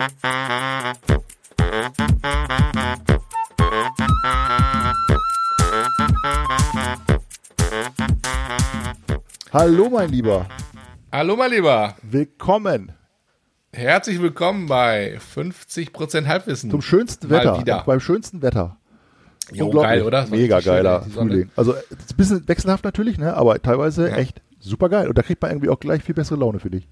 Hallo, 0.00 0.08
mein 9.90 10.08
Lieber. 10.08 10.46
Hallo, 11.12 11.36
mein 11.36 11.50
Lieber. 11.50 11.96
Willkommen 12.02 12.92
Herzlich 13.72 14.22
willkommen 14.22 14.68
bei 14.68 15.18
50% 15.34 16.26
Halbwissen. 16.26 16.70
zum 16.70 16.80
schönsten 16.80 17.28
Wetter. 17.28 17.82
Beim 17.84 18.00
schönsten 18.00 18.40
Wetter. 18.40 18.78
Jo, 19.52 19.68
geil, 19.70 20.02
oder? 20.02 20.26
Mega 20.28 20.60
geiler. 20.60 21.02
Frühling. 21.02 21.50
Also, 21.56 21.74
ein 21.74 21.80
bisschen 22.16 22.48
wechselhaft 22.48 22.84
natürlich, 22.84 23.18
ne? 23.18 23.34
aber 23.34 23.60
teilweise 23.60 24.08
Ja. 24.08 24.16
echt 24.16 24.40
super 24.60 24.88
geil. 24.88 25.08
Und 25.08 25.18
da 25.18 25.22
kriegt 25.22 25.42
man 25.42 25.50
irgendwie 25.50 25.68
auch 25.68 25.78
gleich 25.78 26.02
viel 26.02 26.14
bessere 26.14 26.38
Laune 26.38 26.58
für 26.58 26.70
dich. 26.70 26.88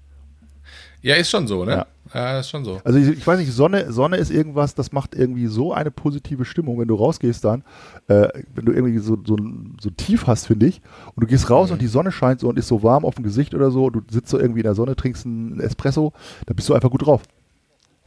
Ja, 1.01 1.15
ist 1.15 1.29
schon 1.29 1.47
so, 1.47 1.65
ne? 1.65 1.71
Ja. 1.71 1.85
Ja, 2.13 2.39
ist 2.39 2.49
schon 2.49 2.65
so. 2.65 2.81
Also, 2.83 2.97
ich, 2.97 3.07
ich 3.09 3.27
weiß 3.27 3.39
nicht, 3.39 3.51
Sonne, 3.53 3.91
Sonne 3.91 4.17
ist 4.17 4.31
irgendwas, 4.31 4.73
das 4.75 4.91
macht 4.91 5.13
irgendwie 5.15 5.45
so 5.47 5.73
eine 5.73 5.91
positive 5.91 6.43
Stimmung, 6.45 6.79
wenn 6.79 6.87
du 6.87 6.95
rausgehst 6.95 7.43
dann, 7.45 7.63
äh, 8.07 8.27
wenn 8.55 8.65
du 8.65 8.71
irgendwie 8.71 8.97
so, 8.99 9.17
so, 9.25 9.37
so 9.79 9.89
Tief 9.91 10.25
hast, 10.27 10.47
finde 10.47 10.65
ich, 10.65 10.81
und 11.15 11.21
du 11.23 11.27
gehst 11.27 11.49
raus 11.49 11.69
Mhm. 11.69 11.73
und 11.73 11.81
die 11.81 11.87
Sonne 11.87 12.11
scheint 12.11 12.39
so 12.39 12.49
und 12.49 12.57
ist 12.57 12.67
so 12.67 12.81
warm 12.81 13.05
auf 13.05 13.15
dem 13.15 13.23
Gesicht 13.23 13.53
oder 13.53 13.69
so, 13.71 13.89
du 13.89 14.01
sitzt 14.09 14.29
so 14.29 14.39
irgendwie 14.39 14.61
in 14.61 14.65
der 14.65 14.75
Sonne, 14.75 14.95
trinkst 14.95 15.25
einen 15.25 15.59
Espresso, 15.59 16.13
da 16.47 16.53
bist 16.53 16.67
du 16.69 16.73
einfach 16.73 16.89
gut 16.89 17.05
drauf. 17.05 17.21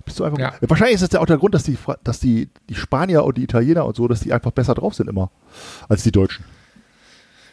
Bist 0.05 0.19
du 0.19 0.25
einfach 0.25 0.39
Ja. 0.41 0.51
gut. 0.59 0.69
Wahrscheinlich 0.69 0.97
ist 0.97 1.03
das 1.03 1.13
ja 1.13 1.21
auch 1.21 1.27
der 1.27 1.39
Grund, 1.39 1.55
dass 1.55 1.63
die, 1.63 1.79
dass 2.03 2.19
die, 2.19 2.49
die 2.69 2.75
Spanier 2.75 3.23
und 3.25 3.37
die 3.39 3.45
Italiener 3.45 3.87
und 3.87 3.95
so, 3.95 4.09
dass 4.09 4.19
die 4.19 4.33
einfach 4.33 4.51
besser 4.51 4.75
drauf 4.75 4.95
sind 4.95 5.09
immer 5.09 5.31
als 5.89 6.03
die 6.03 6.11
Deutschen. 6.11 6.45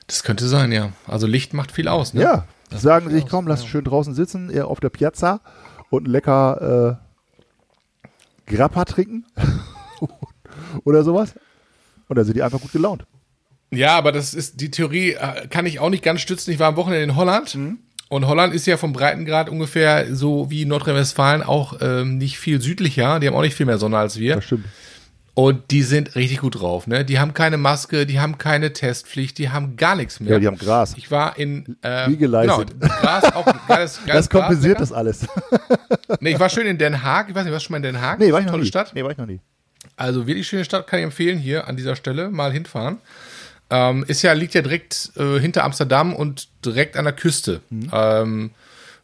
Das 0.07 0.23
könnte 0.23 0.47
sein, 0.47 0.71
ja. 0.71 0.89
Also 1.05 1.27
Licht 1.27 1.53
macht 1.53 1.71
viel 1.71 1.87
aus, 1.87 2.15
ne? 2.15 2.21
Ja, 2.23 2.45
die 2.69 2.73
Das 2.73 2.81
sagen 2.81 3.09
sich, 3.11 3.27
komm, 3.27 3.45
lass 3.47 3.61
ja. 3.61 3.67
schön 3.67 3.83
draußen 3.83 4.15
sitzen, 4.15 4.49
eher 4.49 4.67
auf 4.67 4.79
der 4.79 4.89
Piazza 4.89 5.41
und 5.89 6.07
lecker 6.07 6.99
äh, 8.47 8.53
Grappa 8.53 8.85
trinken 8.85 9.25
oder 10.83 11.03
sowas. 11.03 11.35
Und 12.07 12.17
dann 12.17 12.25
sind 12.25 12.35
die 12.35 12.43
einfach 12.43 12.61
gut 12.61 12.71
gelaunt. 12.71 13.05
Ja, 13.71 13.97
aber 13.97 14.11
das 14.11 14.33
ist, 14.33 14.61
die 14.61 14.71
Theorie 14.71 15.11
äh, 15.11 15.47
kann 15.47 15.65
ich 15.65 15.79
auch 15.79 15.89
nicht 15.89 16.03
ganz 16.03 16.21
stützen. 16.21 16.51
Ich 16.51 16.59
war 16.59 16.67
am 16.67 16.75
Wochenende 16.75 17.03
in 17.03 17.15
Holland. 17.15 17.57
Und 18.09 18.25
Holland 18.25 18.53
ist 18.55 18.65
ja 18.65 18.77
vom 18.77 18.93
Breitengrad 18.93 19.49
ungefähr 19.49 20.15
so 20.15 20.49
wie 20.49 20.65
Nordrhein-Westfalen 20.65 21.43
auch 21.43 21.77
ähm, 21.79 22.17
nicht 22.17 22.39
viel 22.39 22.59
südlicher. 22.59 23.19
Die 23.19 23.27
haben 23.27 23.35
auch 23.35 23.41
nicht 23.41 23.53
viel 23.53 23.67
mehr 23.67 23.77
Sonne 23.77 23.99
als 23.99 24.17
wir. 24.17 24.35
Das 24.35 24.45
stimmt. 24.45 24.65
Und 25.39 25.71
die 25.71 25.83
sind 25.83 26.15
richtig 26.15 26.39
gut 26.39 26.59
drauf. 26.59 26.85
Ne? 26.85 27.05
Die 27.05 27.17
haben 27.17 27.33
keine 27.33 27.55
Maske, 27.55 28.05
die 28.05 28.19
haben 28.19 28.37
keine 28.37 28.73
Testpflicht, 28.73 29.37
die 29.37 29.49
haben 29.49 29.77
gar 29.77 29.95
nichts 29.95 30.19
mehr. 30.19 30.33
Ja, 30.33 30.39
die 30.39 30.47
haben 30.47 30.57
Gras. 30.57 30.95
Ich 30.97 31.11
war 31.11 31.37
in 31.37 31.77
äh. 31.81 32.11
Genau, 32.11 32.65
Gras 32.77 33.23
auch 33.33 33.45
geiles, 33.65 34.01
geiles 34.05 34.05
Das 34.05 34.29
kompensiert 34.29 34.79
Gras, 34.79 34.89
das 34.89 34.97
alles. 34.97 35.21
lecker. 35.21 36.17
Nee, 36.19 36.31
ich 36.31 36.39
war 36.41 36.49
schön 36.49 36.67
in 36.67 36.77
Den 36.77 37.03
Haag. 37.03 37.29
Ich 37.29 37.35
weiß 37.35 37.45
nicht, 37.45 37.53
warst 37.53 37.63
du 37.63 37.67
schon 37.67 37.79
mal 37.81 37.87
in 37.87 37.93
Den 37.93 38.01
Haag? 38.01 38.19
nee, 38.19 38.33
war 38.33 38.41
ich 38.41 38.47
noch 38.47 38.51
Tolle 38.51 38.63
nie. 38.63 38.67
Stadt. 38.67 38.91
Nee, 38.93 39.01
war 39.01 39.11
ich 39.11 39.17
noch 39.17 39.27
nie. 39.27 39.39
Also 39.95 40.27
wirklich 40.27 40.45
schöne 40.45 40.65
Stadt, 40.65 40.87
kann 40.87 40.99
ich 40.99 41.05
empfehlen 41.05 41.39
hier 41.39 41.69
an 41.69 41.77
dieser 41.77 41.95
Stelle 41.95 42.29
mal 42.29 42.51
hinfahren. 42.51 42.97
Ähm, 43.69 44.03
ist 44.09 44.21
ja 44.23 44.33
liegt 44.33 44.55
ja 44.55 44.61
direkt 44.61 45.13
äh, 45.15 45.39
hinter 45.39 45.63
Amsterdam 45.63 46.13
und 46.13 46.49
direkt 46.65 46.97
an 46.97 47.05
der 47.05 47.13
Küste. 47.13 47.61
Ähm, 47.93 48.51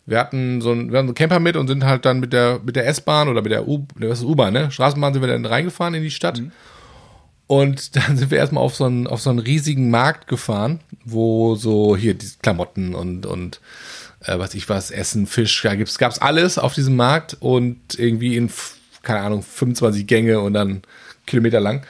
wir 0.05 0.19
hatten 0.19 0.61
so 0.61 0.71
ein, 0.71 0.91
wir 0.91 0.99
hatten 0.99 1.07
so 1.07 1.11
einen 1.11 1.15
Camper 1.15 1.39
mit 1.39 1.55
und 1.55 1.67
sind 1.67 1.83
halt 1.83 2.05
dann 2.05 2.19
mit 2.19 2.33
der 2.33 2.59
mit 2.63 2.75
der 2.75 2.87
S-Bahn 2.87 3.27
oder 3.27 3.41
mit 3.41 3.51
der 3.51 3.67
U, 3.67 3.87
was 3.95 4.19
ist 4.19 4.25
U-Bahn, 4.25 4.53
ne? 4.53 4.71
Straßenbahn 4.71 5.13
sind 5.13 5.21
wir 5.21 5.29
dann 5.29 5.45
reingefahren 5.45 5.93
in 5.93 6.03
die 6.03 6.11
Stadt. 6.11 6.41
Und 7.47 7.95
dann 8.07 8.17
sind 8.17 8.31
wir 8.31 8.37
erstmal 8.37 8.63
auf 8.63 8.75
so 8.75 8.85
einen 8.85 9.07
auf 9.07 9.21
so 9.21 9.29
einen 9.29 9.39
riesigen 9.39 9.89
Markt 9.89 10.27
gefahren, 10.27 10.79
wo 11.03 11.55
so 11.55 11.95
hier 11.97 12.13
die 12.13 12.29
Klamotten 12.41 12.93
und 12.95 13.25
und 13.25 13.61
äh, 14.21 14.37
was 14.37 14.53
ich 14.53 14.69
was 14.69 14.91
Essen, 14.91 15.27
Fisch, 15.27 15.61
da 15.63 15.75
gibt's 15.75 15.97
gab's 15.97 16.19
alles 16.19 16.57
auf 16.57 16.73
diesem 16.73 16.95
Markt 16.95 17.37
und 17.39 17.97
irgendwie 17.97 18.37
in 18.37 18.49
keine 19.01 19.21
Ahnung 19.21 19.43
25 19.43 20.05
Gänge 20.07 20.39
und 20.39 20.53
dann 20.53 20.81
Kilometer 21.25 21.59
lang. 21.59 21.85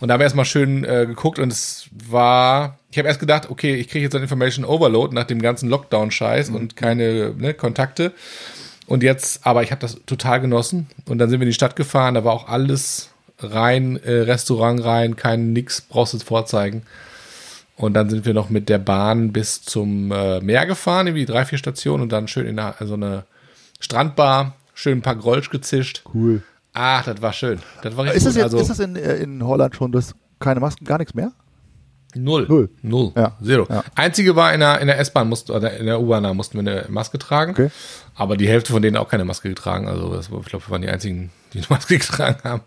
Und 0.00 0.08
da 0.08 0.14
haben 0.14 0.20
wir 0.20 0.24
erstmal 0.24 0.44
schön 0.44 0.84
äh, 0.84 1.06
geguckt 1.06 1.38
und 1.38 1.52
es 1.52 1.88
war, 2.08 2.78
ich 2.92 2.98
habe 2.98 3.08
erst 3.08 3.20
gedacht, 3.20 3.48
okay, 3.48 3.74
ich 3.74 3.88
kriege 3.88 4.04
jetzt 4.04 4.14
ein 4.14 4.20
Information 4.20 4.66
Overload 4.66 5.14
nach 5.14 5.24
dem 5.24 5.40
ganzen 5.40 5.70
Lockdown-Scheiß 5.70 6.50
und 6.50 6.76
keine 6.76 7.34
ne, 7.38 7.54
Kontakte. 7.54 8.12
Und 8.86 9.02
jetzt, 9.02 9.46
aber 9.46 9.62
ich 9.62 9.70
habe 9.70 9.80
das 9.80 9.98
total 10.04 10.42
genossen. 10.42 10.88
Und 11.06 11.16
dann 11.16 11.30
sind 11.30 11.40
wir 11.40 11.44
in 11.46 11.50
die 11.50 11.54
Stadt 11.54 11.74
gefahren, 11.74 12.14
da 12.14 12.24
war 12.24 12.34
auch 12.34 12.48
alles 12.48 13.08
rein, 13.38 13.96
äh, 13.96 14.12
Restaurant 14.12 14.84
rein, 14.84 15.16
kein 15.16 15.54
nix, 15.54 15.80
brauchst 15.80 16.12
du 16.12 16.18
es 16.18 16.22
vorzeigen. 16.22 16.82
Und 17.76 17.94
dann 17.94 18.10
sind 18.10 18.26
wir 18.26 18.34
noch 18.34 18.50
mit 18.50 18.68
der 18.68 18.78
Bahn 18.78 19.32
bis 19.32 19.62
zum 19.62 20.12
äh, 20.12 20.40
Meer 20.40 20.66
gefahren, 20.66 21.06
irgendwie 21.06 21.24
drei, 21.24 21.46
vier 21.46 21.56
Stationen 21.56 22.02
und 22.02 22.12
dann 22.12 22.28
schön 22.28 22.46
in 22.46 22.56
der, 22.56 22.74
so 22.80 22.92
eine 22.94 23.24
Strandbar, 23.80 24.54
schön 24.74 24.98
ein 24.98 25.02
paar 25.02 25.16
Grolsch 25.16 25.48
gezischt. 25.48 26.04
Cool. 26.12 26.42
Ach, 26.74 27.06
das 27.06 27.22
war 27.22 27.32
schön. 27.32 27.58
Das 27.82 27.96
war 27.96 28.04
Ist 28.12 28.26
das, 28.26 28.34
jetzt, 28.34 28.44
also, 28.44 28.58
ist 28.58 28.68
das 28.68 28.80
in, 28.80 28.96
in 28.96 29.42
Holland 29.42 29.74
schon 29.76 29.92
das 29.92 30.14
keine 30.40 30.60
Masken, 30.60 30.84
gar 30.84 30.98
nichts 30.98 31.14
mehr? 31.14 31.32
Null. 32.14 32.46
Null. 32.48 32.70
Null. 32.82 33.12
Ja. 33.16 33.36
Zero. 33.42 33.66
Ja. 33.68 33.84
Einzige 33.94 34.36
war 34.36 34.52
in 34.52 34.60
der, 34.60 34.80
in 34.80 34.86
der 34.86 34.98
S-Bahn 34.98 35.28
mussten, 35.28 35.52
oder 35.52 35.76
in 35.76 35.86
der 35.86 36.00
U-Bahn 36.00 36.22
da 36.22 36.34
mussten 36.34 36.64
wir 36.64 36.70
eine 36.70 36.86
Maske 36.88 37.18
tragen. 37.18 37.52
Okay. 37.52 37.70
Aber 38.14 38.36
die 38.36 38.48
Hälfte 38.48 38.72
von 38.72 38.82
denen 38.82 38.96
auch 38.96 39.08
keine 39.08 39.24
Maske 39.24 39.48
getragen. 39.48 39.88
Also 39.88 40.14
das, 40.14 40.26
ich 40.26 40.46
glaube, 40.46 40.66
wir 40.66 40.70
waren 40.70 40.82
die 40.82 40.88
einzigen, 40.88 41.30
die 41.52 41.58
eine 41.58 41.66
Maske 41.70 41.98
getragen 41.98 42.38
haben. 42.44 42.62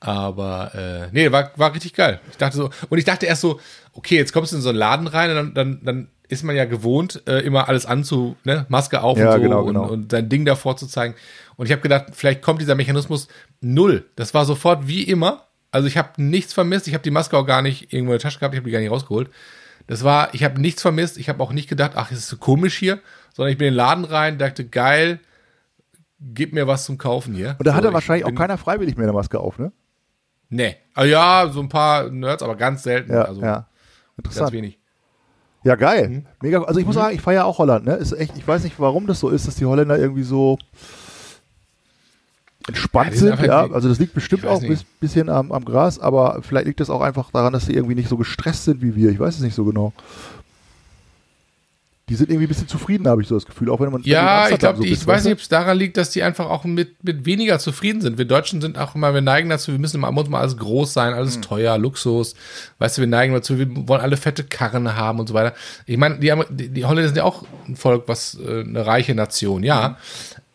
Aber 0.00 0.72
äh, 0.74 1.08
nee, 1.12 1.32
war, 1.32 1.50
war 1.56 1.74
richtig 1.74 1.94
geil. 1.94 2.20
Ich 2.30 2.36
dachte 2.36 2.56
so, 2.56 2.70
und 2.88 2.98
ich 2.98 3.04
dachte 3.04 3.26
erst 3.26 3.40
so, 3.40 3.60
okay, 3.92 4.16
jetzt 4.16 4.32
kommst 4.32 4.52
du 4.52 4.56
in 4.56 4.62
so 4.62 4.68
einen 4.68 4.78
Laden 4.78 5.06
rein 5.06 5.30
und 5.30 5.36
dann, 5.36 5.54
dann, 5.54 5.80
dann 5.84 6.08
ist 6.28 6.44
man 6.44 6.56
ja 6.56 6.64
gewohnt, 6.64 7.22
äh, 7.26 7.40
immer 7.40 7.68
alles 7.68 7.86
anzu, 7.86 8.36
ne, 8.44 8.66
Maske 8.68 9.00
auf 9.02 9.16
Ja, 9.16 9.28
und 9.28 9.36
so 9.36 9.42
genau, 9.42 9.64
genau. 9.64 9.82
Und, 9.84 9.90
und 9.90 10.10
sein 10.12 10.28
Ding 10.28 10.44
davor 10.44 10.76
zu 10.76 10.86
zeigen. 10.86 11.14
Und 11.56 11.66
ich 11.66 11.72
habe 11.72 11.82
gedacht, 11.82 12.06
vielleicht 12.12 12.42
kommt 12.42 12.60
dieser 12.60 12.74
Mechanismus 12.74 13.28
null. 13.60 14.04
Das 14.16 14.34
war 14.34 14.44
sofort 14.44 14.86
wie 14.86 15.04
immer. 15.04 15.45
Also 15.76 15.88
ich 15.88 15.98
habe 15.98 16.10
nichts 16.16 16.54
vermisst. 16.54 16.88
Ich 16.88 16.94
habe 16.94 17.02
die 17.02 17.10
Maske 17.10 17.36
auch 17.36 17.44
gar 17.44 17.60
nicht 17.60 17.92
irgendwo 17.92 18.14
in 18.14 18.18
der 18.18 18.22
Tasche 18.22 18.38
gehabt. 18.38 18.54
Ich 18.54 18.58
habe 18.58 18.66
die 18.66 18.72
gar 18.72 18.80
nicht 18.80 18.90
rausgeholt. 18.90 19.28
Das 19.86 20.04
war, 20.04 20.32
ich 20.32 20.42
habe 20.42 20.58
nichts 20.58 20.80
vermisst. 20.80 21.18
Ich 21.18 21.28
habe 21.28 21.42
auch 21.42 21.52
nicht 21.52 21.68
gedacht, 21.68 21.92
ach, 21.96 22.10
es 22.10 22.16
ist 22.16 22.28
so 22.28 22.38
komisch 22.38 22.78
hier, 22.78 22.98
sondern 23.34 23.52
ich 23.52 23.58
bin 23.58 23.68
in 23.68 23.74
den 23.74 23.76
Laden 23.76 24.06
rein, 24.06 24.38
dachte, 24.38 24.66
geil, 24.66 25.20
gib 26.18 26.54
mir 26.54 26.66
was 26.66 26.86
zum 26.86 26.96
Kaufen 26.96 27.34
hier. 27.34 27.56
Und 27.58 27.66
da 27.66 27.72
so, 27.72 27.76
hatte 27.76 27.88
ich 27.88 27.92
wahrscheinlich 27.92 28.24
auch 28.24 28.34
keiner 28.34 28.56
freiwillig 28.56 28.96
mehr 28.96 29.04
eine 29.04 29.12
Maske 29.12 29.38
auf, 29.38 29.58
ne? 29.58 29.70
Nee. 30.48 30.76
Ah, 30.94 31.04
ja, 31.04 31.50
so 31.52 31.60
ein 31.60 31.68
paar 31.68 32.08
Nerds, 32.08 32.42
aber 32.42 32.56
ganz 32.56 32.82
selten. 32.82 33.12
Ja, 33.12 33.24
also 33.24 33.42
ja. 33.42 33.52
ganz 33.52 33.66
Interessant. 34.16 34.52
wenig. 34.52 34.78
Ja, 35.62 35.74
geil. 35.74 36.08
Mhm. 36.08 36.26
Mega. 36.40 36.62
Also 36.62 36.80
ich 36.80 36.86
muss 36.86 36.94
sagen, 36.94 37.14
ich 37.14 37.20
feiere 37.20 37.44
auch 37.44 37.58
Holland, 37.58 37.84
ne? 37.84 37.96
Ist 37.96 38.12
echt, 38.12 38.34
ich 38.38 38.48
weiß 38.48 38.64
nicht, 38.64 38.80
warum 38.80 39.06
das 39.06 39.20
so 39.20 39.28
ist, 39.28 39.46
dass 39.46 39.56
die 39.56 39.66
Holländer 39.66 39.98
irgendwie 39.98 40.22
so 40.22 40.56
entspannt 42.68 43.12
Ja, 43.12 43.18
sind 43.18 43.40
ja. 43.42 43.70
Also 43.70 43.88
das 43.88 43.98
liegt 43.98 44.14
bestimmt 44.14 44.44
auch 44.46 44.60
ein 44.62 44.68
bis- 44.68 44.84
bisschen 45.00 45.28
am, 45.28 45.52
am 45.52 45.64
Gras, 45.64 45.98
aber 45.98 46.40
vielleicht 46.42 46.66
liegt 46.66 46.80
das 46.80 46.90
auch 46.90 47.00
einfach 47.00 47.30
daran, 47.30 47.52
dass 47.52 47.66
sie 47.66 47.74
irgendwie 47.74 47.94
nicht 47.94 48.08
so 48.08 48.16
gestresst 48.16 48.64
sind 48.64 48.82
wie 48.82 48.94
wir. 48.96 49.10
Ich 49.10 49.18
weiß 49.18 49.36
es 49.36 49.40
nicht 49.40 49.54
so 49.54 49.64
genau. 49.64 49.92
Die 52.08 52.14
sind 52.14 52.30
irgendwie 52.30 52.46
ein 52.46 52.48
bisschen 52.48 52.68
zufrieden, 52.68 53.08
habe 53.08 53.20
ich 53.20 53.26
so 53.26 53.34
das 53.34 53.46
Gefühl, 53.46 53.68
auch 53.68 53.80
wenn 53.80 53.90
man 53.90 54.00
Ja, 54.04 54.48
ich 54.48 54.60
glaube, 54.60 54.78
so 54.78 54.84
ich 54.84 55.04
weiß 55.04 55.24
nicht, 55.24 55.32
ob 55.32 55.40
es 55.40 55.48
daran 55.48 55.76
liegt, 55.76 55.96
dass 55.96 56.10
die 56.10 56.22
einfach 56.22 56.48
auch 56.48 56.62
mit, 56.62 57.02
mit 57.02 57.26
weniger 57.26 57.58
zufrieden 57.58 58.00
sind. 58.00 58.16
Wir 58.16 58.26
Deutschen 58.26 58.60
sind 58.60 58.78
auch 58.78 58.94
immer, 58.94 59.12
wir 59.12 59.22
neigen 59.22 59.48
dazu, 59.48 59.72
wir 59.72 59.80
müssen 59.80 59.96
immer, 59.96 60.12
muss 60.12 60.28
mal 60.28 60.38
alles 60.38 60.56
groß 60.56 60.92
sein, 60.92 61.14
alles 61.14 61.40
teuer, 61.40 61.76
Luxus. 61.78 62.36
Weißt 62.78 62.96
du, 62.96 63.02
wir 63.02 63.08
neigen 63.08 63.34
dazu, 63.34 63.58
wir 63.58 63.66
wollen 63.88 64.00
alle 64.02 64.16
fette 64.16 64.44
Karren 64.44 64.94
haben 64.94 65.18
und 65.18 65.26
so 65.26 65.34
weiter. 65.34 65.56
Ich 65.86 65.96
meine, 65.96 66.20
die, 66.20 66.32
die, 66.50 66.68
die 66.68 66.84
Holländer 66.84 67.08
sind 67.08 67.16
ja 67.16 67.24
auch 67.24 67.44
ein 67.66 67.74
Volk, 67.74 68.04
was 68.06 68.38
äh, 68.38 68.60
eine 68.60 68.86
reiche 68.86 69.16
Nation, 69.16 69.64
ja. 69.64 69.88
Hm. 69.88 69.94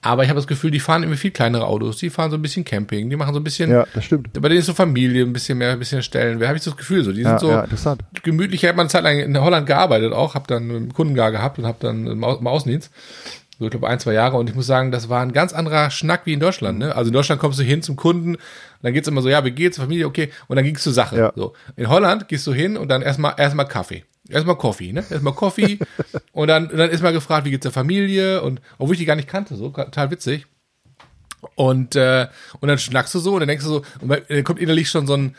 Aber 0.04 0.24
ich 0.24 0.30
habe 0.30 0.38
das 0.40 0.48
Gefühl, 0.48 0.72
die 0.72 0.80
fahren 0.80 1.04
irgendwie 1.04 1.20
viel 1.20 1.30
kleinere 1.32 1.68
Autos, 1.68 1.98
die 1.98 2.10
fahren 2.10 2.32
so 2.32 2.38
ein 2.38 2.42
bisschen 2.42 2.66
Camping, 2.66 3.10
die 3.12 3.16
machen 3.16 3.34
so 3.36 3.40
ein 3.40 3.44
bisschen, 3.44 3.70
Ja, 3.70 3.86
das 3.94 4.06
stimmt. 4.06 4.34
bei 4.34 4.50
denen 4.50 4.60
ist 4.62 4.66
so 4.66 4.74
Familie 4.74 5.24
ein 5.24 5.32
bisschen 5.34 5.60
mehr, 5.60 5.72
ein 5.74 5.80
bisschen 5.80 6.02
Stellen. 6.02 6.42
Habe 6.46 6.58
ich 6.58 6.64
das 6.64 6.76
Gefühl, 6.76 7.04
so 7.04 7.12
die 7.12 7.22
sind 7.22 7.34
Ja, 7.34 7.40
so 7.40 7.50
ja, 7.52 7.62
interessant. 7.62 8.02
gemütlich. 8.24 8.64
Ich 8.64 8.68
habe 8.68 8.76
mal 8.78 8.84
eine 8.84 8.90
Zeit 8.90 9.04
lang 9.04 9.20
in 9.20 9.40
Holland 9.40 9.68
gearbeitet 9.68 10.12
auch, 10.12 10.34
habe 10.34 10.48
dann 10.48 10.70
einen 10.72 10.94
Kunden 10.94 11.14
gar 11.14 11.32
gehabt 11.32 11.60
und 11.60 11.68
habe 11.68 11.78
dann 11.82 12.08
im 12.08 12.24
Außendienst. 12.48 12.90
So, 13.60 13.66
ich 13.66 13.72
glaube, 13.72 13.88
ein, 13.88 14.00
zwei 14.00 14.14
Jahre. 14.14 14.38
Und 14.38 14.50
ich 14.50 14.56
muss 14.56 14.66
sagen, 14.66 14.92
das 14.92 15.08
war 15.08 15.22
ein 15.22 15.34
ganz 15.34 15.54
anderer 15.54 15.92
Schnack 15.92 16.22
wie 16.26 16.34
in 16.34 16.40
Deutschland. 16.40 16.80
Ne? 16.80 16.96
Also 16.96 17.10
in 17.10 17.14
Deutschland 17.14 17.40
kommst 17.40 17.60
du 17.60 17.64
hin 17.64 17.84
zum 17.84 17.96
Kunden, 17.96 18.38
dann 18.82 18.94
geht's 18.94 19.08
immer 19.08 19.22
so, 19.22 19.30
ja, 19.30 19.46
wie 19.46 19.52
geht's, 19.52 19.78
Familie, 19.78 20.08
okay. 20.08 20.32
Und 20.48 20.56
dann 20.56 20.66
ging's 20.66 20.82
zur 20.82 20.94
Sache. 20.94 21.16
Ja. 21.16 21.32
So. 21.36 21.54
In 21.76 21.88
Holland 21.90 22.28
gehst 22.28 22.48
du 22.48 22.54
hin 22.54 22.76
und 22.76 22.90
dann 22.90 23.04
erstmal 23.04 23.36
erstmal 23.38 23.68
Kaffee. 23.68 24.04
Erstmal 24.32 24.58
Coffee, 24.58 24.94
ne? 24.94 25.04
Erstmal 25.10 25.34
Coffee. 25.34 25.80
und 26.32 26.48
dann, 26.48 26.70
dann 26.70 26.90
ist 26.90 27.04
mal 27.04 27.14
gefragt, 27.14 27.46
wie 27.46 27.52
geht's 27.52 27.64
der 27.64 27.72
Familie? 27.72 28.42
Und 28.42 28.62
obwohl 28.78 28.96
ich 28.96 29.00
die 29.00 29.06
gar 29.06 29.16
nicht 29.16 29.28
kannte, 29.28 29.56
so, 29.56 29.70
total 29.70 30.12
witzig. 30.12 30.48
Und, 31.56 31.96
äh, 31.96 32.28
und 32.60 32.68
dann 32.68 32.78
schnackst 32.78 33.14
du 33.16 33.20
so 33.20 33.34
und 33.34 33.42
dann 33.42 33.50
denkst 33.50 33.66
du 33.66 33.70
so, 33.70 33.84
und 34.00 34.10
dann 34.10 34.44
kommt 34.44 34.60
innerlich 34.60 34.90
schon 34.90 35.08
so 35.08 35.16
ein, 35.16 35.36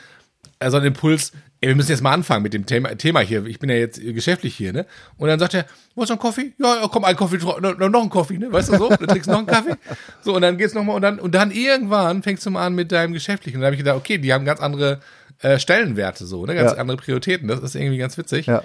äh, 0.58 0.70
so 0.70 0.76
ein 0.76 0.84
Impuls, 0.84 1.32
ey, 1.60 1.68
wir 1.68 1.76
müssen 1.76 1.90
jetzt 1.90 2.02
mal 2.02 2.12
anfangen 2.12 2.42
mit 2.42 2.54
dem 2.54 2.66
Thema, 2.66 2.96
Thema 2.96 3.20
hier. 3.20 3.46
Ich 3.46 3.60
bin 3.60 3.70
ja 3.70 3.76
jetzt 3.76 4.00
geschäftlich 4.00 4.54
hier, 4.56 4.72
ne? 4.72 4.84
Und 5.16 5.28
dann 5.28 5.38
sagt 5.38 5.54
er, 5.54 5.64
wo 5.94 6.02
ist 6.02 6.08
noch 6.08 6.16
ein 6.16 6.22
Kaffee? 6.22 6.52
Ja, 6.58 6.82
ja, 6.82 6.88
komm, 6.88 7.04
ein 7.04 7.16
Kaffee, 7.16 7.38
noch, 7.38 7.60
noch 7.60 8.02
ein 8.02 8.10
Kaffee, 8.10 8.38
ne? 8.38 8.52
Weißt 8.52 8.70
du 8.70 8.78
so? 8.78 8.88
Dann 8.88 9.06
trinkst 9.06 9.28
du 9.28 9.30
noch 9.30 9.38
einen 9.38 9.46
Kaffee. 9.46 9.76
So, 10.22 10.34
und 10.34 10.42
dann 10.42 10.58
geht's 10.58 10.74
nochmal 10.74 10.96
und 10.96 11.02
dann, 11.02 11.20
und 11.20 11.34
dann 11.34 11.52
irgendwann 11.52 12.22
fängst 12.22 12.44
du 12.44 12.50
mal 12.50 12.66
an 12.66 12.74
mit 12.74 12.90
deinem 12.90 13.12
Geschäftlichen. 13.12 13.58
Und 13.58 13.62
dann 13.62 13.66
habe 13.66 13.76
ich 13.76 13.80
gedacht, 13.80 13.96
okay, 13.96 14.18
die 14.18 14.32
haben 14.32 14.44
ganz 14.44 14.60
andere 14.60 15.00
äh, 15.42 15.58
Stellenwerte 15.58 16.24
so, 16.26 16.46
ne? 16.46 16.54
Ganz 16.54 16.72
Ja. 16.72 16.78
andere 16.78 16.96
Prioritäten. 16.96 17.48
Das 17.48 17.60
ist 17.60 17.74
irgendwie 17.74 17.98
ganz 17.98 18.16
witzig. 18.18 18.46
Ja. 18.46 18.62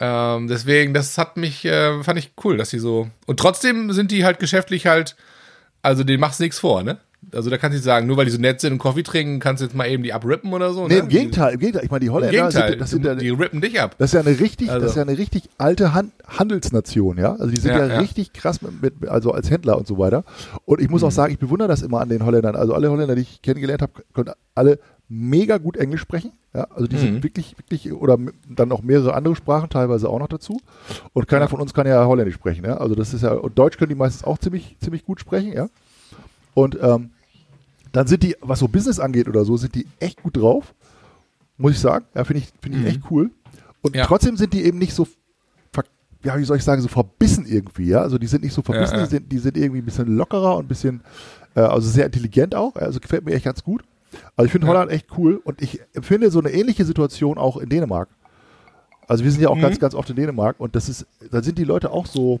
Ähm, 0.00 0.48
deswegen, 0.48 0.94
das 0.94 1.16
hat 1.18 1.36
mich, 1.36 1.64
äh, 1.64 2.02
fand 2.02 2.18
ich 2.18 2.32
cool, 2.44 2.56
dass 2.56 2.70
sie 2.70 2.78
so. 2.78 3.08
Und 3.26 3.38
trotzdem 3.38 3.92
sind 3.92 4.10
die 4.10 4.24
halt 4.24 4.38
geschäftlich 4.40 4.86
halt, 4.86 5.16
also 5.82 6.04
denen 6.04 6.20
machst 6.20 6.40
du 6.40 6.44
nichts 6.44 6.58
vor, 6.58 6.82
ne? 6.82 6.98
also 7.32 7.50
da 7.50 7.56
kannst 7.56 7.74
du 7.74 7.76
nicht 7.76 7.84
sagen, 7.84 8.08
nur 8.08 8.16
weil 8.16 8.24
die 8.24 8.32
so 8.32 8.40
nett 8.40 8.60
sind 8.60 8.72
und 8.72 8.78
Kaffee 8.80 9.04
trinken, 9.04 9.38
kannst 9.38 9.60
du 9.60 9.66
jetzt 9.66 9.76
mal 9.76 9.86
eben 9.88 10.02
die 10.02 10.12
abrippen 10.12 10.52
oder 10.52 10.72
so. 10.72 10.88
Nee, 10.88 10.94
ne? 10.94 11.00
im 11.02 11.08
Gegenteil, 11.08 11.54
im 11.54 11.60
Gegenteil. 11.60 11.84
Ich 11.84 11.90
meine, 11.92 12.00
die 12.00 12.10
Holländer 12.10 12.32
Gegenteil, 12.36 12.70
sind, 12.70 12.80
das 12.80 12.90
sind 12.90 13.04
ja, 13.04 13.14
die 13.14 13.28
rippen 13.30 13.60
dich 13.60 13.80
ab. 13.80 13.94
das 13.98 14.10
ist 14.12 14.14
ja 14.14 14.20
eine 14.28 14.40
richtig, 14.40 14.70
Also- 14.70 14.80
das 14.80 14.90
ist 14.90 14.96
ja 14.96 15.02
eine 15.02 15.16
richtig 15.16 15.44
alte 15.56 15.94
Han 15.94 16.10
Handelsnation, 16.26 17.18
ja. 17.18 17.32
Also 17.34 17.46
die 17.46 17.60
sind 17.60 17.70
ja, 17.70 17.86
Ja, 17.86 17.94
ja. 17.94 17.98
richtig 18.00 18.32
krass 18.32 18.60
mit, 18.60 18.82
mit, 18.82 19.08
also 19.08 19.30
als 19.30 19.50
Händler 19.50 19.78
und 19.78 19.86
so 19.86 19.98
weiter. 19.98 20.24
Und 20.64 20.80
ich 20.80 20.88
Mhm. 20.88 20.92
muss 20.94 21.04
auch 21.04 21.12
sagen, 21.12 21.32
ich 21.32 21.38
bewundere 21.38 21.68
das 21.68 21.82
immer 21.82 22.00
an 22.00 22.08
den 22.08 22.24
Holländern. 22.24 22.56
Also 22.56 22.74
alle 22.74 22.90
Holländer, 22.90 23.14
die 23.14 23.22
ich 23.22 23.40
kennengelernt 23.40 23.82
habe, 23.82 23.92
können 24.12 24.32
alle 24.56 24.80
mega 25.14 25.58
gut 25.58 25.76
Englisch 25.76 26.00
sprechen. 26.00 26.32
Ja, 26.54 26.64
also 26.70 26.86
die 26.86 26.96
Mhm. 26.96 27.00
sind 27.00 27.22
wirklich, 27.24 27.56
wirklich, 27.58 27.92
oder 27.92 28.18
dann 28.48 28.72
auch 28.72 28.82
mehrere 28.82 29.12
andere 29.14 29.36
Sprachen 29.36 29.68
teilweise 29.68 30.08
auch 30.08 30.18
noch 30.18 30.28
dazu. 30.28 30.60
Und 31.12 31.28
keiner 31.28 31.48
von 31.48 31.60
uns 31.60 31.74
kann 31.74 31.86
ja 31.86 32.06
Holländisch 32.06 32.34
sprechen, 32.36 32.64
ja. 32.64 32.78
Also 32.78 32.94
das 32.94 33.12
ist 33.12 33.22
ja, 33.22 33.32
und 33.32 33.58
Deutsch 33.58 33.76
können 33.76 33.90
die 33.90 33.94
meistens 33.94 34.24
auch 34.24 34.38
ziemlich, 34.38 34.76
ziemlich 34.80 35.04
gut 35.04 35.20
sprechen, 35.20 35.52
ja. 35.52 35.68
Und 36.54 36.78
ähm, 36.80 37.10
dann 37.92 38.06
sind 38.06 38.22
die, 38.22 38.36
was 38.40 38.58
so 38.60 38.68
Business 38.68 38.98
angeht 39.00 39.28
oder 39.28 39.44
so, 39.44 39.56
sind 39.58 39.74
die 39.74 39.86
echt 40.00 40.22
gut 40.22 40.36
drauf. 40.38 40.74
Muss 41.58 41.72
ich 41.72 41.80
sagen. 41.80 42.06
Ja, 42.14 42.24
finde 42.24 42.42
ich, 42.42 42.48
finde 42.62 42.78
ich 42.78 42.84
Mhm. 42.84 42.88
echt 42.90 43.00
cool. 43.10 43.30
Und 43.82 43.94
Ja. 43.96 44.06
trotzdem 44.06 44.36
sind 44.38 44.54
die 44.54 44.64
eben 44.64 44.78
nicht 44.78 44.94
so, 44.94 45.06
ja, 46.24 46.38
wie 46.38 46.44
soll 46.44 46.56
ich 46.56 46.62
sagen, 46.64 46.80
so 46.80 46.86
verbissen 46.88 47.44
irgendwie, 47.46 47.86
ja. 47.88 48.00
Also 48.00 48.16
die 48.16 48.28
sind 48.28 48.44
nicht 48.44 48.54
so 48.54 48.62
verbissen, 48.62 48.94
Ja, 48.94 49.00
ja. 49.00 49.06
Die, 49.06 49.10
sind, 49.10 49.32
die 49.32 49.38
sind 49.38 49.56
irgendwie 49.56 49.80
ein 49.82 49.84
bisschen 49.84 50.16
lockerer 50.16 50.56
und 50.56 50.64
ein 50.66 50.68
bisschen, 50.68 51.00
äh, 51.56 51.60
also 51.60 51.88
sehr 51.90 52.06
intelligent 52.06 52.54
auch. 52.54 52.76
Also 52.76 53.00
gefällt 53.00 53.24
mir 53.24 53.32
echt 53.34 53.44
ganz 53.44 53.62
gut. 53.64 53.82
Also 54.36 54.46
ich 54.46 54.52
finde 54.52 54.66
Ja. 54.66 54.72
Holland 54.74 54.90
echt 54.90 55.06
cool 55.16 55.40
und 55.42 55.60
ich 55.62 55.80
empfinde 55.94 56.30
so 56.30 56.38
eine 56.40 56.50
ähnliche 56.50 56.84
Situation 56.84 57.38
auch 57.38 57.56
in 57.56 57.68
Dänemark. 57.68 58.08
Also 59.08 59.24
wir 59.24 59.30
sind 59.30 59.40
ja 59.42 59.48
auch 59.48 59.56
Mhm. 59.56 59.60
ganz, 59.62 59.78
ganz 59.78 59.94
oft 59.94 60.08
in 60.10 60.16
Dänemark 60.16 60.58
und 60.58 60.74
das 60.76 60.88
ist, 60.88 61.06
da 61.30 61.42
sind 61.42 61.58
die 61.58 61.64
Leute 61.64 61.90
auch 61.90 62.06
so, 62.06 62.40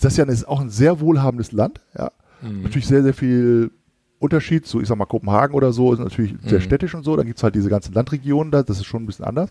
das 0.00 0.12
ist 0.12 0.16
ja 0.18 0.24
ist 0.24 0.48
auch 0.48 0.60
ein 0.60 0.70
sehr 0.70 1.00
wohlhabendes 1.00 1.52
Land, 1.52 1.80
ja. 1.96 2.10
Mhm. 2.40 2.62
Natürlich 2.62 2.86
sehr, 2.86 3.02
sehr 3.02 3.14
viel 3.14 3.70
Unterschied 4.18 4.66
zu, 4.66 4.80
ich 4.80 4.88
sag 4.88 4.96
mal, 4.98 5.04
Kopenhagen 5.06 5.54
oder 5.54 5.72
so, 5.72 5.92
ist 5.92 5.98
natürlich 5.98 6.34
sehr 6.44 6.58
Mhm. 6.60 6.62
städtisch 6.62 6.94
und 6.94 7.04
so, 7.04 7.14
dann 7.16 7.26
gibt 7.26 7.38
es 7.38 7.42
halt 7.42 7.54
diese 7.54 7.68
ganzen 7.68 7.92
Landregionen 7.92 8.50
da, 8.52 8.62
das 8.62 8.78
ist 8.78 8.86
schon 8.86 9.02
ein 9.02 9.06
bisschen 9.06 9.24
anders. 9.24 9.50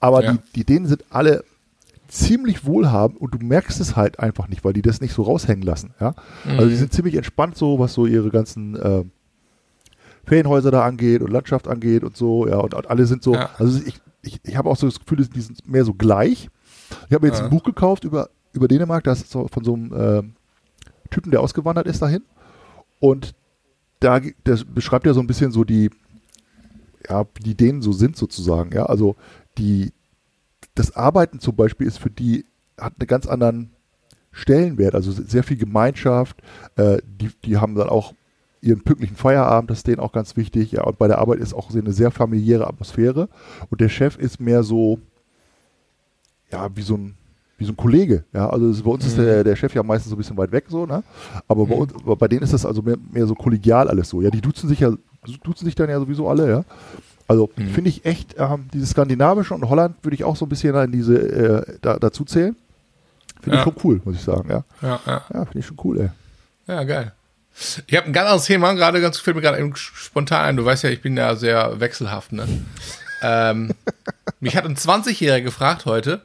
Aber 0.00 0.22
Ja. 0.22 0.32
die, 0.32 0.38
die 0.56 0.64
Dänen 0.64 0.86
sind 0.86 1.04
alle 1.10 1.44
ziemlich 2.08 2.64
wohlhabend 2.66 3.20
und 3.20 3.34
du 3.34 3.38
merkst 3.44 3.80
es 3.80 3.94
halt 3.96 4.18
einfach 4.18 4.48
nicht, 4.48 4.64
weil 4.64 4.72
die 4.72 4.82
das 4.82 5.00
nicht 5.00 5.14
so 5.14 5.22
raushängen 5.22 5.62
lassen, 5.62 5.94
ja. 6.00 6.14
Also 6.44 6.66
die 6.68 6.74
Mhm. 6.74 6.78
sind 6.78 6.92
ziemlich 6.92 7.14
entspannt 7.14 7.56
so, 7.56 7.78
was 7.78 7.94
so 7.94 8.04
ihre 8.06 8.30
ganzen 8.30 8.74
äh, 8.76 9.04
Ferienhäuser 10.30 10.70
da 10.70 10.84
angeht 10.84 11.22
und 11.22 11.30
Landschaft 11.32 11.66
angeht 11.66 12.04
und 12.04 12.16
so, 12.16 12.46
ja, 12.46 12.58
und, 12.58 12.72
und 12.72 12.88
alle 12.88 13.04
sind 13.04 13.24
so, 13.24 13.34
Ja. 13.34 13.50
also 13.58 13.80
ich, 13.84 14.00
ich, 14.22 14.40
ich 14.44 14.56
habe 14.56 14.70
auch 14.70 14.76
so 14.76 14.86
das 14.86 15.00
Gefühl, 15.00 15.26
die 15.26 15.40
sind 15.40 15.68
mehr 15.68 15.84
so 15.84 15.92
gleich. 15.92 16.48
Ich 17.08 17.12
habe 17.14 17.26
mir 17.26 17.32
jetzt 17.32 17.40
Ja. 17.40 17.46
ein 17.46 17.50
Buch 17.50 17.64
gekauft 17.64 18.04
über, 18.04 18.30
über 18.52 18.68
Dänemark, 18.68 19.02
das 19.02 19.22
ist 19.22 19.32
so 19.32 19.48
von 19.48 19.64
so 19.64 19.74
einem 19.74 19.92
äh, 19.92 20.22
Typen, 21.10 21.32
der 21.32 21.40
ausgewandert 21.40 21.88
ist 21.88 22.00
dahin. 22.00 22.22
Und 23.00 23.34
da 23.98 24.20
das 24.44 24.64
beschreibt 24.64 25.04
ja 25.04 25.14
so 25.14 25.20
ein 25.20 25.26
bisschen 25.26 25.50
so 25.50 25.64
die, 25.64 25.90
ja, 27.08 27.24
wie 27.34 27.42
die 27.42 27.56
Dänen 27.56 27.82
so 27.82 27.90
sind 27.90 28.16
sozusagen, 28.16 28.70
ja. 28.72 28.86
Also 28.86 29.16
die, 29.58 29.92
das 30.76 30.94
Arbeiten 30.94 31.40
zum 31.40 31.56
Beispiel 31.56 31.88
ist 31.88 31.98
für 31.98 32.10
die, 32.10 32.44
hat 32.78 32.92
einen 33.00 33.08
ganz 33.08 33.26
anderen 33.26 33.70
Stellenwert, 34.30 34.94
also 34.94 35.10
sehr 35.10 35.42
viel 35.42 35.56
Gemeinschaft, 35.56 36.40
äh, 36.76 36.98
die, 37.04 37.30
die 37.44 37.56
haben 37.56 37.74
dann 37.74 37.88
auch 37.88 38.14
ihren 38.62 38.82
pünktlichen 38.82 39.16
Feierabend, 39.16 39.70
das 39.70 39.78
ist 39.78 39.86
denen 39.86 40.00
auch 40.00 40.12
ganz 40.12 40.36
wichtig, 40.36 40.72
ja, 40.72 40.82
und 40.84 40.98
bei 40.98 41.08
der 41.08 41.18
Arbeit 41.18 41.38
ist 41.40 41.54
auch 41.54 41.70
eine 41.74 41.92
sehr 41.92 42.10
familiäre 42.10 42.66
Atmosphäre 42.66 43.28
und 43.70 43.80
der 43.80 43.88
Chef 43.88 44.18
ist 44.18 44.38
mehr 44.40 44.62
so, 44.62 44.98
ja, 46.50 46.68
wie 46.74 46.82
so 46.82 46.94
ein, 46.96 47.14
wie 47.58 47.64
so 47.64 47.72
ein 47.72 47.76
Kollege, 47.76 48.24
ja, 48.32 48.48
also 48.50 48.68
es- 48.70 48.82
bei 48.82 48.90
uns 48.90 49.06
ist 49.06 49.16
Mhm. 49.16 49.22
der, 49.22 49.44
der 49.44 49.56
Chef 49.56 49.74
ja 49.74 49.82
meistens 49.82 50.10
so 50.10 50.16
ein 50.16 50.18
bisschen 50.18 50.36
weit 50.36 50.52
weg, 50.52 50.64
so, 50.68 50.86
ne, 50.86 51.02
aber 51.48 51.66
bei 51.66 51.74
Mhm. 51.74 51.80
uns, 51.80 51.92
bei 52.18 52.28
denen 52.28 52.42
ist 52.42 52.52
das 52.52 52.66
also 52.66 52.82
mehr, 52.82 52.96
mehr 53.10 53.26
so 53.26 53.34
kollegial 53.34 53.88
alles 53.88 54.08
so, 54.08 54.20
ja, 54.20 54.30
die 54.30 54.40
duzen 54.40 54.68
sich 54.68 54.80
ja, 54.80 54.92
duzen 55.42 55.64
sich 55.64 55.74
dann 55.74 55.88
ja 55.90 55.98
sowieso 55.98 56.28
alle, 56.28 56.48
ja, 56.50 56.64
also 57.28 57.48
Mhm. 57.56 57.68
finde 57.68 57.90
ich 57.90 58.04
echt, 58.04 58.34
ähm, 58.38 58.68
dieses 58.74 58.90
Skandinavische 58.90 59.54
und 59.54 59.68
Holland 59.68 59.96
würde 60.02 60.14
ich 60.16 60.24
auch 60.24 60.36
so 60.36 60.44
ein 60.46 60.48
bisschen 60.48 60.74
in 60.74 60.92
diese, 60.92 61.16
äh, 61.18 61.78
da, 61.80 61.98
dazu 61.98 62.24
zählen, 62.24 62.56
finde 63.40 63.58
Ja. 63.58 63.62
ich 63.62 63.64
schon 63.72 63.76
cool, 63.84 64.00
muss 64.04 64.16
ich 64.16 64.22
sagen, 64.22 64.48
ja, 64.50 64.64
Ja, 64.82 65.00
ja. 65.06 65.22
ja, 65.32 65.44
finde 65.44 65.58
ich 65.60 65.66
schon 65.66 65.78
cool, 65.84 65.98
ey. 66.00 66.10
Ja, 66.66 66.82
geil. 66.84 67.12
Ich 67.86 67.96
habe 67.96 68.06
ein 68.06 68.12
ganz 68.12 68.26
anderes 68.26 68.46
Thema, 68.46 68.72
gerade 68.74 69.00
ganz 69.00 69.18
fällt 69.18 69.36
mir 69.36 69.42
gerade 69.42 69.72
spontan 69.74 70.44
ein. 70.44 70.56
Du 70.56 70.64
weißt 70.64 70.84
ja, 70.84 70.90
ich 70.90 71.02
bin 71.02 71.16
ja 71.16 71.36
sehr 71.36 71.80
wechselhaft, 71.80 72.32
ne? 72.32 72.46
ähm, 73.22 73.74
mich 74.40 74.56
hat 74.56 74.64
ein 74.64 74.76
20-Jähriger 74.76 75.42
gefragt 75.42 75.84
heute, 75.84 76.22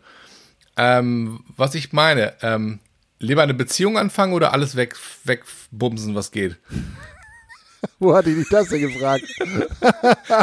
ähm, 0.77 1.43
was 1.57 1.75
ich 1.75 1.93
meine. 1.93 2.33
Ähm, 2.41 2.79
lieber 3.19 3.43
eine 3.43 3.53
Beziehung 3.53 3.97
anfangen 3.97 4.33
oder 4.33 4.53
alles 4.53 4.75
weg, 4.75 4.95
wegbumsen, 5.23 6.15
was 6.15 6.31
geht? 6.31 6.57
Wo 7.99 8.15
hatte 8.15 8.31
ich 8.31 8.37
dich 8.37 8.49
das 8.49 8.69
denn 8.69 8.81
gefragt? 8.81 9.25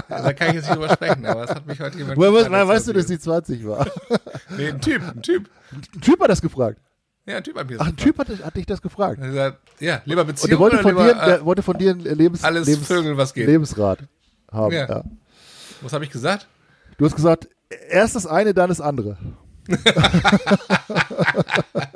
Da 0.09 0.33
kann 0.33 0.49
ich 0.49 0.55
jetzt 0.55 0.69
nicht 0.69 0.77
drüber 0.77 0.93
sprechen, 0.93 1.27
aber 1.27 1.47
das 1.47 1.57
hat 1.57 1.67
mich 1.67 1.81
heute 1.81 1.99
jemand 1.99 2.17
Woher, 2.17 2.31
gefragt, 2.31 2.53
woher 2.53 2.69
weißt 2.69 2.89
du, 2.89 2.93
dass 2.93 3.07
das 3.07 3.17
die 3.17 3.19
20 3.19 3.67
war? 3.67 3.91
Nee, 4.57 4.69
ein 4.69 4.81
Typ, 4.81 5.03
ein 5.03 5.23
Typ. 5.23 5.51
Ein 5.73 6.01
Typ 6.01 6.21
hat 6.21 6.31
das 6.31 6.41
gefragt. 6.41 6.79
Ja, 7.25 7.37
ein 7.37 7.45
Typ 7.45 7.57
hat 7.57 7.69
mir 7.71 7.77
das 7.77 7.83
Ach, 7.83 7.89
ein 7.91 7.97
gefragt. 7.97 8.29
Typ 8.29 8.39
hat, 8.41 8.45
hat 8.47 8.57
dich 8.57 8.67
das 8.67 8.83
gefragt. 8.83 9.19
Er 9.21 9.25
hat 9.25 9.31
gesagt, 9.31 9.59
Ja, 9.81 10.03
lieber 10.05 10.23
Und 10.23 10.29
der 10.29 10.33
Beziehung 10.33 10.59
wollte 10.61 10.79
von, 10.79 10.91
lieber, 10.91 11.05
dir, 11.15 11.23
äh, 11.23 11.27
der 11.27 11.45
wollte 11.45 11.63
von 11.63 11.79
dir 11.79 11.91
ein 11.93 12.01
Lebens, 12.01 12.43
alles 12.43 12.67
Lebens, 12.67 12.87
Vögeln, 12.89 13.17
was 13.17 13.33
geht. 13.33 13.47
Lebensrat 13.47 14.01
haben. 14.51 14.73
Ja. 14.75 14.89
Ja. 14.89 15.05
was 15.81 15.93
habe 15.93 16.05
ich 16.05 16.11
gesagt? 16.11 16.49
Du 16.99 17.05
hast 17.05 17.15
gesagt, 17.15 17.49
erst 17.91 18.17
das 18.17 18.27
eine, 18.27 18.55
dann 18.55 18.69
das 18.69 18.81
andere. 18.81 19.17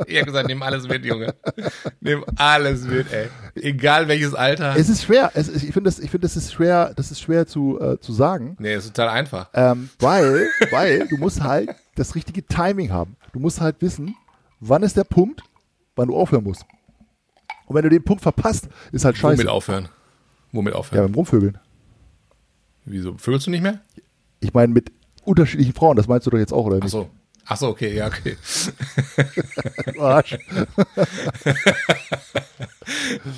Ich 0.08 0.16
habe 0.16 0.26
gesagt, 0.26 0.46
nimm 0.46 0.62
alles 0.62 0.86
mit, 0.86 1.04
Junge. 1.04 1.34
Nimm 2.00 2.24
alles 2.36 2.84
mit, 2.84 3.12
ey. 3.12 3.28
Egal 3.56 4.06
welches 4.06 4.34
Alter. 4.34 4.76
Es 4.76 4.88
ist 4.88 5.02
schwer. 5.02 5.32
Es 5.34 5.48
ich 5.48 5.72
finde, 5.72 5.90
das, 5.90 5.98
ich 5.98 6.10
finde, 6.10 6.26
das 6.28 6.36
ist 6.36 6.52
schwer, 6.52 6.92
das 6.94 7.10
ist 7.10 7.20
schwer 7.20 7.46
zu, 7.46 7.80
äh, 7.80 7.98
zu 7.98 8.12
sagen, 8.12 8.56
nee, 8.60 8.74
ist 8.74 8.86
total 8.94 9.08
einfach. 9.08 9.48
ähm, 9.52 9.90
weil, 9.98 10.46
weil 10.70 11.08
du 11.08 11.16
musst 11.16 11.42
halt 11.42 11.70
das 11.96 12.14
richtige 12.14 12.46
Timing 12.46 12.92
haben. 12.92 13.16
Du 13.32 13.40
musst 13.40 13.60
halt 13.60 13.76
wissen, 13.80 14.14
wann 14.68 14.82
ist 14.82 14.96
der 14.96 15.04
Punkt, 15.04 15.42
wann 15.96 16.08
du 16.08 16.16
aufhören 16.16 16.44
musst. 16.44 16.64
Und 17.66 17.74
wenn 17.74 17.82
du 17.82 17.88
den 17.90 18.04
Punkt 18.04 18.22
verpasst, 18.22 18.68
ist 18.92 19.04
halt 19.04 19.16
scheiße. 19.16 19.38
Womit 19.38 19.48
aufhören? 19.48 19.88
Womit 20.52 20.74
Ja, 20.74 20.78
aufhören? 20.78 21.06
beim 21.06 21.14
Rumvögeln. 21.14 21.58
Wieso? 22.84 23.16
Vögelst 23.18 23.46
du 23.46 23.50
nicht 23.50 23.62
mehr? 23.62 23.80
Ich 24.40 24.54
meine, 24.54 24.72
mit 24.72 24.92
unterschiedlichen 25.24 25.72
Frauen, 25.74 25.96
das 25.96 26.06
meinst 26.06 26.26
du 26.26 26.30
doch 26.30 26.38
jetzt 26.38 26.52
auch, 26.52 26.66
oder 26.66 26.76
Ach 26.78 26.82
nicht? 26.82 26.92
so. 26.92 27.10
Ach 27.48 27.56
so, 27.56 27.68
okay, 27.68 27.94
ja, 27.94 28.06
okay. 28.08 28.36
Arsch. 29.98 30.36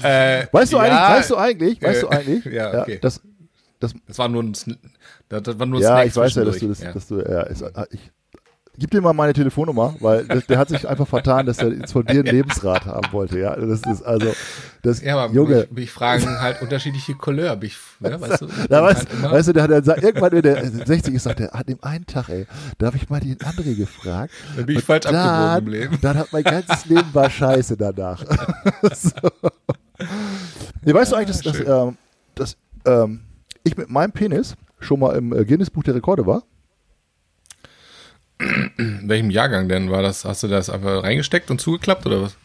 Äh, 0.02 0.46
Weißt 0.52 0.72
du 0.72 0.76
ja, 0.76 0.82
eigentlich, 0.82 1.00
weißt 1.16 1.30
du 1.30 1.36
eigentlich, 1.36 1.82
weißt 1.82 1.98
äh, 1.98 2.00
du 2.02 2.08
eigentlich, 2.10 2.44
ja, 2.52 2.82
okay. 2.82 2.98
das, 3.00 3.20
das, 3.80 3.94
Das 4.06 4.18
war 4.18 4.28
nur 4.28 4.42
ein, 4.42 4.52
das, 5.30 5.42
das 5.42 5.58
war 5.58 5.66
nur 5.66 5.78
ein 5.80 5.82
ja, 5.82 5.88
Snack 5.88 6.06
ich 6.08 6.16
weiß 6.16 6.34
ja, 6.34 6.44
dass 6.44 6.58
du 6.58 6.68
das, 6.68 6.78
zwischendurch. 6.78 6.94
dass 6.94 7.06
du, 7.08 7.20
ja, 7.20 7.42
ist, 7.42 7.64
ich, 7.92 8.12
gib 8.78 8.90
dir 8.90 9.00
mal 9.00 9.12
meine 9.12 9.32
Telefonnummer, 9.32 9.94
weil 10.00 10.24
der, 10.24 10.40
der 10.40 10.58
hat 10.58 10.68
sich 10.68 10.88
einfach 10.88 11.06
vertan, 11.06 11.46
dass 11.46 11.58
er 11.58 11.72
jetzt 11.72 11.92
von 11.92 12.04
dir 12.06 12.20
einen 12.20 12.26
Lebensrat 12.26 12.86
haben 12.86 13.12
wollte, 13.12 13.38
ja, 13.38 13.54
das 13.56 13.82
ist 13.82 14.02
also, 14.02 14.32
das, 14.82 15.02
Ja, 15.02 15.18
aber 15.18 15.34
Junge, 15.34 15.56
mich, 15.56 15.70
mich 15.70 15.90
fragen 15.90 16.40
halt 16.40 16.62
unterschiedliche 16.62 17.14
Couleur. 17.14 17.56
Bin 17.56 17.68
ich, 17.68 17.76
ne, 18.00 18.20
weißt 18.20 18.42
du? 18.42 18.46
da 18.68 18.82
weißt, 18.82 19.06
halt 19.22 19.32
weißt 19.32 19.48
du, 19.48 19.52
der 19.52 19.62
hat 19.64 19.70
dann, 19.70 19.98
irgendwann, 19.98 20.32
wenn 20.32 20.42
der 20.42 20.64
60 20.64 21.14
ist, 21.14 21.24
sagt 21.24 21.40
er, 21.40 21.54
an 21.54 21.64
dem 21.66 21.78
einen 21.82 22.06
Tag, 22.06 22.28
ey, 22.28 22.46
da 22.78 22.86
habe 22.86 22.96
ich 22.96 23.08
mal 23.10 23.20
den 23.20 23.36
André 23.38 23.74
gefragt. 23.76 24.32
Dann 24.56 24.66
bin 24.66 24.78
ich 24.78 24.84
falsch 24.84 25.04
dann, 25.04 25.16
abgebogen 25.16 25.66
im 25.66 25.80
Leben. 25.80 25.98
Dann 26.00 26.16
hat 26.16 26.32
mein 26.32 26.44
ganzes 26.44 26.86
Leben 26.86 27.08
war 27.12 27.28
scheiße 27.28 27.76
danach. 27.76 28.24
so. 28.94 29.10
nee, 30.82 30.94
weißt 30.94 31.12
du 31.12 31.16
eigentlich, 31.16 31.42
dass, 31.42 31.58
dass, 31.58 31.66
ähm, 31.66 31.96
dass 32.34 32.56
ähm, 32.84 33.20
ich 33.64 33.76
mit 33.76 33.90
meinem 33.90 34.12
Penis 34.12 34.54
schon 34.78 35.00
mal 35.00 35.16
im 35.16 35.32
äh, 35.32 35.44
Guinness-Buch 35.44 35.82
der 35.82 35.96
Rekorde 35.96 36.26
war? 36.26 36.44
In 38.78 39.02
welchem 39.08 39.30
Jahrgang 39.30 39.68
denn 39.68 39.90
war 39.90 40.02
das? 40.02 40.24
Hast 40.24 40.42
du 40.42 40.48
das 40.48 40.70
einfach 40.70 41.02
reingesteckt 41.02 41.50
und 41.50 41.60
zugeklappt 41.60 42.06
oder 42.06 42.22
was? 42.22 42.36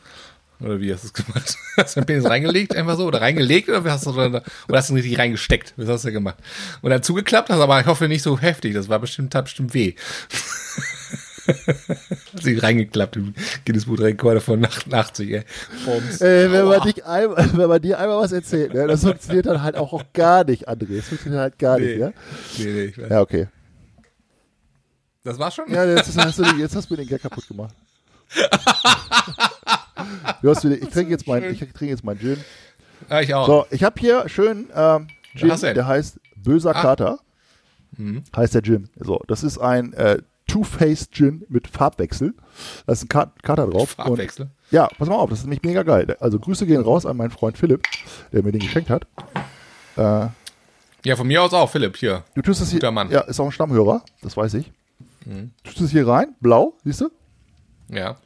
Oder 0.60 0.80
wie 0.80 0.94
hast 0.94 1.04
du 1.04 1.08
es 1.08 1.13
gemacht? 1.13 1.56
Hast 1.78 1.96
du 1.96 2.02
den 2.02 2.06
Penis 2.06 2.25
reingelegt 2.25 2.75
einfach 2.75 2.96
so? 2.96 3.06
Oder 3.08 3.20
reingelegt 3.22 3.68
oder 3.68 3.84
hast 3.92 4.06
du 4.06 4.12
oder, 4.12 4.44
oder 4.68 4.78
hast 4.78 4.90
du 4.90 4.94
ihn 4.94 4.98
richtig 4.98 5.18
reingesteckt? 5.18 5.74
Was 5.75 5.90
hast 5.90 6.06
du 6.06 6.12
gemacht? 6.12 6.38
Und 6.82 6.92
dann 6.92 7.02
zugeklappt 7.04 7.50
hast, 7.50 7.60
aber 7.60 7.80
ich 7.82 7.88
hoffe 7.88 8.08
nicht 8.08 8.22
so 8.22 8.40
heftig. 8.40 8.74
Das 8.75 8.88
war 8.88 9.00
bestimmt, 9.00 9.34
tat 9.34 9.46
bestimmt 9.46 9.74
weh. 9.74 9.96
hast 11.48 12.46
du 12.46 12.50
ihn 12.52 12.60
reingeklappt 12.60 13.16
im 13.18 13.34
Guinness 13.66 13.86
Buch 13.86 14.00
Rekorde 14.00 14.40
von 14.40 14.63
88, 14.63 15.32
ey. 15.32 15.44
Bums. 15.86 16.22
Äh, 16.22 16.52
wenn, 16.52 16.66
man 16.66 16.82
dich 16.82 17.04
einmal, 17.04 17.50
wenn 17.54 17.68
man 17.70 17.82
dir 17.82 18.00
einmal 18.00 18.20
was 18.20 18.32
erzählt, 18.32 18.74
ne, 18.74 18.88
das 18.88 19.02
funktioniert 19.02 19.48
dann 19.48 19.62
halt 19.63 19.75
auch, 19.75 19.92
auch 19.92 20.04
gar 20.13 20.46
nicht, 20.46 20.70
André. 20.70 20.98
Das 20.98 21.08
funktioniert 21.08 21.42
halt 21.42 21.60
gar 21.60 21.78
Nee. 21.80 21.86
nicht, 21.88 22.00
ja? 22.00 22.13
Nee, 22.60 22.66
nee, 22.66 22.84
ich 22.86 22.98
weiß. 22.98 23.10
Ja, 23.10 23.22
okay. 23.22 23.48
Das 25.24 25.39
war 25.39 25.51
schon? 25.51 25.72
Ja, 25.72 25.86
jetzt 25.86 26.18
hast 26.18 26.38
du, 26.39 26.44
jetzt 26.58 26.75
hast 26.75 26.89
du 26.89 26.94
mir 26.94 26.98
den 26.98 27.08
Gag 27.08 27.22
kaputt 27.22 27.48
gemacht. 27.48 27.74
Wieder, 30.42 30.72
ich 30.82 30.89
trinke 30.89 31.12
jetzt 31.12 31.27
mein, 31.27 31.44
ich 31.46 31.60
trinke 31.60 31.86
jetzt 31.86 32.03
mein 32.03 32.20
Gin. 32.20 32.38
Ja, 33.10 33.22
ich 33.22 33.34
auch. 33.34 33.46
So, 33.46 33.65
ich 33.70 33.84
habe 33.84 34.00
hier 34.00 34.27
schön 34.27 34.68
ähm, 34.75 35.08
Gin, 35.36 35.50
der 35.62 35.88
heißt 35.88 36.20
Böser 36.36 36.75
Ah. 36.75 36.82
Kater. 36.82 37.20
Mhm. 37.98 38.24
Heißt 38.36 38.53
der 38.56 38.63
Gin. 38.63 38.89
So, 39.00 39.22
das 39.27 39.44
ist 39.44 39.58
ein 39.60 39.94
äh, 39.94 40.18
Two-Faced 40.48 41.12
Gin 41.13 41.46
mit 41.48 41.68
Farbwechsel. 41.68 42.34
Da 42.86 42.94
ist 42.94 43.03
ein 43.03 43.08
Ka 43.08 43.32
Kater 43.44 43.68
drauf. 43.68 43.92
Farbwechsel? 43.92 44.46
Und, 44.46 44.51
ja, 44.72 44.88
pass 44.98 45.08
mal 45.08 45.15
auf, 45.15 45.30
das 45.30 45.39
ist 45.39 45.46
nämlich 45.46 45.62
mega 45.63 45.84
geil. 45.84 46.18
Also 46.20 46.39
Grüße 46.39 46.65
gehen 46.65 46.82
raus 46.82 47.06
an 47.06 47.15
meinen 47.18 47.32
Freund 47.32 47.58
Philipp, 47.58 47.84
der 48.34 48.44
mir 48.44 48.51
den 48.51 48.62
geschenkt 48.62 48.89
hat. 48.89 49.06
Äh, 49.96 50.27
Ja, 51.06 51.15
von 51.15 51.27
mir 51.27 51.44
aus 51.44 51.53
auch, 51.53 51.70
Philipp, 51.70 51.96
hier. 51.98 52.24
du 52.36 52.42
tust 52.42 52.62
es 52.62 52.72
hier. 52.72 52.80
Guter 52.80 52.92
Mann. 52.92 53.10
Ja, 53.12 53.22
ist 53.22 53.39
auch 53.39 53.46
ein 53.46 53.51
Stammhörer, 53.51 54.03
das 54.22 54.36
weiß 54.36 54.56
ich. 54.56 54.72
Mhm. 55.25 55.51
Du 55.63 55.70
tust 55.72 55.82
es 55.82 55.92
hier 55.92 56.08
rein, 56.08 56.36
blau, 56.39 56.77
siehst 56.84 57.01
du? 57.01 57.10
Ja. 57.89 58.18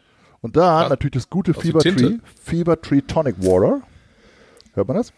Und 0.42 0.56
da 0.56 0.84
Ja. 0.84 0.89
natürlich 0.89 1.13
das 1.13 1.30
gute 1.30 1.54
Fever 1.54 1.80
Tree. 1.80 2.18
Fever 2.42 2.80
Tree 2.82 3.01
Tonic 3.01 3.36
Water. 3.39 3.82
Hört 4.74 4.88
man 4.88 4.98
das? 4.98 5.12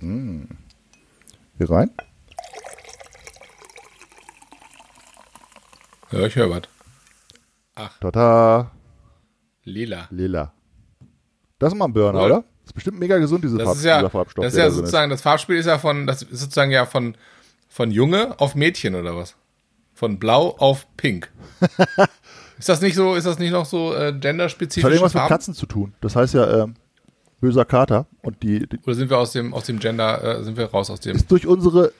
Mm. 0.00 0.42
Hier 1.58 1.70
rein. 1.70 1.90
Ja, 6.10 6.26
ich 6.26 6.36
höre 6.36 6.50
was. 6.50 6.62
Tada, 8.00 8.70
Lila. 9.64 10.06
lila. 10.10 10.52
Das 11.58 11.72
ist 11.72 11.78
mal 11.78 11.86
ein 11.86 11.92
Burner, 11.92 12.18
Cool. 12.20 12.26
oder? 12.26 12.36
Das 12.62 12.66
ist 12.66 12.72
bestimmt 12.74 12.98
mega 13.00 13.18
gesund, 13.18 13.42
diese 13.44 13.56
Das 13.56 13.64
Farb, 13.64 13.76
ist 13.76 13.84
ja, 13.84 14.08
Farbstoff. 14.10 14.44
das 14.44 14.52
ist 14.52 14.58
ja 14.58 14.70
sozusagen, 14.70 15.10
das 15.10 15.22
Farbspiel 15.22 15.56
ist 15.56 15.66
ja 15.66 15.78
von, 15.78 16.06
das 16.06 16.22
ist 16.22 16.40
sozusagen 16.40 16.70
ja 16.70 16.84
von, 16.86 17.16
von 17.68 17.90
Junge 17.90 18.38
auf 18.38 18.54
Mädchen 18.54 18.94
oder 18.94 19.16
was? 19.16 19.36
Von 20.02 20.18
blau 20.18 20.56
auf 20.58 20.88
pink. 20.96 21.30
ist 22.58 22.68
das 22.68 22.80
nicht 22.80 22.96
so, 22.96 23.14
ist 23.14 23.24
das 23.24 23.38
nicht 23.38 23.52
noch 23.52 23.66
so 23.66 23.94
äh, 23.94 24.12
Das 24.12 24.34
hat 24.50 24.60
irgendwas 24.60 24.82
mit 24.82 25.12
Farben? 25.12 25.28
Katzen 25.28 25.54
zu 25.54 25.64
tun. 25.64 25.94
Das 26.00 26.16
heißt 26.16 26.34
ja 26.34 26.64
ähm, 26.64 26.74
böser 27.40 27.64
Kater. 27.64 28.06
Und 28.20 28.42
die, 28.42 28.66
die 28.66 28.80
Oder 28.84 28.96
sind 28.96 29.10
wir 29.10 29.18
aus 29.18 29.30
dem, 29.30 29.54
aus 29.54 29.66
dem 29.66 29.78
Gender, 29.78 30.40
äh, 30.40 30.42
sind 30.42 30.56
wir 30.56 30.64
raus 30.64 30.90
aus 30.90 30.98
dem? 30.98 31.14
ist 31.14 31.30
durch 31.30 31.46
unsere 31.46 31.92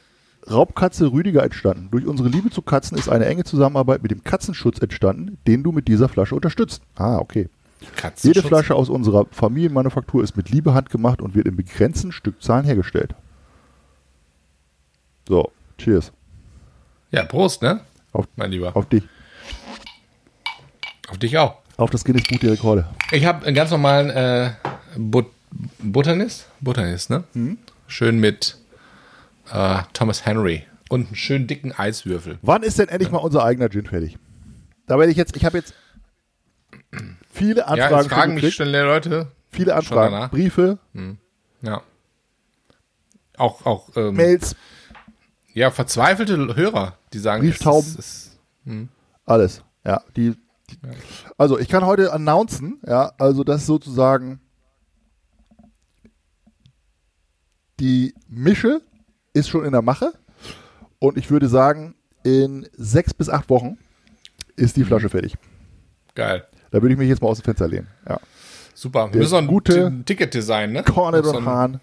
Raubkatze 0.51 1.13
Rüdiger 1.13 1.45
entstanden. 1.45 1.91
Durch 1.93 2.05
unsere 2.05 2.29
Liebe 2.29 2.51
zu 2.51 2.61
Katzen 2.61 2.99
ist 2.99 3.09
eine 3.09 3.27
enge 3.27 3.45
Zusammenarbeit 3.45 4.03
mit 4.03 4.11
dem 4.11 4.25
Katzenschutz 4.25 4.81
entstanden, 4.81 5.39
den 5.47 5.63
du 5.63 5.71
mit 5.71 5.87
dieser 5.87 6.09
Flasche 6.09 6.35
unterstützt. 6.35 6.83
Ah, 6.97 7.19
okay. 7.19 7.49
Katzenschutz? 7.95 8.25
Jede 8.25 8.43
Flasche 8.43 8.75
aus 8.75 8.89
unserer 8.89 9.27
Familienmanufaktur 9.31 10.25
ist 10.25 10.37
mit 10.37 10.51
Liebe 10.51 10.75
handgemacht 10.75 11.23
und 11.23 11.37
wird 11.37 11.47
in 11.47 11.55
begrenzten 11.55 12.11
Stückzahlen 12.11 12.65
hergestellt. 12.65 13.15
So, 15.29 15.53
cheers. 15.79 16.11
Ja, 17.13 17.25
Prost, 17.25 17.63
ne? 17.63 17.83
Auf, 18.13 18.27
Mein 18.37 18.51
Lieber. 18.51 18.77
auf 18.77 18.89
dich. 18.89 19.03
Auf 21.09 21.19
dich 21.19 21.37
auch. 21.39 21.59
Auf 21.77 21.91
das 21.91 22.05
Guinness 22.05 22.25
Buch 22.25 22.39
der 22.39 22.53
Rekorde. 22.53 22.87
Ich 23.11 23.25
habe 23.25 23.47
einen 23.47 23.55
ganz 23.55 23.71
normalen 23.71 24.11
äh, 24.11 24.53
But 24.97 25.27
Butternis. 25.79 26.47
Butternis, 26.61 27.09
ne? 27.09 27.25
Mhm. 27.35 27.59
Schön 27.87 28.19
mit 28.19 28.57
äh, 29.53 29.79
Thomas 29.93 30.25
Henry. 30.27 30.65
Und 30.89 31.07
einen 31.07 31.17
schönen 31.17 31.47
dicken 31.47 31.73
Eiswürfel. 31.73 32.39
Wann 32.43 32.63
ist 32.63 32.79
denn 32.79 32.89
endlich 32.89 33.11
mal 33.11 33.19
unser 33.19 33.45
eigener 33.45 33.71
Gin 33.71 33.87
fertig? 33.87 34.19
Da 34.87 34.99
werde 34.99 35.11
ich 35.11 35.17
jetzt, 35.17 35.37
ich 35.37 35.45
habe 35.45 35.57
jetzt 35.59 35.75
viele 37.33 37.61
Ja, 37.61 37.67
Anfragen 37.67 37.95
jetzt 37.95 38.03
schon 38.03 38.11
fragen 38.11 38.35
mich 38.35 38.55
schon 38.55 38.69
Leute. 38.69 39.29
viele 39.51 39.75
Anfragen. 39.75 40.31
Briefe, 40.31 40.79
Ja. 41.63 41.83
Auch, 43.39 43.65
auch 43.65 43.89
ähm, 43.97 44.15
Mails, 44.15 44.55
ja, 45.55 45.71
verzweifelte 45.71 46.55
Hörer, 46.55 46.97
die 47.13 47.19
sagen, 47.19 47.43
Brieftauben. 47.43 47.97
es 47.99 48.39
es 48.67 48.79
alles. 49.25 49.63
Ja, 49.85 50.03
die, 50.17 50.31
die 50.71 50.79
also 51.37 51.59
ich 51.59 51.69
kann 51.69 51.85
heute 51.85 52.13
announcen, 52.13 52.81
ja, 52.87 53.13
also 53.19 53.45
das 53.45 53.67
sozusagen 53.67 54.41
die 57.81 58.15
Mische 58.29 58.81
ist 59.33 59.49
schon 59.49 59.65
in 59.65 59.73
der 59.73 59.83
Mache 59.83 60.13
und 60.99 61.17
ich 61.17 61.31
würde 61.31 61.49
sagen, 61.49 61.95
in 62.23 62.69
sechs 62.77 63.13
bis 63.15 63.29
acht 63.29 63.51
Wochen 63.51 63.79
ist 64.57 64.77
die 64.77 64.85
Flasche 64.85 65.09
fertig. 65.09 65.35
geil. 66.15 66.47
Da 66.71 66.81
würde 66.81 66.95
ich 66.95 66.99
mich 66.99 67.09
jetzt 67.09 67.21
mal 67.21 67.29
aus 67.29 67.39
dem 67.39 67.45
Fenster 67.45 67.69
lehnen. 67.69 67.89
Ja. 68.09 68.19
Super. 68.73 69.13
Wir 69.13 69.21
müssen 69.21 69.35
ein 69.37 69.47
gute 69.47 69.91
T- 69.91 70.03
Ticket-Design, 70.05 70.73
ne? 70.73 70.83
Cornet 70.85 71.27
und 71.27 71.45
Hahn, 71.45 71.81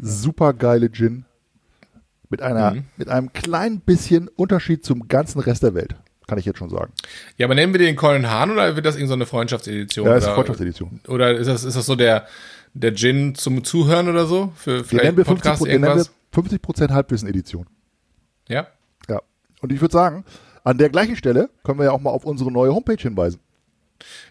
super 0.00 0.52
geile 0.54 0.88
Gin 0.92 1.24
mit 2.30 2.42
einer 2.42 2.72
Mhm. 2.74 2.84
mit 2.96 3.08
einem 3.08 3.32
kleinen 3.32 3.80
bisschen 3.80 4.28
Unterschied 4.28 4.84
zum 4.84 5.08
ganzen 5.08 5.40
Rest 5.40 5.62
der 5.62 5.74
Welt, 5.74 5.94
kann 6.26 6.38
ich 6.38 6.44
jetzt 6.44 6.58
schon 6.58 6.70
sagen. 6.70 6.92
Ja, 7.36 7.46
aber 7.46 7.54
nennen 7.54 7.72
wir 7.72 7.78
den 7.78 7.96
Colin 7.96 8.28
Hahn 8.30 8.50
oder 8.50 8.76
wird 8.76 8.84
das 8.86 8.94
irgendeine 8.96 9.08
so 9.08 9.14
eine 9.14 9.26
Freundschaftsedition? 9.26 10.06
Ja, 10.06 10.16
ist 10.16 10.24
oder, 10.24 10.34
Freundschaftsedition. 10.34 11.00
Oder 11.08 11.32
ist 11.36 11.46
das, 11.46 11.64
ist 11.64 11.76
das 11.76 11.86
so 11.86 11.96
der, 11.96 12.26
der 12.74 12.94
Gin 12.94 13.34
zum 13.34 13.64
Zuhören 13.64 14.08
oder 14.08 14.26
so? 14.26 14.52
Für 14.56 14.78
Den 14.78 14.84
vielleicht 14.84 15.04
nennen 15.04 15.16
wir 15.16 15.24
50 15.24 15.42
Podcast 15.44 15.64
den 15.64 15.80
nennen 15.80 15.84
wir 15.84 16.04
irgendwas? 16.34 16.88
50% 16.88 16.90
Halbwissen-Edition. 16.92 17.66
Ja? 18.48 18.66
Ja. 19.08 19.20
Und 19.62 19.72
ich 19.72 19.80
würde 19.80 19.92
sagen, 19.92 20.24
an 20.64 20.76
der 20.76 20.90
gleichen 20.90 21.16
Stelle 21.16 21.48
können 21.64 21.78
wir 21.78 21.84
ja 21.86 21.92
auch 21.92 22.00
mal 22.00 22.10
auf 22.10 22.24
unsere 22.26 22.52
neue 22.52 22.74
Homepage 22.74 23.00
hinweisen. 23.00 23.40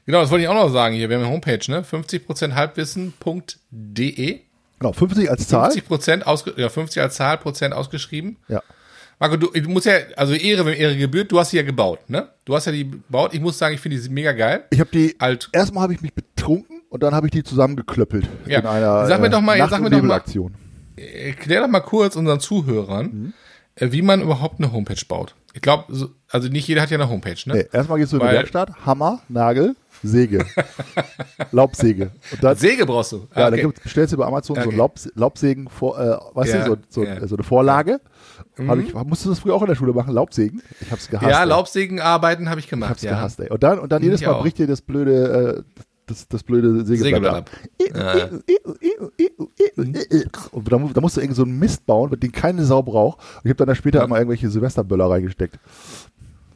Genau, 0.06 0.22
das 0.22 0.30
wollte 0.32 0.44
ich 0.44 0.48
auch 0.50 0.54
noch 0.54 0.70
sagen 0.72 0.96
hier. 0.96 1.10
Wir 1.10 1.18
haben 1.18 1.24
eine 1.25 1.34
Homepage, 1.34 1.60
ne? 1.70 1.82
50% 1.84 2.54
halbwissen.de. 2.54 4.42
Genau, 4.80 4.94
50 4.94 5.30
als 5.30 5.48
Zahl. 5.48 5.72
50% 5.72 6.24
ausge 6.24 6.54
ja, 6.58 6.70
50 6.70 7.02
als 7.02 7.16
Zahl, 7.16 7.38
Prozent 7.38 7.74
ausgeschrieben. 7.74 8.38
Ja. 8.48 8.62
Marco, 9.20 9.36
du, 9.36 9.48
du 9.48 9.70
musst 9.70 9.88
ja, 9.88 9.94
also 10.16 10.34
Ehre, 10.34 10.64
wenn 10.66 10.76
Ehre 10.76 10.96
gebührt, 10.96 11.32
du 11.32 11.40
hast 11.40 11.50
sie 11.50 11.58
ja 11.58 11.64
gebaut, 11.64 12.08
ne? 12.08 12.30
Du 12.46 12.56
hast 12.56 12.66
ja 12.66 12.72
die 12.72 12.88
gebaut. 12.90 13.34
Ich 13.34 13.40
muss 13.40 13.58
sagen, 13.58 13.74
ich 13.74 13.82
finde 13.82 13.98
die 14.00 14.10
mega 14.10 14.32
geil. 14.34 14.66
Ich 14.70 14.80
habe 14.80 14.92
die, 14.94 15.16
Alt. 15.20 15.50
erstmal 15.54 15.84
habe 15.84 15.94
ich 15.94 16.02
mich 16.02 16.14
betrunken 16.14 16.82
und 16.90 17.02
dann 17.02 17.16
habe 17.16 17.26
ich 17.26 17.32
die 17.32 17.44
zusammengeklöppelt 17.44 18.28
Ja. 18.46 18.60
in 18.60 18.68
einer 18.68 19.08
Sag 19.08 19.20
mir 19.20 19.28
äh, 19.28 19.30
doch 19.32 19.42
mal- 19.42 19.58
Nacht- 19.58 19.72
sag 19.72 19.82
mir 19.82 19.90
doch 19.90 20.04
mal-. 20.04 20.22
Erklär 20.96 21.62
doch 21.62 21.68
mal 21.68 21.80
kurz 21.82 22.16
unseren 22.16 22.40
Zuhörern, 22.40 23.06
Mhm. 23.08 23.34
äh, 23.76 23.92
wie 23.92 24.02
man 24.04 24.22
überhaupt 24.22 24.60
eine 24.60 24.72
Homepage 24.72 25.02
baut. 25.08 25.36
Ich 25.54 25.62
glaube, 25.62 25.86
so, 25.90 26.10
also 26.30 26.48
nicht 26.50 26.68
jeder 26.68 26.84
hat 26.84 26.92
ja 26.92 26.98
eine 26.98 27.10
Homepage, 27.10 27.38
ne? 27.48 27.54
Nee, 27.56 27.66
erstmal 27.72 27.98
gehst 27.98 28.14
du 28.14 28.18
in 28.18 28.28
die 28.28 28.32
Werkstatt, 28.34 28.72
Hammer, 28.86 29.22
Nagel, 29.30 29.76
Säge. 30.04 30.46
Laubsäge. 31.51 32.12
Dann, 32.42 32.56
Säge 32.58 32.86
brauchst 32.86 33.12
du. 33.12 33.27
Ah, 33.34 33.42
Ja, 33.42 33.48
okay. 33.48 33.56
da 33.58 33.62
gibt's, 33.63 33.80
bestellst 33.82 34.13
du 34.13 34.18
bei 34.18 34.25
Amazon 34.25 34.56
so 34.56 34.62
Okay. 34.62 34.72
ein 34.72 34.77
Laub, 34.77 34.96
Laubsägen, 35.16 35.70
vor, 35.70 36.00
äh, 36.00 36.18
weißt 36.36 36.54
Ja, 36.54 36.66
du, 36.66 36.72
so, 36.72 36.77
so, 36.89 37.04
ja. 37.04 37.20
Mhm. 37.20 37.27
so 37.27 37.36
eine 37.36 37.44
Vorlage. 37.44 38.00
Hab 38.68 38.77
ich, 38.80 38.94
musstest 38.94 39.25
du 39.25 39.30
das 39.30 39.39
früher 39.39 39.56
auch 39.56 39.62
in 39.62 39.68
der 39.68 39.75
Schule 39.75 39.94
machen, 39.94 40.13
Laubsägen? 40.13 40.62
Ich 40.82 40.92
hab's 40.92 41.08
gehasst. 41.10 41.30
ja. 41.30 41.44
Laubsägenarbeiten 41.44 42.50
habe 42.50 42.60
ich 42.60 42.66
Ich 42.66 42.70
gemacht. 42.70 42.89
hab's 42.92 43.01
ja. 43.04 43.12
gehasst, 43.12 43.39
ey. 43.39 43.50
Und 43.50 43.63
dann, 43.63 43.80
und 43.80 43.92
dann 43.92 44.01
jedes 44.04 44.22
Ich 44.22 44.27
Mal 44.27 44.34
bricht 44.39 44.58
dir 44.58 44.68
das 44.68 44.82
blöde, 44.82 45.63
äh, 45.68 45.82
das, 46.06 46.27
das 46.27 46.44
blöde 46.44 46.86
Sägeblatt 46.86 47.36
ab. 47.36 47.50
Und 50.51 50.72
da, 50.72 50.77
mu- 50.77 50.89
da 50.94 51.01
musst 51.01 51.18
du 51.18 51.22
irgendwie 51.22 51.36
so 51.36 51.44
einen 51.44 51.60
Mist 51.60 51.86
bauen, 51.86 52.18
den 52.20 52.32
keine 52.32 52.63
Sau 52.63 52.82
braucht. 52.82 53.20
Und 53.20 53.42
ich 53.46 53.50
habe 53.50 53.56
dann 53.58 53.68
da 53.68 53.75
später 53.75 54.04
immer 54.04 54.18
irgendwelche 54.18 54.50
Silvesterböller 54.50 55.10
reingesteckt. 55.10 55.60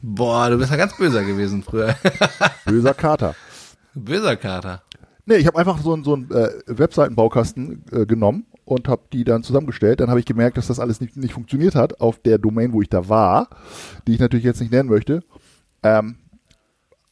Boah, 0.02 0.50
du 0.50 0.58
bist 0.58 0.72
ja 0.72 0.76
ganz 0.76 0.96
böser 0.96 1.24
gewesen 1.24 1.62
früher. 1.62 1.94
Böser 2.66 2.92
Kater. 2.92 3.36
Böser 3.94 4.36
Kater. 4.36 4.82
Nee, 5.26 5.36
ich 5.36 5.46
habe 5.46 5.58
einfach 5.58 5.78
so 5.78 5.94
einen, 5.94 6.02
so 6.02 6.14
einen 6.14 6.28
äh, 6.32 6.50
Webseitenbaukasten 6.66 7.84
äh, 7.92 8.06
genommen 8.06 8.46
und 8.64 8.88
habe 8.88 9.02
die 9.12 9.22
dann 9.22 9.44
zusammengestellt. 9.44 10.00
Dann 10.00 10.10
habe 10.10 10.18
ich 10.18 10.26
gemerkt, 10.26 10.56
dass 10.56 10.66
das 10.66 10.80
alles 10.80 11.00
nicht, 11.00 11.16
nicht 11.16 11.34
funktioniert 11.34 11.76
hat 11.76 12.00
auf 12.00 12.18
der 12.18 12.38
Domain, 12.38 12.72
wo 12.72 12.82
ich 12.82 12.88
da 12.88 13.08
war, 13.08 13.48
die 14.06 14.14
ich 14.14 14.20
natürlich 14.20 14.44
jetzt 14.44 14.60
nicht 14.60 14.72
nennen 14.72 14.88
möchte. 14.88 15.22
Ähm, 15.84 16.16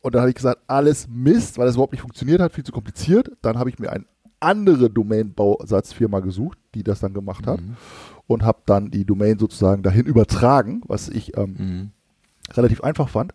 und 0.00 0.14
dann 0.14 0.23
habe 0.23 0.30
ich 0.30 0.37
gesagt, 0.37 0.61
alles 0.66 1.06
Mist, 1.09 1.59
weil 1.59 1.66
das 1.66 1.76
überhaupt 1.76 1.92
nicht 1.92 2.02
funktioniert 2.02 2.40
hat, 2.40 2.52
viel 2.52 2.64
zu 2.64 2.73
kompliziert. 2.73 3.30
Dann 3.42 3.56
habe 3.56 3.70
ich 3.70 3.78
mir 3.78 3.92
eine 3.92 4.06
andere 4.40 4.90
Domain-Bausatzfirma 4.90 6.18
gesucht, 6.20 6.59
die 6.75 6.82
das 6.82 6.99
dann 6.99 7.14
gemacht 7.14 7.47
hat 7.47 7.61
und 8.26 8.42
habe 8.42 8.62
dann 8.66 8.90
die 8.90 9.04
Domain 9.04 9.38
sozusagen 9.38 9.82
dahin 9.82 10.06
übertragen, 10.06 10.80
was 10.87 11.09
ich 11.09 11.37
ähm, 11.37 11.92
relativ 12.54 12.83
einfach 12.83 13.09
fand. 13.09 13.33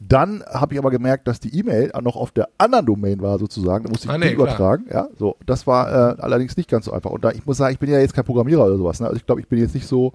Dann 0.00 0.42
habe 0.50 0.74
ich 0.74 0.80
aber 0.80 0.90
gemerkt, 0.90 1.28
dass 1.28 1.38
die 1.38 1.56
E-Mail 1.56 1.92
noch 2.02 2.16
auf 2.16 2.32
der 2.32 2.48
anderen 2.58 2.86
Domain 2.86 3.20
war 3.22 3.38
sozusagen. 3.38 3.84
Da 3.84 3.90
musste 3.90 4.06
ich 4.08 4.10
Ah, 4.12 4.18
die 4.18 4.24
nee, 4.26 4.32
übertragen. 4.32 4.86
Ja, 4.92 5.08
so. 5.16 5.36
Das 5.46 5.66
war 5.66 5.88
äh, 6.18 6.20
allerdings 6.20 6.56
nicht 6.56 6.68
ganz 6.68 6.86
so 6.86 6.92
einfach. 6.92 7.10
Und 7.10 7.24
da, 7.24 7.30
ich 7.30 7.46
muss 7.46 7.56
sagen, 7.58 7.72
ich 7.72 7.78
bin 7.78 7.88
ja 7.90 8.00
jetzt 8.00 8.14
kein 8.14 8.24
Programmierer 8.24 8.66
oder 8.66 8.76
sowas. 8.78 8.98
Ne? 9.00 9.06
Also 9.06 9.16
ich 9.16 9.26
glaube, 9.26 9.40
ich 9.40 9.48
bin 9.48 9.60
jetzt 9.60 9.74
nicht 9.74 9.86
so 9.86 10.12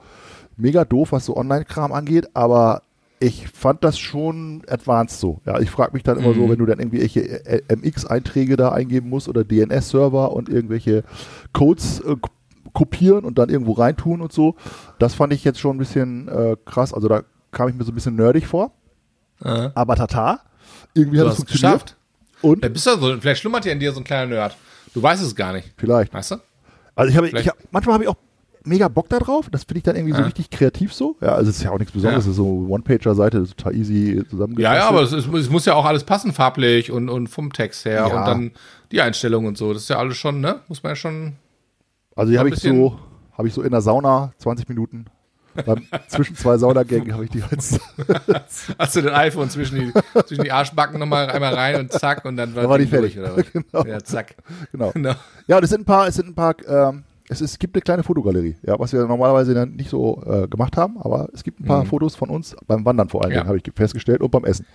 mega 0.57 0.83
doof, 0.83 1.13
was 1.13 1.25
so 1.25 1.37
Online-Kram 1.37 1.93
angeht, 1.93 2.29
aber 2.33 2.81
ich 3.19 3.47
fand 3.47 3.83
das 3.83 3.97
schon 3.97 4.61
advanced 4.67 5.19
so. 5.19 5.39
Ja, 5.45 5.59
ich 5.59 5.71
frage 5.71 5.93
mich 5.93 6.03
dann 6.03 6.17
immer 6.19 6.29
Mhm. 6.29 6.35
so, 6.35 6.49
wenn 6.49 6.59
du 6.59 6.65
dann 6.65 6.79
irgendwelche 6.79 7.21
äh, 7.45 7.61
MX-Einträge 7.73 8.57
da 8.57 8.73
eingeben 8.73 9.09
musst 9.09 9.29
oder 9.29 9.43
DNS-Server 9.45 10.33
und 10.33 10.49
irgendwelche 10.49 11.03
Codes 11.53 12.01
äh, 12.01 12.15
kopieren 12.73 13.23
und 13.23 13.39
dann 13.39 13.49
irgendwo 13.49 13.71
reintun 13.71 14.21
und 14.21 14.33
so. 14.33 14.55
Das 14.99 15.13
fand 15.15 15.31
ich 15.33 15.43
jetzt 15.45 15.59
schon 15.59 15.77
ein 15.77 15.79
bisschen 15.79 16.27
äh, 16.27 16.57
krass. 16.65 16.93
Also 16.93 17.07
da 17.07 17.23
kam 17.51 17.69
ich 17.69 17.75
mir 17.75 17.83
so 17.83 17.91
ein 17.91 17.95
bisschen 17.95 18.15
nerdig 18.15 18.45
vor. 18.47 18.71
Äh, 19.43 19.69
Aber 19.75 19.95
tata, 19.95 20.39
irgendwie 20.93 21.17
du 21.17 21.25
hat 21.25 21.31
es 21.31 21.37
funktioniert. 21.37 21.73
geschafft. 21.81 21.95
Und 22.41 22.63
Da 22.63 22.69
bist 22.69 22.85
du 22.85 22.97
so, 22.97 23.17
vielleicht 23.19 23.41
schlummert 23.41 23.65
ja 23.65 23.71
in 23.71 23.79
dir 23.79 23.91
so 23.91 23.99
ein 23.99 24.03
kleiner 24.03 24.27
Nerd. 24.27 24.57
Du 24.93 25.01
weißt 25.01 25.23
es 25.23 25.35
gar 25.35 25.53
nicht. 25.53 25.73
vielleicht. 25.77 26.13
Weißt 26.13 26.31
du? 26.31 26.35
Also 26.95 27.11
ich 27.11 27.17
habe, 27.17 27.27
ich 27.29 27.47
hab, 27.47 27.57
manchmal 27.71 27.93
habe 27.95 28.03
ich 28.03 28.09
auch 28.09 28.15
mega 28.63 28.87
Bock 28.87 29.07
da 29.09 29.19
drauf. 29.19 29.47
Das 29.51 29.63
finde 29.63 29.77
ich 29.77 29.83
dann 29.83 29.95
irgendwie 29.95 30.13
so 30.13 30.19
Ja. 30.19 30.25
richtig 30.25 30.49
kreativ 30.49 30.93
so. 30.93 31.15
Ja, 31.21 31.33
also 31.35 31.49
es 31.49 31.57
ist 31.57 31.63
ja 31.63 31.71
auch 31.71 31.77
nichts 31.79 31.93
Besonderes. 31.93 32.25
Ja. 32.25 32.31
Es 32.31 32.33
ist 32.33 32.37
so 32.37 32.45
eine 32.45 32.67
One-Pager-Seite, 32.67 33.45
total 33.47 33.75
easy 33.75 34.23
zusammengestellt. 34.29 34.75
Ja, 34.75 34.83
ja, 34.83 34.89
aber 34.89 35.01
es, 35.03 35.13
ist, 35.13 35.27
es 35.31 35.49
muss 35.49 35.65
ja 35.65 35.75
auch 35.75 35.85
alles 35.85 36.03
passen, 36.03 36.33
farblich 36.33 36.91
und, 36.91 37.09
und 37.09 37.27
vom 37.27 37.53
Text 37.53 37.85
her 37.85 38.07
Ja. 38.11 38.19
und 38.19 38.25
dann 38.25 38.51
die 38.91 39.01
Einstellungen 39.01 39.47
und 39.49 39.57
so. 39.57 39.71
Das 39.73 39.83
ist 39.83 39.89
ja 39.89 39.97
alles 39.99 40.17
schon, 40.17 40.41
ne? 40.41 40.61
Muss 40.67 40.81
man 40.83 40.91
ja 40.91 40.95
schon. 40.95 41.33
Also 42.15 42.33
so 42.33 42.39
habe 42.39 42.49
ich 42.49 42.55
so, 42.59 42.99
habe 43.37 43.47
ich 43.47 43.53
so 43.53 43.61
in 43.61 43.71
der 43.71 43.81
Sauna 43.81 44.33
20 44.39 44.67
Minuten. 44.69 45.05
Beim, 45.65 45.85
zwischen 46.07 46.35
zwei 46.35 46.57
Saunagängen 46.57 47.13
habe 47.13 47.25
ich 47.25 47.29
die 47.31 47.43
als, 47.43 47.79
Hast 48.79 48.95
du 48.95 49.01
den 49.01 49.13
iPhone 49.13 49.49
zwischen 49.49 49.79
die, 49.79 49.93
zwischen 50.25 50.43
die 50.43 50.51
Arschbacken 50.51 50.99
nochmal 50.99 51.29
einmal 51.29 51.53
rein 51.53 51.79
und 51.79 51.91
zack 51.91 52.25
und 52.25 52.37
dann 52.37 52.53
Da 52.55 52.67
war 52.69 52.77
die 52.77 52.85
Ding 52.85 52.99
durch, 52.99 53.13
fertig. 53.15 53.19
oder 53.19 53.37
was? 53.37 53.63
Genau. 53.71 53.85
Ja, 53.85 54.03
zack. 54.03 54.35
genau. 54.71 54.91
Genau. 54.91 55.13
Ja, 55.47 55.57
und 55.57 55.63
es 55.63 55.69
sind 55.69 55.81
ein 55.81 55.85
paar, 55.85 56.07
es 56.07 56.15
sind 56.15 56.27
ein 56.29 56.35
paar 56.35 56.55
ähm, 56.67 57.03
es, 57.29 57.41
ist, 57.41 57.51
es 57.51 57.59
gibt 57.59 57.75
eine 57.75 57.81
kleine 57.81 58.03
Fotogalerie, 58.03 58.55
ja, 58.61 58.79
was 58.79 58.93
wir 58.93 59.05
normalerweise 59.05 59.53
dann 59.53 59.71
nicht 59.75 59.89
so 59.89 60.23
äh, 60.25 60.47
gemacht 60.47 60.77
haben, 60.77 60.97
aber 61.01 61.27
es 61.33 61.43
gibt 61.43 61.59
ein 61.59 61.65
paar 61.65 61.83
Mhm. 61.83 61.87
Fotos 61.87 62.15
von 62.15 62.29
uns 62.29 62.55
beim 62.67 62.85
Wandern 62.85 63.09
vor 63.09 63.23
allen 63.23 63.31
Ja. 63.33 63.39
Dingen, 63.39 63.47
habe 63.49 63.57
ich 63.57 63.63
festgestellt, 63.75 64.21
und 64.21 64.31
beim 64.31 64.45
Essen. 64.45 64.65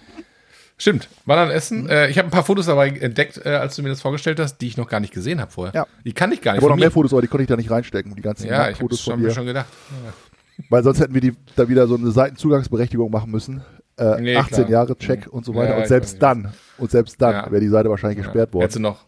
Stimmt, 0.78 1.08
Wandern 1.26 1.48
Mhm. 1.48 1.54
essen. 1.54 1.88
Äh, 1.88 2.08
ich 2.08 2.18
habe 2.18 2.28
ein 2.28 2.30
paar 2.30 2.44
Fotos 2.44 2.66
dabei 2.66 2.88
entdeckt, 2.88 3.40
äh, 3.44 3.50
als 3.50 3.76
du 3.76 3.82
mir 3.82 3.88
das 3.90 4.00
vorgestellt 4.02 4.40
hast, 4.40 4.58
die 4.58 4.66
ich 4.66 4.76
noch 4.76 4.88
gar 4.88 5.00
nicht 5.00 5.14
gesehen 5.14 5.40
habe 5.40 5.50
vorher. 5.50 5.72
Ja. 5.74 5.86
Die 6.04 6.12
kann 6.12 6.32
ich 6.32 6.40
gar 6.42 6.54
Ich 6.54 6.56
nicht. 6.56 6.62
habe 6.64 6.70
noch 6.70 6.76
von 6.76 6.80
mehr. 6.80 6.90
Fotos, 6.90 7.12
aber 7.12 7.22
die 7.22 7.28
konnte 7.28 7.42
ich 7.44 7.48
da 7.48 7.56
nicht 7.56 7.70
reinstecken, 7.70 8.14
die 8.16 8.22
ganzen 8.22 8.48
Ja, 8.48 8.62
ich 8.68 8.74
habe 8.74 8.80
Fotos 8.80 9.00
von 9.00 9.12
schon, 9.14 9.20
dir. 9.20 9.26
mir 9.28 9.34
schon 9.34 9.46
gedacht. 9.46 9.66
Weil 10.70 10.82
sonst 10.84 11.00
hätten 11.00 11.14
wir 11.14 11.20
die, 11.20 11.32
da 11.56 11.68
wieder 11.68 11.86
so 11.86 11.96
eine 11.96 12.10
Seitenzugangsberechtigung 12.10 13.10
machen 13.10 13.30
müssen. 13.30 13.62
Äh, 13.98 14.20
Nee, 14.20 14.36
18 14.36 14.56
klar. 14.58 14.70
Jahre 14.70 14.96
Check 14.96 15.26
und 15.30 15.44
so 15.44 15.54
weiter. 15.54 15.70
Ja, 15.70 15.76
und 15.76 15.82
ich 15.82 15.88
selbst 15.88 16.14
ich 16.14 16.18
dann, 16.20 16.52
und 16.78 16.90
selbst 16.90 17.20
dann 17.20 17.32
Ja. 17.34 17.50
wäre 17.50 17.60
die 17.60 17.68
Seite 17.68 17.90
wahrscheinlich 17.90 18.18
gesperrt 18.18 18.54
Ja. 18.54 18.60
Hättest 18.60 18.76
worden. 18.76 18.82
du 18.84 18.88
noch, 18.90 19.04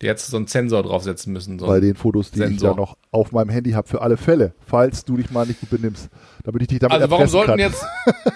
die 0.00 0.08
hättest 0.08 0.28
du 0.28 0.30
so 0.32 0.36
einen 0.38 0.46
Sensor 0.46 0.82
draufsetzen 0.82 1.32
müssen. 1.32 1.58
So. 1.58 1.66
Bei 1.66 1.80
den 1.80 1.94
Fotos, 1.94 2.30
die 2.30 2.40
ich 2.40 2.46
Sensor. 2.46 2.70
da 2.70 2.76
noch 2.76 2.96
auf 3.10 3.32
meinem 3.32 3.48
Handy 3.50 3.72
habe, 3.72 3.88
für 3.88 4.00
alle 4.00 4.16
Fälle, 4.16 4.52
falls 4.66 5.04
du 5.04 5.16
dich 5.16 5.30
mal 5.30 5.46
nicht 5.46 5.60
gut 5.60 5.70
benimmst, 5.70 6.08
damit 6.44 6.62
ich 6.62 6.68
dich 6.68 6.78
damit 6.78 6.94
also 6.96 7.10
warum 7.10 7.26
sollten 7.26 7.50
kann. 7.50 7.58
jetzt, 7.58 7.84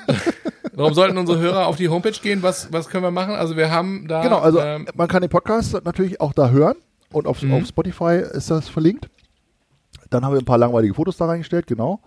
warum 0.75 0.95
sollten 0.95 1.19
unsere 1.19 1.39
Hörer 1.39 1.67
auf 1.67 1.77
die 1.77 1.89
Homepage 1.89 2.19
gehen? 2.23 2.43
Was, 2.43 2.73
was 2.73 2.89
können 2.89 3.05
wir 3.05 3.11
machen? 3.11 3.35
Also 3.35 3.57
wir 3.57 3.71
haben 3.71 4.07
da, 4.09 4.23
Genau, 4.23 4.39
also 4.39 4.61
ähm, 4.61 4.87
man 4.95 5.09
kann 5.09 5.21
den 5.23 5.31
Podcast 5.31 5.73
natürlich 5.85 6.21
auch 6.21 6.33
da 6.33 6.51
hören 6.51 6.77
und 7.13 7.27
auf, 7.27 7.43
Mhm. 7.43 7.55
auf 7.55 7.67
Spotify 7.67 8.23
ist 8.33 8.51
das 8.51 8.69
verlinkt. 8.69 9.09
Dann 10.11 10.25
haben 10.25 10.33
wir 10.35 10.41
ein 10.41 10.45
paar 10.45 10.59
langweilige 10.59 10.95
Fotos 10.95 11.17
da 11.17 11.27
reingestellt, 11.27 11.67
genau. 11.67 12.01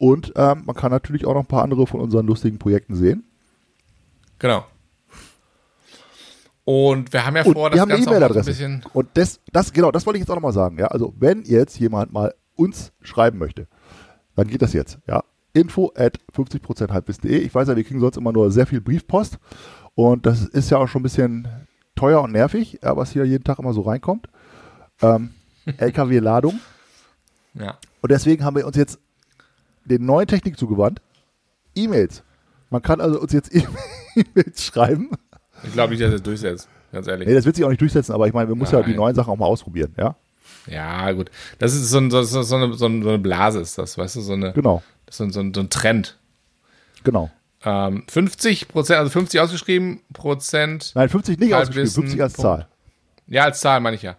Und 0.00 0.32
ähm, 0.34 0.62
man 0.64 0.74
kann 0.74 0.90
natürlich 0.90 1.26
auch 1.26 1.34
noch 1.34 1.42
ein 1.42 1.46
paar 1.46 1.62
andere 1.62 1.86
von 1.86 2.00
unseren 2.00 2.26
lustigen 2.26 2.58
Projekten 2.58 2.96
sehen. 2.96 3.22
genau. 4.38 4.64
Und 6.64 7.12
wir 7.12 7.26
haben 7.26 7.36
ja 7.36 7.42
Und 7.44 7.52
vor, 7.52 7.70
wir 7.70 7.76
das 7.76 7.88
Ganze 7.88 7.94
auch 7.94 7.98
mal 7.98 8.04
so 8.04 8.10
ein 8.10 8.16
E-Mail-Adresse. 8.16 8.50
bisschen, 8.50 8.82
Und 8.92 9.08
das, 9.14 9.40
das, 9.52 9.72
genau, 9.72 9.90
das 9.90 10.06
wollte 10.06 10.18
ich 10.18 10.22
jetzt 10.22 10.30
auch 10.30 10.36
nochmal 10.36 10.52
sagen. 10.52 10.78
Ja, 10.78 10.86
also 10.86 11.12
wenn 11.18 11.42
jetzt 11.42 11.78
jemand 11.78 12.12
mal 12.12 12.34
uns 12.54 12.92
schreiben 13.02 13.38
möchte, 13.38 13.66
dann 14.36 14.48
geht 14.48 14.62
das 14.62 14.72
jetzt. 14.72 14.98
Ja, 15.06 15.22
info 15.52 15.92
at 15.96 16.18
50% 16.34 16.90
halbwissen.de. 16.92 17.38
Ich 17.38 17.54
weiß 17.54 17.68
ja, 17.68 17.76
wir 17.76 17.84
kriegen 17.84 18.00
sonst 18.00 18.16
immer 18.16 18.32
nur 18.32 18.50
sehr 18.52 18.66
viel 18.66 18.80
Briefpost. 18.80 19.38
Und 19.94 20.24
das 20.26 20.44
ist 20.44 20.70
ja 20.70 20.78
auch 20.78 20.86
schon 20.86 21.00
ein 21.00 21.02
bisschen 21.02 21.48
teuer 21.94 22.22
und 22.22 22.32
nervig, 22.32 22.78
was 22.82 23.10
hier 23.12 23.24
jeden 23.24 23.44
Tag 23.44 23.58
immer 23.58 23.72
so 23.74 23.82
reinkommt. 23.82 24.28
Ähm, 25.02 25.30
LKW-Ladung. 25.76 26.58
ja. 27.54 27.76
Und 28.00 28.10
deswegen 28.10 28.44
haben 28.44 28.56
wir 28.56 28.66
uns 28.66 28.76
jetzt 28.76 28.98
den 29.84 30.04
neuen 30.04 30.26
Technik 30.26 30.58
zugewandt. 30.58 31.00
E-Mails. 31.74 32.22
Man 32.70 32.82
kann 32.82 33.00
also 33.00 33.20
uns 33.20 33.32
jetzt 33.32 33.50
E-Mails 34.14 34.64
schreiben. 34.64 35.10
Ich 35.64 35.72
glaube 35.72 35.90
nicht, 35.92 36.02
dass 36.02 36.12
es 36.14 36.22
durchsetzt, 36.22 36.68
ganz 36.92 37.06
ehrlich. 37.06 37.28
Nee, 37.28 37.34
das 37.34 37.44
wird 37.44 37.56
sich 37.56 37.64
auch 37.64 37.68
nicht 37.70 37.80
durchsetzen, 37.80 38.12
aber 38.12 38.26
ich 38.26 38.32
meine, 38.32 38.48
wir 38.48 38.54
müssen 38.56 38.74
ja 38.74 38.82
die 38.82 38.90
Nein. 38.90 38.96
neuen 38.96 39.14
Sachen 39.14 39.30
auch 39.32 39.36
mal 39.36 39.46
ausprobieren, 39.46 39.94
ja? 39.98 40.16
Ja, 40.66 41.10
gut. 41.12 41.30
Das 41.58 41.74
ist 41.74 41.90
so, 41.90 41.98
ein, 41.98 42.10
so, 42.10 42.18
eine, 42.18 42.74
so 42.74 42.86
eine 42.86 43.18
Blase, 43.18 43.60
ist 43.60 43.76
das, 43.78 43.96
weißt 43.98 44.16
du, 44.16 44.20
so, 44.20 44.32
eine, 44.34 44.52
Genau, 44.52 44.82
das 45.06 45.14
ist 45.20 45.32
so, 45.32 45.40
ein- 45.40 45.52
so, 45.54 45.60
ein- 45.60 45.70
Trend. 45.70 46.18
genau. 47.04 47.30
Ähm, 47.62 48.04
50 48.08 48.68
Prozent, 48.68 48.98
also 49.00 49.10
50 49.10 49.38
ausgeschrieben, 49.40 50.00
Prozent, 50.14 50.92
Nein, 50.94 51.08
50 51.10 51.38
nicht 51.38 51.52
ausgeschrieben, 51.54 51.76
Halbwissen, 51.88 52.02
50 52.04 52.22
als 52.22 52.32
Punkt. 52.34 52.42
Zahl. 52.46 52.68
ja, 53.26 53.44
als 53.44 53.60
Zahl 53.60 53.80
meine 53.80 53.96
ich 53.96 54.02
ja. 54.02 54.16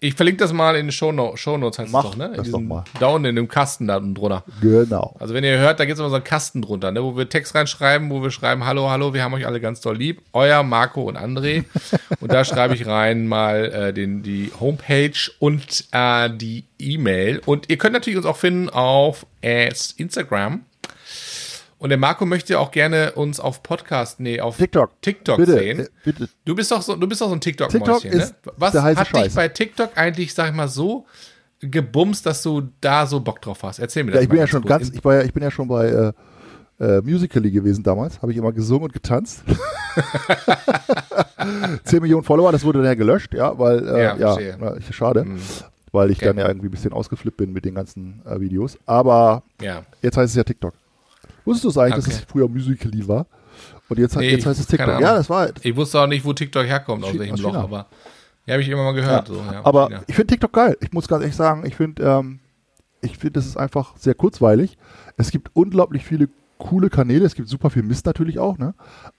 Ich 0.00 0.14
verlinke 0.14 0.38
das 0.38 0.52
mal 0.52 0.76
in 0.76 0.86
den 0.86 0.92
Showno 0.92 1.36
Shownotes, 1.36 1.78
heißt 1.78 1.92
Mach 1.92 2.04
es 2.04 2.10
doch, 2.10 2.16
ne? 2.16 2.26
In 2.26 2.34
das 2.34 2.50
doch 2.50 2.60
mal. 2.60 2.84
Down 3.00 3.24
in 3.24 3.36
dem 3.36 3.48
Kasten 3.48 3.86
da 3.86 3.96
unten 3.96 4.14
drunter. 4.14 4.44
Genau. 4.60 5.16
Also 5.18 5.34
wenn 5.34 5.44
ihr 5.44 5.58
hört, 5.58 5.80
da 5.80 5.84
gibt 5.84 5.94
es 5.94 6.00
immer 6.00 6.10
so 6.10 6.16
einen 6.16 6.24
Kasten 6.24 6.62
drunter, 6.62 6.92
ne, 6.92 7.02
wo 7.02 7.16
wir 7.16 7.28
Text 7.28 7.54
reinschreiben, 7.54 8.10
wo 8.10 8.22
wir 8.22 8.30
schreiben, 8.30 8.64
hallo, 8.64 8.90
hallo, 8.90 9.14
wir 9.14 9.24
haben 9.24 9.34
euch 9.34 9.46
alle 9.46 9.60
ganz 9.60 9.80
doll 9.80 9.96
lieb. 9.96 10.22
Euer 10.32 10.62
Marco 10.62 11.02
und 11.02 11.16
André. 11.16 11.64
und 12.20 12.32
da 12.32 12.44
schreibe 12.44 12.74
ich 12.74 12.86
rein 12.86 13.26
mal 13.26 13.64
äh, 13.66 13.92
den, 13.92 14.22
die 14.22 14.52
Homepage 14.60 15.30
und 15.38 15.84
äh, 15.92 16.30
die 16.30 16.64
E-Mail. 16.78 17.40
Und 17.44 17.68
ihr 17.68 17.78
könnt 17.78 17.94
natürlich 17.94 18.16
uns 18.16 18.26
auch 18.26 18.36
finden 18.36 18.68
auf 18.68 19.26
äh, 19.42 19.72
Instagram. 19.96 20.64
Und 21.78 21.90
der 21.90 21.98
Marco 21.98 22.26
möchte 22.26 22.58
auch 22.58 22.72
gerne 22.72 23.12
uns 23.12 23.38
auf 23.38 23.62
Podcast, 23.62 24.18
nee, 24.18 24.40
auf 24.40 24.56
TikTok. 24.56 25.00
TikTok 25.00 25.36
bitte, 25.36 25.52
sehen. 25.52 25.80
äh, 25.80 25.86
bitte. 26.04 26.28
Du 26.44 26.56
bist 26.56 26.72
doch 26.72 26.82
so, 26.82 26.96
du 26.96 27.06
bist 27.06 27.20
doch 27.20 27.28
so 27.28 27.34
ein 27.34 27.40
TikTok-Mäuschen, 27.40 28.10
TikTok 28.10 28.20
ne? 28.46 28.52
Was 28.56 28.74
hat 28.74 28.98
dich 28.98 29.08
Scheiß. 29.08 29.34
bei 29.34 29.48
TikTok 29.48 29.90
eigentlich, 29.96 30.34
sag 30.34 30.48
ich 30.50 30.56
mal, 30.56 30.66
so 30.68 31.06
gebumst, 31.60 32.26
dass 32.26 32.42
du 32.42 32.68
da 32.80 33.06
so 33.06 33.20
Bock 33.20 33.40
drauf 33.40 33.62
hast? 33.62 33.78
Erzähl 33.78 34.02
mir 34.02 34.10
das 34.12 34.18
Ja, 34.18 34.22
ich 34.24 34.28
bin 34.28 34.38
mal 34.38 34.42
ja 34.42 34.46
schon 34.48 34.62
kurz. 34.62 34.70
ganz, 34.70 34.90
ich 34.90 35.04
war 35.04 35.14
ja, 35.14 35.22
ich 35.22 35.32
bin 35.32 35.42
ja 35.42 35.50
schon 35.52 35.68
bei 35.68 35.86
äh, 35.86 36.12
äh, 36.80 37.00
Musical.ly 37.02 37.50
gewesen 37.50 37.82
damals, 37.84 38.20
habe 38.22 38.32
ich 38.32 38.38
immer 38.38 38.52
gesungen 38.52 38.84
und 38.84 38.92
getanzt. 38.92 39.42
10 41.84 42.00
Millionen 42.02 42.24
Follower, 42.24 42.52
das 42.52 42.64
wurde 42.64 42.78
dann 42.78 42.86
ja 42.86 42.94
gelöscht, 42.94 43.34
ja, 43.34 43.58
weil, 43.58 43.86
äh, 43.88 44.02
Ja, 44.02 44.16
ja, 44.40 44.56
na, 44.58 44.76
ich, 44.76 44.94
schade, 44.94 45.24
Mhm. 45.24 45.40
weil 45.92 46.10
ich 46.10 46.18
Okay. 46.18 46.26
dann 46.26 46.38
ja 46.38 46.48
irgendwie 46.48 46.68
ein 46.68 46.72
bisschen 46.72 46.92
ausgeflippt 46.92 47.36
bin 47.36 47.52
mit 47.52 47.64
den 47.64 47.74
ganzen 47.74 48.22
äh, 48.26 48.40
Videos. 48.40 48.78
Aber 48.86 49.42
Ja. 49.60 49.84
jetzt 50.02 50.16
heißt 50.16 50.30
es 50.30 50.36
ja 50.36 50.44
TikTok. 50.44 50.74
Wusstest 51.48 51.64
du 51.64 51.68
es 51.70 51.78
eigentlich, 51.78 51.94
dass 51.96 52.06
Okay. 52.06 52.24
es 52.26 52.30
früher 52.30 52.48
Musical.ly 52.48 53.08
war? 53.08 53.26
Und 53.88 53.98
jetzt, 53.98 54.16
Nee, 54.16 54.30
jetzt 54.30 54.46
heißt 54.46 54.60
es 54.60 54.66
TikTok. 54.66 55.00
Ja, 55.00 55.14
das 55.14 55.28
war, 55.30 55.48
Ich 55.62 55.74
wusste 55.74 56.00
auch 56.00 56.06
nicht, 56.06 56.24
wo 56.24 56.32
TikTok 56.32 56.64
herkommt, 56.66 57.04
aus 57.04 57.18
welchem 57.18 57.36
Loch, 57.36 57.54
aber 57.54 57.86
ja, 58.46 58.52
habe 58.54 58.62
ich 58.62 58.68
immer 58.68 58.84
mal 58.84 58.94
Ja, 58.96 59.00
gehört. 59.02 59.28
So, 59.28 59.34
ja, 59.36 59.64
aber 59.64 59.86
China. 59.88 60.02
ich 60.06 60.14
finde 60.14 60.32
TikTok 60.32 60.52
geil. 60.52 60.76
Ich 60.80 60.92
muss 60.92 61.08
ganz 61.08 61.22
ehrlich 61.22 61.36
sagen, 61.36 61.66
ich 61.66 61.74
finde, 61.76 62.02
ähm, 62.02 62.38
ich 63.00 63.18
finde, 63.18 63.32
das 63.34 63.46
ist 63.46 63.56
einfach 63.56 63.96
sehr 63.96 64.14
kurzweilig. 64.14 64.76
Es 65.16 65.30
gibt 65.30 65.50
unglaublich 65.54 66.04
viele 66.04 66.28
coole 66.58 66.90
Kanäle. 66.90 67.24
Es 67.24 67.34
gibt 67.34 67.48
super 67.48 67.70
viel 67.70 67.82
Mist 67.82 68.06
natürlich 68.06 68.38
auch, 68.38 68.58
ne? 68.58 68.74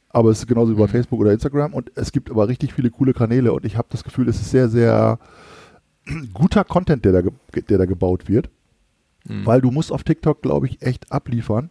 Aber 0.09 0.31
es 0.31 0.39
ist 0.39 0.47
genauso 0.47 0.71
wie 0.71 0.75
bei 0.79 0.85
Mhm. 0.87 0.89
Facebook 0.91 1.19
oder 1.19 1.31
Instagram. 1.31 1.73
Und 1.73 1.91
es 1.95 2.11
gibt 2.11 2.29
aber 2.31 2.47
richtig 2.47 2.73
viele 2.73 2.89
coole 2.89 3.13
Kanäle. 3.13 3.53
Und 3.53 3.65
ich 3.65 3.77
habe 3.77 3.87
das 3.91 4.03
Gefühl, 4.03 4.27
es 4.29 4.39
ist 4.41 4.51
sehr, 4.51 4.67
sehr 4.69 5.19
guter 6.33 6.63
Content, 6.63 7.05
der 7.05 7.11
da, 7.21 7.29
der 7.69 7.77
da 7.77 7.85
gebaut 7.85 8.27
wird. 8.27 8.49
Mhm. 9.27 9.45
Weil 9.45 9.61
du 9.61 9.71
musst 9.71 9.91
auf 9.91 10.03
TikTok, 10.03 10.41
glaube 10.41 10.67
ich, 10.67 10.81
echt 10.81 11.11
abliefern, 11.11 11.69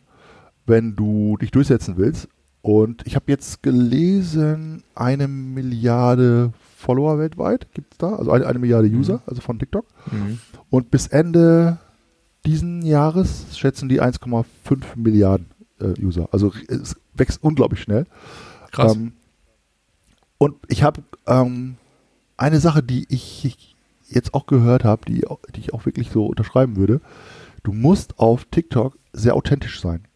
wenn 0.68 0.96
du 0.96 1.37
dich 1.37 1.50
durchsetzen 1.50 1.96
willst. 1.96 2.28
Und 2.62 3.07
ich 3.07 3.14
habe 3.14 3.26
jetzt 3.28 3.62
gelesen, 3.62 4.83
eine 4.94 5.28
Milliarde 5.28 6.52
Follower 6.76 7.18
weltweit 7.18 7.72
gibt 7.72 7.94
es 7.94 7.98
da, 7.98 8.14
also 8.14 8.31
eine, 8.31 8.46
eine 8.46 8.59
Milliarde 8.59 8.88
User, 8.88 9.22
also 9.26 9.40
von 9.40 9.59
TikTok. 9.59 9.85
Mhm. 10.11 10.38
Und 10.70 10.90
bis 10.90 11.07
Ende 11.07 11.78
diesen 12.44 12.83
Jahres 12.83 13.57
schätzen 13.57 13.88
die 13.88 14.00
1,5 14.00 14.44
Milliarden 14.96 15.46
äh, 15.81 15.94
User. 16.00 16.28
Also 16.33 16.52
es 16.68 16.96
wächst 17.14 17.42
unglaublich 17.42 17.81
schnell. 17.81 18.07
Krass. 18.70 18.94
Ähm, 18.94 19.12
und 20.38 20.54
ich 20.68 20.83
habe 20.83 21.02
ähm, 21.26 21.76
eine 22.37 22.61
Sache, 22.61 22.83
die 22.83 23.07
ich 23.09 23.74
jetzt 24.09 24.35
auch 24.35 24.46
gehört 24.46 24.85
habe, 24.85 25.04
die, 25.07 25.24
die 25.54 25.61
ich 25.61 25.74
auch 25.74 25.85
wirklich 25.85 26.11
so 26.11 26.26
unterschreiben 26.26 26.76
würde. 26.76 27.00
Du 27.64 27.72
musst 27.72 28.18
auf 28.18 28.44
TikTok 28.46 28.98
sehr 29.12 29.35
authentisch 29.35 29.81
sein. 29.81 30.08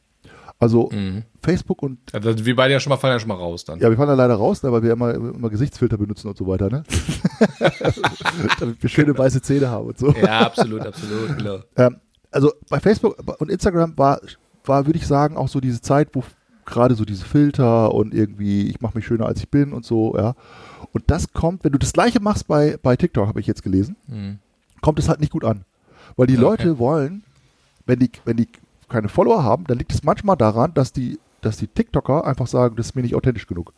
Also 0.62 0.90
Mhm. 0.92 1.24
Facebook 1.42 1.82
und 1.82 1.98
Also 2.14 2.44
wir 2.44 2.54
beide 2.54 2.72
ja 2.72 2.78
schon 2.80 2.90
mal 2.90 2.96
fallen 2.96 3.14
ja 3.14 3.18
schon 3.20 3.28
mal 3.28 3.34
raus 3.34 3.64
dann. 3.64 3.80
ja, 3.80 3.90
wir 3.90 3.96
fahren 3.96 4.06
da 4.08 4.14
leider 4.14 4.34
raus, 4.34 4.62
ne, 4.62 4.70
weil 4.70 4.82
wir 4.84 4.92
immer, 4.92 5.12
immer 5.12 5.50
Gesichtsfilter 5.50 5.98
benutzen 5.98 6.28
und 6.28 6.36
so 6.36 6.46
weiter, 6.46 6.70
ne? 6.70 6.84
Damit 8.60 8.82
wir 8.82 8.88
schöne 8.88 9.16
weiße 9.16 9.42
Zähne 9.42 9.68
haben 9.68 9.86
und 9.88 9.98
so. 9.98 10.10
Ja, 10.12 10.40
absolut, 10.40 10.80
absolut. 10.86 11.36
Klar. 11.38 11.64
Ähm, 11.76 11.96
also 12.30 12.52
bei 12.70 12.80
Facebook 12.80 13.16
und 13.40 13.50
Instagram 13.50 13.96
war, 13.98 14.20
war 14.64 14.86
würde 14.86 14.98
ich 14.98 15.06
sagen, 15.06 15.36
auch 15.36 15.48
so 15.48 15.60
diese 15.60 15.80
Zeit, 15.80 16.10
wo 16.12 16.22
gerade 16.64 16.94
so 16.94 17.04
diese 17.04 17.24
Filter 17.24 17.92
und 17.92 18.14
irgendwie, 18.14 18.68
ich 18.70 18.80
mache 18.80 18.96
mich 18.96 19.04
schöner 19.06 19.26
als 19.26 19.40
ich 19.40 19.48
bin 19.48 19.72
und 19.72 19.84
so, 19.84 20.16
ja. 20.16 20.34
Und 20.92 21.04
das 21.08 21.32
kommt, 21.32 21.64
wenn 21.64 21.72
du 21.72 21.78
das 21.78 21.92
gleiche 21.92 22.20
machst 22.20 22.46
bei, 22.46 22.78
bei 22.82 22.96
TikTok, 22.96 23.26
habe 23.26 23.40
ich 23.40 23.46
jetzt 23.46 23.62
gelesen, 23.62 23.96
Mhm. 24.06 24.38
kommt 24.80 24.98
es 24.98 25.08
halt 25.08 25.20
nicht 25.20 25.32
gut 25.32 25.44
an. 25.44 25.64
Weil 26.16 26.26
die 26.28 26.34
Okay. 26.34 26.42
Leute 26.42 26.78
wollen, 26.78 27.24
wenn 27.86 27.98
die, 27.98 28.10
wenn 28.24 28.36
die 28.36 28.46
keine 28.92 29.08
Follower 29.08 29.42
haben, 29.42 29.64
dann 29.64 29.78
liegt 29.78 29.92
es 29.92 30.02
manchmal 30.04 30.36
daran, 30.36 30.72
dass 30.74 30.92
die, 30.92 31.18
dass 31.40 31.56
die 31.56 31.66
TikToker 31.66 32.24
einfach 32.24 32.46
sagen, 32.46 32.76
das 32.76 32.86
ist 32.86 32.94
mir 32.94 33.02
nicht 33.02 33.16
authentisch 33.16 33.46
genug. 33.48 33.72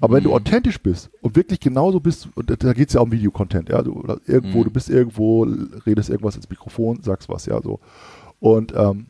Aber 0.00 0.16
wenn 0.16 0.24
du 0.24 0.30
Mhm. 0.30 0.36
authentisch 0.36 0.80
bist 0.82 1.10
und 1.22 1.34
wirklich 1.36 1.60
genauso 1.60 2.00
bist, 2.00 2.28
und 2.34 2.50
da 2.62 2.72
geht 2.74 2.88
es 2.88 2.94
ja 2.94 3.00
um 3.00 3.10
Videocontent, 3.12 3.70
ja, 3.70 3.80
du, 3.82 4.02
irgendwo, 4.26 4.58
Mhm. 4.60 4.64
du 4.64 4.70
bist 4.70 4.90
irgendwo, 4.90 5.44
redest 5.86 6.10
irgendwas 6.10 6.36
ins 6.36 6.50
Mikrofon, 6.50 7.02
sagst 7.02 7.28
was, 7.30 7.46
ja, 7.46 7.62
so. 7.62 7.80
Und 8.38 8.74
ähm, 8.76 9.06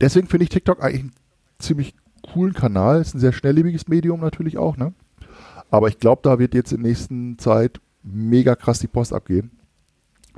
deswegen 0.00 0.26
finde 0.26 0.44
ich 0.44 0.50
TikTok 0.50 0.82
eigentlich 0.82 1.02
einen 1.02 1.12
ziemlich 1.60 1.94
coolen 2.32 2.54
Kanal. 2.54 3.00
Ist 3.00 3.14
ein 3.14 3.20
sehr 3.20 3.32
schnelllebiges 3.32 3.86
Medium 3.86 4.20
natürlich 4.20 4.58
auch, 4.58 4.76
ne? 4.76 4.92
Aber 5.70 5.88
ich 5.88 5.98
glaube, 5.98 6.22
da 6.24 6.38
wird 6.40 6.54
jetzt 6.54 6.72
in 6.72 6.82
nächsten 6.82 7.38
Zeit 7.38 7.80
mega 8.02 8.56
krass 8.56 8.78
die 8.80 8.86
Post 8.88 9.12
abgehen. 9.12 9.50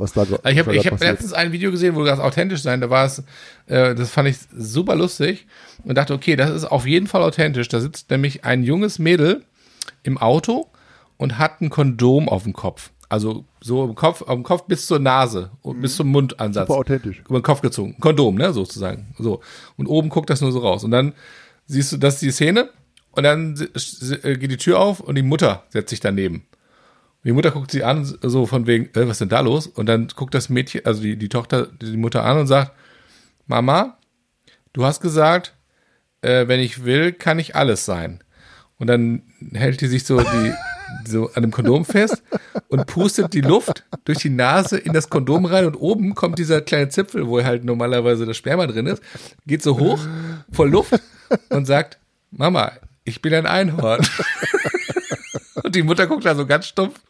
Was 0.00 0.12
da, 0.14 0.22
Ich 0.22 0.30
habe 0.30 0.42
was 0.42 0.64
da 0.64 0.72
ich 0.72 0.82
grad 0.82 0.92
hab 0.92 1.00
letztens 1.00 1.32
ein 1.32 1.52
Video 1.52 1.70
gesehen, 1.70 1.94
wo 1.94 2.00
du 2.00 2.06
sagst, 2.06 2.22
authentisch 2.22 2.62
sein, 2.62 2.80
da 2.80 2.88
war 2.88 3.04
es, 3.04 3.22
äh, 3.66 3.94
das 3.94 4.10
fand 4.10 4.28
ich 4.28 4.36
super 4.56 4.96
lustig 4.96 5.46
und 5.84 5.96
dachte, 5.96 6.14
okay, 6.14 6.36
das 6.36 6.50
ist 6.50 6.64
auf 6.64 6.86
jeden 6.86 7.06
Fall 7.06 7.22
authentisch. 7.22 7.68
Da 7.68 7.80
sitzt 7.80 8.10
nämlich 8.10 8.44
ein 8.44 8.62
junges 8.62 8.98
Mädel 8.98 9.44
im 10.02 10.16
Auto 10.18 10.68
und 11.18 11.38
hat 11.38 11.60
ein 11.60 11.68
Kondom 11.68 12.28
auf 12.28 12.44
dem 12.44 12.54
Kopf. 12.54 12.90
Also 13.10 13.44
so 13.60 13.84
im 13.84 13.94
Kopf, 13.94 14.22
auf 14.22 14.34
dem 14.34 14.42
Kopf 14.42 14.64
bis 14.66 14.86
zur 14.86 15.00
Nase 15.00 15.50
und 15.62 15.82
bis 15.82 15.96
zum 15.96 16.08
Mundansatz. 16.08 16.68
Super 16.68 16.80
authentisch. 16.80 17.22
über 17.28 17.40
den 17.40 17.42
Kopf 17.42 17.60
gezogen. 17.60 17.96
Kondom, 18.00 18.36
ne, 18.36 18.52
sozusagen. 18.52 19.14
So. 19.18 19.40
Und 19.76 19.86
oben 19.86 20.08
guckt 20.08 20.30
das 20.30 20.40
nur 20.40 20.52
so 20.52 20.60
raus. 20.60 20.84
Und 20.84 20.92
dann 20.92 21.12
siehst 21.66 21.92
du, 21.92 21.96
das 21.96 22.14
ist 22.14 22.22
die 22.22 22.30
Szene. 22.30 22.70
Und 23.12 23.24
dann 23.24 23.54
äh, 24.22 24.36
geht 24.36 24.50
die 24.50 24.56
Tür 24.56 24.78
auf 24.78 25.00
und 25.00 25.16
die 25.16 25.22
Mutter 25.22 25.64
setzt 25.68 25.90
sich 25.90 26.00
daneben. 26.00 26.46
Die 27.24 27.33
Mutter 27.33 27.50
guckt 27.50 27.70
sie 27.70 27.85
an, 27.85 28.04
so 28.04 28.46
von 28.46 28.66
wegen, 28.66 28.87
äh, 28.94 29.06
was 29.06 29.12
ist 29.12 29.20
denn 29.20 29.28
da 29.28 29.40
los? 29.40 29.66
Und 29.66 29.87
dann 29.87 30.09
guckt 30.09 30.35
das 30.35 30.48
Mädchen, 30.48 30.87
also 30.87 31.02
die, 31.02 31.16
die 31.16 31.28
Tochter, 31.28 31.66
die 31.66 31.96
Mutter 31.96 32.24
an 32.24 32.38
und 32.38 32.46
sagt, 32.46 32.72
Mama, 33.46 33.98
du 34.72 34.85
hast 34.85 35.00
gesagt, 35.00 35.54
äh, 36.22 36.48
wenn 36.48 36.61
ich 36.61 36.85
will, 36.85 37.12
kann 37.12 37.38
ich 37.38 37.56
alles 37.56 37.85
sein. 37.85 38.22
Und 38.78 38.87
dann 38.87 39.22
hält 39.52 39.80
die 39.83 39.88
sich 39.88 40.04
so 40.04 40.20
die 40.20 40.54
so 41.06 41.30
an 41.35 41.42
dem 41.42 41.50
Kondom 41.50 41.85
fest 41.85 42.22
und 42.68 42.87
pustet 42.87 43.33
die 43.33 43.40
Luft 43.40 43.85
durch 44.04 44.18
die 44.18 44.30
Nase 44.30 44.78
in 44.78 44.92
das 44.92 45.09
Kondom 45.09 45.44
rein 45.44 45.66
und 45.66 45.76
oben 45.76 46.14
kommt 46.14 46.38
dieser 46.38 46.61
kleine 46.61 46.88
Zipfel, 46.88 47.26
wo 47.26 47.42
halt 47.42 47.64
normalerweise 47.64 48.26
das 48.26 48.37
Sperma 48.37 48.66
drin 48.66 48.87
ist, 48.87 49.02
geht 49.46 49.62
so 49.62 49.78
hoch, 49.78 50.00
voll 50.50 50.70
Luft 50.70 51.00
und 51.50 51.66
sagt, 51.66 51.98
Mama, 52.30 52.72
ich 53.04 53.22
bin 53.22 53.35
ein 53.35 53.46
Einhorn. 53.46 54.00
Und 55.62 55.74
die 55.74 55.82
Mutter 55.82 56.06
guckt 56.06 56.24
da 56.24 56.34
so 56.34 56.46
ganz 56.46 56.66
stumpf. 56.66 57.00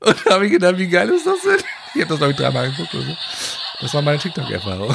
Und 0.00 0.16
da 0.26 0.34
habe 0.34 0.46
ich 0.46 0.52
gedacht, 0.52 0.78
wie 0.78 0.88
geil 0.88 1.08
ist 1.10 1.26
das 1.26 1.42
denn? 1.42 1.64
Ich 1.94 2.00
habe 2.00 2.08
das, 2.08 2.18
glaube 2.18 2.30
ich, 2.32 2.36
dreimal 2.38 2.70
geguckt 2.70 2.94
oder 2.94 3.04
so. 3.04 3.16
Das 3.80 3.94
war 3.94 4.02
meine 4.02 4.18
TikTok-Erfahrung. 4.18 4.94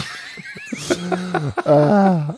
Ah. 1.66 2.36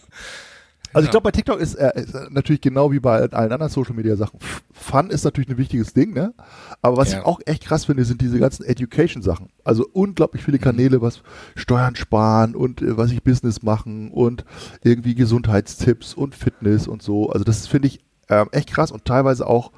Also 0.93 1.05
ich 1.05 1.11
glaube, 1.11 1.25
bei 1.25 1.31
TikTok 1.31 1.59
ist, 1.59 1.75
äh, 1.75 1.91
ist 1.95 2.15
natürlich 2.31 2.61
genau 2.61 2.91
wie 2.91 2.99
bei 2.99 3.17
allen 3.19 3.51
anderen 3.51 3.69
Social 3.69 3.93
Media 3.93 4.15
Sachen. 4.15 4.39
Fun 4.73 5.09
ist 5.11 5.25
natürlich 5.25 5.49
ein 5.49 5.57
wichtiges 5.57 5.93
Ding, 5.93 6.13
ne? 6.13 6.33
Aber 6.81 6.97
was 6.97 7.11
Ja. 7.11 7.19
ich 7.19 7.25
auch 7.25 7.39
echt 7.45 7.65
krass 7.65 7.85
finde, 7.85 8.03
sind 8.03 8.21
diese 8.21 8.39
ganzen 8.39 8.63
Education 8.63 9.21
Sachen. 9.21 9.49
Also 9.63 9.85
unglaublich 9.93 10.43
viele 10.43 10.57
Kanäle, 10.59 11.01
was 11.01 11.21
Steuern 11.55 11.95
sparen 11.95 12.55
und 12.55 12.81
äh, 12.81 12.97
was 12.97 13.11
ich 13.11 13.21
Business 13.21 13.61
machen 13.61 14.09
und 14.11 14.43
irgendwie 14.81 15.13
Gesundheitstipps 15.13 16.13
und 16.15 16.33
Fitness 16.33 16.87
und 16.87 17.03
so. 17.03 17.29
Also 17.29 17.43
das 17.43 17.67
finde 17.67 17.89
ich 17.89 17.99
ähm, 18.29 18.47
echt 18.51 18.69
krass 18.71 18.91
und 18.91 19.05
teilweise 19.05 19.45
auch 19.45 19.71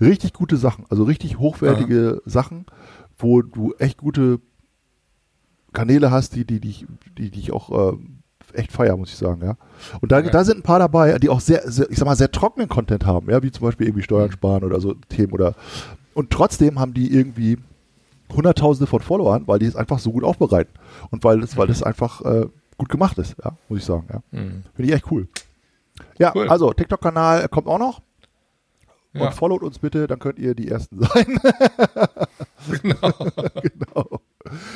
richtig 0.00 0.32
gute 0.32 0.56
Sachen. 0.56 0.84
Also 0.90 1.04
richtig 1.04 1.38
hochwertige 1.38 2.20
Sachen, 2.26 2.66
wo 3.18 3.42
du 3.42 3.74
echt 3.78 3.98
gute 3.98 4.40
Kanäle 5.72 6.10
hast, 6.10 6.34
die, 6.36 6.44
die, 6.44 6.60
die, 6.60 6.86
die, 7.18 7.30
die 7.30 7.40
ich 7.40 7.52
auch 7.52 7.90
ähm, 7.92 8.18
echt 8.52 8.70
feier, 8.72 8.96
muss 8.96 9.10
ich 9.10 9.16
sagen, 9.16 9.42
ja. 9.44 9.56
Und 10.00 10.12
da, 10.12 10.20
Ja. 10.20 10.30
da 10.30 10.44
sind 10.44 10.58
ein 10.58 10.62
paar 10.62 10.78
dabei, 10.78 11.18
die 11.18 11.28
auch 11.28 11.40
sehr, 11.40 11.68
sehr, 11.70 11.90
ich 11.90 11.98
sag 11.98 12.06
mal, 12.06 12.14
sehr 12.16 12.30
trockenen 12.30 12.68
Content 12.68 13.04
haben, 13.06 13.28
ja, 13.30 13.42
wie 13.42 13.50
zum 13.50 13.64
Beispiel 13.66 13.86
irgendwie 13.88 14.04
Steuern 14.04 14.30
sparen 14.30 14.62
oder 14.64 14.80
so 14.80 14.94
Themen 15.08 15.32
oder 15.32 15.54
und 16.14 16.30
trotzdem 16.30 16.78
haben 16.78 16.94
die 16.94 17.12
irgendwie 17.12 17.58
Hunderttausende 18.32 18.86
von 18.86 19.00
Followern, 19.00 19.48
weil 19.48 19.58
die 19.58 19.66
es 19.66 19.74
einfach 19.76 19.98
so 19.98 20.12
gut 20.12 20.22
aufbereiten 20.24 20.72
und 21.10 21.24
weil 21.24 21.40
das, 21.40 21.56
weil 21.56 21.66
das 21.66 21.82
einfach 21.82 22.20
äh, 22.22 22.46
gut 22.78 22.88
gemacht 22.88 23.18
ist, 23.18 23.34
ja, 23.44 23.56
muss 23.68 23.80
ich 23.80 23.84
sagen, 23.84 24.06
ja. 24.12 24.22
Mhm. 24.30 24.62
Finde 24.74 24.88
ich 24.90 24.92
echt 24.92 25.10
cool. 25.10 25.26
Ja, 26.18 26.32
Cool. 26.34 26.48
also 26.48 26.72
TikTok-Kanal 26.72 27.48
kommt 27.48 27.66
auch 27.66 27.78
noch 27.78 28.00
Ja. 29.14 29.26
und 29.28 29.34
followt 29.34 29.62
uns 29.62 29.78
bitte, 29.78 30.06
dann 30.06 30.18
könnt 30.18 30.38
ihr 30.38 30.54
die 30.54 30.68
Ersten 30.68 30.98
sein. 31.04 31.38
Genau. 32.82 33.12
genau. 33.62 34.20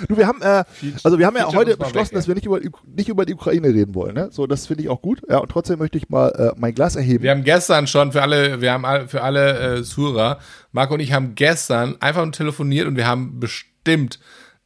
Du, 0.09 0.17
wir 0.17 0.27
haben, 0.27 0.41
äh, 0.43 0.65
also 1.05 1.19
wir 1.19 1.27
haben 1.27 1.37
ja 1.37 1.47
heute 1.53 1.77
beschlossen, 1.77 1.95
weg, 2.13 2.19
dass 2.19 2.29
wir 2.29 2.35
nicht 2.35 2.47
über, 2.47 2.61
nicht 2.87 3.09
über 3.09 3.27
die 3.27 3.35
Ukraine 3.35 3.69
reden 3.69 3.95
wollen. 3.95 4.15
Ne? 4.15 4.29
So, 4.31 4.47
das 4.47 4.67
finde 4.67 4.83
ich 4.85 4.89
auch 4.89 5.03
gut. 5.03 5.23
Ja, 5.29 5.39
und 5.39 5.51
trotzdem 5.51 5.79
möchte 5.79 5.99
ich 5.99 6.09
mal 6.09 6.29
äh, 6.31 6.59
mein 6.59 6.75
Glas 6.75 6.97
erheben. 6.97 7.23
Wir 7.25 7.31
haben 7.33 7.45
gestern 7.45 7.87
schon 7.87 8.13
für 8.13 8.23
alle, 8.23 8.61
wir 8.61 8.73
haben 8.73 9.09
für 9.09 9.23
alle 9.23 9.79
äh, 9.79 9.83
Zuhörer, 9.83 10.39
Marco 10.73 10.95
und 10.95 11.01
ich 11.01 11.13
haben 11.13 11.35
gestern 11.35 11.97
einfach 12.01 12.23
nur 12.25 12.33
telefoniert 12.33 12.87
und 12.87 12.97
wir 12.97 13.07
haben 13.07 13.41
bestimmt 13.41 14.19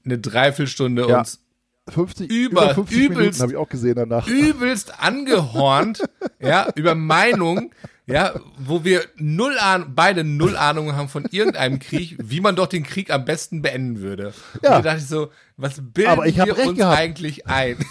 eine 0.04 0.18
Dreiviertelstunde 0.18 1.08
Ja. 1.08 1.20
uns 1.20 1.40
50, 1.88 2.30
über- 2.30 2.74
50 2.74 2.96
Minuten 2.96 3.14
übelst- 3.20 3.40
habe 3.40 3.52
ich 3.52 3.58
auch 3.58 3.68
gesehen 3.68 3.96
danach. 3.96 4.28
übelst 4.28 5.02
angehornt, 5.02 6.04
ja, 6.40 6.68
über 6.76 6.94
Meinungen, 6.94 7.70
ja, 8.06 8.34
wo 8.58 8.84
wir 8.84 9.04
null 9.16 9.56
Ahnung, 9.58 9.92
beide 9.94 10.24
null 10.24 10.56
Ahnung 10.56 10.96
haben 10.96 11.08
von 11.08 11.24
irgendeinem 11.30 11.78
Krieg, 11.78 12.16
wie 12.22 12.40
man 12.40 12.56
doch 12.56 12.66
den 12.66 12.82
Krieg 12.82 13.10
am 13.10 13.24
besten 13.24 13.62
beenden 13.62 14.00
würde. 14.00 14.34
Ja. 14.62 14.76
Und 14.76 14.84
da 14.84 14.90
dachte 14.92 14.98
ich 14.98 15.06
so, 15.06 15.30
was 15.56 15.80
bilden 15.80 16.10
Aber 16.10 16.26
ich 16.26 16.38
hab 16.40 16.46
wir 16.46 16.58
uns 16.66 16.78
gehabt. 16.78 16.98
eigentlich 16.98 17.46
ein? 17.46 17.76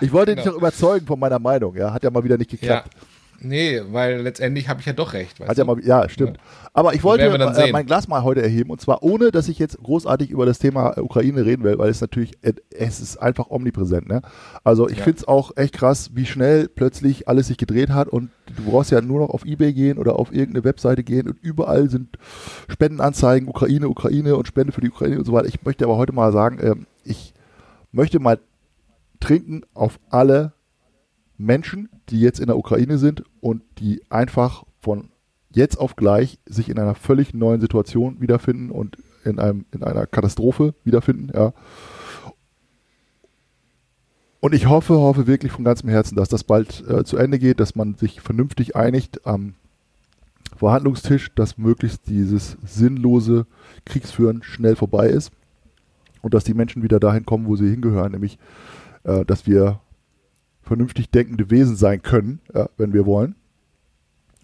Ich 0.00 0.10
wollte 0.12 0.34
dich 0.34 0.44
Genau. 0.44 0.54
doch 0.56 0.58
überzeugen 0.62 1.06
von 1.06 1.20
meiner 1.20 1.38
Meinung. 1.38 1.76
Ja, 1.76 1.92
hat 1.92 2.02
ja 2.02 2.10
mal 2.10 2.24
wieder 2.24 2.38
nicht 2.38 2.50
Ja. 2.62 2.84
Nee, 3.44 3.82
weil 3.90 4.20
letztendlich 4.22 4.68
habe 4.68 4.80
ich 4.80 4.86
ja 4.86 4.92
doch 4.92 5.12
recht. 5.12 5.40
Hat 5.40 5.58
ja 5.58 5.64
mal, 5.64 5.76
ja, 5.84 6.08
stimmt. 6.08 6.38
Aber 6.72 6.94
ich 6.94 7.02
wollte 7.02 7.24
äh, 7.24 7.72
mein 7.72 7.86
Glas 7.86 8.06
mal 8.08 8.22
heute 8.22 8.40
erheben 8.42 8.70
und 8.70 8.80
zwar 8.80 9.02
ohne, 9.02 9.30
dass 9.30 9.48
ich 9.48 9.58
jetzt 9.58 9.78
großartig 9.82 10.30
über 10.30 10.46
das 10.46 10.58
Thema 10.58 10.96
Ukraine 10.98 11.44
reden 11.44 11.64
will, 11.64 11.76
weil 11.78 11.90
es 11.90 12.00
natürlich, 12.00 12.32
äh, 12.42 12.54
es 12.70 13.00
ist 13.00 13.16
einfach 13.16 13.50
omnipräsent. 13.50 14.08
Ne? 14.08 14.22
Also 14.64 14.88
ich 14.88 14.98
Ja. 14.98 15.04
finde 15.04 15.18
es 15.18 15.28
auch 15.28 15.56
echt 15.56 15.74
krass, 15.74 16.10
wie 16.14 16.24
schnell 16.24 16.68
plötzlich 16.68 17.28
alles 17.28 17.48
sich 17.48 17.56
gedreht 17.58 17.90
hat 17.90 18.08
und 18.08 18.30
du 18.56 18.70
brauchst 18.70 18.90
ja 18.90 19.00
nur 19.00 19.20
noch 19.20 19.30
auf 19.30 19.44
Ebay 19.44 19.72
gehen 19.72 19.98
oder 19.98 20.16
auf 20.18 20.32
irgendeine 20.32 20.64
Webseite 20.64 21.02
gehen 21.02 21.28
und 21.28 21.36
überall 21.42 21.90
sind 21.90 22.16
Spendenanzeigen, 22.68 23.48
Ukraine, 23.48 23.88
Ukraine 23.88 24.36
und 24.36 24.46
Spende 24.46 24.72
für 24.72 24.80
die 24.80 24.90
Ukraine 24.90 25.18
und 25.18 25.24
so 25.24 25.32
weiter. 25.32 25.48
Ich 25.48 25.62
möchte 25.64 25.84
aber 25.84 25.96
heute 25.96 26.12
mal 26.12 26.32
sagen, 26.32 26.58
ähm, 26.62 26.86
ich 27.04 27.34
möchte 27.90 28.20
mal 28.20 28.38
trinken 29.20 29.62
auf 29.74 29.98
alle 30.10 30.52
Menschen, 31.44 31.88
die 32.08 32.20
jetzt 32.20 32.40
in 32.40 32.46
der 32.46 32.58
Ukraine 32.58 32.98
sind 32.98 33.24
und 33.40 33.62
die 33.78 34.02
einfach 34.10 34.64
von 34.80 35.10
jetzt 35.50 35.76
auf 35.76 35.96
gleich 35.96 36.38
sich 36.46 36.68
in 36.68 36.78
einer 36.78 36.94
völlig 36.94 37.34
neuen 37.34 37.60
Situation 37.60 38.20
wiederfinden 38.20 38.70
und 38.70 38.96
in 39.24 39.38
einem 39.38 39.66
in 39.72 39.82
einer 39.82 40.06
Katastrophe 40.06 40.74
wiederfinden, 40.84 41.30
ja. 41.34 41.52
Und 44.40 44.54
ich 44.54 44.66
hoffe, 44.66 44.94
hoffe 44.94 45.28
wirklich 45.28 45.52
von 45.52 45.64
ganzem 45.64 45.88
Herzen, 45.88 46.16
dass 46.16 46.28
das 46.28 46.42
bald 46.42 46.82
äh, 46.88 47.04
zu 47.04 47.16
Ende 47.16 47.38
geht, 47.38 47.60
dass 47.60 47.76
man 47.76 47.94
sich 47.94 48.20
vernünftig 48.20 48.74
einigt 48.74 49.24
am 49.24 49.54
Verhandlungstisch, 50.56 51.32
dass 51.36 51.58
möglichst 51.58 52.08
dieses 52.08 52.56
sinnlose 52.64 53.46
Kriegsführen 53.84 54.42
schnell 54.42 54.74
vorbei 54.74 55.08
ist 55.08 55.30
und 56.22 56.34
dass 56.34 56.42
die 56.42 56.54
Menschen 56.54 56.82
wieder 56.82 56.98
dahin 56.98 57.24
kommen, 57.24 57.46
wo 57.46 57.54
sie 57.54 57.70
hingehören, 57.70 58.12
nämlich 58.12 58.38
äh, 59.04 59.24
dass 59.24 59.46
wir 59.46 59.80
vernünftig 60.62 61.10
denkende 61.10 61.50
Wesen 61.50 61.76
sein 61.76 62.02
können, 62.02 62.40
ja, 62.54 62.68
wenn 62.76 62.92
wir 62.92 63.06
wollen. 63.06 63.34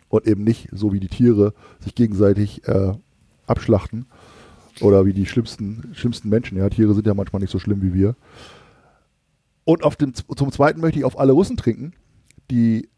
Und 0.08 0.26
eben 0.26 0.42
nicht 0.42 0.68
so 0.72 0.92
wie 0.92 1.00
die 1.00 1.08
Tiere 1.08 1.52
sich 1.80 1.94
gegenseitig 1.94 2.66
äh, 2.66 2.94
abschlachten 3.46 4.06
oder 4.80 5.04
wie 5.04 5.12
die 5.12 5.26
schlimmsten, 5.26 5.90
schlimmsten 5.94 6.28
Menschen. 6.28 6.56
Ja, 6.56 6.68
Tiere 6.70 6.94
sind 6.94 7.06
ja 7.06 7.14
manchmal 7.14 7.40
nicht 7.40 7.50
so 7.50 7.58
schlimm 7.58 7.82
wie 7.82 7.92
wir. 7.92 8.16
Und 9.64 9.84
auf 9.84 9.96
den, 9.96 10.14
zum 10.14 10.50
Zweiten 10.50 10.80
möchte 10.80 10.98
ich 10.98 11.04
auf 11.04 11.18
alle 11.18 11.32
Russen 11.32 11.58
trinken, 11.58 11.92
die 12.50 12.88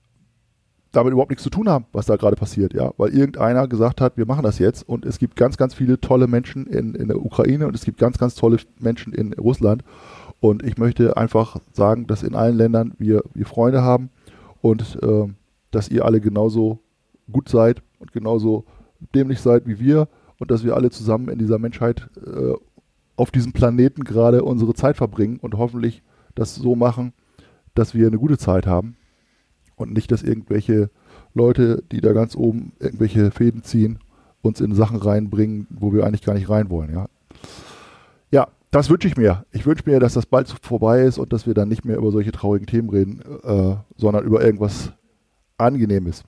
damit 0.92 1.12
überhaupt 1.12 1.30
nichts 1.30 1.44
zu 1.44 1.50
tun 1.50 1.68
haben, 1.68 1.87
was 1.92 2.06
da 2.06 2.16
gerade 2.16 2.37
passiert, 2.37 2.74
ja, 2.74 2.92
weil 2.96 3.11
irgendeiner 3.11 3.68
gesagt 3.68 4.00
hat, 4.00 4.16
wir 4.16 4.26
machen 4.26 4.42
das 4.42 4.59
jetzt 4.59 4.88
und 4.88 5.04
es 5.04 5.18
gibt 5.18 5.37
ganz, 5.37 5.56
ganz 5.56 5.74
viele 5.74 6.00
tolle 6.00 6.26
Menschen 6.26 6.66
in, 6.66 6.94
in 6.94 7.09
der 7.09 7.24
Ukraine 7.24 7.68
und 7.68 7.74
es 7.74 7.85
gibt 7.85 7.98
ganz, 7.98 8.18
ganz 8.18 8.35
tolle 8.35 8.59
Menschen 8.78 9.12
in 9.12 9.33
Russland 9.35 9.85
und 10.40 10.62
ich 10.62 10.79
möchte 10.79 11.16
einfach 11.16 11.59
sagen, 11.72 12.07
dass 12.07 12.22
in 12.22 12.35
allen 12.35 12.57
Ländern 12.57 12.94
wir, 12.98 13.22
wir 13.35 13.46
Freunde 13.46 13.83
haben 13.83 14.11
und 14.62 14.98
äh, 15.03 15.26
dass 15.70 15.88
ihr 15.88 16.05
alle 16.05 16.20
genauso 16.20 16.81
gut 17.31 17.48
seid 17.48 17.83
und 17.98 18.12
genauso 18.12 18.64
dämlich 19.14 19.40
seid 19.40 19.66
wie 19.66 19.79
wir 19.79 20.09
und 20.38 20.50
dass 20.50 20.64
wir 20.64 20.74
alle 20.74 20.90
zusammen 20.90 21.29
in 21.29 21.38
dieser 21.38 21.59
Menschheit 21.59 22.09
äh, 22.16 22.55
auf 23.16 23.31
diesem 23.31 23.53
Planeten 23.53 24.03
gerade 24.05 24.42
unsere 24.42 24.74
Zeit 24.74 24.96
verbringen 24.96 25.38
und 25.40 25.59
hoffentlich 25.59 26.03
das 26.35 26.55
so 26.55 26.74
machen, 26.74 27.12
dass 27.74 27.94
wir 27.94 28.07
eine 28.07 28.18
gute 28.18 28.38
Zeit 28.38 28.66
haben 28.66 28.96
und 29.76 29.92
nicht, 29.92 30.11
dass 30.11 30.22
irgendwelche 30.22 30.90
Leute, 31.35 31.83
die 31.92 32.00
da 32.00 32.12
ganz 32.12 32.35
oben 32.35 32.72
irgendwelche 32.79 33.31
Fäden 33.31 33.62
ziehen, 33.62 33.98
uns 34.42 34.61
in 34.61 34.74
Sachen 34.74 34.96
reinbringen, 34.96 35.66
wo 35.70 35.92
wir 35.92 36.05
eigentlich 36.05 36.22
gar 36.22 36.35
nicht 36.35 36.48
rein 36.48 36.70
wollen. 36.70 36.92
Ja, 36.92 37.09
das 38.70 38.88
wünsche 38.88 39.09
ich 39.09 39.16
mir. 39.16 39.44
Ich 39.52 39.66
wünsche 39.66 39.83
mir, 39.87 39.98
dass 39.98 40.14
das 40.14 40.26
bald 40.26 40.48
vorbei 40.62 41.02
ist 41.02 41.18
und 41.18 41.33
dass 41.33 41.46
wir 41.46 41.54
dann 41.54 41.68
nicht 41.68 41.85
mehr 41.85 41.96
über 41.96 42.11
solche 42.12 42.33
traurigen 42.33 42.66
Themen 42.66 42.88
reden, 42.90 43.20
äh, 43.42 43.76
sondern 43.96 44.24
über 44.24 44.42
irgendwas 44.42 44.92
Angenehmes. 45.59 46.22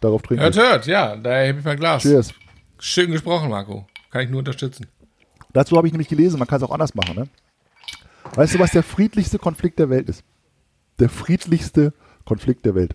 Darauf 0.00 0.22
trinken 0.22 0.42
Hört, 0.42 0.56
wir. 0.56 0.62
hört, 0.62 0.86
ja, 0.86 1.16
da 1.16 1.40
hebe 1.40 1.60
ich 1.60 1.64
mein 1.64 1.78
Glas. 1.78 2.02
Cheers. 2.02 2.34
Schön 2.78 3.10
gesprochen, 3.10 3.48
Marco. 3.48 3.86
Kann 4.10 4.22
ich 4.22 4.30
nur 4.30 4.40
unterstützen. 4.40 4.86
Dazu 5.52 5.76
habe 5.76 5.86
ich 5.86 5.92
nämlich 5.92 6.08
gelesen, 6.08 6.38
man 6.38 6.48
kann 6.48 6.58
es 6.58 6.62
auch 6.62 6.72
anders 6.72 6.94
machen. 6.94 7.14
Ne? 7.14 7.28
Weißt 8.34 8.54
du, 8.54 8.58
was 8.58 8.72
der 8.72 8.82
friedlichste 8.82 9.38
Konflikt 9.38 9.78
der 9.78 9.88
Welt 9.90 10.08
ist? 10.08 10.24
Der 10.98 11.08
friedlichste 11.08 11.92
Konflikt 12.24 12.66
der 12.66 12.74
Welt. 12.74 12.94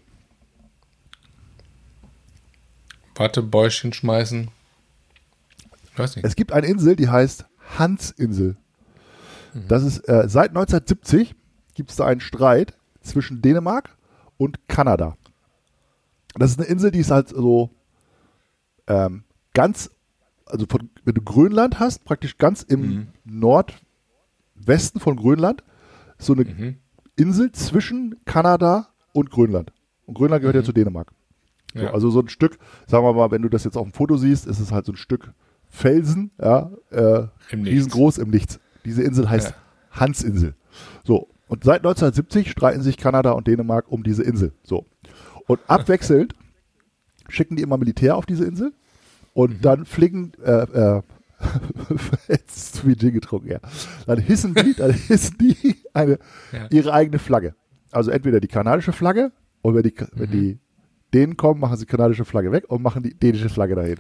Wattebäuschen 3.16 3.94
schmeißen. 3.94 4.50
Ich 5.92 5.98
weiß 6.00 6.16
nicht. 6.16 6.26
Es 6.26 6.36
gibt 6.36 6.52
eine 6.52 6.68
Insel, 6.68 6.96
die 6.96 7.10
heißt 7.10 7.46
Hansinsel. 7.78 8.58
Das 9.68 9.84
ist 9.84 10.00
äh, 10.10 10.26
seit 10.28 10.50
1970 10.50 11.36
gibt 11.74 11.90
es 11.92 11.96
da 11.98 12.06
einen 12.06 12.20
Streit 12.22 12.76
zwischen 13.02 13.42
Dänemark 13.42 13.96
und 14.38 14.68
Kanada. 14.68 15.16
Das 16.36 16.52
ist 16.52 16.60
eine 16.60 16.68
Insel, 16.68 16.92
die 16.92 17.00
ist 17.00 17.12
halt 17.12 17.30
so 17.30 17.70
ähm, 18.88 19.24
ganz, 19.54 19.90
also 20.46 20.66
von, 20.70 20.90
wenn 21.04 21.16
du 21.16 21.22
Grönland 21.22 21.80
hast, 21.80 22.04
praktisch 22.06 22.38
ganz 22.38 22.62
im 22.64 23.08
Nordwesten 23.26 25.00
von 25.00 25.16
Grönland, 25.16 25.64
so 26.18 26.34
eine 26.34 26.46
Mhm. 26.46 26.78
Insel 27.16 27.52
zwischen 27.52 28.16
Kanada 28.26 28.90
und 29.14 29.32
Grönland. 29.32 29.72
Und 30.06 30.14
Grönland 30.16 30.42
gehört 30.42 30.56
ja 30.56 30.64
zu 30.64 30.72
Dänemark. 30.74 31.12
So, 31.74 31.82
Ja. 31.84 31.94
also 31.94 32.10
so 32.10 32.20
ein 32.22 32.30
Stück, 32.30 32.58
sagen 32.88 33.04
wir 33.04 33.14
mal, 33.14 33.32
wenn 33.32 33.42
du 33.42 33.50
das 33.50 33.64
jetzt 33.64 33.76
auf 33.78 33.84
dem 33.88 33.94
Foto 33.94 34.18
siehst, 34.18 34.46
ist 34.46 34.60
es 34.60 34.72
halt 34.72 34.86
so 34.86 34.94
ein 34.94 34.98
Stück 34.98 35.32
Felsen, 35.70 36.32
ja, 36.42 36.72
äh, 36.92 37.28
Im 37.52 37.64
riesengroß 37.64 38.20
im 38.20 38.30
Nichts. 38.30 38.60
Diese 38.88 39.04
Insel 39.04 39.30
heißt 39.30 39.50
Ja. 39.50 39.56
Hansinsel. 40.00 40.56
So, 41.04 41.28
und 41.48 41.64
seit 41.64 41.78
1970 41.80 42.50
streiten 42.52 42.82
sich 42.82 42.98
Kanada 42.98 43.32
und 43.32 43.48
Dänemark 43.48 43.92
um 43.92 44.04
diese 44.04 44.24
Insel. 44.24 44.54
So. 44.64 44.86
Und 45.48 45.60
abwechselnd 45.68 46.34
schicken 47.30 47.56
die 47.56 47.64
immer 47.64 47.78
Militär 47.78 48.16
auf 48.16 48.26
diese 48.26 48.46
Insel 48.46 48.74
und 49.34 49.58
Mhm. 49.58 49.62
dann 49.62 49.86
fliegen, 49.86 50.32
äh, 50.44 50.52
äh, 50.98 51.02
jetzt 52.28 52.58
ist 52.58 52.76
zu 52.76 52.82
viel 52.84 52.96
Gin 52.98 53.14
getrunken, 53.14 53.50
ja. 53.50 53.60
Dann 54.06 54.18
hissen 54.20 54.54
die, 54.56 54.74
dann 54.74 54.92
hissen 55.08 55.38
die 55.40 55.76
eine, 55.94 56.18
Ja. 56.52 56.68
ihre 56.72 56.94
eigene 56.94 57.20
Flagge. 57.20 57.54
Also 57.92 58.12
entweder 58.12 58.40
die 58.40 58.48
kanadische 58.48 58.92
Flagge 58.94 59.32
und 59.62 59.76
wenn 59.76 59.84
die, 59.84 59.94
wenn 60.14 60.32
die 60.32 60.60
Dänen 61.14 61.38
kommen, 61.38 61.60
machen 61.60 61.78
sie 61.78 61.86
die 61.86 61.92
kanadische 61.92 62.26
Flagge 62.26 62.52
weg 62.52 62.66
und 62.68 62.82
machen 62.82 63.04
die 63.04 63.14
dänische 63.14 63.50
Flagge 63.50 63.76
dahin. 63.76 63.98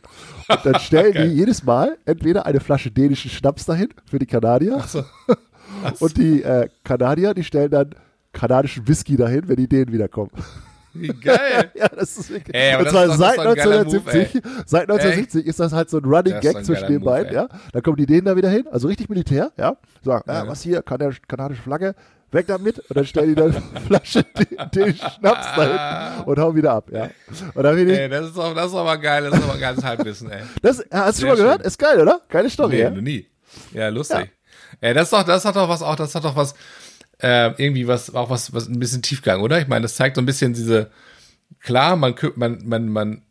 Und 0.49 0.65
dann 0.65 0.79
stellen 0.79 1.13
die 1.29 1.35
jedes 1.35 1.63
Mal 1.63 1.97
entweder 2.05 2.45
eine 2.45 2.59
Flasche 2.59 2.91
dänischen 2.91 3.31
Schnaps 3.31 3.65
dahin 3.65 3.89
für 4.05 4.19
die 4.19 4.25
Kanadier 4.25 4.77
Achso. 4.77 5.03
und 5.99 6.17
die 6.17 6.43
äh, 6.43 6.67
Kanadier, 6.83 7.33
die 7.33 7.43
stellen 7.43 7.71
dann 7.71 7.95
kanadischen 8.33 8.87
Whisky 8.87 9.15
dahin, 9.15 9.47
wenn 9.47 9.55
die 9.55 9.67
Dänen 9.67 9.91
wiederkommen. 9.91 10.31
Wie 10.93 11.07
geil. 11.09 11.71
Ja, 11.75 11.87
das 11.89 12.17
ist 12.17 12.29
wirklich. 12.31 12.55
Ey, 12.55 12.75
und 12.75 12.89
zwar 12.89 13.07
seit 13.15 13.37
das 13.37 13.37
ist 13.37 13.45
doch 13.45 13.51
ein 13.51 13.55
geiler 13.55 13.79
1970, 13.81 14.43
seit 14.65 14.81
1970 14.89 15.45
ist 15.45 15.59
das 15.59 15.71
halt 15.73 15.89
so 15.89 15.97
ein 15.97 16.05
Running 16.05 16.33
Das 16.33 16.41
Gag 16.41 16.55
ein 16.57 16.63
zwischen 16.65 16.87
den 16.87 16.99
Move, 17.01 17.05
beiden, 17.05 17.29
ey. 17.29 17.35
ja. 17.35 17.47
Dann 17.71 17.83
kommen 17.83 17.97
die 17.97 18.05
Dänen 18.07 18.25
da 18.25 18.35
wieder 18.35 18.49
hin, 18.49 18.65
also 18.71 18.87
richtig 18.87 19.07
Militär, 19.09 19.51
ja. 19.57 19.77
Sagen, 20.03 20.23
Ja. 20.27 20.43
ja, 20.43 20.47
was 20.47 20.61
hier, 20.61 20.81
kanadisch, 20.81 21.21
kanadische 21.27 21.61
Flagge, 21.61 21.93
weg 22.31 22.47
damit. 22.47 22.79
Und 22.79 22.95
dann 22.97 23.05
stellen 23.05 23.29
die 23.29 23.35
dann 23.35 23.53
Flasche 23.87 24.25
dänischen 24.73 25.09
Schnaps 25.09 25.55
dahin 25.55 26.25
und 26.25 26.39
hauen 26.39 26.55
wieder 26.55 26.73
ab, 26.73 26.89
ja. 26.91 27.09
Und 27.53 27.63
dann 27.63 27.77
ich, 27.77 27.87
Ey, 27.89 28.09
das 28.09 28.27
ist 28.27 28.37
doch, 28.37 28.53
das 28.53 28.67
ist 28.67 28.73
mal 28.73 28.95
geil, 28.97 29.29
das 29.29 29.39
ist 29.39 29.49
ein 29.49 29.59
geiles 29.59 29.83
Halbwissen, 29.83 30.29
ey. 30.31 30.41
das, 30.61 30.83
hast 30.91 31.19
du 31.19 31.21
Sehr 31.21 31.21
schon 31.21 31.29
mal 31.29 31.35
gehört? 31.35 31.57
schön. 31.61 31.67
Ist 31.67 31.79
geil, 31.79 32.01
oder? 32.01 32.21
Geile 32.29 32.49
Story, 32.49 32.75
Nee, 32.75 32.81
ja. 32.81 32.89
nie. 32.89 33.27
Ja, 33.73 33.89
lustig. 33.89 34.29
Ey, 34.81 34.93
das 34.93 35.05
ist 35.05 35.13
doch, 35.13 35.23
das 35.23 35.45
hat 35.45 35.55
doch 35.55 35.69
was 35.69 35.81
auch, 35.81 35.95
das 35.95 36.13
hat 36.13 36.23
doch 36.25 36.35
was, 36.35 36.53
äh, 37.19 37.47
irgendwie 37.61 37.87
was, 37.87 38.13
auch 38.13 38.29
was, 38.29 38.53
was 38.53 38.67
ein 38.67 38.79
bisschen 38.79 39.01
Tiefgang, 39.01 39.41
oder? 39.41 39.59
Ich 39.59 39.67
meine, 39.67 39.81
das 39.83 39.95
zeigt 39.95 40.15
so 40.17 40.21
ein 40.21 40.25
bisschen 40.25 40.53
diese, 40.53 40.91
klar, 41.61 41.95
man, 41.95 42.13
man, 42.35 42.59
man, 42.67 42.89
man, 42.89 43.21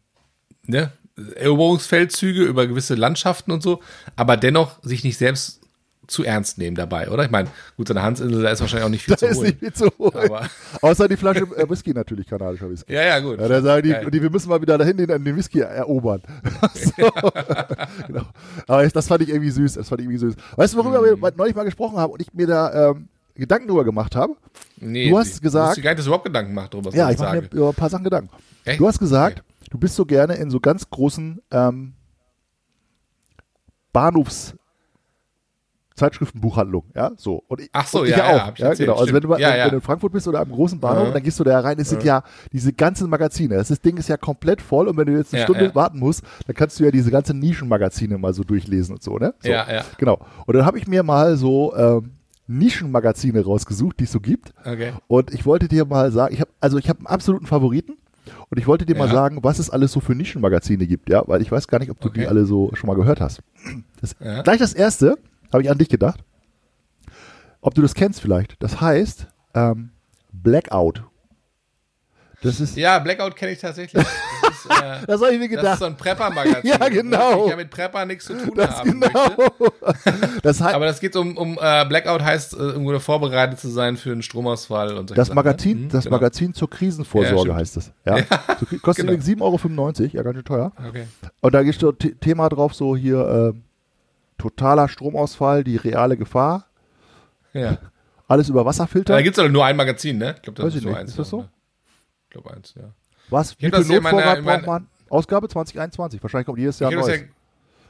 ne, 0.65 0.91
Eroberungsfeldzüge 1.37 2.43
über 2.43 2.67
gewisse 2.67 2.95
Landschaften 2.95 3.53
und 3.53 3.63
so, 3.63 3.81
aber 4.17 4.37
dennoch 4.37 4.83
sich 4.83 5.05
nicht 5.05 5.17
selbst 5.17 5.61
zu 6.07 6.25
ernst 6.25 6.59
nehmen 6.59 6.77
dabei, 6.77 7.11
oder? 7.11 7.25
Ich 7.25 7.31
meine, 7.31 7.49
gut, 7.77 7.89
so 7.89 7.95
eine 7.95 8.03
Hansinsel, 8.03 8.43
da 8.43 8.51
ist 8.51 8.61
wahrscheinlich 8.61 8.85
auch 8.87 8.91
nicht 8.91 9.05
viel 9.05 9.13
Da 9.15 9.19
zu 9.19 9.27
ist 9.27 9.37
holen. 9.39 9.47
nicht 9.47 9.59
viel 9.59 9.73
zu 9.73 9.91
holen. 9.99 10.31
Außer 10.83 11.09
die 11.09 11.17
Flasche 11.17 11.41
äh, 11.57 11.69
Whisky 11.69 11.93
natürlich, 11.93 12.27
kanadischer 12.27 12.71
Whisky. 12.71 12.93
Ja, 12.93 13.03
ja, 13.03 13.19
gut. 13.21 13.41
Ja, 13.41 13.49
da 13.49 13.61
sagen 13.63 13.83
die, 13.83 13.91
Geil. 13.91 14.11
die, 14.11 14.23
wir 14.23 14.31
müssen 14.31 14.49
mal 14.49 14.61
wieder 14.61 14.79
dahin 14.79 14.97
den, 14.97 15.09
den 15.09 15.37
Whisky 15.37 15.61
erobern. 15.61 16.23
so. 16.75 16.91
genau. 18.07 18.23
Aber 18.67 18.89
das 18.89 19.07
fand 19.09 19.23
ich 19.23 19.29
irgendwie 19.29 19.51
süß. 19.51 19.75
Das 19.75 19.89
fand 19.89 20.01
ich 20.01 20.07
irgendwie 20.07 20.19
süß. 20.19 20.35
Weißt 20.57 20.75
du, 20.75 20.79
worüber 20.79 21.01
Mhm. 21.01 21.21
wir 21.23 21.33
neulich 21.37 21.55
mal 21.55 21.65
gesprochen 21.65 21.97
haben 21.99 22.13
und 22.13 22.21
ich 22.23 22.33
mir 22.33 22.47
da 22.47 22.91
ähm, 22.91 23.09
Gedanken 23.35 23.69
drüber 23.69 23.85
gemacht 23.85 24.17
habe? 24.17 24.35
Nee, 24.79 25.11
Du 25.11 25.19
hast 25.19 25.43
gesagt- 25.43 25.77
Du 25.77 25.83
gar 25.83 25.95
nicht, 25.95 26.07
überhaupt 26.07 26.25
Gedanken 26.25 26.51
gemacht, 26.53 26.73
darüber, 26.73 26.89
was 26.89 26.95
Ja, 26.95 27.11
ich 27.11 27.19
mache 27.19 27.29
sage. 27.37 27.49
mir 27.53 27.59
über 27.59 27.69
ein 27.69 27.75
paar 27.75 27.91
Sachen 27.91 28.05
Gedanken. 28.05 28.31
Echt? 28.65 28.81
Du 28.81 28.87
hast 28.89 28.99
gesagt, 28.99 29.43
du 29.71 29.79
bist 29.79 29.95
so 29.97 30.07
gerne 30.07 30.35
in 30.37 30.51
so 30.51 30.59
ganz 30.61 30.89
großen 30.89 31.43
ähm, 31.51 31.93
Bahnhofs 33.93 34.55
Zeitschriftenbuchhandlung, 35.97 36.85
ja, 36.95 37.11
so. 37.17 37.43
Und 37.49 37.61
ich, 37.63 37.71
Ach 37.73 37.87
so, 37.87 38.01
und 38.01 38.05
ich 38.07 38.11
ja, 38.13 38.19
ja, 38.19 38.25
auch. 38.25 38.59
ja, 38.59 38.69
erzählt, 38.69 38.79
genau. 38.89 38.99
Also 39.01 39.13
wenn 39.15 39.21
du, 39.23 39.29
stimmt. 39.29 39.41
Ja, 39.41 39.51
wenn, 39.51 39.59
ja. 39.59 39.69
du 39.71 39.77
in 39.77 39.81
Frankfurt 39.83 40.13
bist 40.13 40.29
oder 40.29 40.41
am 40.41 40.51
großen 40.51 40.79
Bahnhof, 40.79 41.09
Ja. 41.09 41.13
dann 41.15 41.23
gehst 41.23 41.41
du 41.41 41.45
da 41.45 41.59
rein, 41.61 41.79
es 41.79 41.89
sind 41.91 42.03
ja 42.05 42.23
diese 42.53 42.73
ganzen 42.73 43.09
Magazine. 43.11 43.57
Das 43.57 43.69
Ding 43.81 43.97
ist 43.97 44.09
ja 44.09 44.17
komplett 44.17 44.61
voll 44.63 44.89
und 44.89 44.97
wenn 44.97 45.07
du 45.07 45.13
jetzt 45.17 45.33
eine 45.33 45.41
Ja, 45.41 45.47
Stunde 45.47 45.65
ja. 45.67 45.75
warten 45.75 45.99
musst, 45.99 46.23
dann 46.47 46.55
kannst 46.55 46.79
du 46.79 46.85
ja 46.85 46.91
diese 46.91 47.11
ganzen 47.11 47.39
Nischenmagazine 47.39 48.19
mal 48.19 48.33
so 48.35 48.45
durchlesen 48.45 48.95
und 48.95 49.03
so, 49.03 49.19
ne? 49.19 49.35
So. 49.41 49.49
Ja, 49.49 49.67
ja. 49.71 49.85
Genau. 49.99 50.19
Und 50.47 50.55
dann 50.57 50.65
habe 50.65 50.79
ich 50.79 50.87
mir 50.87 51.03
mal 51.03 51.37
so 51.37 51.75
ähm, 51.77 52.13
Nischenmagazine 52.49 53.45
rausgesucht, 53.45 53.99
die 54.01 54.05
es 54.05 54.13
so 54.13 54.21
gibt. 54.21 54.53
Okay. 54.65 54.93
Und 55.09 55.33
ich 55.35 55.47
wollte 55.47 55.69
dir 55.69 55.85
mal 55.85 56.13
sagen, 56.13 56.33
ich 56.35 56.41
habe 56.41 56.51
also 56.61 56.79
ich 56.79 56.89
habe 56.89 57.01
einen 57.01 57.07
absoluten 57.09 57.47
Favoriten 57.47 57.97
und 58.49 58.59
ich 58.59 58.67
wollte 58.67 58.87
dir 58.87 58.97
mal 58.97 59.09
Ja. 59.09 59.15
sagen, 59.15 59.39
was 59.43 59.59
es 59.59 59.71
alles 59.71 59.93
so 59.93 60.01
für 60.01 60.15
Nischenmagazine 60.15 60.87
gibt, 60.87 61.09
ja, 61.11 61.23
weil 61.27 61.43
ich 61.43 61.51
weiß 61.51 61.69
gar 61.69 61.79
nicht, 61.79 61.91
ob 61.91 62.01
du 62.01 62.09
die 62.09 62.21
Okay. 62.21 62.29
alle 62.29 62.45
so 62.47 62.71
schon 62.75 62.87
mal 62.89 62.95
gehört 62.97 63.21
hast. 63.21 63.41
Das, 64.01 64.15
Ja. 64.21 64.43
Gleich 64.43 64.59
das 64.59 64.73
erste 64.73 65.17
habe 65.53 65.63
ich 65.63 65.71
an 65.71 65.79
dich 65.79 65.89
gedacht. 65.89 66.21
Ob 67.61 67.75
du 67.75 67.83
das 67.83 67.95
kennst 67.95 68.21
vielleicht? 68.21 68.63
Das 68.63 68.81
heißt 68.81 69.27
ähm, 69.55 69.91
Blackout. 70.33 71.03
Das 72.43 72.61
ist 72.61 72.77
Ja, 72.77 72.99
Blackout 72.99 73.35
kenne 73.35 73.53
ich 73.53 73.59
tatsächlich. 73.61 74.05
Das 74.05 74.53
ist, 74.53 74.67
äh, 74.71 75.01
das 75.07 75.21
habe 75.23 75.33
ich 75.33 75.39
mir 75.41 75.49
das 75.49 75.57
ist 75.57 75.57
gedacht. 75.57 75.79
so 75.81 75.85
ein 75.87 75.97
Prepper-Magazin. 75.97 76.71
Ja, 76.71 76.89
genau. 76.89 77.41
Wo 77.41 77.45
Ich 77.47 77.51
ja 77.51 77.57
mit 77.57 77.71
Prepper 77.71 78.05
nichts 78.05 78.27
zu 78.27 78.35
tun 78.35 78.53
Das 78.55 78.71
haben 78.79 79.01
genau. 79.01 79.31
Das, 80.43 80.61
heißt, 80.61 80.75
Aber 80.75 80.85
das 80.85 81.01
geht 81.01 81.17
um, 81.17 81.37
um 81.37 81.59
äh, 81.61 81.85
Blackout 81.87 82.23
heißt, 82.23 82.53
äh, 82.55 82.57
irgendwo 82.59 82.97
vorbereitet 83.01 83.59
zu 83.59 83.69
sein 83.69 83.97
für 83.97 84.13
einen 84.13 84.23
Stromausfall 84.23 84.91
und 84.97 85.09
solche 85.09 85.15
das 85.15 85.29
Sachen, 85.29 85.35
Magazin, 85.37 85.79
ne? 85.79 85.85
Mhm, 85.87 85.89
das 85.89 86.05
genau. 86.05 86.17
Magazin 86.17 86.55
zur 86.55 86.71
Krisenvorsorge 86.71 87.49
Ja, 87.51 87.57
heißt 87.57 87.79
es. 87.79 87.93
Ja. 88.05 88.19
So, 88.19 88.77
kostet 88.79 89.07
genau. 89.07 89.17
übrigens 89.17 89.27
7,95 89.27 89.41
Euro, 89.41 90.17
ja 90.17 90.23
ganz 90.23 90.37
schön 90.37 90.45
teuer. 90.45 90.73
Okay. 90.89 91.07
Und 91.41 91.55
da 91.55 91.73
so 91.73 91.93
The- 92.01 92.15
Thema 92.17 92.49
drauf, 92.49 92.75
so 92.75 92.97
hier 92.97 93.55
äh, 93.55 93.59
totaler 94.39 94.89
Stromausfall, 94.89 95.65
die 95.65 95.77
reale 95.77 96.17
Gefahr, 96.17 96.67
Ja. 97.53 97.79
alles 98.29 98.49
über 98.49 98.65
Wasserfilter. 98.65 99.15
Da 99.15 99.23
gibt 99.23 99.39
es 99.39 99.51
nur 99.51 99.65
ein 99.65 99.77
Magazin, 99.77 100.19
ne? 100.19 100.35
Ich 100.37 100.43
glaube, 100.43 100.57
das 100.57 100.67
Weiß 100.67 100.75
ist 100.75 100.85
nur 100.85 100.97
eins. 100.97 101.11
Ist 101.11 101.19
das 101.19 101.29
so? 101.29 101.43
Ne? 101.43 101.49
Ich 102.25 102.31
glaube 102.31 102.53
eins, 102.55 102.75
ja. 102.77 102.91
Was? 103.31 103.57
Wie 103.59 103.71
viel 103.71 103.71
Notvorrat 103.71 104.43
braucht 104.43 104.67
man? 104.67 104.87
Ausgabe 105.09 105.49
2021. 105.49 106.23
Wahrscheinlich 106.23 106.47
kommt 106.47 106.59
jedes 106.59 106.79
Jahr 106.79 106.91
neues. 106.91 107.21
ja 107.21 107.27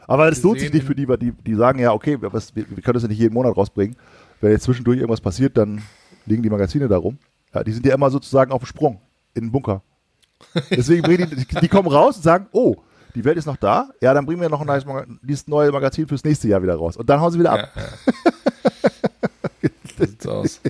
Aber 0.06 0.28
das 0.28 0.42
lohnt 0.42 0.60
sich 0.60 0.72
nicht 0.72 0.86
für 0.86 0.94
die, 0.94 1.08
weil 1.08 1.16
die, 1.18 1.32
die 1.32 1.54
sagen 1.54 1.78
ja, 1.78 1.92
okay, 1.92 2.18
was, 2.20 2.54
wir, 2.54 2.68
wir 2.68 2.82
können 2.82 2.94
das 2.94 3.02
ja 3.02 3.08
nicht 3.08 3.18
jeden 3.18 3.34
Monat 3.34 3.56
rausbringen. 3.56 3.96
Wenn 4.40 4.52
jetzt 4.52 4.64
zwischendurch 4.64 4.98
irgendwas 4.98 5.20
passiert, 5.20 5.56
dann 5.56 5.82
liegen 6.26 6.42
die 6.42 6.50
Magazine 6.50 6.88
da 6.88 6.98
rum. 6.98 7.18
Ja, 7.54 7.64
die 7.64 7.72
sind 7.72 7.86
ja 7.86 7.94
immer 7.94 8.10
sozusagen 8.10 8.52
auf 8.52 8.62
dem 8.62 8.66
Sprung 8.66 9.00
in 9.34 9.44
den 9.44 9.52
Bunker. 9.52 9.82
Deswegen 10.70 11.02
bringen 11.02 11.30
die, 11.30 11.60
die 11.60 11.68
kommen 11.68 11.88
raus 11.88 12.16
und 12.16 12.22
sagen, 12.22 12.46
oh, 12.52 12.76
die 13.16 13.24
Welt 13.24 13.36
ist 13.38 13.46
noch 13.46 13.56
da. 13.56 13.88
Ja, 14.00 14.14
dann 14.14 14.26
bringen 14.26 14.40
wir 14.40 14.48
noch 14.48 14.60
ein 14.60 14.66
neues 14.66 14.84
Maga 14.84 15.06
dieses 15.22 15.48
neue 15.48 15.72
Magazin 15.72 16.06
fürs 16.06 16.22
nächste 16.22 16.46
Jahr 16.48 16.62
wieder 16.62 16.74
raus. 16.76 16.96
Und 16.96 17.08
dann 17.10 17.20
hauen 17.20 17.32
sie 17.32 17.38
wieder 17.38 17.52
ab. 17.52 17.70
Ja, 17.74 17.82
ja. 19.62 20.06
sieht's 20.06 20.26
aus. 20.26 20.60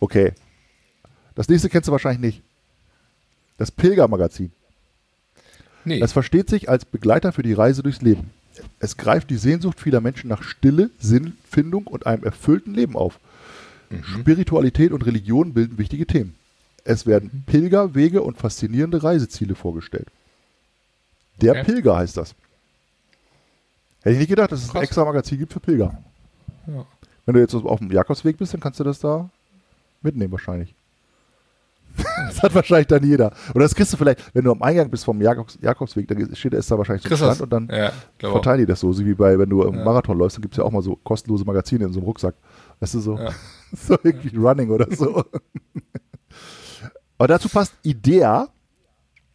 Okay. 0.00 0.32
Das 1.34 1.48
nächste 1.48 1.68
kennst 1.68 1.88
du 1.88 1.92
wahrscheinlich 1.92 2.20
nicht. 2.20 2.42
Das 3.56 3.70
Pilgermagazin. 3.70 4.52
Nee. 5.84 6.00
Es 6.00 6.12
versteht 6.12 6.50
sich 6.50 6.68
als 6.68 6.84
Begleiter 6.84 7.32
für 7.32 7.42
die 7.42 7.52
Reise 7.54 7.82
durchs 7.82 8.02
Leben. 8.02 8.30
Es 8.80 8.96
greift 8.96 9.30
die 9.30 9.36
Sehnsucht 9.36 9.80
vieler 9.80 10.00
Menschen 10.00 10.28
nach 10.28 10.42
Stille, 10.42 10.90
Sinnfindung 10.98 11.86
und 11.86 12.06
einem 12.06 12.24
erfüllten 12.24 12.74
Leben 12.74 12.96
auf. 12.96 13.18
Mhm. 13.90 14.02
Spiritualität 14.02 14.90
und 14.92 15.06
Religion 15.06 15.54
bilden 15.54 15.78
wichtige 15.78 16.06
Themen. 16.06 16.34
Es 16.84 17.06
Mhm. 17.06 17.10
werden 17.10 17.44
Pilger, 17.46 17.94
Wege 17.94 18.22
und 18.22 18.36
faszinierende 18.38 19.02
Reiseziele 19.02 19.54
vorgestellt. 19.54 20.08
Der 21.40 21.52
Okay. 21.52 21.64
Pilger 21.64 21.96
heißt 21.96 22.16
das. 22.16 22.34
Hätte 24.02 24.12
ich 24.14 24.18
nicht 24.18 24.28
gedacht, 24.28 24.52
dass 24.52 24.60
es 24.60 24.68
ein 24.68 24.72
Krass. 24.72 24.82
extra 24.84 25.04
Magazin 25.04 25.38
gibt 25.38 25.52
für 25.52 25.60
Pilger. 25.60 25.98
Ja. 26.66 26.84
Wenn 27.26 27.34
du 27.34 27.40
jetzt 27.40 27.54
auf 27.54 27.78
dem 27.78 27.90
Jakobsweg 27.90 28.36
bist, 28.38 28.54
dann 28.54 28.60
kannst 28.60 28.80
du 28.80 28.84
das 28.84 28.98
da 29.00 29.28
mitnehmen 30.02 30.32
wahrscheinlich. 30.32 30.74
das 32.28 32.42
hat 32.42 32.54
wahrscheinlich 32.54 32.86
dann 32.86 33.02
jeder. 33.04 33.32
Oder 33.54 33.64
das 33.64 33.74
kriegst 33.74 33.92
du 33.92 33.96
vielleicht, 33.96 34.32
wenn 34.34 34.44
du 34.44 34.52
am 34.52 34.62
Eingang 34.62 34.88
bist 34.88 35.04
vom 35.04 35.20
Jakobs, 35.20 35.58
Jakobsweg, 35.60 36.06
dann 36.06 36.34
steht 36.36 36.54
es 36.54 36.68
da 36.68 36.78
wahrscheinlich 36.78 37.02
so 37.02 37.10
ein 37.10 37.16
Stand 37.34 37.40
und 37.40 37.50
dann 37.50 37.68
ja, 37.68 37.92
verteilen 38.20 38.60
die 38.60 38.66
das 38.66 38.80
so, 38.80 38.92
so 38.92 39.04
wie 39.04 39.14
bei, 39.14 39.36
wenn 39.38 39.48
du 39.50 39.62
im 39.64 39.74
Ja. 39.74 39.84
Marathon 39.84 40.16
läufst, 40.16 40.36
dann 40.36 40.42
gibt 40.42 40.54
es 40.54 40.58
ja 40.58 40.64
auch 40.64 40.70
mal 40.70 40.82
so 40.82 40.94
kostenlose 40.96 41.44
Magazine 41.44 41.84
in 41.86 41.92
so 41.92 41.98
einem 41.98 42.06
Rucksack. 42.06 42.34
Weißt 42.80 42.94
du, 42.94 43.00
so, 43.00 43.18
Ja. 43.18 43.32
so 43.72 43.98
irgendwie 44.02 44.36
Running 44.36 44.70
oder 44.70 44.86
so. 44.94 45.24
Aber 47.18 47.28
dazu 47.28 47.48
passt 47.48 47.74
Idea, 47.82 48.48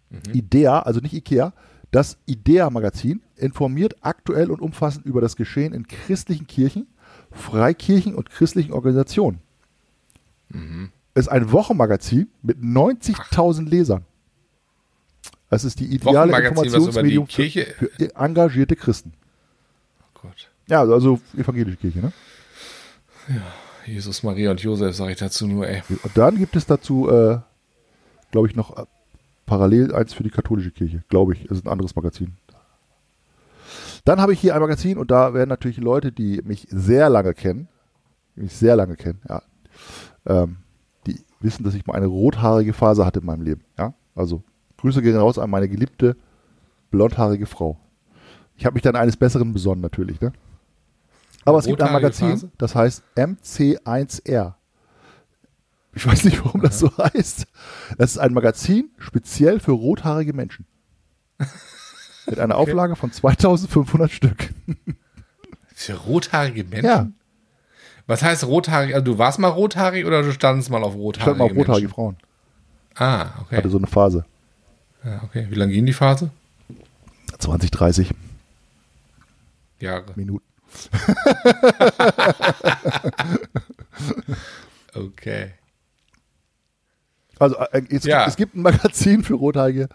Mhm. 0.09 0.33
Idea, 0.33 0.79
also 0.79 0.99
nicht 0.99 1.13
Ikea, 1.15 1.51
das 1.93 2.17
Idea-Magazin 2.25 3.21
informiert 3.35 3.95
aktuell 4.01 4.49
und 4.49 4.61
umfassend 4.61 5.05
über 5.05 5.21
das 5.21 5.35
Geschehen 5.35 5.73
in 5.73 5.87
christlichen 5.87 6.47
Kirchen, 6.47 6.87
Freikirchen 7.31 8.15
und 8.15 8.31
christlichen 8.31 8.73
Organisationen. 8.73 9.39
Mhm. 10.49 10.91
Es 11.13 11.25
ist 11.25 11.31
ein 11.31 11.51
Wochenmagazin 11.51 12.29
mit 12.41 12.57
90.000 12.57 13.69
Lesern. 13.69 14.05
Es 15.51 15.63
ist 15.63 15.79
die 15.79 15.85
ideale 15.85 16.31
über 16.31 16.41
die 16.41 16.47
Informationsmedium 16.47 17.27
für, 17.27 17.47
für 17.47 18.15
engagierte 18.15 18.75
Christen. 18.75 19.13
Oh 20.01 20.21
Gott. 20.23 20.49
Ja, 20.67 20.81
also- 20.81 21.21
evangelische 21.37 21.77
Kirche, 21.77 21.99
ne? 21.99 22.11
Jesus, 23.85 24.23
Maria 24.23 24.49
und 24.49 24.61
Josef, 24.61 24.95
sage 24.95 25.11
ich 25.11 25.19
dazu 25.19 25.45
nur, 25.45 25.67
ey. 25.67 25.83
Und 25.89 26.17
dann 26.17 26.37
gibt 26.37 26.55
es 26.55 26.65
dazu, 26.65 27.09
äh, 27.09 27.37
glaube 28.31 28.47
ich, 28.47 28.55
noch 28.55 28.77
äh, 28.77 28.85
parallel 29.53 29.93
eins 29.93 30.13
für 30.13 30.23
die 30.23 30.31
katholische 30.31 30.71
Kirche. 30.71 31.03
Glaube 31.09 31.33
ich. 31.33 31.43
Das 31.43 31.59
ist 31.59 31.65
ein 31.65 31.71
anderes 31.71 31.95
Magazin. 31.95 32.33
Dann 34.03 34.19
habe 34.19 34.33
ich 34.33 34.39
hier 34.39 34.55
ein 34.55 34.61
Magazin 34.61 34.97
und 34.97 35.11
da 35.11 35.35
werden 35.35 35.49
natürlich 35.49 35.77
Leute, 35.77 36.11
die 36.11 36.41
mich 36.43 36.67
sehr 36.71 37.07
lange 37.07 37.35
kennen, 37.35 37.67
die 38.35 38.41
mich 38.41 38.55
sehr 38.55 38.75
lange 38.75 38.95
kennen, 38.95 39.21
ja, 39.29 39.43
ähm, 40.25 40.57
die 41.05 41.19
wissen, 41.39 41.63
dass 41.63 41.75
ich 41.75 41.85
mal 41.85 41.93
eine 41.93 42.07
rothaarige 42.07 42.73
Phase 42.73 43.05
hatte 43.05 43.19
in 43.19 43.27
meinem 43.27 43.43
Leben. 43.43 43.61
Ja, 43.77 43.93
also 44.15 44.41
Grüße 44.77 45.03
gehen 45.03 45.15
raus 45.15 45.37
an 45.37 45.51
meine 45.51 45.69
geliebte 45.69 46.17
blondhaarige 46.89 47.45
Frau. 47.45 47.77
Ich 48.57 48.65
habe 48.65 48.73
mich 48.73 48.83
dann 48.83 48.95
eines 48.95 49.15
Besseren 49.15 49.53
besonnen 49.53 49.81
natürlich, 49.81 50.19
ne? 50.19 50.33
Aber 51.45 51.59
es 51.59 51.65
gibt 51.65 51.81
ein 51.81 51.93
Magazin, 51.93 52.31
Phase? 52.31 52.51
das 52.57 52.75
heißt 52.75 53.03
MC1R. 53.15 54.55
Ich 55.95 56.05
weiß 56.07 56.23
nicht, 56.25 56.43
warum 56.43 56.61
das 56.61 56.79
so 56.79 56.91
heißt. 56.97 57.45
Das 57.97 58.11
ist 58.11 58.17
ein 58.17 58.33
Magazin 58.33 58.89
speziell 58.97 59.59
für 59.59 59.73
rothaarige 59.73 60.33
Menschen. 60.33 60.65
Mit 62.25 62.39
einer 62.39 62.55
Auflage 62.57 62.95
von 62.95 63.11
2500 63.11 64.09
Stück. 64.11 64.49
Für 65.75 65.93
rothaarige 65.93 66.63
Menschen? 66.63 66.85
Ja, 66.85 67.07
Was 68.07 68.23
heißt 68.23 68.45
rothaarig? 68.45 68.95
Also 68.95 69.05
du 69.05 69.17
warst 69.17 69.39
mal 69.39 69.49
rothaarig 69.49 70.05
oder 70.05 70.23
du 70.23 70.31
standest 70.31 70.69
mal 70.69 70.83
auf 70.83 70.93
ich 70.93 70.99
rothaarige 70.99 71.23
stand 71.35 71.37
mal 71.39 71.45
auf 71.45 71.51
rothaarige 71.57 71.87
Menschen? 71.87 71.93
Frauen. 71.95 72.17
Ah, 72.95 73.41
okay. 73.41 73.57
Hatte 73.57 73.69
so 73.69 73.77
eine 73.77 73.87
Phase. 73.87 74.25
Ja, 75.03 75.21
okay. 75.23 75.47
Wie 75.49 75.55
lange 75.55 75.73
ging 75.73 75.85
die 75.85 75.93
Phase? 75.93 76.29
20, 77.39 77.71
30 77.71 78.11
Jahre. 79.79 80.05
Minuten. 80.15 80.45
Okay. 84.95 85.51
Also 87.43 87.57
äh, 87.57 87.81
es, 87.89 88.03
Ja. 88.05 88.19
gibt, 88.19 88.29
es 88.29 88.35
gibt 88.35 88.55
ein 88.55 88.61
Magazin 88.61 89.23
für 89.23 89.35
rothaarige 89.35 89.89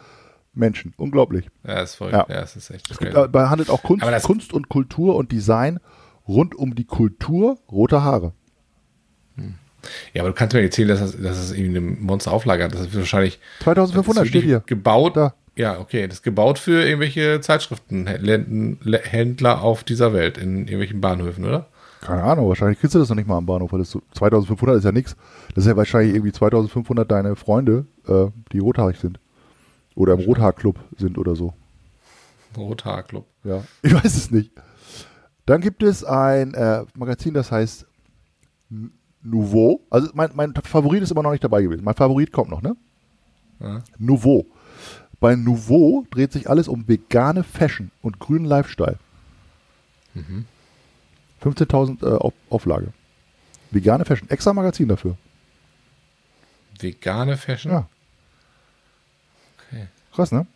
Menschen. 0.55 0.95
Unglaublich. 0.97 1.49
Ja, 1.67 1.81
ist 1.81 1.97
voll. 1.97 2.13
Ja. 2.13 2.27
Ja, 2.29 2.43
es 2.43 2.57
ist 2.57 2.71
echt 2.71 2.91
Es 2.91 2.99
gibt, 2.99 3.13
behandelt 3.33 3.71
auch 3.71 3.83
Kunst, 3.83 4.05
Kunst 4.23 4.53
und 4.53 4.69
Kultur 4.69 5.17
und 5.17 5.33
Design 5.33 5.81
rund 6.27 6.55
um 6.55 6.75
die 6.75 6.85
Kultur 6.85 7.59
roter 7.71 8.03
Haare. 8.05 8.33
Ja, 10.13 10.23
aber 10.23 10.31
du 10.31 10.35
kannst 10.35 10.55
mir 10.55 10.63
erzählen, 10.63 10.89
dass 10.89 10.99
das, 11.01 11.13
dass 11.13 11.37
das 11.39 11.53
irgendwie 11.53 11.79
eine 11.79 11.81
Monsterauflage 11.81 12.65
hat. 12.65 12.75
Das 12.75 12.81
ist 12.81 12.97
wahrscheinlich 12.97 13.39
2500 13.61 14.17
das 14.21 14.25
ist 14.25 14.29
steht 14.31 14.43
hier. 14.45 14.61
gebaut. 14.67 15.17
Da. 15.17 15.35
Ja, 15.55 15.79
okay. 15.79 16.07
Das 16.09 16.17
ist 16.19 16.23
gebaut 16.25 16.59
für 16.59 16.83
irgendwelche 16.85 17.41
Zeitschriftenhändler 17.41 19.63
auf 19.63 19.85
dieser 19.85 20.13
Welt 20.13 20.37
in 20.39 20.63
irgendwelchen 20.63 21.01
Bahnhöfen, 21.01 21.45
oder? 21.45 21.69
Keine 22.01 22.23
Ahnung, 22.23 22.49
wahrscheinlich 22.49 22.79
kriegst 22.79 22.95
du 22.95 22.99
das 22.99 23.09
noch 23.09 23.17
nicht 23.17 23.29
mal 23.29 23.37
am 23.37 23.47
Bahnhof, 23.47 23.73
weil 23.73 23.81
das 23.81 23.91
so 23.91 24.03
2500 24.13 24.77
ist 24.77 24.85
ja 24.85 24.93
nichts. 24.93 25.17
Das 25.55 25.65
ist 25.65 25.69
ja 25.69 25.77
wahrscheinlich 25.77 26.15
irgendwie 26.15 26.33
2500 26.33 27.11
deine 27.11 27.37
Freunde, 27.37 27.87
äh, 28.07 28.27
die 28.53 28.59
rothaarig 28.59 28.99
sind. 28.99 29.19
Oder 29.95 30.15
im 30.15 30.21
Rothaarclub 30.21 30.79
sind 30.97 31.19
oder 31.19 31.35
so. 31.35 31.55
Rothaarclub. 32.57 33.27
Ja, 33.45 33.65
ich 33.83 33.93
weiß 33.93 34.17
es 34.17 34.31
nicht. 34.31 34.53
Dann 35.45 35.61
gibt 35.61 35.83
es 35.83 36.05
ein 36.05 36.55
äh, 36.55 36.85
Magazin, 36.95 37.35
das 37.35 37.51
heißt 37.51 37.87
Nouveau. 39.23 39.81
Also 39.91 40.09
mein, 40.15 40.31
mein 40.35 40.55
Favorit 40.55 41.03
ist 41.03 41.11
immer 41.11 41.23
noch 41.23 41.33
nicht 41.33 41.43
dabei 41.43 41.63
gewesen. 41.63 41.85
Mein 41.85 41.95
Favorit 41.95 42.33
kommt 42.33 42.51
noch, 42.51 42.63
ne? 42.63 42.77
Ja. 43.61 43.83
Nouveau. 43.99 44.47
Bei 45.21 45.35
Nouveau 45.35 46.05
dreht 46.11 46.33
sich 46.33 46.49
alles 46.49 46.69
um 46.69 46.87
vegane 46.87 47.43
Fashion 47.43 47.91
und 48.03 48.21
grünen 48.21 48.45
Lifestyle. 48.45 48.99
15.000 51.43 52.03
äh, 52.03 52.17
Auf 52.17 52.35
Auflage. 52.51 52.93
Vegane 53.71 54.05
Fashion. 54.05 54.29
Extra 54.31 54.53
Magazin 54.53 54.89
dafür. 54.89 55.17
Vegane 56.81 57.37
Fashion? 57.37 57.73
Ja. 57.73 57.89
Okay. 59.69 59.87
Krass, 60.15 60.33
ne? 60.33 60.47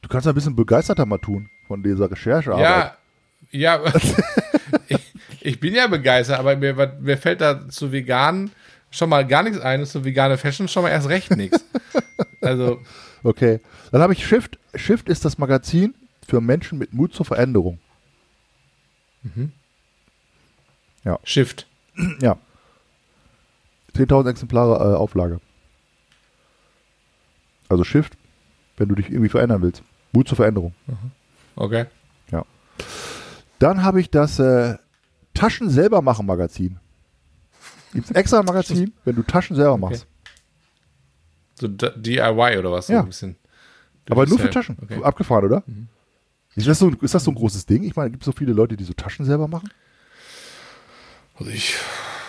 Du 0.00 0.08
kannst 0.08 0.26
ein 0.26 0.34
bisschen 0.34 0.56
begeisterter 0.56 1.04
mal 1.04 1.18
tun 1.18 1.50
von 1.66 1.82
dieser 1.82 2.10
Recherche. 2.10 2.50
Ja, 2.50 2.96
ja. 3.50 3.82
ich, 4.88 5.12
ich 5.40 5.60
bin 5.60 5.74
ja 5.74 5.86
begeistert, 5.86 6.38
aber 6.38 6.56
mir, 6.56 6.96
mir 7.00 7.18
fällt 7.18 7.40
da 7.40 7.68
zu 7.68 7.92
vegan 7.92 8.50
schon 8.90 9.10
mal 9.10 9.26
gar 9.26 9.42
nichts 9.42 9.58
ein 9.60 9.80
und 9.80 9.86
zu 9.86 10.04
vegane 10.04 10.38
Fashion 10.38 10.68
schon 10.68 10.84
mal 10.84 10.90
erst 10.90 11.08
recht 11.08 11.36
nichts. 11.36 11.64
Also, 12.40 12.80
Okay. 13.22 13.60
Dann 13.90 14.00
habe 14.00 14.12
ich 14.12 14.26
Shift. 14.26 14.58
Shift 14.74 15.08
ist 15.08 15.24
das 15.24 15.38
Magazin 15.38 15.94
für 16.26 16.40
Menschen 16.40 16.78
mit 16.78 16.92
Mut 16.92 17.12
zur 17.12 17.26
Veränderung. 17.26 17.78
Shift. 21.24 21.66
Ja. 22.20 22.36
10.000 23.96 24.28
Exemplare 24.30 24.92
äh, 24.92 24.96
Auflage. 24.96 25.40
Also 27.68 27.84
Shift, 27.84 28.16
wenn 28.76 28.88
du 28.88 28.94
dich 28.94 29.10
irgendwie 29.10 29.28
verändern 29.28 29.62
willst. 29.62 29.82
Mut 30.12 30.28
zur 30.28 30.36
Veränderung. 30.36 30.74
Okay. 31.56 31.86
Ja. 32.30 32.44
Dann 33.58 33.82
habe 33.82 34.00
ich 34.00 34.10
das 34.10 34.38
äh, 34.38 34.76
Taschen 35.34 35.68
selber 35.70 36.02
machen 36.02 36.26
Magazin. 36.26 36.78
Gibt 37.92 38.14
extra 38.14 38.40
ein 38.40 38.44
Magazin, 38.44 38.92
wenn 39.04 39.16
du 39.16 39.22
Taschen 39.22 39.56
selber 39.56 39.76
machst. 39.78 40.06
So 41.58 41.66
DIY 41.68 42.58
oder 42.58 42.70
was? 42.70 42.86
So 42.86 42.92
Ja. 42.92 43.00
ein 43.00 43.06
bisschen. 43.06 43.36
Aber 44.10 44.26
nur 44.26 44.38
für. 44.38 44.50
Taschen. 44.50 44.76
Okay. 44.80 45.02
Abgefahren, 45.02 45.44
oder? 45.46 45.62
Ist, 46.58 46.66
das 46.68 46.78
so, 46.78 46.88
ein- 46.88 46.98
ist 47.00 47.14
das 47.14 47.24
so 47.24 47.30
ein 47.30 47.34
großes 47.34 47.66
Ding? 47.66 47.82
Ich 47.84 47.94
meine, 47.96 48.10
gibt 48.10 48.22
es 48.22 48.26
so 48.26 48.32
viele 48.32 48.52
Leute, 48.52 48.76
die 48.76 48.84
so 48.84 48.92
Taschen 48.92 49.24
selber 49.24 49.48
machen? 49.48 49.70
Also 51.38 51.50
ich, 51.50 51.76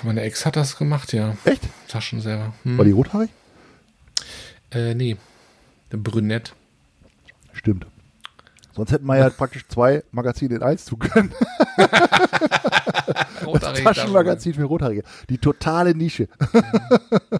meine 0.03 0.21
Ex 0.21 0.45
hat 0.45 0.55
das 0.55 0.77
gemacht, 0.77 1.13
ja. 1.13 1.35
Echt? 1.45 1.63
Taschen 1.87 2.21
selber. 2.21 2.53
Hm. 2.63 2.77
War 2.77 2.85
die 2.85 2.91
rothaarig? 2.91 3.29
Äh, 4.71 4.93
nee. 4.93 5.17
Brünett. 5.89 6.53
Stimmt. 7.53 7.87
Sonst 8.75 8.91
hätten 8.91 9.07
wir 9.07 9.17
ja 9.17 9.29
praktisch 9.31 9.67
zwei 9.67 10.03
Magazine 10.11 10.55
in 10.55 10.63
eins 10.63 10.85
tun 10.85 10.99
können. 10.99 11.33
Rothaarig, 13.45 13.83
Taschenmagazin 13.83 14.53
für 14.53 14.63
Rothaarige. 14.63 15.03
Die 15.29 15.37
totale 15.39 15.95
Nische. 15.95 16.27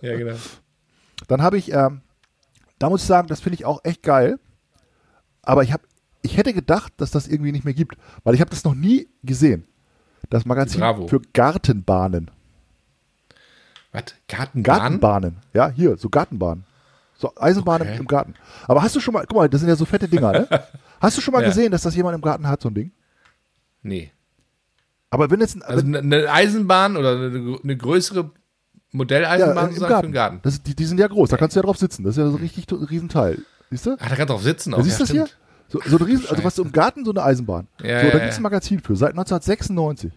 Ja, 0.02 0.18
genau. 0.18 0.36
Dann 1.28 1.42
habe 1.42 1.58
ich, 1.58 1.72
ähm, 1.72 2.02
da 2.80 2.90
muss 2.90 3.02
ich 3.02 3.08
sagen, 3.08 3.28
das 3.28 3.42
finde 3.42 3.56
ich 3.56 3.66
auch 3.66 3.82
echt 3.84 4.02
geil. 4.04 4.40
Aber 5.44 5.64
ich 5.64 5.72
habe, 5.72 5.84
ich 6.22 6.38
hätte 6.38 6.54
gedacht, 6.54 6.94
dass 6.98 7.12
das 7.12 7.28
irgendwie 7.28 7.52
nicht 7.52 7.66
mehr 7.66 7.74
gibt, 7.74 7.98
weil 8.24 8.36
ich 8.36 8.42
habe 8.42 8.50
das 8.50 8.64
noch 8.64 8.76
nie 8.76 9.08
gesehen. 9.24 9.66
Das 10.30 10.46
Magazin 10.46 10.82
Bravo. 10.82 11.08
für 11.08 11.22
Gartenbahnen. 11.34 12.30
Was? 13.92 14.04
Gartenbahn? 14.28 14.78
Gartenbahnen. 14.80 15.38
Ja, 15.54 15.70
hier, 15.70 15.98
so 15.98 16.10
Gartenbahnen. 16.10 16.64
So 17.18 17.34
Eisenbahnen 17.36 17.88
Okay. 17.88 17.98
im 18.00 18.08
Garten. 18.08 18.34
Aber 18.68 18.82
hast 18.82 18.96
du 18.96 19.00
schon 19.00 19.14
mal, 19.14 19.26
guck 19.28 19.36
mal, 19.38 19.50
das 19.50 19.62
sind 19.62 19.70
ja 19.70 19.76
so 19.76 19.86
fette 19.86 20.08
Dinger, 20.08 20.32
ne? 20.32 20.48
Hast 21.02 21.18
du 21.18 21.22
schon 21.22 21.32
mal 21.34 21.42
Ja. 21.42 21.48
gesehen, 21.48 21.72
dass 21.72 21.82
das 21.84 21.96
jemand 21.96 22.16
im 22.16 22.22
Garten 22.22 22.46
hat, 22.48 22.62
so 22.62 22.70
ein 22.70 22.74
Ding? 22.74 22.92
Nee. 23.82 24.12
Aber 25.10 25.32
wenn 25.32 25.40
jetzt 25.40 25.56
ein, 25.56 25.62
Also 25.64 25.84
eine 25.86 26.00
eine 26.00 26.30
Eisenbahn 26.32 26.96
oder 26.98 27.16
eine, 27.16 27.58
eine 27.64 27.78
größere 27.78 28.32
Modelleisenbahn 28.92 29.56
ja, 29.56 29.62
im 29.64 29.70
sozusagen 29.76 29.96
für 29.96 30.02
den 30.08 30.12
Garten. 30.14 30.40
Das, 30.44 30.62
die, 30.62 30.76
die 30.76 30.86
sind 30.86 31.00
ja 31.00 31.08
groß, 31.08 31.30
da 31.30 31.38
kannst 31.38 31.56
du 31.56 31.60
ja 31.60 31.64
drauf 31.66 31.78
sitzen. 31.78 32.04
Das 32.04 32.18
ist 32.18 32.24
ja 32.24 32.30
so 32.30 32.36
richtig 32.38 32.70
ein 32.72 32.84
Riesenteil. 32.84 33.40
Siehst 33.70 33.86
du? 33.86 33.96
Ach, 34.00 34.10
da 34.10 34.16
kann 34.16 34.28
drauf 34.28 34.44
sitzen 34.44 34.74
auch. 34.74 34.84
Siehst 34.84 35.00
du 35.00 35.04
ja, 35.14 35.24
das 35.24 35.30
hier? 35.32 35.39
So, 35.70 35.80
so 35.86 35.98
ein 35.98 36.04
Riesen, 36.04 36.28
also 36.30 36.44
was 36.44 36.56
du 36.56 36.64
im 36.64 36.72
Garten, 36.72 37.06
so 37.06 37.12
eine 37.12 37.24
Eisenbahn. 37.24 37.68
Ja, 37.82 38.02
so, 38.02 38.08
da 38.08 38.14
ja. 38.14 38.20
gibt 38.20 38.32
es 38.32 38.38
ein 38.38 38.44
Magazin 38.44 38.80
für, 38.80 38.96
seit 38.96 39.12
1996. 39.12 40.12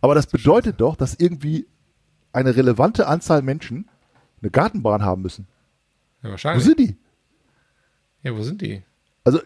Aber 0.00 0.14
das 0.14 0.26
bedeutet 0.26 0.80
doch, 0.80 0.94
dass 0.94 1.14
irgendwie 1.14 1.66
eine 2.32 2.54
relevante 2.54 3.06
Anzahl 3.08 3.42
Menschen 3.42 3.88
eine 4.40 4.50
Gartenbahn 4.50 5.02
haben 5.02 5.22
müssen. 5.22 5.48
Ja, 6.22 6.28
Wo 6.28 6.30
wahrscheinlich. 6.32 6.64
sind 6.64 6.78
die? 6.78 6.96
ja, 8.22 8.36
wo 8.36 8.42
sind 8.42 8.60
die? 8.60 8.82
Also, 9.24 9.40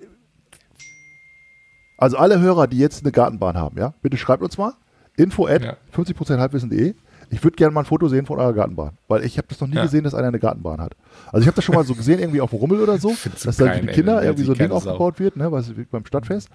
also 1.98 2.16
alle 2.18 2.40
Hörer, 2.40 2.66
die 2.66 2.78
jetzt 2.78 3.02
eine 3.02 3.12
Gartenbahn 3.12 3.56
haben, 3.56 3.78
ja, 3.78 3.94
bitte 4.02 4.16
schreibt 4.16 4.42
uns 4.42 4.58
mal. 4.58 4.74
Info 5.16 5.46
at 5.46 5.62
Ja. 5.62 5.76
50% 5.94 6.38
halbwissen.de. 6.38 6.94
Ich 7.34 7.42
würde 7.42 7.56
gerne 7.56 7.72
mal 7.74 7.80
ein 7.80 7.86
Foto 7.86 8.06
sehen 8.06 8.26
von 8.26 8.38
eurer 8.38 8.52
Gartenbahn, 8.52 8.96
weil 9.08 9.24
ich 9.24 9.38
habe 9.38 9.48
das 9.48 9.60
noch 9.60 9.66
nie 9.66 9.74
Ja. 9.74 9.82
gesehen, 9.82 10.04
dass 10.04 10.14
einer 10.14 10.28
eine 10.28 10.38
Gartenbahn 10.38 10.80
hat. 10.80 10.94
Also 11.32 11.40
ich 11.40 11.46
habe 11.48 11.56
das 11.56 11.64
schon 11.64 11.74
mal 11.74 11.84
so 11.84 11.94
gesehen, 11.96 12.20
irgendwie 12.20 12.40
auf 12.40 12.52
Rummel 12.52 12.80
oder 12.80 12.96
so, 12.98 13.16
dass 13.42 13.56
da 13.56 13.72
für 13.74 13.80
die 13.80 13.86
Kinder 13.88 14.14
das 14.16 14.24
irgendwie 14.24 14.44
so 14.44 14.52
ein 14.52 14.58
Ding 14.58 14.70
aufgebaut 14.70 15.18
wird, 15.18 15.36
ne, 15.36 15.50
was 15.50 15.72
beim 15.90 16.06
Stadtfest. 16.06 16.48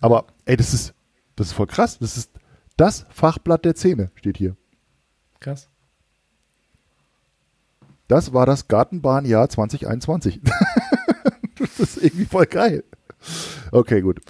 Aber 0.00 0.26
ey, 0.44 0.56
das 0.56 0.72
ist, 0.72 0.94
das 1.34 1.48
ist 1.48 1.52
voll 1.54 1.66
krass. 1.66 1.98
Das 1.98 2.16
ist 2.16 2.30
das 2.76 3.04
Fachblatt 3.10 3.64
der 3.64 3.74
Zähne, 3.74 4.10
steht 4.14 4.36
hier. 4.36 4.56
Krass. 5.40 5.68
Das 8.06 8.32
war 8.32 8.46
das 8.46 8.68
Gartenbahnjahr 8.68 9.48
2021. 9.48 10.40
das 11.58 11.80
ist 11.80 11.96
irgendwie 11.96 12.26
voll 12.26 12.46
geil. 12.46 12.84
Okay, 13.72 14.02
gut. 14.02 14.20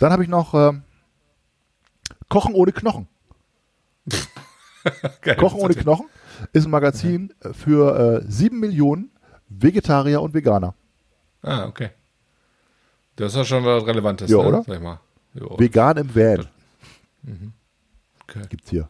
Dann 0.00 0.10
habe 0.10 0.22
ich 0.22 0.30
noch 0.30 0.54
ähm, 0.54 0.84
Kochen 2.30 2.54
ohne 2.54 2.72
Knochen. 2.72 3.08
Geil. 5.22 5.36
Kochen 5.36 5.60
ohne 5.60 5.74
Knochen 5.74 6.06
ist 6.52 6.66
ein 6.66 6.70
Magazin 6.70 7.32
für 7.52 8.22
äh, 8.22 8.30
sieben 8.30 8.60
Millionen 8.60 9.10
Vegetarier 9.48 10.20
und 10.22 10.34
Veganer. 10.34 10.74
Ah, 11.42 11.66
okay. 11.66 11.90
Das 13.16 13.32
ist 13.32 13.36
ja 13.36 13.44
schon 13.44 13.64
was 13.64 13.86
Relevantes, 13.86 14.30
Ja, 14.30 14.38
ne? 14.38 14.48
oder? 14.48 14.62
Sag 14.64 14.76
ich 14.76 14.82
mal. 14.82 15.00
Jo. 15.34 15.58
Vegan 15.58 15.96
im 15.96 16.14
Van 16.14 16.46
Okay. 18.24 18.42
gibt's 18.48 18.70
hier. 18.70 18.88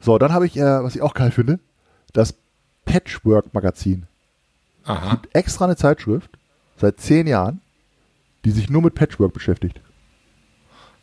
So, 0.00 0.18
dann 0.18 0.32
habe 0.32 0.46
ich, 0.46 0.56
äh, 0.56 0.82
was 0.82 0.94
ich 0.96 1.02
auch 1.02 1.14
geil 1.14 1.30
finde, 1.30 1.58
das 2.12 2.34
Patchwork-Magazin. 2.84 4.06
Aha. 4.84 5.20
Extra 5.32 5.64
eine 5.66 5.76
Zeitschrift 5.76 6.30
seit 6.76 7.00
zehn 7.00 7.26
Jahren, 7.26 7.60
die 8.44 8.50
sich 8.50 8.68
nur 8.70 8.82
mit 8.82 8.94
Patchwork 8.94 9.32
beschäftigt. 9.32 9.80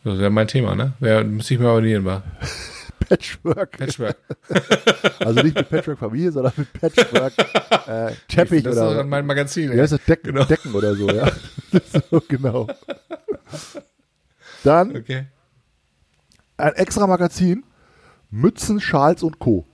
Das 0.04 0.18
wäre 0.20 0.30
mein 0.32 0.48
Thema, 0.48 0.76
ne? 0.76 0.94
Wär, 1.00 1.24
müsste 1.24 1.54
ich 1.54 1.60
mir 1.60 1.70
abonnieren, 1.70 2.06
war. 2.06 2.24
Patchwork. 3.12 3.78
Patchwork. 3.78 4.18
Also 5.20 5.42
nicht 5.44 5.56
mit 5.56 5.70
Patchwork-Familie, 5.70 6.32
sondern 6.32 6.54
mit 6.58 6.74
Patchwork 6.74 7.34
äh, 7.88 8.14
Teppich 8.28 8.64
Das 8.64 8.76
ist 8.76 8.82
oder 8.82 8.96
doch 8.96 9.06
mein 9.06 9.26
Magazin. 9.26 9.72
Ey. 9.72 9.78
heißt 9.78 9.94
das? 9.94 10.04
Decken, 10.06 10.34
Genau. 10.34 10.46
Decken 10.46 10.74
oder 10.74 10.96
so, 10.96 11.08
ja. 11.10 11.32
so, 12.12 12.22
genau. 12.28 12.68
Dann 14.64 14.96
Okay. 14.96 15.26
ein 16.58 16.74
extra 16.74 17.06
Magazin, 17.08 17.64
Mützen, 18.32 18.80
Schals 18.80 19.24
und 19.24 19.40
Co. 19.40 19.66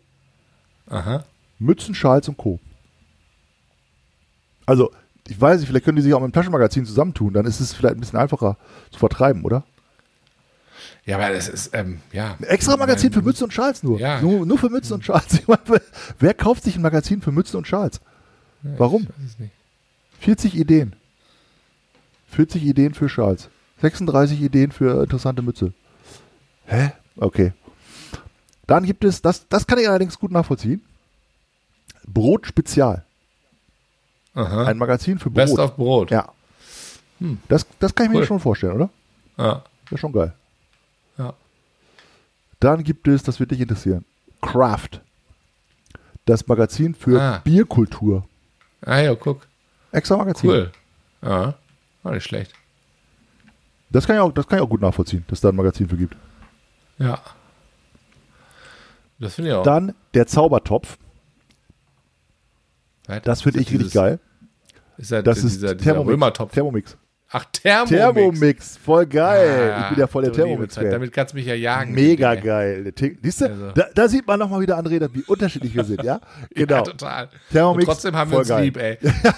Aha. 0.89 1.23
Mützen, 1.59 1.95
Schals 1.95 2.27
und 2.27 2.37
Co. 2.37 2.59
Also, 4.65 4.91
ich 5.27 5.39
weiß 5.39 5.59
nicht, 5.59 5.69
vielleicht 5.69 5.85
können 5.85 5.97
die 5.97 6.01
sich 6.01 6.13
auch 6.13 6.19
mit 6.21 6.31
dem 6.31 6.33
Taschenmagazin 6.33 6.85
zusammentun, 6.85 7.33
dann 7.33 7.45
ist 7.45 7.59
es 7.59 7.73
vielleicht 7.73 7.95
ein 7.95 7.99
bisschen 7.99 8.19
einfacher 8.19 8.57
zu 8.91 8.99
vertreiben, 8.99 9.43
oder? 9.43 9.63
Ja, 11.07 11.17
aber 11.17 11.33
das 11.33 11.47
ist, 11.47 11.73
ähm, 11.73 12.01
ja. 12.11 12.35
Ein 12.37 12.43
extra 12.43 12.77
Magazin 12.77 13.11
für 13.13 13.21
Mützen 13.23 13.45
und 13.45 13.51
Schals 13.53 13.81
nur. 13.81 13.97
Ja. 13.99 14.21
Nur, 14.21 14.45
nur 14.45 14.57
für 14.59 14.69
Mützen 14.69 14.93
und 14.93 15.05
Schals. 15.05 15.33
Ich 15.39 15.47
meine, 15.47 15.61
wer- 16.19 16.33
kauft 16.35 16.63
sich 16.63 16.75
ein 16.75 16.81
Magazin 16.83 17.21
für 17.21 17.31
Mützen 17.31 17.55
und 17.57 17.65
Schals? 17.67 18.01
Warum? 18.61 19.03
Ich 19.03 19.09
weiß 19.09 19.15
es 19.25 19.39
nicht. 19.39 19.51
40 20.19 20.55
Ideen. 20.55 20.95
40 22.29 22.63
Ideen 22.63 22.93
für 22.93 23.07
Schals. 23.09 23.49
36 23.81 24.41
Ideen 24.41 24.71
für 24.71 25.01
interessante 25.03 25.41
Mütze. 25.41 25.71
Hä? 26.65 26.91
Okay. 27.15 27.53
Dann 28.65 28.83
gibt 28.83 29.05
es, 29.05 29.21
das, 29.21 29.47
das 29.47 29.65
kann 29.65 29.79
ich 29.79 29.87
allerdings 29.87 30.19
gut 30.19 30.31
nachvollziehen. 30.31 30.81
Brot 32.05 32.47
Spezial. 32.47 33.05
Aha. 34.33 34.65
Ein 34.65 34.77
Magazin 34.77 35.19
für 35.19 35.29
Brot. 35.29 35.35
Best 35.35 35.57
of 35.59 35.75
Brot. 35.77 36.11
Ja. 36.11 36.29
Das, 37.47 37.65
das 37.79 37.95
kann 37.95 38.07
ich 38.07 38.11
mir 38.11 38.19
Cool. 38.19 38.25
schon 38.25 38.39
vorstellen, 38.41 38.73
oder? 38.73 38.89
Ja. 39.37 39.63
Wäre 39.89 39.97
schon 39.97 40.11
geil. 40.11 40.33
Dann 42.59 42.83
gibt 42.83 43.07
es, 43.07 43.23
das 43.23 43.39
wird 43.39 43.51
dich 43.51 43.59
interessieren, 43.61 44.05
Craft. 44.41 45.01
Das 46.25 46.47
Magazin 46.47 46.93
für 46.95 47.21
Ah. 47.21 47.37
Bierkultur. 47.43 48.25
Ah 48.81 48.99
ja, 48.99 49.15
guck. 49.15 49.47
Extra 49.91 50.17
Magazin. 50.17 50.49
Cool. 50.49 50.71
Ja. 51.21 51.55
War 52.03 52.11
nicht 52.13 52.23
schlecht. 52.25 52.53
Das 53.89 54.05
kann, 54.05 54.17
ich 54.17 54.21
auch, 54.21 54.31
das 54.33 54.47
kann 54.47 54.59
ich 54.59 54.63
auch 54.65 54.69
gut 54.69 54.81
nachvollziehen, 54.81 55.23
dass 55.27 55.37
es 55.37 55.41
da 55.41 55.49
ein 55.49 55.55
Magazin 55.55 55.87
für 55.87 55.95
gibt. 55.97 56.17
Ja. 56.97 57.19
Das 59.19 59.35
finde 59.35 59.51
ich 59.51 59.55
auch. 59.55 59.63
Dann 59.63 59.93
der 60.13 60.27
Zaubertopf. 60.27 60.97
Was? 63.07 63.21
Das 63.23 63.41
finde 63.41 63.61
ich 63.61 63.71
richtig 63.71 63.93
geil. 63.93 64.19
Ist 64.97 65.11
ja 65.11 65.21
Das 65.21 65.37
ist 65.37 65.55
dieser, 65.55 65.75
dieser 65.75 65.77
Thermomix. 65.93 66.11
Römertopf. 66.13 66.51
Thermomix. 66.51 66.97
Ach, 67.29 67.43
Thermomix. 67.51 67.89
Thermomix, 67.89 68.77
voll 68.77 69.05
geil. 69.05 69.73
Ah, 69.75 69.81
ich 69.83 69.89
bin 69.89 69.99
ja 69.99 70.07
voll 70.07 70.23
der 70.23 70.31
Thermomix-Fan. 70.31 70.89
Damit 70.91 71.11
kannst 71.11 71.33
du 71.33 71.37
mich 71.37 71.45
ja 71.45 71.55
jagen. 71.55 71.93
Mega 71.93 72.35
geil. 72.35 72.93
Siehst 73.21 73.41
du, 73.41 73.45
Also. 73.49 73.71
da, 73.71 73.85
da 73.93 74.07
sieht 74.07 74.25
man 74.25 74.39
nochmal 74.39 74.61
wieder, 74.61 74.79
André, 74.79 75.05
wie 75.13 75.23
unterschiedlich 75.23 75.75
wir 75.75 75.83
sind, 75.83 76.03
ja? 76.03 76.21
Genau. 76.55 76.75
Ja, 76.75 76.81
total. 76.83 77.29
Thermomix, 77.51 77.85
Und 77.85 77.91
trotzdem 77.93 78.15
haben 78.15 78.31
wir 78.31 78.37
uns 78.39 78.47
geil. 78.47 78.63
lieb, 78.63 78.77
ey. 78.77 78.97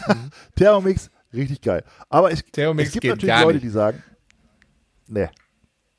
Thermomix, 0.56 1.10
richtig 1.34 1.62
geil. 1.62 1.84
Aber 2.10 2.32
es, 2.32 2.44
Thermomix 2.52 2.90
es 2.90 2.94
gibt 2.94 3.06
natürlich 3.06 3.42
Leute, 3.42 3.60
die 3.60 3.70
sagen, 3.70 4.04
nee, 5.08 5.30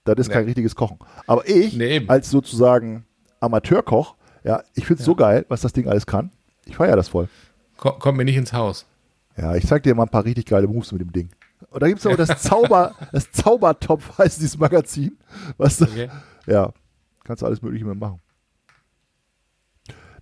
das 0.04 0.16
ist 0.18 0.28
Nee. 0.28 0.34
kein 0.34 0.44
richtiges 0.44 0.74
Kochen. 0.76 0.98
Aber 1.26 1.48
ich, 1.48 1.76
Nee, 1.76 2.04
als 2.06 2.30
sozusagen 2.30 3.04
Amateurkoch, 3.40 4.14
ja, 4.44 4.62
ich 4.74 4.86
finde 4.86 5.00
es 5.00 5.06
so 5.06 5.14
geil, 5.14 5.44
was 5.48 5.60
das 5.62 5.72
Ding 5.72 5.88
alles 5.88 6.06
kann. 6.06 6.30
Ich 6.66 6.76
feiere 6.76 6.96
das 6.96 7.08
voll. 7.08 7.28
Ko- 7.76 7.92
Kommt 7.98 8.16
mir 8.18 8.24
nicht 8.24 8.36
ins 8.36 8.52
Haus. 8.52 8.86
Ja, 9.36 9.54
ich 9.56 9.66
zeig 9.66 9.82
dir 9.82 9.94
mal 9.94 10.04
ein 10.04 10.08
paar 10.08 10.24
richtig 10.24 10.46
geile 10.46 10.66
Moves 10.66 10.92
mit 10.92 11.00
dem 11.00 11.12
Ding. 11.12 11.30
Und 11.68 11.82
da 11.82 11.88
gibt 11.88 12.00
es 12.00 12.06
aber 12.06 12.16
das 12.16 12.42
Zauber, 12.42 12.94
das 13.12 13.30
Zaubertopf 13.32 14.18
heißt 14.18 14.38
dieses 14.40 14.58
Magazin. 14.58 15.18
Was 15.56 15.78
da, 15.78 15.84
Okay. 15.86 16.10
Ja, 16.46 16.72
kannst 17.24 17.42
du 17.42 17.46
alles 17.46 17.62
Mögliche 17.62 17.84
mit 17.84 17.98
machen. 17.98 18.20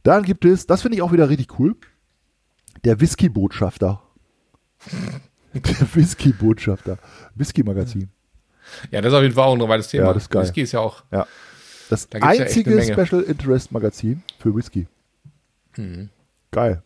Dann 0.03 0.23
gibt 0.23 0.45
es, 0.45 0.67
das 0.67 0.83
finde 0.83 0.97
ich 0.97 1.03
auch 1.03 1.13
wieder 1.13 1.29
richtig 1.29 1.59
cool, 1.59 1.77
der 2.85 3.01
Whisky-Botschafter. 3.01 4.03
der 5.55 5.95
Whisky-Botschafter. 5.95 6.99
Whisky-Magazin. 7.35 8.11
Ja, 8.91 9.01
das 9.01 9.13
ist 9.13 9.17
auf 9.17 9.23
jeden 9.23 9.35
Fall 9.35 9.45
auch 9.45 9.55
ein 9.55 9.61
relevantes 9.61 9.89
Thema. 9.89 10.07
Ja, 10.07 10.13
das 10.13 10.25
ist 10.25 10.31
geil. 10.31 10.43
Whisky 10.43 10.63
ist 10.63 10.73
ja 10.73 10.81
auch. 10.81 11.05
Ja. 11.11 11.27
Das 11.89 12.09
Da 12.09 12.19
ja 12.19 12.25
einzige 12.25 12.71
Menge. 12.71 12.93
Special 12.93 13.23
Interest 13.23 13.73
Magazin 13.73 14.23
für 14.39 14.55
Whisky. 14.55 14.87
Mhm. 15.77 16.11
Geil. 16.51 16.83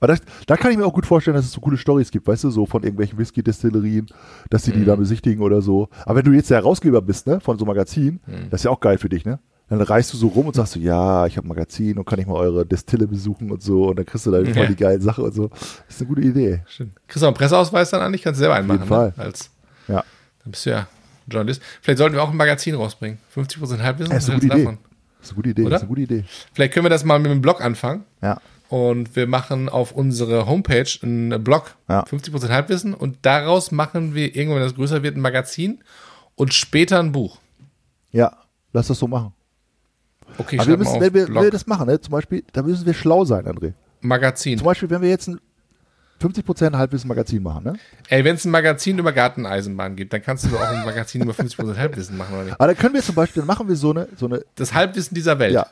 Aber 0.00 0.08
das, 0.08 0.20
da 0.46 0.56
kann 0.56 0.70
ich 0.72 0.76
mir 0.76 0.84
auch 0.84 0.92
gut 0.92 1.06
vorstellen, 1.06 1.36
dass 1.36 1.46
es 1.46 1.52
so 1.52 1.60
coole 1.60 1.78
Stories 1.78 2.10
gibt, 2.10 2.26
weißt 2.26 2.44
du, 2.44 2.50
so 2.50 2.66
von 2.66 2.82
irgendwelchen 2.82 3.18
Whisky-Destillerien, 3.18 4.06
dass 4.50 4.64
sie 4.64 4.72
die 4.72 4.80
Mhm. 4.80 4.84
da 4.86 4.96
besichtigen 4.96 5.42
oder 5.42 5.62
so. 5.62 5.88
Aber 6.04 6.16
wenn 6.18 6.24
du 6.24 6.32
jetzt 6.32 6.50
der 6.50 6.58
Herausgeber 6.58 7.00
bist, 7.02 7.26
ne, 7.26 7.40
von 7.40 7.58
so 7.58 7.64
einem 7.64 7.68
Magazin, 7.74 8.20
Mhm. 8.26 8.50
das 8.50 8.60
ist 8.60 8.64
ja 8.64 8.70
auch 8.70 8.80
geil 8.80 8.98
für 8.98 9.08
dich, 9.08 9.24
ne? 9.24 9.38
Dann 9.68 9.80
reist 9.80 10.12
du 10.12 10.16
so 10.16 10.28
rum 10.28 10.46
und 10.46 10.54
sagst 10.54 10.74
so, 10.74 10.78
ja, 10.80 11.26
ich 11.26 11.36
habe 11.36 11.46
ein 11.46 11.48
Magazin 11.48 11.98
und 11.98 12.04
kann 12.04 12.20
ich 12.20 12.26
mal 12.26 12.34
eure 12.34 12.64
Destille 12.64 13.08
besuchen 13.08 13.50
und 13.50 13.62
so 13.62 13.88
und 13.88 13.96
dann 13.98 14.06
kriegst 14.06 14.24
du 14.26 14.30
da 14.30 14.38
Ja. 14.40 14.66
die 14.66 14.76
geile 14.76 15.00
Sache 15.00 15.22
und 15.22 15.34
so. 15.34 15.48
Das 15.48 15.60
ist 15.88 16.00
eine 16.02 16.08
gute 16.08 16.20
Idee. 16.20 16.62
Stimmt. 16.68 16.92
Kriegst 17.08 17.22
du 17.22 17.26
auch 17.26 17.30
einen 17.30 17.36
Presseausweis 17.36 17.90
dann 17.90 18.00
eigentlich? 18.00 18.22
Kannst 18.22 18.38
du 18.38 18.42
selber 18.42 18.54
einen 18.54 18.68
jeden 18.70 18.80
machen. 18.80 18.88
Fall. 18.88 19.14
Ne? 19.16 19.24
Als, 19.24 19.50
Ja. 19.88 20.04
dann 20.44 20.50
bist 20.52 20.66
du 20.66 20.70
ja 20.70 20.86
Journalist. 21.26 21.60
Vielleicht 21.82 21.98
sollten 21.98 22.14
wir 22.14 22.22
auch 22.22 22.30
ein 22.30 22.36
Magazin 22.36 22.76
rausbringen. 22.76 23.18
50% 23.34 23.82
Halbwissen. 23.82 24.12
Das 24.14 24.22
ist 24.24 24.30
eine 24.30 24.38
gute 24.40 24.54
Idee. 24.54 24.64
Das 25.18 25.26
ist 25.26 25.30
eine 25.32 25.36
gute 25.36 25.48
Idee. 25.48 25.62
Oder? 25.62 25.70
Das 25.70 25.78
ist 25.80 25.82
eine 25.82 25.88
gute 25.88 26.00
Idee. 26.02 26.24
Vielleicht 26.52 26.72
können 26.72 26.84
wir 26.84 26.90
das 26.90 27.04
mal 27.04 27.18
mit 27.18 27.32
dem 27.32 27.40
Blog 27.40 27.60
anfangen. 27.60 28.04
Ja. 28.22 28.40
Und 28.68 29.14
wir 29.14 29.26
machen 29.28 29.68
auf 29.68 29.92
unsere 29.92 30.46
Homepage 30.46 30.88
einen 31.02 31.42
Blog, 31.44 31.76
Ja. 31.88 32.02
50% 32.04 32.48
Halbwissen, 32.48 32.94
und 32.94 33.18
daraus 33.22 33.70
machen 33.70 34.14
wir 34.14 34.34
irgendwann, 34.34 34.60
wenn 34.60 34.66
das 34.66 34.74
größer 34.74 35.02
wird, 35.02 35.16
ein 35.16 35.20
Magazin 35.20 35.82
und 36.34 36.52
später 36.52 36.98
ein 36.98 37.12
Buch. 37.12 37.38
Ja, 38.10 38.36
lass 38.72 38.88
das 38.88 38.98
so 38.98 39.06
machen. 39.06 39.32
Okay, 40.38 40.58
Aber 40.58 40.68
wir 40.68 40.76
müssen, 40.78 41.00
wenn 41.00 41.14
wir, 41.14 41.28
wenn 41.28 41.34
wir 41.44 41.50
das 41.50 41.66
machen, 41.66 41.86
ne, 41.86 42.00
zum 42.00 42.10
Beispiel, 42.12 42.42
da 42.52 42.62
müssen 42.62 42.84
wir 42.84 42.94
schlau 42.94 43.24
sein, 43.24 43.44
André. 43.46 43.72
Magazin. 44.00 44.58
Zum 44.58 44.64
Beispiel, 44.66 44.90
wenn 44.90 45.00
wir 45.00 45.08
jetzt 45.08 45.28
ein 45.28 45.40
50% 46.20 46.76
Halbwissen-Magazin 46.76 47.42
machen, 47.42 47.64
ne? 47.64 47.74
Ey, 48.08 48.24
wenn 48.24 48.34
es 48.36 48.44
ein 48.44 48.50
Magazin 48.50 48.98
über 48.98 49.12
Garteneisenbahn 49.12 49.96
gibt, 49.96 50.12
dann 50.12 50.22
kannst 50.22 50.44
du 50.44 50.48
doch 50.48 50.60
auch 50.60 50.68
ein 50.68 50.84
Magazin 50.84 51.22
über 51.22 51.32
50% 51.32 51.76
Halbwissen 51.76 52.16
machen, 52.16 52.34
oder 52.34 52.44
nicht? 52.44 52.54
Aber 52.54 52.66
dann 52.66 52.76
können 52.76 52.94
wir 52.94 53.02
zum 53.02 53.14
Beispiel, 53.14 53.42
dann 53.42 53.46
machen 53.46 53.68
wir 53.68 53.76
so 53.76 53.90
eine, 53.90 54.08
so 54.16 54.26
eine 54.26 54.42
Das 54.56 54.72
Halbwissen 54.74 55.14
dieser 55.14 55.38
Welt. 55.38 55.52
ja, 55.54 55.66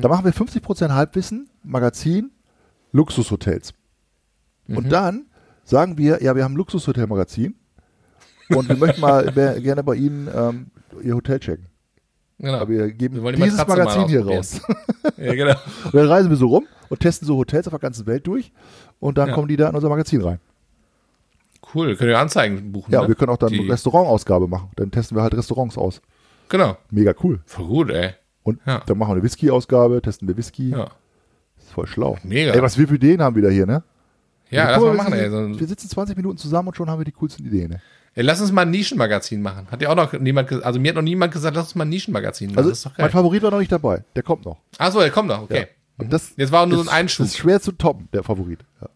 da 0.00 0.08
machen 0.08 0.24
wir 0.24 0.32
50% 0.32 0.90
Halbwissen, 0.92 1.48
Magazin, 1.62 2.30
Luxushotels. 2.94 3.74
Mhm. 4.66 4.76
Und 4.78 4.90
dann 4.90 5.26
sagen 5.64 5.98
wir, 5.98 6.22
ja, 6.22 6.34
wir 6.36 6.44
haben 6.44 6.54
ein 6.54 6.56
Luxushotel-Magazin 6.56 7.54
und 8.50 8.68
wir 8.68 8.76
möchten 8.76 9.00
mal 9.00 9.30
gerne 9.60 9.82
bei 9.82 9.96
Ihnen 9.96 10.28
ähm, 10.34 10.66
Ihr 11.02 11.14
Hotel 11.16 11.40
checken. 11.40 11.66
Genau. 12.38 12.54
Aber 12.58 12.68
wir 12.68 12.90
geben 12.92 13.22
Wir 13.22 13.32
dieses 13.32 13.66
Magazin 13.66 14.06
hier 14.08 14.24
raus. 14.26 14.60
ja, 15.16 15.34
genau. 15.34 15.54
Und 15.86 15.94
dann 15.94 16.06
reisen 16.06 16.30
wir 16.30 16.36
so 16.36 16.46
rum 16.46 16.66
und 16.88 17.00
testen 17.00 17.26
so 17.26 17.36
Hotels 17.36 17.66
auf 17.66 17.72
der 17.72 17.80
ganzen 17.80 18.06
Welt 18.06 18.26
durch 18.26 18.52
und 19.00 19.18
dann 19.18 19.28
Ja. 19.28 19.34
kommen 19.34 19.48
die 19.48 19.56
da 19.56 19.68
in 19.68 19.74
unser 19.74 19.88
Magazin 19.88 20.22
rein. 20.22 20.38
Cool, 21.74 21.96
können 21.96 22.10
wir 22.10 22.18
Anzeigen 22.18 22.70
buchen. 22.72 22.92
Ja, 22.92 23.02
ne? 23.02 23.08
wir 23.08 23.14
können 23.16 23.30
auch 23.32 23.36
dann 23.38 23.50
Die- 23.50 23.60
eine 23.60 23.72
Restaurantausgabe 23.72 24.46
machen. 24.46 24.70
Dann 24.76 24.90
testen 24.90 25.16
wir 25.16 25.22
halt 25.22 25.34
Restaurants 25.34 25.76
aus. 25.78 26.00
Genau. 26.48 26.76
Mega 26.90 27.12
cool. 27.24 27.40
Voll 27.46 27.66
gut, 27.66 27.90
ey. 27.90 28.12
Und 28.42 28.60
Ja. 28.66 28.82
dann 28.86 28.98
machen 28.98 29.10
wir 29.10 29.14
eine 29.14 29.22
Whisky-Ausgabe, 29.22 30.02
testen 30.02 30.28
wir 30.28 30.36
Whisky. 30.36 30.70
Ja. 30.70 30.90
Das 31.64 31.70
ist 31.70 31.74
voll 31.74 31.86
schlau. 31.86 32.18
Mega. 32.22 32.52
Ey, 32.52 32.60
was 32.62 32.76
wir 32.76 32.86
für 32.86 32.96
Ideen 32.96 33.22
haben 33.22 33.34
wieder 33.36 33.50
hier, 33.50 33.64
ne? 33.66 33.82
Ja, 34.50 34.70
lass 34.70 34.80
mal 34.80 34.86
wir 34.92 34.94
machen, 34.94 35.12
ey. 35.14 35.30
So, 35.30 35.58
Wir 35.58 35.66
sitzen 35.66 35.88
20 35.88 36.16
Minuten 36.16 36.36
zusammen 36.36 36.68
und 36.68 36.76
schon 36.76 36.90
haben 36.90 37.00
wir 37.00 37.04
die 37.04 37.12
coolsten 37.12 37.44
Ideen, 37.46 37.70
ne? 37.70 37.80
ey. 38.14 38.22
Lass 38.22 38.40
uns 38.40 38.52
mal 38.52 38.62
ein 38.62 38.70
Nischenmagazin 38.70 39.40
machen. 39.40 39.66
Hat 39.70 39.80
ja 39.80 39.88
auch 39.88 39.94
noch 39.96 40.12
niemand 40.12 40.48
gesagt. 40.48 40.66
Also 40.66 40.78
mir 40.78 40.90
hat 40.90 40.96
noch 40.96 41.02
niemand 41.02 41.32
gesagt, 41.32 41.56
lass 41.56 41.66
uns 41.68 41.74
mal 41.74 41.84
ein 41.84 41.88
Nischenmagazin 41.88 42.48
machen. 42.50 42.58
Also, 42.58 42.68
das 42.70 42.78
ist 42.78 42.86
doch 42.86 42.98
mein. 42.98 43.10
Favorit 43.10 43.42
war 43.42 43.50
noch 43.50 43.58
nicht 43.58 43.72
dabei. 43.72 44.04
Der 44.14 44.22
kommt 44.22 44.44
noch. 44.44 44.58
Achso, 44.78 45.00
der 45.00 45.10
kommt 45.10 45.28
noch, 45.28 45.42
okay. 45.42 45.68
Und 45.96 46.12
das 46.12 46.34
Jetzt 46.36 46.52
war 46.52 46.66
nur 46.66 46.84
so 46.84 46.90
ein 46.90 46.94
Einschub. 46.94 47.24
Das 47.24 47.32
ist 47.32 47.38
schwer 47.38 47.60
zu 47.60 47.72
toppen, 47.72 48.08
der 48.12 48.22
Favorit. 48.24 48.60
Ja. 48.80 48.88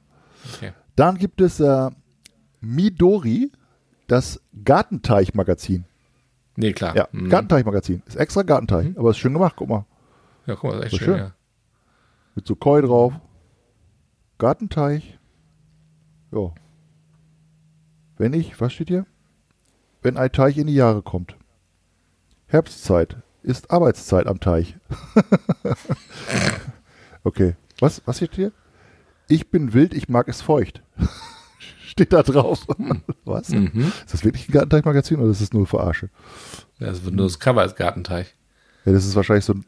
Okay. 0.54 0.72
Dann 0.96 1.16
gibt 1.16 1.40
es 1.40 1.60
äh, 1.60 1.90
Midori, 2.60 3.50
das 4.08 4.40
Gartenteich-Magazin. 4.64 5.84
Nee, 6.56 6.72
klar. 6.72 6.96
Ja, 6.96 7.08
Mhm. 7.12 7.28
Gartenteich-Magazin. 7.28 8.02
Ist 8.06 8.16
extra 8.16 8.42
Gartenteich, 8.42 8.88
aber 8.96 9.10
ist 9.10 9.18
schön 9.18 9.32
gemacht, 9.32 9.54
guck 9.56 9.68
mal. 9.68 9.84
Ja, 10.46 10.56
guck 10.56 10.70
mal, 10.72 10.80
das 10.80 10.86
ist 10.86 10.90
So 10.90 10.96
echt 10.96 11.04
schön, 11.04 11.14
schön. 11.14 11.24
ja. 11.24 11.32
Mit 12.38 12.46
so 12.46 12.54
Koi 12.54 12.82
drauf. 12.82 13.14
Gartenteich. 14.38 15.18
Ja. 16.30 16.52
Wenn 18.16 18.32
ich, 18.32 18.60
was 18.60 18.72
steht 18.72 18.86
hier? 18.86 19.06
Wenn 20.02 20.16
ein 20.16 20.30
Teich 20.30 20.56
in 20.56 20.68
die 20.68 20.76
Jahre 20.76 21.02
kommt. 21.02 21.34
Herbstzeit 22.46 23.16
ist 23.42 23.72
Arbeitszeit 23.72 24.28
am 24.28 24.38
Teich. 24.38 24.76
okay. 27.24 27.56
Was, 27.80 28.02
was 28.04 28.18
steht 28.18 28.36
hier? 28.36 28.52
Ich 29.28 29.50
bin 29.50 29.72
wild, 29.72 29.92
ich 29.92 30.08
mag 30.08 30.28
es 30.28 30.40
feucht. 30.40 30.80
steht 31.88 32.12
da 32.12 32.22
drauf. 32.22 32.68
was? 33.24 33.48
Mhm. 33.48 33.92
Ist 34.04 34.14
das 34.14 34.24
wirklich 34.24 34.48
ein 34.48 34.52
Gartenteich-Magazin 34.52 35.18
oder 35.18 35.32
ist 35.32 35.42
das 35.42 35.52
nur 35.52 35.66
Verarsche? 35.66 36.08
Das 36.78 37.02
wird 37.02 37.16
nur 37.16 37.26
das 37.26 37.40
Cover 37.40 37.62
als 37.62 37.74
Gartenteich. 37.74 38.36
Ja, 38.84 38.92
das 38.92 39.06
ist 39.06 39.16
wahrscheinlich 39.16 39.44
so 39.44 39.54
ein. 39.54 39.64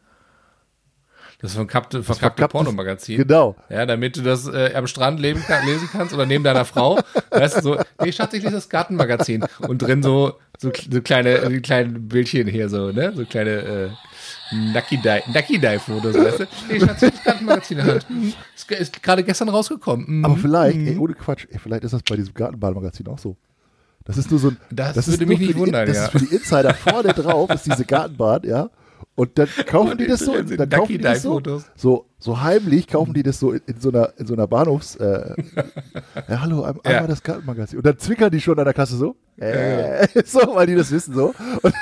Das 1.40 1.52
ist 1.52 1.56
ein 1.56 1.68
verkappte, 1.68 2.02
verkappte 2.02 2.48
Pornomagazin. 2.48 3.16
Genau. 3.18 3.56
Ja, 3.70 3.86
damit 3.86 4.16
du 4.16 4.22
das 4.22 4.46
äh, 4.46 4.72
am 4.74 4.86
Strand 4.86 5.20
leben 5.20 5.42
lesen 5.64 5.88
kannst 5.90 6.12
oder 6.12 6.26
neben 6.26 6.44
deiner 6.44 6.66
Frau. 6.66 6.98
Weißt 7.30 7.58
du, 7.58 7.62
so, 7.62 7.78
nee, 8.02 8.12
Schatz, 8.12 8.34
ich 8.34 8.42
lese 8.42 8.56
das 8.56 8.68
Gartenmagazin. 8.68 9.46
Und 9.66 9.78
drin 9.78 10.02
so, 10.02 10.34
so, 10.58 10.70
so 10.90 11.00
kleine, 11.00 11.30
äh, 11.36 11.60
kleine 11.60 11.98
Bildchen 11.98 12.46
hier, 12.46 12.68
so, 12.68 12.92
ne? 12.92 13.12
So 13.14 13.24
kleine, 13.24 13.50
äh, 13.50 13.88
Nucky 14.52 14.98
Die, 14.98 15.32
Nucky 15.32 15.58
Die 15.58 15.78
Fotos, 15.78 16.14
weißt 16.14 16.40
du? 16.40 16.46
Ich 16.68 16.86
hatte 16.86 17.10
das 17.10 17.24
Gartenmagazin. 17.24 17.82
Hm, 17.82 18.32
Ist, 18.54 18.70
ist 18.70 19.02
gerade 19.02 19.24
gestern 19.24 19.48
rausgekommen. 19.48 20.06
Hm. 20.06 20.24
Aber 20.26 20.36
vielleicht, 20.36 20.76
ey, 20.76 20.98
ohne 20.98 21.14
Quatsch, 21.14 21.46
ey, 21.50 21.58
vielleicht 21.58 21.84
ist 21.84 21.94
das 21.94 22.02
bei 22.02 22.16
diesem 22.16 22.34
Gartenbahnmagazin 22.34 23.06
auch 23.08 23.18
so. 23.18 23.36
Das 24.04 24.18
ist 24.18 24.30
nur 24.30 24.40
so 24.40 24.48
ein. 24.48 24.56
Das 24.70 24.96
ist 24.96 25.08
würde 25.08 25.26
mich 25.26 25.38
nicht 25.38 25.54
die, 25.54 25.56
wundern, 25.56 25.86
Das 25.86 25.96
ja. 25.96 26.04
ist 26.06 26.12
für 26.12 26.18
die 26.18 26.34
Insider 26.34 26.74
vorne 26.74 27.14
drauf, 27.14 27.50
ist 27.50 27.64
diese 27.66 27.84
Gartenbahn, 27.84 28.42
ja. 28.44 28.70
Und 29.20 29.38
dann 29.38 29.48
kaufen 29.66 29.98
die 29.98 30.06
das 30.06 30.20
so, 30.20 30.34
Ducky 30.34 30.56
dann 30.56 30.68
kaufen 30.70 30.88
die 30.92 30.98
das 30.98 31.20
so, 31.22 31.42
so, 31.76 32.06
so 32.18 32.40
heimlich 32.40 32.86
kaufen 32.86 33.12
die 33.12 33.22
das 33.22 33.38
so 33.38 33.52
in, 33.52 33.60
in 33.66 33.78
so 33.78 33.90
einer, 33.90 34.14
in 34.16 34.26
so 34.26 34.32
einer 34.32 34.46
Bahnhofs, 34.46 34.96
äh, 34.96 35.34
ja, 36.28 36.40
hallo, 36.40 36.62
ein, 36.62 36.76
einmal 36.84 37.02
Ja. 37.02 37.06
das 37.06 37.22
Gartenmagazin. 37.22 37.78
Und 37.78 37.86
dann 37.86 37.98
zwickern 37.98 38.30
die 38.30 38.40
schon 38.40 38.58
an 38.58 38.64
der 38.64 38.72
Kasse 38.72 38.96
so, 38.96 39.16
äh, 39.36 40.06
so, 40.24 40.40
weil 40.54 40.66
die 40.68 40.74
das 40.74 40.90
wissen 40.90 41.14
so. 41.14 41.34
Und 41.62 41.74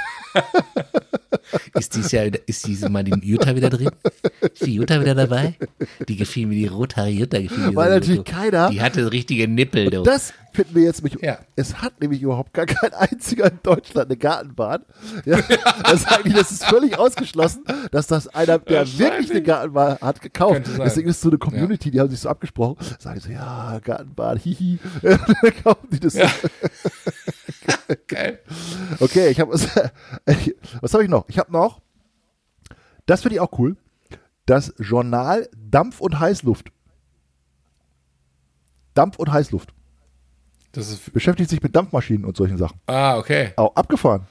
Ist 1.74 1.94
dies 1.94 2.10
Jahr, 2.12 2.26
ist 2.46 2.66
dieses 2.66 2.88
Mal 2.88 3.04
die 3.04 3.12
Jutta 3.26 3.54
wieder 3.54 3.70
drin? 3.70 3.90
Ist 4.40 4.66
die 4.66 4.74
Jutta 4.74 5.00
wieder 5.00 5.14
dabei? 5.14 5.54
Die 6.08 6.16
gefiel 6.16 6.46
mir, 6.46 6.54
die 6.56 6.66
rothaarige 6.66 7.20
Jutta 7.20 7.40
gefiel 7.40 7.58
mir. 7.68 7.76
Weil 7.76 7.88
so 7.88 7.94
natürlich 7.94 8.16
gut. 8.18 8.26
keiner- 8.26 8.70
Die 8.70 8.80
hatte 8.82 9.10
richtige 9.12 9.48
Nippel, 9.48 9.90
du. 9.90 10.02
das 10.02 10.32
finden 10.58 10.74
wir 10.74 10.82
jetzt 10.82 11.04
mich. 11.04 11.16
Ja. 11.20 11.38
Es 11.54 11.82
hat 11.82 12.00
nämlich 12.00 12.20
überhaupt 12.20 12.52
gar 12.52 12.66
kein 12.66 12.92
einziger 12.92 13.48
in 13.48 13.60
Deutschland 13.62 14.08
eine 14.08 14.16
Gartenbahn. 14.16 14.84
Ja, 15.24 15.38
das, 15.84 16.00
ist 16.00 16.12
eigentlich, 16.12 16.34
das 16.34 16.50
ist 16.50 16.64
völlig 16.64 16.98
ausgeschlossen, 16.98 17.62
dass 17.92 18.08
das 18.08 18.26
einer, 18.26 18.58
der 18.58 18.84
wirklich 18.98 19.30
eine 19.30 19.42
Gartenbahn 19.42 19.98
hat, 20.00 20.20
gekauft. 20.20 20.62
Deswegen 20.78 21.10
ist 21.10 21.20
so 21.20 21.28
eine 21.28 21.38
Community, 21.38 21.92
die 21.92 22.00
haben 22.00 22.10
sich 22.10 22.18
so 22.18 22.28
abgesprochen. 22.28 22.76
Sagen 22.98 23.20
so, 23.20 23.30
ja, 23.30 23.78
Gartenbahn, 23.84 24.36
hihi. 24.36 24.80
Dann 25.02 25.18
kaufen 25.62 25.88
die 25.92 26.00
das. 26.00 26.14
so. 26.14 26.20
Geil. 28.08 28.40
Okay, 28.98 29.28
ich 29.28 29.38
habe 29.38 29.52
was. 29.52 29.68
Was 30.80 30.92
habe 30.92 31.04
ich 31.04 31.10
noch? 31.10 31.28
Ich 31.28 31.38
habe 31.38 31.52
noch. 31.52 31.80
Das 33.06 33.22
finde 33.22 33.36
ich 33.36 33.40
auch 33.40 33.56
cool. 33.60 33.76
Das 34.44 34.74
Journal 34.78 35.48
Dampf 35.56 36.00
und 36.00 36.18
Heißluft. 36.18 36.72
Dampf 38.94 39.18
und 39.18 39.30
Heißluft. 39.30 39.72
Das 40.72 40.90
ist, 40.90 41.12
Beschäftigt 41.12 41.50
sich 41.50 41.62
mit 41.62 41.74
Dampfmaschinen 41.74 42.24
und 42.24 42.36
solchen 42.36 42.58
Sachen. 42.58 42.78
ah, 42.86 43.16
okay. 43.18 43.52
Auch 43.56 43.74
abgefahren. 43.76 44.22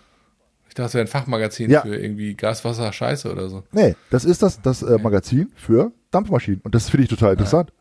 Ich 0.69 0.75
dachte, 0.75 0.87
es 0.89 0.93
wäre 0.93 1.05
ein 1.05 1.07
Fachmagazin 1.07 1.69
Ja. 1.71 1.81
für 1.81 1.95
irgendwie 1.95 2.35
Gas, 2.35 2.63
Wasser, 2.63 2.91
Scheiße 2.93 3.31
oder 3.31 3.49
so. 3.49 3.63
Nee, 3.71 3.95
das 4.11 4.25
ist 4.25 4.43
das, 4.43 4.61
das 4.61 4.83
äh, 4.83 4.97
Magazin 4.99 5.51
für 5.55 5.91
Dampfmaschinen. 6.11 6.61
Und 6.63 6.75
das 6.75 6.89
finde 6.89 7.03
ich 7.05 7.09
total 7.09 7.31
interessant. 7.33 7.71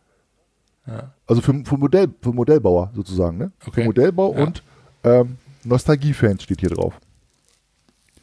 Also 1.27 1.43
für, 1.43 1.53
für, 1.65 1.77
Modell, 1.77 2.09
für 2.23 2.33
Modellbauer 2.33 2.93
sozusagen. 2.95 3.39
Ne? 3.39 3.51
Für 3.59 3.71
Okay. 3.71 3.85
Modellbau 3.85 4.33
Ja. 4.35 4.45
und 4.45 4.63
ähm, 5.03 5.37
Nostalgiefans 5.65 6.45
steht 6.45 6.61
hier 6.61 6.71
drauf. 6.71 6.95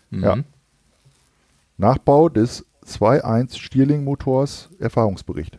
Mhm. 0.10 0.24
Ja. 0.24 0.38
Nachbau 1.78 2.30
des 2.30 2.66
2.1 2.86 3.58
Stierling-Motors 3.60 4.70
Erfahrungsbericht. 4.80 5.58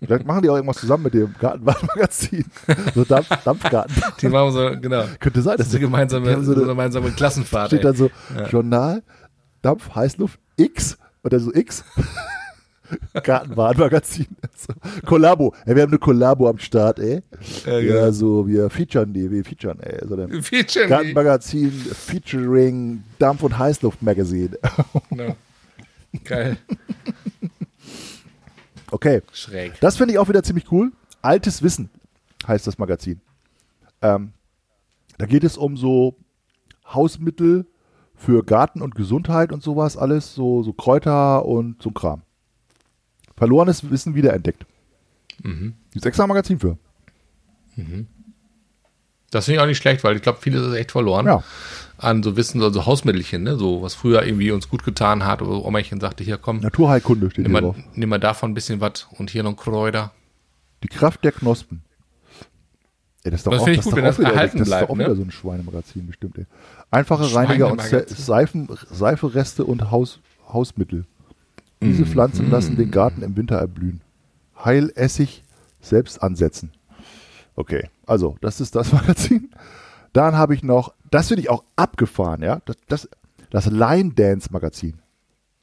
Ja. 0.00 0.06
Vielleicht 0.06 0.26
machen 0.26 0.42
die 0.42 0.50
auch 0.50 0.56
irgendwas 0.56 0.78
zusammen 0.78 1.04
mit 1.04 1.14
dem 1.14 1.34
Gartenbahnmagazin. 1.38 2.44
So 2.94 3.04
Dampf, 3.04 3.28
Dampfgarten. 3.44 3.94
Die 4.20 4.28
machen 4.28 4.52
so, 4.52 4.70
genau. 4.80 5.04
Könnte 5.20 5.42
sein, 5.42 5.56
Das 5.56 5.68
ist 5.68 5.74
eine 5.74 5.80
gemeinsame, 5.82 6.42
so 6.44 6.54
eine 6.54 6.64
gemeinsame 6.64 7.10
Klassenfahrt. 7.12 7.68
steht 7.68 7.80
ey. 7.80 7.84
dann 7.84 7.96
so 7.96 8.10
Journal, 8.50 9.02
Dampf, 9.62 9.94
Heißluft, 9.94 10.38
X 10.56 10.96
und 11.22 11.32
dann 11.32 11.40
so 11.40 11.52
X. 11.54 11.84
Gartenbahnmagazin. 13.22 14.26
So. 14.56 14.72
Kollabo. 15.06 15.54
Ey, 15.66 15.74
wir 15.76 15.82
haben 15.82 15.90
eine 15.90 15.98
Kollabo 15.98 16.48
am 16.48 16.58
Start, 16.58 16.98
ey. 16.98 17.22
Ja, 17.66 17.72
Ja, 17.72 17.80
genau. 17.80 18.10
so, 18.12 18.46
wir 18.48 18.70
featuren 18.70 19.12
die, 19.12 19.30
wir 19.30 19.44
featuren, 19.44 19.78
ey. 19.80 19.98
So 20.08 20.14
ein 20.16 20.42
Feature 20.42 20.84
me. 20.86 20.88
Gartenmagazin 20.90 21.70
featuring 21.70 23.02
Dampf- 23.18 23.42
und 23.42 23.58
Heißluftmagazin. 23.58 24.56
Genau. 25.10 25.36
Geil. 26.24 26.56
Okay. 28.90 29.22
Schräg. 29.32 29.78
Das 29.80 29.96
finde 29.96 30.14
ich 30.14 30.18
auch 30.18 30.28
wieder 30.28 30.42
ziemlich 30.42 30.70
cool. 30.72 30.92
Altes 31.22 31.62
Wissen 31.62 31.90
heißt 32.46 32.66
das 32.66 32.78
Magazin. 32.78 33.20
Ähm, 34.02 34.32
da 35.18 35.26
geht 35.26 35.44
es 35.44 35.56
um 35.56 35.76
so 35.76 36.16
Hausmittel 36.86 37.66
für 38.14 38.44
Garten 38.44 38.82
und 38.82 38.94
Gesundheit 38.94 39.52
und 39.52 39.62
sowas, 39.62 39.96
alles, 39.96 40.34
so, 40.34 40.62
so 40.62 40.72
Kräuter 40.72 41.44
und 41.44 41.82
so 41.82 41.90
Kram. 41.90 42.22
Verlorenes 43.36 43.90
Wissen 43.90 44.14
wiederentdeckt. 44.14 44.66
Mhm. 45.42 45.74
Gibt 45.92 46.06
extra 46.06 46.24
ein 46.24 46.28
Magazin 46.28 46.58
für. 46.58 46.78
Das 49.30 49.44
finde 49.44 49.56
ich 49.56 49.62
auch 49.62 49.66
nicht 49.66 49.78
schlecht, 49.78 50.02
weil 50.02 50.16
ich 50.16 50.22
glaube, 50.22 50.40
vieles 50.40 50.66
ist 50.66 50.74
echt 50.74 50.90
verloren. 50.90 51.26
Ja. 51.26 51.44
An 51.98 52.22
so 52.22 52.36
Wissen, 52.36 52.62
also 52.62 52.86
Hausmittelchen, 52.86 53.42
ne? 53.42 53.56
So, 53.56 53.82
was 53.82 53.94
früher 53.94 54.24
irgendwie 54.24 54.52
uns 54.52 54.68
gut 54.68 54.84
getan 54.84 55.26
hat, 55.26 55.42
oder 55.42 55.64
Omachen 55.64 56.00
sagte, 56.00 56.24
hier 56.24 56.38
komm, 56.38 56.60
Naturheilkunde 56.60 57.30
steht 57.30 57.44
nimm 57.44 57.52
hier 57.56 57.62
mal, 57.62 57.74
nimm 57.94 58.08
mal 58.08 58.20
davon 58.20 58.52
ein 58.52 58.54
bisschen 58.54 58.80
was 58.80 59.08
und 59.18 59.30
hier 59.30 59.42
noch 59.42 59.56
Kräuter. 59.56 60.12
Die 60.84 60.88
Kraft 60.88 61.24
der 61.24 61.32
Knospen. 61.32 61.82
Ey, 63.24 63.32
das 63.32 63.40
ist 63.40 63.46
doch 63.46 63.52
Das 63.52 63.62
auch, 63.62 63.66
ist 63.68 63.82
gut, 63.82 63.96
wenn 63.96 64.04
das 64.04 64.18
wieder, 64.18 64.32
erhalten 64.32 64.58
das 64.58 64.68
ist 64.68 64.72
doch 64.72 64.78
bleibt, 64.78 64.90
auch 64.90 64.96
ne? 64.96 65.04
wieder 65.04 65.16
so 65.16 65.22
ein 65.22 65.30
Schweinemagazin 65.32 66.06
bestimmt. 66.06 66.38
Ey. 66.38 66.46
Einfache 66.90 67.34
Reiniger 67.34 67.70
und. 67.70 67.82
Seifen, 67.82 68.68
Seifereste 68.90 69.64
und 69.64 69.90
Haus, 69.90 70.20
Hausmittel. 70.52 71.04
Diese 71.80 72.06
Pflanzen 72.06 72.50
lassen 72.50 72.76
den 72.76 72.90
Garten 72.90 73.22
im 73.22 73.36
Winter 73.36 73.56
erblühen. 73.56 74.00
Heilessig 74.64 75.42
selbst 75.80 76.22
ansetzen. 76.22 76.72
Okay, 77.54 77.88
also 78.06 78.36
das 78.40 78.60
ist 78.60 78.74
das 78.74 78.92
Magazin. 78.92 79.50
Dann 80.12 80.36
habe 80.36 80.54
ich 80.54 80.62
noch, 80.62 80.94
das 81.10 81.28
finde 81.28 81.42
ich 81.42 81.50
auch 81.50 81.64
abgefahren, 81.76 82.42
ja, 82.42 82.60
das, 82.64 82.76
das, 82.88 83.08
das 83.50 83.66
Line 83.66 84.12
Dance 84.14 84.48
Magazin. 84.52 84.98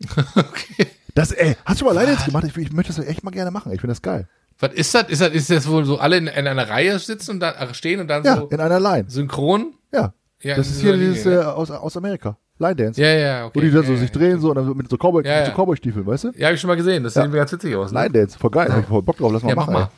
Okay. 0.35 0.87
Das, 1.13 1.31
ey, 1.31 1.55
hast 1.65 1.79
du 1.79 1.85
mal 1.85 1.93
Line 1.93 2.07
Dance 2.07 2.25
gemacht? 2.25 2.43
Ich, 2.45 2.57
ich 2.57 2.73
möchte 2.73 2.93
das 2.93 3.05
echt 3.05 3.23
mal 3.23 3.31
gerne 3.31 3.49
machen. 3.49 3.71
Ich 3.71 3.79
finde 3.79 3.91
das 3.93 4.01
geil. 4.01 4.27
Was 4.59 4.73
ist 4.73 4.93
das? 4.93 5.07
Ist 5.09 5.21
das, 5.21 5.29
ist 5.33 5.49
das 5.49 5.69
wohl 5.69 5.85
so 5.85 5.97
alle 5.97 6.17
in, 6.17 6.27
in 6.27 6.45
einer 6.47 6.67
Reihe 6.69 6.99
sitzen 6.99 7.31
und 7.31 7.39
dann 7.39 7.73
stehen 7.73 8.01
und 8.01 8.07
dann 8.09 8.23
Ja, 8.25 8.35
so 8.35 8.47
in 8.47 8.59
einer 8.59 8.79
Line. 8.81 9.05
synchron? 9.09 9.73
Ja. 9.93 10.13
Ja, 10.41 10.55
das 10.57 10.67
ist 10.69 10.81
hier 10.81 10.91
Linie, 10.93 11.09
dieses 11.13 11.25
ne? 11.25 11.35
äh, 11.35 11.43
aus, 11.43 11.71
aus 11.71 11.95
Amerika. 11.95 12.37
Line 12.59 12.75
Dance. 12.75 13.01
Ja, 13.01 13.07
ja, 13.07 13.45
okay. 13.45 13.59
Wo 13.59 13.61
die 13.61 13.71
dann 13.71 13.85
so 13.85 13.93
ja, 13.93 13.99
sich 13.99 14.09
ja. 14.09 14.15
drehen 14.15 14.39
so 14.41 14.49
und 14.49 14.55
dann 14.55 14.75
mit 14.75 14.89
so 14.89 14.97
Cowboy, 14.97 15.25
Ja, 15.25 15.37
mit 15.37 15.45
so 15.45 15.51
ja. 15.51 15.55
Cowboy-Stiefeln, 15.57 16.05
weißt 16.05 16.23
du? 16.25 16.31
Ja, 16.35 16.47
habe 16.47 16.55
ich 16.55 16.61
schon 16.61 16.67
mal 16.67 16.75
gesehen. 16.75 17.03
Das 17.03 17.15
Ja. 17.15 17.23
sieht 17.23 17.31
ganz 17.33 17.51
witzig 17.53 17.75
aus. 17.75 17.91
Ne? 17.93 18.01
Line 18.01 18.11
Dance, 18.11 18.37
voll 18.37 18.51
geil. 18.51 18.67
Hab 18.71 18.79
ich 18.81 18.85
voll 18.87 19.01
Bock 19.01 19.17
drauf, 19.17 19.31
lass 19.31 19.43
mal 19.43 19.49
Ja, 19.49 19.55
mach 19.55 19.67
machen. 19.67 19.73
mal. 19.73 19.89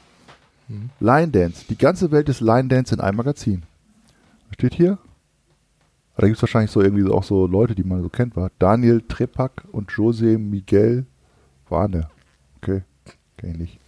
Ey. 0.70 0.76
Line 1.00 1.32
Dance, 1.32 1.66
die 1.68 1.78
ganze 1.78 2.12
Welt 2.12 2.28
des 2.28 2.42
Line 2.42 2.68
Dance 2.68 2.94
in 2.94 3.02
einem 3.02 3.18
Magazin. 3.18 3.64
Steht 4.54 4.76
hier? 4.76 4.98
Ah, 6.18 6.22
Da 6.22 6.28
gibt 6.28 6.38
es 6.38 6.42
wahrscheinlich 6.44 6.72
so 6.72 6.82
irgendwie 6.82 7.08
auch 7.10 7.24
so 7.24 7.46
Leute, 7.48 7.76
die 7.76 7.84
man 7.84 8.02
so 8.02 8.10
kennt, 8.10 8.36
war. 8.36 8.52
Daniel 8.60 9.02
Trepak 9.08 9.64
und 9.72 9.92
Jose 9.92 10.38
Miguel 10.38 11.06
Warne. 11.70 12.10
Okay, 12.58 12.84
kenn 13.38 13.52
ich 13.52 13.58
nicht. 13.58 13.80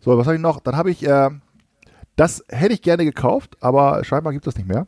So, 0.00 0.16
was 0.16 0.26
habe 0.26 0.36
ich 0.36 0.42
noch? 0.42 0.60
Dann 0.60 0.76
habe 0.76 0.90
ich, 0.90 1.06
äh, 1.06 1.30
das 2.16 2.44
hätte 2.48 2.74
ich 2.74 2.82
gerne 2.82 3.04
gekauft, 3.04 3.56
aber 3.60 4.04
scheinbar 4.04 4.32
gibt 4.32 4.46
es 4.46 4.54
das 4.54 4.58
nicht 4.58 4.68
mehr. 4.68 4.86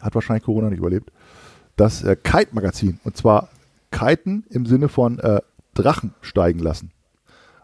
Hat 0.00 0.14
wahrscheinlich 0.14 0.44
Corona 0.44 0.68
nicht 0.68 0.78
überlebt. 0.78 1.10
Das 1.76 2.02
äh, 2.02 2.16
Kite-Magazin. 2.16 3.00
Und 3.04 3.16
zwar 3.16 3.48
Kiten 3.90 4.44
im 4.50 4.66
Sinne 4.66 4.88
von 4.88 5.18
äh, 5.18 5.40
Drachen 5.74 6.14
steigen 6.20 6.58
lassen. 6.58 6.90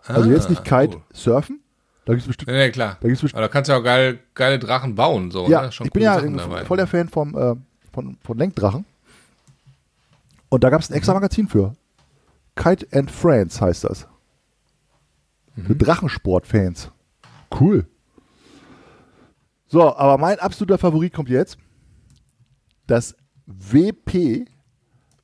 Also 0.06 0.30
jetzt 0.30 0.50
nicht 0.50 0.64
Kite 0.64 0.96
cool. 0.96 1.02
surfen. 1.12 1.60
Da 2.06 2.12
gibt 2.14 2.22
es 2.22 2.26
bestimmt. 2.28 2.50
Ja, 2.50 2.70
klar. 2.70 2.96
Da 3.00 3.08
gibt's 3.08 3.20
bestimmt 3.20 3.36
Aber 3.38 3.48
da 3.48 3.52
kannst 3.52 3.68
du 3.68 3.72
ja 3.74 3.80
auch 3.80 3.84
geil, 3.84 4.20
geile 4.34 4.58
Drachen 4.60 4.94
bauen. 4.94 5.30
So, 5.32 5.48
ja, 5.48 5.62
ne? 5.62 5.70
Ich 5.84 5.90
bin 5.90 6.02
ja 6.04 6.14
Sachen 6.14 6.38
voll 6.64 6.76
der 6.78 6.86
Fan 6.86 7.08
vom, 7.08 7.36
äh, 7.36 7.56
von, 7.92 8.16
von 8.24 8.38
Lenkdrachen. 8.38 8.84
Und 10.48 10.62
da 10.64 10.70
gab 10.70 10.80
es 10.80 10.88
ein 10.88 10.92
Mhm. 10.92 10.96
extra 10.98 11.14
Magazin 11.14 11.48
für. 11.48 11.74
Kite 12.54 12.86
and 12.92 13.10
Friends 13.10 13.60
heißt 13.60 13.82
das. 13.84 14.06
Für 15.56 15.72
Mhm. 15.74 15.78
Drachensport-Fans. 15.78 16.90
Cool. 17.60 17.86
So, 19.66 19.94
aber 19.96 20.16
mein 20.16 20.38
absoluter 20.38 20.78
Favorit 20.78 21.12
kommt 21.12 21.28
jetzt. 21.28 21.58
Das 22.86 23.16
WP 23.46 24.46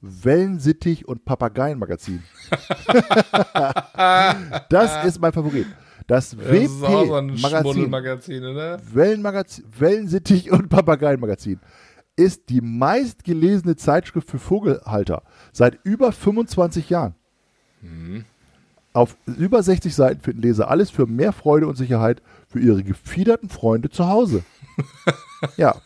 Wellensittich 0.01 1.07
und 1.07 1.25
Papageien-Magazin. 1.25 2.25
das 4.69 5.05
ist 5.05 5.21
mein 5.21 5.33
Favorit. 5.33 5.67
Das 6.07 6.31
so 6.31 6.39
WP-Magazin. 6.39 8.45
Oder? 8.45 8.81
Wellenmagazin, 8.93 9.65
Wellensittich 9.79 10.51
und 10.51 10.69
Papageienmagazin 10.69 11.61
ist 12.17 12.51
die 12.51 12.61
meistgelesene 12.61 13.77
Zeitschrift 13.77 14.31
für 14.31 14.39
Vogelhalter 14.39 15.23
seit 15.53 15.79
über 15.85 16.13
25 16.13 16.91
Jahren. 16.91 17.15
Auf 18.93 19.17
über 19.27 19.63
60 19.63 19.95
Seiten 19.95 20.21
finden 20.21 20.43
Leser 20.43 20.71
alles 20.71 20.91
für 20.91 21.07
mehr 21.07 21.33
Freude 21.33 21.67
und 21.67 21.77
Sicherheit 21.77 22.23
für 22.49 22.61
ihre 22.61 22.85
gefiederten 22.85 23.49
Freunde 23.49 23.89
zu 23.89 24.09
Hause. 24.09 24.45
ja. 25.57 25.77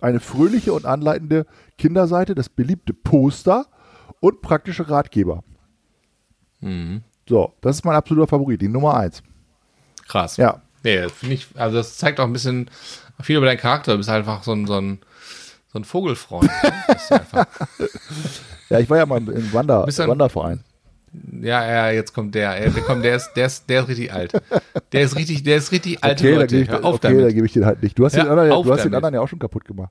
Eine 0.00 0.20
fröhliche 0.20 0.72
und 0.72 0.86
anleitende 0.86 1.46
Kinderseite, 1.78 2.34
das 2.34 2.48
beliebte 2.48 2.92
Poster 2.92 3.66
und 4.20 4.42
praktische 4.42 4.90
Ratgeber. 4.90 5.44
So, 7.28 7.52
das 7.60 7.76
ist 7.76 7.84
mein 7.84 7.94
absoluter 7.94 8.26
Favorit, 8.26 8.60
die 8.60 8.68
Nummer 8.68 8.96
1. 8.96 9.22
Krass. 10.08 10.36
Ja. 10.36 10.60
Nee, 10.82 11.00
das 11.02 11.12
finde 11.12 11.34
ich, 11.34 11.46
also 11.54 11.76
das 11.78 11.96
zeigt 11.96 12.20
auch 12.20 12.24
ein 12.24 12.32
bisschen 12.32 12.70
viel 13.22 13.36
über 13.36 13.46
deinen 13.46 13.58
Charakter. 13.58 13.92
Du 13.92 13.98
bist 13.98 14.10
einfach 14.10 14.42
so 14.42 14.52
ein, 14.52 14.66
so 14.66 14.78
ein, 14.78 14.98
so 15.72 15.78
ein 15.78 15.84
Vogelfreund. 15.84 16.50
ne? 16.62 17.46
Ja, 18.70 18.78
ich 18.80 18.88
war 18.88 18.96
ja 18.98 19.06
mal 19.06 19.18
im 19.18 19.52
Wander, 19.52 19.84
ein- 19.86 20.08
Wanderverein. 20.08 20.64
Ja, 21.42 21.64
ja, 21.64 21.90
jetzt 21.90 22.12
kommt 22.12 22.34
der. 22.34 22.58
Der, 22.70 22.82
kommt, 22.82 23.04
der, 23.04 23.14
ist, 23.16 23.30
der, 23.34 23.46
ist, 23.46 23.68
der 23.68 23.82
ist 23.82 23.88
richtig 23.88 24.12
alt. 24.12 24.32
Der 24.92 25.02
ist 25.02 25.14
richtig, 25.16 25.42
der 25.44 25.58
ist 25.58 25.70
richtig 25.70 26.02
alte 26.02 26.24
Okay, 26.24 26.32
da 26.34 26.40
Leute. 26.40 26.56
gebe 26.56 26.64
ich, 26.64 26.82
auf 26.82 26.94
okay, 26.96 26.98
da 27.02 27.08
damit. 27.20 27.34
gebe 27.34 27.46
ich 27.46 27.52
den 27.52 27.66
halt 27.66 27.82
nicht. 27.82 27.96
Du 27.98 28.04
hast, 28.04 28.16
Ja, 28.16 28.24
den, 28.24 28.30
anderen, 28.30 28.62
du 28.64 28.72
hast 28.72 28.84
den 28.84 28.94
anderen 28.94 29.14
ja 29.14 29.20
auch 29.20 29.28
schon 29.28 29.38
kaputt 29.38 29.64
gemacht. 29.64 29.90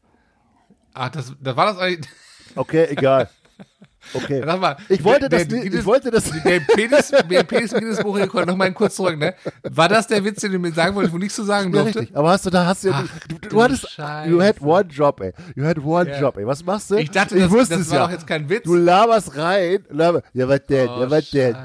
Ach, 0.93 1.09
das, 1.09 1.33
das 1.39 1.55
war 1.55 1.67
das 1.67 1.77
eigentlich. 1.77 2.11
Okay, 2.55 2.87
egal. 2.89 3.29
Okay. 4.13 4.41
Sag 4.45 4.59
mal, 4.59 4.77
Ich 4.89 5.03
wollte 5.03 5.29
der, 5.29 5.39
das 5.39 5.47
der, 5.47 5.59
nicht, 5.63 5.73
ich 5.73 5.85
wollte 5.85 6.11
das 6.11 6.25
Der 6.43 6.59
Penis, 6.59 7.09
der 7.29 7.43
Penis 7.43 7.71
im 7.73 7.79
Guinness-Buch 7.79 8.45
noch 8.45 8.55
mal 8.55 8.71
kurz 8.73 8.95
zurück, 8.95 9.17
ne? 9.17 9.33
War 9.63 9.87
das 9.89 10.07
der 10.07 10.23
Witz, 10.23 10.41
den 10.41 10.51
du 10.51 10.59
mir 10.59 10.71
sagen 10.71 10.95
wolltest, 10.95 11.13
wo 11.13 11.17
nichts 11.17 11.35
zu 11.35 11.43
sagen 11.43 11.73
Ja, 11.73 11.81
durfte? 11.83 11.99
richtig. 11.99 12.17
Aber 12.17 12.29
hast 12.31 12.45
du 12.45 12.49
da 12.49 12.65
hast 12.65 12.83
du 12.83 12.91
Ach, 12.91 13.03
du, 13.27 13.35
du, 13.39 13.49
du 13.49 13.61
hattest 13.63 13.89
Scheiße. 13.91 14.29
you 14.29 14.41
had 14.41 14.61
one 14.61 14.85
job, 14.89 15.21
ey. 15.21 15.31
You 15.55 15.63
had 15.65 15.77
one 15.83 16.09
Ja. 16.09 16.19
job, 16.19 16.37
ey. 16.37 16.45
Was 16.45 16.63
machst 16.63 16.91
du? 16.91 16.95
Ich 16.95 17.11
dachte, 17.11 17.35
ich 17.35 17.43
das, 17.43 17.51
wusste 17.51 17.75
das 17.77 17.83
es 17.83 17.89
war 17.91 17.97
ja. 17.99 18.05
doch 18.05 18.11
jetzt 18.11 18.27
kein 18.27 18.49
Witz. 18.49 18.63
Du 18.63 18.75
laberst 18.75 19.35
rein. 19.37 19.85
Laber, 19.89 20.21
ja, 20.33 20.47
was 20.47 20.65
denn? 20.65 20.87
Oh, 20.89 21.01
ja, 21.01 21.09
was 21.11 21.29
denn? 21.29 21.55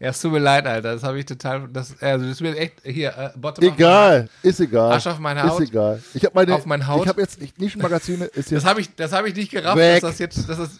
Ja, 0.00 0.08
es 0.10 0.20
tut 0.20 0.32
mir 0.32 0.38
leid, 0.38 0.66
Alter. 0.66 0.94
Das 0.94 1.02
habe 1.02 1.18
ich 1.18 1.26
total. 1.26 1.68
Das, 1.72 1.94
also, 2.00 2.24
das 2.24 2.34
ist 2.34 2.40
mir 2.40 2.56
echt. 2.56 2.74
Hier, 2.84 3.08
äh, 3.16 3.30
Bottom 3.38 3.64
Egal, 3.64 4.28
ist 4.42 4.60
egal. 4.60 4.92
Arsch 4.92 5.06
auf 5.06 5.18
meine 5.18 5.42
Haut. 5.42 5.60
Ist 5.60 5.70
egal. 5.70 6.02
Ich 6.14 6.24
habe 6.24 6.34
meine 6.34 6.54
Auf 6.54 6.66
meine 6.66 6.86
Haut. 6.86 7.02
Ich 7.02 7.08
habe 7.08 7.20
jetzt 7.20 7.40
nicht 7.40 7.58
Nischenmagazine 7.58 8.26
ist 8.26 8.36
Das 8.46 8.50
jetzt 8.50 8.64
habe 8.66 8.80
ich, 8.80 8.94
das 8.94 9.12
hab 9.12 9.26
ich 9.26 9.34
nicht 9.34 9.50
gerafft, 9.50 9.76
Weg. 9.76 10.00
dass 10.00 10.10
das 10.12 10.18
jetzt. 10.18 10.45
Dass 10.46 10.58
das, 10.58 10.70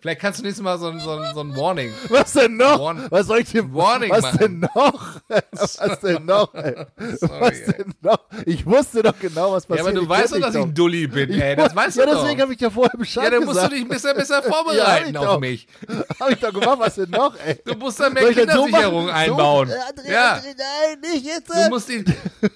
vielleicht 0.00 0.20
kannst 0.20 0.38
du 0.40 0.44
nächstes 0.44 0.62
Mal 0.62 0.78
so 0.78 0.88
ein, 0.88 1.00
so 1.00 1.10
ein, 1.12 1.34
so 1.34 1.40
ein 1.40 1.56
Warning. 1.56 1.92
Was 2.08 2.32
denn 2.32 2.56
noch? 2.56 2.78
Warn- 2.80 3.06
was 3.10 3.26
soll 3.26 3.40
ich 3.40 3.50
denn 3.52 3.72
Warning 3.74 4.10
Was 4.10 4.22
machen. 4.22 4.38
denn 4.38 4.60
noch? 4.74 5.16
was 5.28 6.00
denn 6.00 6.24
noch? 6.24 6.54
Ey? 6.54 6.74
Sorry, 7.18 7.40
was 7.40 7.64
denn 7.76 7.92
noch? 8.02 8.18
Ich 8.46 8.64
wusste 8.66 9.02
doch 9.02 9.18
genau, 9.18 9.52
was 9.52 9.64
Ja, 9.64 9.68
passiert. 9.76 9.86
aber 9.88 9.92
du 9.96 10.02
Ich 10.02 10.08
weißt 10.08 10.32
doch, 10.34 10.40
dass 10.40 10.54
ich 10.54 10.62
ein 10.62 10.74
Dulli 10.74 11.06
bin, 11.06 11.30
ey. 11.30 11.56
Das 11.56 11.74
weißt 11.74 11.96
ja, 11.98 12.06
du 12.06 12.12
doch. 12.12 12.22
deswegen 12.22 12.40
habe 12.42 12.54
ich 12.54 12.60
ja 12.60 12.70
vorher 12.70 12.96
Bescheid 12.98 13.24
Ja, 13.24 13.30
dann 13.30 13.40
musst 13.44 13.50
du 13.50 13.54
gesagt. 13.68 13.72
dich 13.74 13.82
ein 13.82 13.88
bisschen 13.88 14.16
besser 14.16 14.34
Ja, 14.44 14.52
vorbereiten 14.52 15.10
ich 15.10 15.18
auf 15.18 15.24
doch. 15.24 15.40
mich. 15.40 15.66
Habe 16.20 16.32
ich 16.32 16.38
doch 16.40 16.52
gemacht, 16.52 16.78
was 16.80 16.94
denn 16.96 17.10
noch, 17.10 17.34
ey? 17.44 17.58
Du 17.64 17.74
musst 17.74 18.00
da 18.00 18.10
mehr 18.10 18.22
Soll 18.24 18.34
so 18.34 18.40
Kindersicherung 18.40 19.06
machen? 19.06 19.14
einbauen. 19.16 19.68
So, 19.68 19.74
äh, 19.74 19.78
André, 19.78 20.12
ja. 20.12 20.34
André, 20.34 20.54
nein, 20.56 21.12
nicht 21.12 21.26
jetzt. 21.26 21.48
Du 21.48 21.68
musst 21.70 21.88
die, 21.88 22.04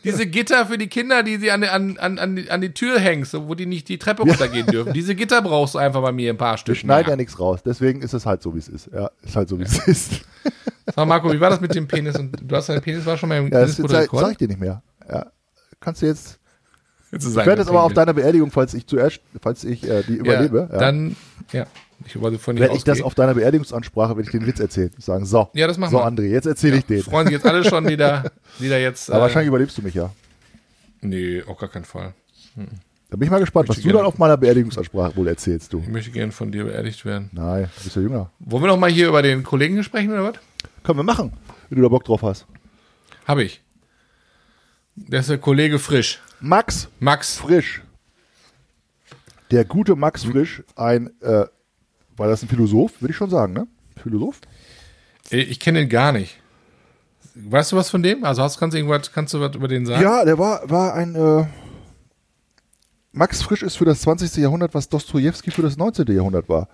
diese 0.05 0.27
Gitter 0.27 0.67
für 0.67 0.79
die 0.79 0.89
Kinder, 0.89 1.23
die 1.23 1.37
sie 1.37 1.51
an, 1.51 1.63
an, 1.65 1.97
an, 1.99 2.19
an, 2.19 2.37
die, 2.37 2.51
an 2.51 2.61
die 2.61 2.73
Tür 2.75 2.99
hängst, 2.99 3.35
wo 3.35 3.55
die 3.55 3.67
nicht 3.67 3.89
die 3.89 3.99
Treppe 3.99 4.23
runtergehen 4.23 4.67
dürfen. 4.67 4.93
Diese 4.93 5.15
Gitter 5.15 5.43
brauchst 5.43 5.75
du 5.75 5.79
einfach 5.79 6.03
bei 6.03 6.13
mir 6.13 6.33
ein 6.33 6.37
paar 6.39 6.59
Stück. 6.59 6.75
Wir 6.75 6.81
schneiden 6.81 7.11
ja 7.11 7.17
mehr. 7.17 7.19
Nichts 7.33 7.41
raus, 7.41 7.61
deswegen 7.65 8.03
ist 8.03 8.13
es 8.15 8.27
halt 8.27 8.43
so, 8.43 8.55
wie 8.55 8.59
es 8.59 8.69
ist. 8.69 8.91
Ja, 8.93 9.11
ist 9.23 9.37
halt 9.37 9.49
so, 9.49 9.59
wie 9.59 9.65
es 9.65 9.79
ist. 9.87 10.23
Sag 10.95 11.09
Marco, 11.09 11.33
wie 11.33 11.41
war 11.41 11.51
das 11.51 11.61
mit 11.61 11.75
dem 11.75 11.87
Penis? 11.87 12.17
Und 12.19 12.37
du 12.43 12.57
hast 12.57 12.69
dein 12.69 12.81
Penis 12.81 13.07
war 13.07 13.17
schon 13.17 13.29
mal 13.29 13.39
im 13.39 13.45
Ja, 13.45 13.61
das 13.61 13.77
Buch 13.77 13.89
sag, 13.89 14.33
ich 14.33 14.37
dir 14.39 14.49
nicht 14.49 14.61
mehr. 14.61 14.83
Ja, 15.09 15.27
kannst 15.81 16.03
du 16.03 16.07
jetzt. 16.07 16.39
Jetzt 17.11 17.25
ist 17.25 17.31
Ich 17.31 17.37
werde 17.37 17.57
das 17.57 17.69
aber 17.69 17.83
auf 17.83 17.93
deiner 17.93 18.15
Beerdigung, 18.15 18.51
falls 18.51 18.73
ich 18.73 18.87
zuerst, 18.87 19.21
falls 19.43 19.65
ich 19.65 19.87
äh, 19.89 20.03
die 20.03 20.15
überlebe, 20.15 20.69
Ja, 20.71 20.75
ja, 20.75 20.79
Dann, 20.79 21.17
ja, 21.53 21.67
ich 22.07 22.19
wollte 22.19 22.39
von 22.39 22.57
dir 22.57 22.63
werde 22.63 22.77
ich 22.77 22.85
das 22.85 23.03
auf 23.03 23.15
deiner 23.15 23.35
Beerdigungsansprache, 23.35 24.17
wenn 24.17 24.25
ich 24.25 24.31
den 24.31 24.47
Witz 24.47 24.61
erzählen, 24.61 24.91
sagen, 24.99 25.27
so, 25.27 25.51
Ja, 25.53 25.67
das 25.67 25.77
machen 25.77 25.91
so 25.91 25.99
wir. 25.99 26.07
André, 26.07 26.29
jetzt 26.29 26.47
erzähle 26.47 26.79
ich 26.79 26.87
den. 26.87 27.03
Freuen 27.03 27.27
sich 27.27 27.35
jetzt 27.35 27.47
alle 27.47 27.65
schon, 27.65 27.87
die 27.87 27.99
da, 27.99 28.25
die 28.59 28.69
da 28.71 28.79
jetzt. 28.79 29.11
Aber 29.11 29.23
wahrscheinlich 29.23 29.49
überlebst 29.49 29.77
du 29.77 29.83
mich 29.83 29.95
ja. 29.95 30.11
Nee, 31.03 31.43
auf 31.47 31.59
gar 31.59 31.69
keinen 31.69 31.85
Fall. 31.85 32.15
Da 33.13 33.19
bin 33.19 33.27
ich 33.27 33.31
mal 33.31 33.41
gespannt, 33.41 33.69
was 33.69 33.77
Möchte 33.77 33.91
du 33.91 33.95
dann 33.99 34.07
auf 34.07 34.17
meiner 34.17 34.39
Beerdigungsansprache 34.39 35.15
wohl 35.17 35.29
erzählst, 35.29 35.71
du. 35.71 35.81
Ich 35.81 35.89
möchte 35.89 36.11
gerne 36.13 36.33
von 36.33 36.51
dir 36.51 36.65
beerdigt 36.65 37.05
werden. 37.05 37.29
Nein, 37.35 37.69
du 37.77 37.85
bist 37.85 37.95
ja 37.95 38.01
jünger. 38.01 38.31
Wollen 38.39 38.63
wir 38.63 38.69
noch 38.69 38.79
mal 38.79 38.91
hier 38.91 39.09
über 39.09 39.21
den 39.21 39.43
Kollegen 39.43 39.83
sprechen 39.85 40.11
oder 40.13 40.25
was? 40.25 40.37
Können 40.83 40.99
wir 40.99 41.03
machen, 41.03 41.31
wenn 41.69 41.77
du 41.77 41.83
da 41.83 41.91
Bock 41.91 42.05
drauf 42.05 42.23
hast. 42.23 42.47
Habe 43.27 43.45
ich. 43.45 43.61
Der 44.95 45.21
ist 45.21 45.29
der 45.29 45.37
Kollege 45.37 45.79
Frisch. 45.79 46.23
Max 46.41 46.89
Max. 47.01 47.37
Frisch. 47.37 47.83
Der 49.51 49.67
gute 49.67 49.95
Max 49.95 50.25
Frisch, 50.25 50.63
ein, 50.75 51.11
äh, 51.21 51.45
war 52.17 52.29
das 52.29 52.43
ein 52.43 52.49
Philosoph, 52.49 52.99
würde 53.03 53.11
ich 53.11 53.19
schon 53.19 53.29
sagen, 53.29 53.53
ne? 53.53 53.67
Philosoph? 54.03 54.41
Ich, 55.29 55.51
ich 55.51 55.61
kenne 55.61 55.81
den 55.81 55.91
gar 55.91 56.13
nicht. 56.13 56.41
Weißt 57.35 57.73
du 57.73 57.77
was 57.77 57.91
von 57.91 58.03
dem? 58.03 58.25
Also 58.25 58.43
hast, 58.43 58.59
kannst, 58.59 58.73
du 58.73 58.79
irgendwas, 58.79 59.13
kannst 59.13 59.35
du 59.35 59.41
was 59.41 59.55
über 59.55 59.69
den 59.69 59.85
sagen? 59.85 60.03
Ja, 60.03 60.25
der 60.25 60.39
war, 60.39 60.71
war 60.71 60.95
ein, 60.95 61.15
äh, 61.15 61.45
Max 63.13 63.43
Frisch 63.43 63.63
ist 63.63 63.77
für 63.77 63.85
das 63.85 64.01
20. 64.03 64.37
Jahrhundert, 64.37 64.75
was 64.75 64.89
Dostoevsky 64.89 65.51
für 65.51 65.63
das 65.63 65.77
19. 65.77 66.07
Jahrhundert 66.07 66.49
war. 66.49 66.69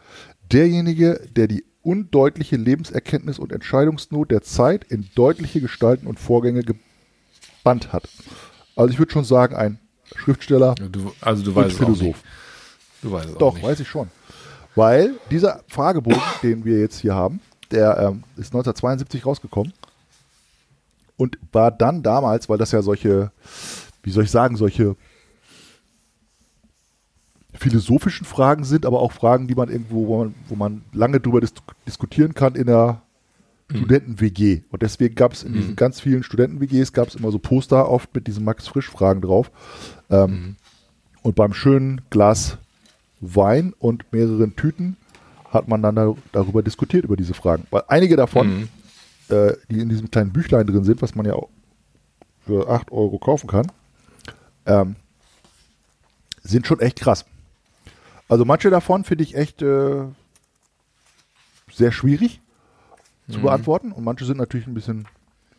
Derjenige, 0.52 1.20
der 1.34 1.48
die 1.48 1.64
undeutliche 1.82 2.56
Lebenserkenntnis 2.56 3.38
und 3.40 3.50
Entscheidungsnot 3.52 4.30
der 4.30 4.42
Zeit 4.42 4.84
in 4.84 5.08
deutliche 5.16 5.60
Gestalten 5.60 6.06
und 6.06 6.20
Vorgänge 6.20 6.62
gebannt 6.62 7.92
hat. 7.92 8.08
Also 8.76 8.92
ich 8.92 8.98
würde 9.00 9.12
schon 9.12 9.24
sagen, 9.24 9.56
ein 9.56 9.80
Schriftsteller 10.14 10.74
Du, 10.76 11.12
also 11.20 11.42
du 11.42 11.50
und 11.50 11.56
weißt 11.56 11.76
Philosoph. 11.76 12.22
Du 13.02 13.10
weißt 13.12 13.28
Doch, 13.38 13.54
nicht. 13.54 13.64
weiß 13.64 13.80
ich 13.80 13.88
schon. 13.88 14.08
Weil 14.76 15.14
dieser 15.30 15.64
Fragebogen, 15.66 16.22
den 16.42 16.64
wir 16.64 16.78
jetzt 16.78 17.00
hier 17.00 17.14
haben, 17.14 17.40
der 17.72 17.98
ähm, 17.98 18.22
ist 18.36 18.54
1972 18.54 19.26
rausgekommen 19.26 19.72
und 21.16 21.36
war 21.52 21.72
dann 21.72 22.02
damals, 22.02 22.48
weil 22.48 22.58
das 22.58 22.70
ja 22.70 22.80
solche, 22.80 23.32
wie 24.02 24.10
soll 24.10 24.24
ich 24.24 24.30
sagen, 24.30 24.56
solche 24.56 24.96
philosophischen 27.58 28.24
Fragen 28.26 28.64
sind, 28.64 28.86
aber 28.86 29.00
auch 29.00 29.12
Fragen, 29.12 29.48
die 29.48 29.54
man 29.54 29.68
irgendwo, 29.68 30.06
wo 30.06 30.18
man, 30.24 30.34
wo 30.48 30.54
man 30.54 30.82
lange 30.92 31.20
drüber 31.20 31.40
dis 31.40 31.52
diskutieren 31.86 32.34
kann 32.34 32.54
in 32.54 32.66
der 32.66 33.02
Studenten-WG. 33.70 34.62
Und 34.70 34.82
deswegen 34.82 35.14
gab 35.14 35.32
es 35.34 35.42
in 35.42 35.52
diesen 35.52 35.76
ganz 35.76 36.00
vielen 36.00 36.22
Studenten-WGs 36.22 36.92
gab 36.94 37.08
es 37.08 37.16
immer 37.16 37.30
so 37.30 37.38
Poster 37.38 37.88
oft 37.88 38.14
mit 38.14 38.26
diesen 38.26 38.44
Max 38.44 38.66
Frisch-Fragen 38.68 39.20
drauf. 39.20 39.50
Ähm, 40.08 40.56
Und 41.22 41.34
beim 41.34 41.52
schönen 41.52 42.00
Glas 42.10 42.56
Wein 43.20 43.74
und 43.78 44.10
mehreren 44.12 44.54
Tüten 44.56 44.96
hat 45.50 45.66
man 45.68 45.82
dann 45.82 45.96
da, 45.96 46.14
darüber 46.32 46.62
diskutiert, 46.62 47.04
über 47.04 47.16
diese 47.16 47.34
Fragen. 47.34 47.66
Weil 47.70 47.82
einige 47.88 48.16
davon, 48.16 48.68
äh, 49.28 49.52
die 49.70 49.80
in 49.80 49.88
diesem 49.88 50.10
kleinen 50.10 50.32
Büchlein 50.32 50.66
drin 50.66 50.84
sind, 50.84 51.02
was 51.02 51.14
man 51.14 51.26
ja 51.26 51.34
auch 51.34 51.48
für 52.46 52.70
8 52.70 52.90
Euro 52.92 53.18
kaufen 53.18 53.48
kann, 53.48 53.66
ähm, 54.66 54.94
sind 56.42 56.66
schon 56.66 56.80
echt 56.80 57.00
krass. 57.00 57.26
Also 58.28 58.44
manche 58.44 58.70
davon 58.70 59.04
finde 59.04 59.24
ich 59.24 59.34
echt 59.34 59.62
äh, 59.62 60.04
sehr 61.72 61.92
schwierig 61.92 62.40
zu 63.30 63.40
beantworten 63.40 63.92
und 63.92 64.04
manche 64.04 64.24
sind 64.24 64.38
natürlich 64.38 64.66
ein 64.66 64.74
bisschen 64.74 65.06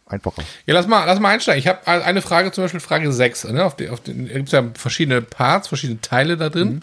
einfacher. 0.07 0.41
Ja, 0.65 0.73
lass 0.73 0.87
mal, 0.87 1.05
lass 1.05 1.19
mal 1.19 1.29
einsteigen. 1.29 1.59
Ich 1.59 1.67
habe 1.67 1.85
eine 1.87 2.21
Frage, 2.21 2.51
zum 2.51 2.63
Beispiel 2.63 2.79
Frage 2.79 3.11
6. 3.11 3.45
Ne? 3.45 3.63
Auf 3.63 3.75
den, 3.75 3.91
auf 3.91 4.01
den, 4.01 4.27
da 4.27 4.33
gibt 4.33 4.51
ja 4.51 4.63
verschiedene 4.73 5.21
Parts, 5.21 5.67
verschiedene 5.67 6.01
Teile 6.01 6.35
da 6.35 6.49
drin. 6.49 6.67
Mhm. 6.67 6.81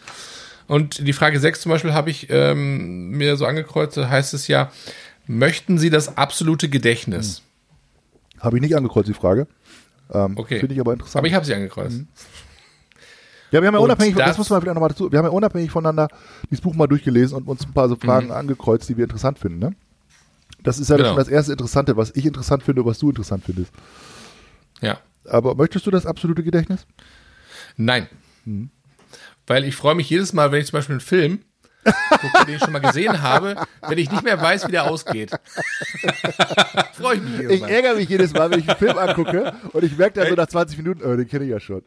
Und 0.68 1.06
die 1.06 1.12
Frage 1.12 1.38
6 1.40 1.60
zum 1.60 1.70
Beispiel 1.70 1.92
habe 1.92 2.10
ich 2.10 2.28
ähm, 2.30 3.10
mir 3.10 3.36
so 3.36 3.46
angekreuzt, 3.46 3.96
da 3.96 4.08
heißt 4.08 4.34
es 4.34 4.48
ja, 4.48 4.70
möchten 5.26 5.78
Sie 5.78 5.90
das 5.90 6.16
absolute 6.16 6.68
Gedächtnis? 6.68 7.42
Habe 8.40 8.56
ich 8.56 8.62
nicht 8.62 8.76
angekreuzt, 8.76 9.08
die 9.08 9.14
Frage. 9.14 9.46
Ähm, 10.12 10.36
Okay. 10.36 10.60
Finde 10.60 10.74
ich 10.74 10.80
aber 10.80 10.92
interessant. 10.92 11.18
Aber 11.20 11.26
ich 11.26 11.34
habe 11.34 11.44
sie 11.44 11.54
angekreuzt. 11.54 12.02
Ja, 13.52 13.60
wir 13.62 13.66
haben 13.68 13.74
ja 13.74 13.78
Und 13.80 13.84
unabhängig, 13.84 14.16
das, 14.16 14.26
das- 14.30 14.38
muss 14.38 14.50
man 14.50 14.60
vielleicht 14.60 14.74
nochmal 14.74 14.88
dazu, 14.90 15.10
wir 15.10 15.18
haben 15.18 15.26
ja 15.26 15.30
unabhängig 15.30 15.70
voneinander 15.70 16.08
dieses 16.50 16.60
Buch 16.60 16.74
mal 16.74 16.86
durchgelesen 16.86 17.36
und 17.36 17.46
uns 17.48 17.64
ein 17.64 17.72
paar 17.72 17.88
so 17.88 17.96
Fragen 17.96 18.26
Mhm. 18.26 18.32
angekreuzt, 18.32 18.88
die 18.88 18.96
wir 18.96 19.04
interessant 19.04 19.38
finden, 19.38 19.58
ne? 19.60 19.74
Das 20.62 20.78
ist 20.80 20.90
ja 20.90 20.96
Genau. 20.96 21.10
schon 21.10 21.16
das 21.18 21.28
erste 21.28 21.52
Interessante, 21.52 21.96
was 21.96 22.10
ich 22.16 22.26
interessant 22.26 22.62
finde 22.64 22.82
und 22.82 22.88
was 22.88 22.98
du 22.98 23.08
interessant 23.08 23.44
findest. 23.44 23.72
Ja. 24.80 24.98
Aber 25.28 25.54
möchtest 25.54 25.86
du 25.86 25.90
das 25.90 26.06
absolute 26.06 26.42
Gedächtnis? 26.42 26.86
Nein. 27.76 28.08
Mhm. 28.44 28.70
Weil 29.46 29.64
ich 29.64 29.76
freue 29.76 29.94
mich 29.94 30.10
jedes 30.10 30.32
Mal, 30.32 30.50
wenn 30.50 30.60
ich 30.60 30.66
zum 30.66 30.78
Beispiel 30.78 30.94
einen 30.94 31.00
Film 31.00 31.38
gucke, 32.20 32.46
den 32.46 32.54
ich 32.56 32.60
schon 32.60 32.72
mal 32.72 32.80
gesehen 32.80 33.22
habe, 33.22 33.54
wenn 33.88 33.98
ich 33.98 34.10
nicht 34.10 34.22
mehr 34.22 34.40
weiß, 34.40 34.66
wie 34.68 34.72
der 34.72 34.84
ausgeht. 34.90 35.30
freue 36.94 37.16
ich 37.16 37.22
mich 37.22 37.40
Ich 37.50 37.62
ärgere 37.62 37.94
mich 37.96 38.08
jedes 38.08 38.32
Mal, 38.32 38.50
wenn 38.50 38.60
ich 38.60 38.68
einen 38.68 38.78
Film 38.78 38.98
angucke 38.98 39.52
und 39.72 39.82
ich 39.84 39.96
merke 39.96 40.20
dann 40.20 40.28
so 40.28 40.34
nach 40.34 40.46
20 40.48 40.78
Minuten, 40.78 41.02
oh, 41.04 41.16
den 41.16 41.28
kenne 41.28 41.44
ich 41.44 41.50
ja 41.50 41.60
schon. 41.60 41.82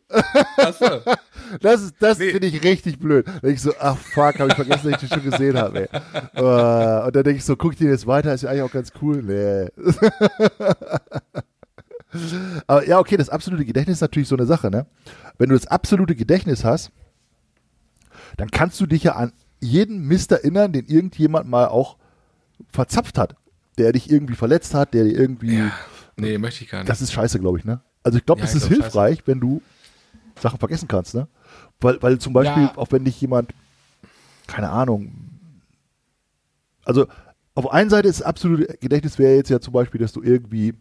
Achso. 0.57 1.01
Das, 1.61 1.81
ist- 1.81 1.95
das 1.99 2.19
Nee. 2.19 2.29
finde 2.29 2.45
ich 2.45 2.63
richtig 2.63 2.99
blöd. 2.99 3.25
Denke 3.25 3.49
ich 3.53 3.61
so, 3.61 3.73
ach 3.79 3.97
fuck, 3.97 4.37
habe 4.37 4.49
ich 4.49 4.53
vergessen, 4.55 4.91
dass 4.91 5.01
ich 5.01 5.09
den 5.09 5.19
schon 5.19 5.31
gesehen 5.31 5.57
habe. 5.57 5.89
ey. 5.91 5.99
Äh, 6.35 7.05
Und 7.07 7.15
dann 7.15 7.23
denke 7.23 7.37
ich 7.37 7.43
so, 7.45 7.55
guck 7.55 7.75
den 7.75 7.89
jetzt 7.89 8.05
weiter, 8.05 8.31
ist 8.35 8.43
ja 8.43 8.51
eigentlich 8.51 8.61
auch 8.61 8.71
ganz 8.71 8.91
cool. 9.01 9.23
Nee. 9.23 9.67
Aber 12.67 12.87
ja, 12.87 12.99
okay, 12.99 13.17
das 13.17 13.29
absolute 13.29 13.65
Gedächtnis 13.65 13.97
ist 13.97 14.01
natürlich 14.01 14.27
so 14.27 14.35
eine 14.35 14.45
Sache, 14.45 14.69
ne? 14.69 14.85
Wenn 15.37 15.49
du 15.49 15.55
das 15.55 15.67
absolute 15.67 16.15
Gedächtnis 16.15 16.63
hast, 16.63 16.91
dann 18.37 18.49
kannst 18.51 18.79
du 18.79 18.85
dich 18.85 19.03
ja 19.03 19.13
an 19.15 19.31
jeden 19.59 20.07
Mist 20.07 20.31
erinnern, 20.31 20.71
den 20.73 20.85
irgendjemand 20.85 21.49
mal 21.49 21.67
auch 21.67 21.97
verzapft 22.69 23.17
hat. 23.17 23.35
Der 23.77 23.91
dich 23.93 24.11
irgendwie 24.11 24.35
verletzt 24.35 24.73
hat, 24.73 24.93
der 24.93 25.05
dir 25.05 25.17
irgendwie. 25.17 25.57
Ja. 25.57 25.71
Nee, 26.17 26.37
möchte 26.37 26.63
ich 26.63 26.69
gar 26.69 26.79
nicht. 26.79 26.89
Das 26.89 27.01
ist 27.01 27.13
scheiße, 27.13 27.39
glaube 27.39 27.59
ich, 27.59 27.65
ne? 27.65 27.81
Also 28.03 28.17
ich 28.17 28.25
glaube, 28.25 28.41
Ja, 28.41 28.47
ich 28.47 28.53
ist 28.53 28.67
glaub, 28.67 28.81
hilfreich, 28.81 29.23
wenn 29.25 29.39
du 29.39 29.61
Sachen 30.39 30.59
vergessen 30.59 30.87
kannst, 30.87 31.15
ne? 31.15 31.27
Weil, 31.79 32.01
weil 32.01 32.19
zum 32.19 32.33
Beispiel, 32.33 32.63
Ja. 32.63 32.77
auch 32.77 32.91
wenn 32.91 33.05
dich 33.05 33.19
jemand, 33.21 33.53
keine 34.47 34.69
Ahnung, 34.69 35.13
also 36.83 37.07
auf 37.55 37.71
einer 37.71 37.89
Seite 37.89 38.07
ist 38.07 38.21
absolute 38.21 38.77
Gedächtnis 38.79 39.17
wäre 39.19 39.35
jetzt 39.35 39.49
ja 39.49 39.59
zum 39.59 39.73
Beispiel, 39.73 39.99
dass 40.01 40.11
du 40.13 40.21
irgendwie 40.21 40.73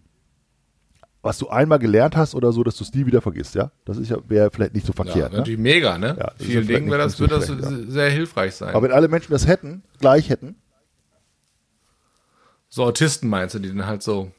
was 1.22 1.38
du 1.38 1.48
einmal 1.48 1.78
gelernt 1.78 2.16
hast 2.16 2.34
oder 2.34 2.52
so, 2.52 2.62
dass 2.62 2.76
du 2.76 2.84
es 2.84 2.94
nie 2.94 3.04
wieder 3.06 3.20
vergisst, 3.20 3.54
ja. 3.54 3.70
Das 3.84 3.96
ist 3.98 4.08
ja, 4.08 4.18
wäre 4.28 4.50
vielleicht 4.50 4.74
nicht 4.74 4.86
so 4.86 4.92
Ja, 4.96 5.04
verkehrt. 5.04 5.32
ne? 5.32 5.38
natürlich 5.38 5.58
mega, 5.58 5.98
ne? 5.98 6.16
Ja, 6.18 6.32
Vielen 6.38 6.66
Dingen 6.66 6.90
wäre 6.90 7.02
das, 7.02 7.18
würde 7.18 7.34
das 7.36 7.46
schlecht, 7.46 7.90
sehr 7.90 8.10
hilfreich 8.10 8.54
sein. 8.54 8.74
Aber 8.74 8.82
wenn 8.84 8.92
alle 8.92 9.08
Menschen 9.08 9.32
das 9.32 9.46
hätten, 9.46 9.82
gleich 10.00 10.30
hätten, 10.30 10.54
so 12.68 12.84
Autisten 12.84 13.28
meinst 13.28 13.54
du, 13.54 13.58
die 13.58 13.68
dann 13.68 13.86
halt 13.86 14.02
so. 14.02 14.30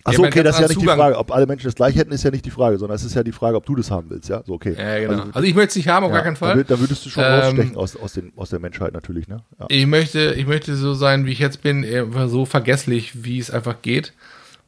Die 0.00 0.04
Achso, 0.06 0.24
okay, 0.24 0.42
das 0.42 0.54
ist 0.56 0.62
ja 0.62 0.68
nicht 0.68 0.80
die 0.80 0.88
anderen 0.88 0.98
Frage. 1.12 1.18
Ob 1.18 1.32
alle 1.32 1.46
Menschen 1.46 1.66
das 1.66 1.74
gleich 1.74 1.94
hätten, 1.96 2.12
ist 2.12 2.22
ja 2.24 2.30
nicht 2.30 2.44
die 2.46 2.50
Frage, 2.50 2.78
sondern 2.78 2.96
es 2.96 3.04
ist 3.04 3.14
ja 3.14 3.22
die 3.22 3.32
Frage, 3.32 3.56
ob 3.56 3.66
du 3.66 3.74
das 3.76 3.90
haben 3.90 4.08
willst, 4.08 4.28
ja? 4.28 4.42
So, 4.46 4.54
okay. 4.54 4.74
Ja, 4.78 4.98
genau. 5.00 5.12
Also, 5.20 5.32
Also, 5.34 5.42
ich 5.48 5.54
möchte 5.54 5.70
es 5.70 5.76
nicht 5.76 5.88
haben, 5.88 6.04
auf 6.04 6.10
ja, 6.10 6.16
gar 6.16 6.24
keinen 6.24 6.36
Fall. 6.36 6.64
da 6.64 6.80
würdest 6.80 7.04
du 7.04 7.10
schon 7.10 7.24
Ähm, 7.24 7.30
rausstechen 7.40 7.76
aus, 7.76 7.94
aus, 7.96 8.12
den, 8.14 8.32
aus 8.36 8.48
der 8.48 8.58
Menschheit 8.58 8.94
natürlich, 8.94 9.28
ne? 9.28 9.42
Ja. 9.58 9.66
Ich 9.68 9.86
möchte, 9.86 10.32
ich 10.34 10.46
möchte 10.46 10.76
so 10.76 10.94
sein, 10.94 11.26
wie 11.26 11.32
ich 11.32 11.40
jetzt 11.40 11.62
bin, 11.62 11.84
so 12.28 12.46
vergesslich, 12.46 13.24
wie 13.24 13.38
es 13.38 13.50
einfach 13.50 13.82
geht. 13.82 14.14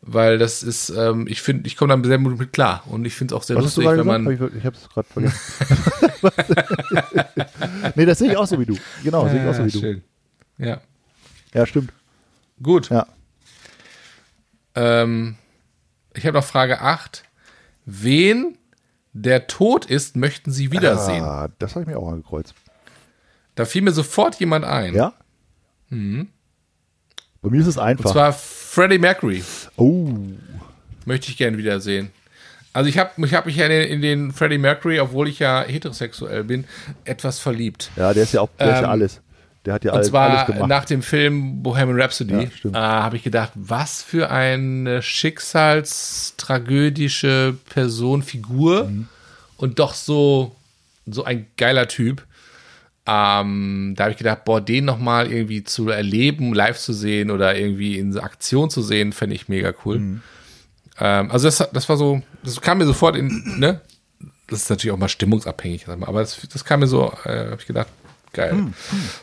Weil 0.03 0.39
das 0.39 0.63
ist, 0.63 0.89
ähm, 0.91 1.27
ich 1.29 1.43
finde, 1.43 1.67
ich 1.67 1.77
komme 1.77 1.93
dann 1.93 2.03
sehr 2.03 2.19
gut 2.19 2.39
mit 2.39 2.53
klar. 2.53 2.85
Und 2.87 3.05
ich 3.05 3.15
finde 3.15 3.35
es 3.35 3.39
auch 3.39 3.43
sehr 3.43 3.57
Was 3.57 3.67
hast 3.67 3.77
du 3.77 3.83
lustig, 3.83 3.99
wenn 4.07 4.25
gesagt? 4.25 4.25
man. 4.25 4.41
Hab 4.41 4.51
ich 4.51 4.57
ich 4.57 4.65
habe 4.65 4.77
es 4.77 4.89
gerade 4.89 5.09
vergessen. 5.09 5.41
nee, 7.97 8.07
das 8.07 8.19
sehe 8.19 8.31
ich 8.31 8.37
auch 8.37 8.47
so 8.47 8.59
wie 8.59 8.67
du. 8.67 8.77
Genau, 9.05 9.29
sehe 9.29 9.43
ich 9.43 9.49
auch 9.49 9.55
so 9.55 9.67
wie 9.67 9.71
du. 9.71 9.79
schön. 9.79 10.03
Ja. 10.57 10.81
Ja, 11.53 11.67
stimmt. 11.67 11.93
Gut. 12.63 12.89
Ja. 12.91 13.07
Ähm, 14.75 15.37
ich 16.15 16.25
habe 16.27 16.39
noch 16.39 16.45
Frage 16.45 16.81
8. 16.81 17.25
Wen, 17.85 18.57
der 19.13 19.47
tot 19.49 19.85
ist, 19.85 20.17
möchten 20.17 20.51
Sie 20.53 20.73
wiedersehen? 20.73 21.25
Ah, 21.25 21.49
das 21.59 21.73
habe 21.75 21.83
ich 21.83 21.89
mir 21.89 21.99
auch 21.99 22.11
angekreuzt. 22.11 22.55
Da 23.55 23.65
fiel 23.65 23.83
mir 23.83 23.93
sofort 23.93 24.37
jemand 24.37 24.65
ein. 24.65 24.95
Ja? 24.95 25.13
Bei 27.43 27.51
mir 27.51 27.61
ist 27.61 27.67
es 27.69 27.77
Und 27.77 27.83
einfach. 27.85 28.11
zwar 28.13 28.33
Freddie 28.33 28.99
Mercury. 28.99 29.43
oh, 29.77 30.09
Möchte 31.07 31.31
ich 31.31 31.37
gerne 31.39 31.57
wiedersehen. 31.59 32.11
Also 32.73 32.89
ich 32.89 32.99
habe 32.99 33.11
ich 33.27 33.35
hab 33.35 33.47
mich 33.47 33.57
ja 33.57 33.65
in 33.67 33.71
den, 33.73 33.89
in 33.89 34.01
den 34.03 34.33
Freddie 34.33 34.59
Mercury, 34.59 35.01
obwohl 35.01 35.27
ich 35.29 35.39
ja 35.41 35.63
heterosexuell 35.63 36.45
bin, 36.45 36.65
etwas 37.05 37.39
verliebt. 37.41 37.91
ja, 37.97 38.13
der 38.15 38.23
ist 38.23 38.33
ja 38.35 38.43
auch, 38.43 38.49
der 38.59 38.67
ist 38.69 38.73
ja 38.75 38.83
Ähm, 38.85 38.91
alles. 38.91 39.21
Der 39.65 39.75
hat 39.75 39.85
ja 39.85 39.91
Und 39.93 39.97
alles, 39.99 40.09
zwar 40.09 40.31
alles 40.31 40.47
gemacht. 40.47 40.69
nach 40.69 40.85
dem 40.85 41.03
Film 41.03 41.63
Bohemian 41.63 42.01
Rhapsody 42.01 42.49
Ja, 42.65 42.71
äh, 42.71 42.75
habe 43.03 43.17
ich 43.17 43.23
gedacht, 43.25 43.51
was 43.55 44.03
für 44.03 44.31
eine 44.31 45.03
schicksalstragödische 45.03 47.57
Person, 47.69 48.23
Figur 48.23 48.85
Mhm. 48.85 49.09
und 49.57 49.79
doch 49.79 49.95
so, 49.95 50.55
so 51.07 51.25
ein 51.25 51.47
geiler 51.57 51.89
Typ. 51.89 52.25
Ähm, 53.13 53.95
da 53.97 54.05
habe 54.05 54.13
ich 54.13 54.19
gedacht, 54.19 54.45
boah, 54.45 54.61
den 54.61 54.85
nochmal 54.85 55.33
irgendwie 55.33 55.65
zu 55.65 55.89
erleben, 55.89 56.55
live 56.55 56.79
zu 56.79 56.93
sehen 56.93 57.33
oder 57.33 57.57
irgendwie 57.59 57.99
in 57.99 58.17
Aktion 58.19 58.71
zu 58.71 58.83
sehen, 58.83 59.13
fände 59.13 59.35
ich 59.35 59.49
mega 59.49 59.73
cool. 59.85 59.99
Mhm. 59.99 60.23
Ähm, 61.01 61.31
also 61.33 61.49
das, 61.49 61.69
das 61.73 61.89
war 61.89 61.97
so, 61.97 62.23
das 62.45 62.61
kam 62.61 62.79
mir 62.79 62.87
sofort 62.87 63.17
in, 63.17 63.59
ne? 63.59 63.81
Das 64.47 64.63
ist 64.63 64.71
natürlich 64.71 64.93
auch 64.93 64.99
mal 64.99 65.09
stimmungsabhängig, 65.09 65.85
sag 65.87 65.99
mal, 65.99 66.07
aber 66.07 66.21
das, 66.21 66.41
das 66.53 66.65
kam 66.65 66.81
mir 66.81 66.87
so, 66.87 67.13
äh, 67.25 67.47
habe 67.47 67.57
ich 67.59 67.67
gedacht, 67.67 67.89
geil. 68.33 68.53
Mhm. 68.55 68.75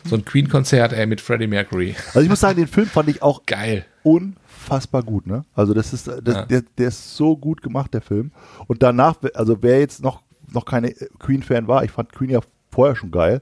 So 0.04 0.16
ein 0.16 0.24
Queen-Konzert, 0.24 0.92
ey, 0.92 1.06
mit 1.06 1.22
Freddie 1.22 1.46
Mercury. 1.46 1.96
Also 2.08 2.20
ich 2.20 2.28
muss 2.28 2.40
sagen, 2.40 2.56
den 2.58 2.66
Film 2.68 2.88
fand 2.88 3.08
ich 3.08 3.22
auch 3.22 3.46
Geil. 3.46 3.86
unfassbar 4.02 5.02
gut, 5.02 5.26
ne? 5.26 5.44
Also 5.54 5.72
das 5.72 5.94
ist, 5.94 6.08
das, 6.08 6.34
Ja. 6.34 6.42
der, 6.44 6.62
der 6.76 6.88
ist 6.88 7.16
so 7.16 7.36
gut 7.38 7.62
gemacht, 7.62 7.94
der 7.94 8.02
Film. 8.02 8.32
Und 8.66 8.82
danach, 8.82 9.16
also 9.34 9.62
wer 9.62 9.78
jetzt 9.80 10.02
noch, 10.02 10.20
noch 10.52 10.66
keine 10.66 10.92
Queen-Fan 11.20 11.68
war, 11.68 11.84
ich 11.84 11.90
fand 11.90 12.12
Queen 12.12 12.30
ja 12.30 12.40
vorher 12.70 12.96
schon 12.96 13.10
geil. 13.10 13.40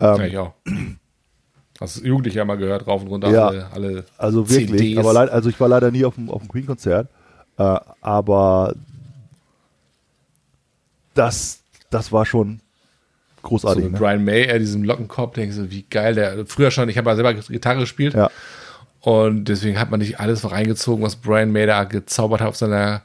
Ja, 0.00 0.18
ich 0.24 0.38
auch. 0.38 0.52
Hast 1.80 1.96
du 2.00 2.04
Jugendlicher 2.06 2.44
mal 2.44 2.56
gehört, 2.56 2.86
rauf 2.86 3.02
und 3.02 3.08
runter, 3.08 3.30
Ja. 3.30 3.46
alle, 3.48 3.66
alle 3.72 4.04
Also 4.18 4.48
wirklich. 4.48 4.70
CDs. 4.70 4.98
Aber 4.98 5.12
leid, 5.12 5.30
also 5.30 5.48
ich 5.48 5.58
war 5.58 5.68
leider 5.68 5.90
nie 5.90 6.04
auf 6.04 6.14
dem, 6.14 6.30
auf 6.30 6.42
dem 6.42 6.48
Queen-Konzert. 6.48 7.08
Äh, 7.58 7.78
aber 8.00 8.74
das, 11.14 11.60
das 11.90 12.12
war 12.12 12.26
schon 12.26 12.60
so 13.42 13.48
großartig. 13.48 13.84
mit 13.84 13.92
ne? 13.92 13.98
Brian 13.98 14.24
May, 14.24 14.42
äh, 14.44 14.58
diesem 14.58 14.84
Lockenkopf, 14.84 15.34
denkst 15.34 15.56
du, 15.56 15.70
wie 15.70 15.82
geil 15.82 16.14
der, 16.14 16.46
früher 16.46 16.70
schon, 16.70 16.88
ich 16.88 16.98
habe 16.98 17.10
ja 17.10 17.16
selber 17.16 17.34
Gitarre 17.34 17.80
gespielt 17.80 18.14
Ja. 18.14 18.30
und 19.00 19.44
deswegen 19.46 19.78
hat 19.78 19.90
man 19.90 20.00
nicht 20.00 20.18
alles 20.20 20.40
so 20.42 20.48
reingezogen, 20.48 21.04
was 21.04 21.16
Brian 21.16 21.52
May 21.52 21.66
da 21.66 21.84
gezaubert 21.84 22.40
hat 22.40 22.48
auf 22.48 22.56
seiner 22.56 23.02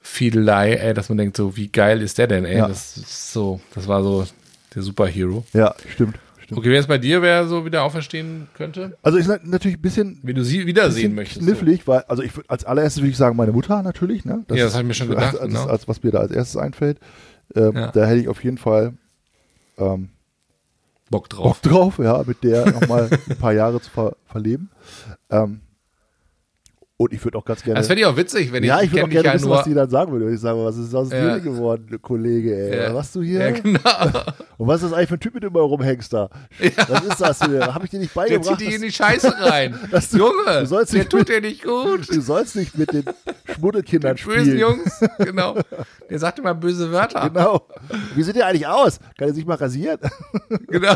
Fiedelei, 0.00 0.74
ey, 0.74 0.94
dass 0.94 1.08
man 1.08 1.18
denkt 1.18 1.36
so, 1.36 1.56
wie 1.56 1.68
geil 1.68 2.02
ist 2.02 2.18
der 2.18 2.26
denn, 2.26 2.44
ey, 2.44 2.58
Ja. 2.58 2.68
das 2.68 2.96
ist 2.96 3.32
so, 3.32 3.60
das 3.74 3.86
war 3.88 4.02
so 4.02 4.26
der 4.74 4.82
Superhero. 4.82 5.44
ja, 5.52 5.74
stimmt. 5.92 6.18
Stimmt. 6.44 6.58
Okay, 6.58 6.70
wer 6.70 6.80
ist 6.80 6.86
bei 6.88 6.98
dir, 6.98 7.20
wer 7.22 7.46
so 7.46 7.64
wieder 7.64 7.82
auferstehen 7.82 8.48
könnte? 8.54 8.96
Also 9.02 9.18
ist 9.18 9.28
natürlich 9.28 9.78
ein 9.78 9.82
bisschen, 9.82 10.20
Wie 10.22 10.34
du 10.34 10.44
sie 10.44 10.66
wiedersehen 10.66 11.14
möchtest. 11.14 11.40
knifflig, 11.44 11.86
weil, 11.88 12.00
also 12.08 12.22
ich 12.22 12.32
würd- 12.32 12.44
als 12.48 12.64
allererstes 12.64 13.02
würde 13.02 13.10
ich 13.10 13.16
sagen, 13.16 13.36
meine 13.36 13.52
Mutter 13.52 13.82
natürlich, 13.82 14.24
ne? 14.24 14.44
Ja, 14.50 14.56
das 14.56 14.58
ist- 14.68 14.74
hab 14.74 14.80
ich 14.82 14.86
mir 14.88 14.94
schon 14.94 15.08
gedacht, 15.10 15.32
Als, 15.34 15.38
als, 15.40 15.48
genau. 15.52 15.66
als 15.66 15.88
was 15.88 16.02
mir 16.02 16.10
da 16.12 16.18
als 16.20 16.30
erstes 16.30 16.56
einfällt. 16.56 16.98
Ähm, 17.54 17.72
Ja. 17.74 17.90
Da 17.92 18.06
hätte 18.06 18.20
ich 18.20 18.28
auf 18.28 18.42
jeden 18.44 18.58
Fall 18.58 18.94
ähm, 19.78 20.08
So. 21.10 21.10
Bock 21.10 21.28
drauf. 21.28 21.60
Bock 21.60 21.72
drauf, 21.72 21.98
ja, 21.98 22.22
mit 22.26 22.42
der 22.44 22.70
nochmal 22.72 23.08
ein 23.28 23.36
paar 23.36 23.52
Jahre 23.52 23.80
zu 23.80 23.90
ver 23.90 24.16
verleben. 24.26 24.70
Ähm, 25.30 25.60
und 27.04 27.12
ich 27.12 27.24
würde 27.24 27.38
auch 27.38 27.44
ganz 27.44 27.62
gerne. 27.62 27.78
Das 27.78 27.86
fände 27.86 28.02
ich 28.02 28.06
auch 28.06 28.16
witzig, 28.16 28.52
wenn 28.52 28.62
ich, 28.62 28.68
ja, 28.68 28.80
ich 28.82 28.90
würde 28.92 29.04
auch 29.04 29.08
gerne 29.08 29.28
ja 29.28 29.34
wissen, 29.34 29.48
was 29.50 29.64
die 29.64 29.74
dann 29.74 29.88
sagen 29.88 30.12
würde. 30.12 30.32
Ich 30.32 30.40
sage, 30.40 30.64
was 30.64 30.76
ist 30.76 30.94
aus 30.94 31.10
Ja. 31.10 31.34
dir 31.34 31.40
geworden, 31.40 31.98
Kollege, 32.02 32.54
ey? 32.70 32.82
Ja. 32.84 32.94
Was 32.94 33.12
du 33.12 33.22
hier? 33.22 33.40
Ja, 33.40 33.50
genau. 33.50 33.80
Und 34.56 34.68
was 34.68 34.82
ist 34.82 34.90
das 34.90 34.92
eigentlich 34.92 35.08
für 35.08 35.14
ein 35.14 35.20
Typ, 35.20 35.34
mit 35.34 35.42
dem 35.42 35.52
du 35.52 35.60
rumhängst 35.60 36.12
da? 36.12 36.30
Was 36.88 37.02
ist 37.04 37.20
das 37.20 37.44
hier? 37.44 37.74
Habe 37.74 37.84
ich 37.84 37.90
dir 37.90 37.98
nicht 38.00 38.14
Der 38.14 38.20
beigebracht? 38.22 38.58
zieht 38.58 38.68
dich 38.68 38.74
in 38.76 38.82
die 38.82 38.92
Scheiße 38.92 39.34
rein. 39.40 39.78
dass 39.90 40.10
du- 40.10 40.18
Junge, 40.18 40.60
du 40.60 40.66
sollst 40.66 40.94
der 40.94 41.08
tut 41.08 41.28
dir 41.28 41.40
nicht 41.40 41.62
gut. 41.64 42.08
Du 42.08 42.20
sollst 42.20 42.56
nicht 42.56 42.76
mit 42.78 42.92
den 42.92 43.04
Schmuddelkindern 43.54 44.16
Bösen 44.24 44.40
spielen. 44.44 44.58
Jungs, 44.58 45.00
genau. 45.18 45.56
Der 46.08 46.18
sagt 46.18 46.38
immer 46.38 46.54
böse 46.54 46.90
Wörter. 46.92 47.28
Genau. 47.30 47.66
Wie 48.14 48.22
sieht 48.22 48.36
der 48.36 48.46
eigentlich 48.46 48.66
aus? 48.66 48.98
Kann 49.18 49.28
er 49.28 49.34
sich 49.34 49.44
mal 49.46 49.56
rasieren? 49.56 49.98
Genau. 50.68 50.94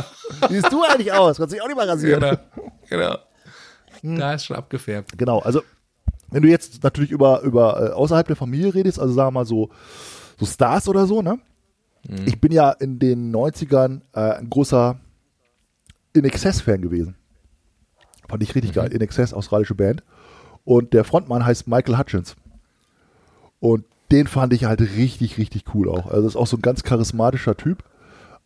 Wie 0.49 0.55
siehst 0.55 0.73
du 0.73 0.83
eigentlich 0.85 1.13
aus? 1.13 1.37
Kannst 1.39 1.53
du 1.53 1.57
dich 1.57 1.63
auch 1.63 1.67
nicht 1.69 1.77
mal 1.77 1.89
rasieren? 1.89 2.21
Genau. 2.21 2.37
genau. 2.89 4.19
Da 4.19 4.35
ist 4.35 4.45
schon 4.45 4.57
abgefärbt. 4.57 5.19
Genau, 5.19 5.41
also 5.41 5.63
wenn 6.31 6.43
du 6.43 6.49
jetzt 6.49 6.83
natürlich 6.83 7.11
über, 7.11 7.41
über 7.43 7.91
äh, 7.91 7.93
außerhalb 7.93 8.27
der 8.27 8.37
Familie 8.37 8.75
redest, 8.75 9.01
also 9.01 9.15
sagen 9.15 9.29
wir 9.29 9.41
mal 9.41 9.47
so, 9.47 9.71
so 10.39 10.47
Stars 10.47 10.89
oder 10.89 11.07
so, 11.07 11.23
ne? 11.23 11.39
Mhm. 12.09 12.17
Ich 12.27 12.41
bin 12.41 12.53
ja 12.53 12.71
in 12.71 12.99
den 12.99 13.35
90ern 13.35 14.03
äh, 14.15 14.21
ein 14.39 14.51
großer 14.51 14.99
In 16.13 16.25
Excess-Fan 16.25 16.81
gewesen. 16.83 17.17
Fand 18.29 18.43
ich 18.43 18.51
Mhm. 18.51 18.53
richtig 18.55 18.73
geil. 18.75 18.93
In 18.93 19.01
Excess, 19.01 19.33
australische 19.33 19.75
Band. 19.75 20.03
Und 20.65 20.93
der 20.93 21.05
Frontmann 21.05 21.45
heißt 21.45 21.67
Michael 21.67 21.99
Hutchins. 21.99 22.37
Und 23.61 23.85
den 24.13 24.27
fand 24.27 24.53
ich 24.53 24.65
halt 24.65 24.81
richtig, 24.81 25.39
richtig 25.39 25.65
cool 25.75 25.89
auch. 25.89 26.07
Also 26.11 26.27
ist 26.29 26.37
auch 26.37 26.47
so 26.47 26.57
ein 26.57 26.63
ganz 26.63 26.83
charismatischer 26.83 27.57
Typ. 27.57 27.83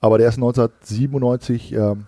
Aber 0.00 0.18
der 0.18 0.28
ist 0.28 0.36
1997 0.36 1.72
ähm, 1.74 2.06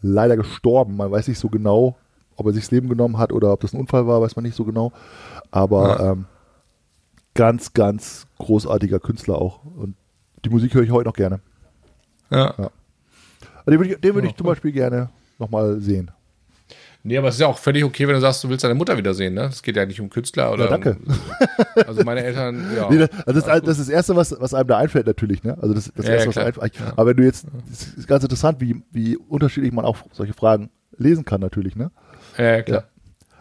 leider 0.00 0.36
gestorben. 0.36 0.96
Man 0.96 1.10
weiß 1.10 1.28
nicht 1.28 1.38
so 1.38 1.48
genau, 1.48 1.96
ob 2.42 2.46
er 2.48 2.52
sich 2.52 2.64
das 2.64 2.70
Leben 2.70 2.88
genommen 2.88 3.18
hat 3.18 3.32
oder 3.32 3.52
ob 3.52 3.60
das 3.60 3.72
ein 3.72 3.80
Unfall 3.80 4.06
war, 4.06 4.20
weiß 4.20 4.36
man 4.36 4.44
nicht 4.44 4.56
so 4.56 4.64
genau. 4.64 4.92
Aber 5.50 5.88
Ja. 5.98 6.12
ähm, 6.12 6.26
ganz, 7.34 7.72
ganz 7.72 8.26
großartiger 8.38 9.00
Künstler 9.00 9.36
auch. 9.36 9.64
Und 9.64 9.94
die 10.44 10.50
Musik 10.50 10.74
höre 10.74 10.82
ich 10.82 10.90
heute 10.90 11.08
noch 11.08 11.16
gerne. 11.16 11.40
Ja. 12.30 12.50
Also 12.56 12.70
den 13.70 13.78
würde 13.78 13.92
ich, 13.94 14.00
den 14.00 14.14
würde 14.14 14.26
Ja, 14.26 14.30
ich 14.32 14.36
zum 14.36 14.46
Beispiel 14.46 14.72
gerne 14.72 15.10
nochmal 15.38 15.80
sehen. 15.80 16.10
Nee, 17.04 17.18
aber 17.18 17.28
es 17.28 17.34
ist 17.34 17.40
ja 17.40 17.48
auch 17.48 17.58
völlig 17.58 17.82
okay, 17.82 18.06
wenn 18.06 18.14
du 18.14 18.20
sagst, 18.20 18.44
du 18.44 18.48
willst 18.48 18.62
deine 18.62 18.76
Mutter 18.76 18.96
wiedersehen, 18.96 19.34
ne? 19.34 19.46
Es 19.46 19.60
geht 19.62 19.74
ja 19.74 19.84
nicht 19.84 20.00
um 20.00 20.08
Künstler 20.08 20.52
oder. 20.52 20.64
Ja, 20.66 20.70
danke. 20.70 20.98
Um, 21.04 21.16
also 21.86 22.04
meine 22.04 22.22
Eltern, 22.22 22.64
ja. 22.76 22.88
Nee, 22.88 22.98
das, 22.98 23.10
also 23.26 23.40
das, 23.40 23.56
ist, 23.56 23.66
das 23.66 23.78
ist 23.78 23.78
das 23.80 23.88
Erste, 23.88 24.14
was, 24.14 24.40
was 24.40 24.54
einem 24.54 24.68
da 24.68 24.78
einfällt, 24.78 25.06
natürlich. 25.08 25.42
Ne? 25.42 25.58
Also 25.60 25.74
das, 25.74 25.90
das 25.96 26.06
Ja, 26.06 26.12
Erste, 26.12 26.30
ja, 26.30 26.46
was 26.46 26.58
einfällt. 26.58 26.92
Aber 26.96 27.06
wenn 27.10 27.16
du 27.16 27.24
jetzt, 27.24 27.46
das 27.68 27.88
ist 27.94 28.06
ganz 28.06 28.22
interessant, 28.22 28.60
wie, 28.60 28.82
wie 28.92 29.16
unterschiedlich 29.16 29.72
man 29.72 29.84
auch 29.84 29.96
solche 30.12 30.32
Fragen 30.32 30.70
lesen 30.96 31.24
kann, 31.24 31.40
natürlich. 31.40 31.74
Ne? 31.74 31.90
Ja, 32.38 32.44
ja, 32.56 32.62
klar. 32.62 32.84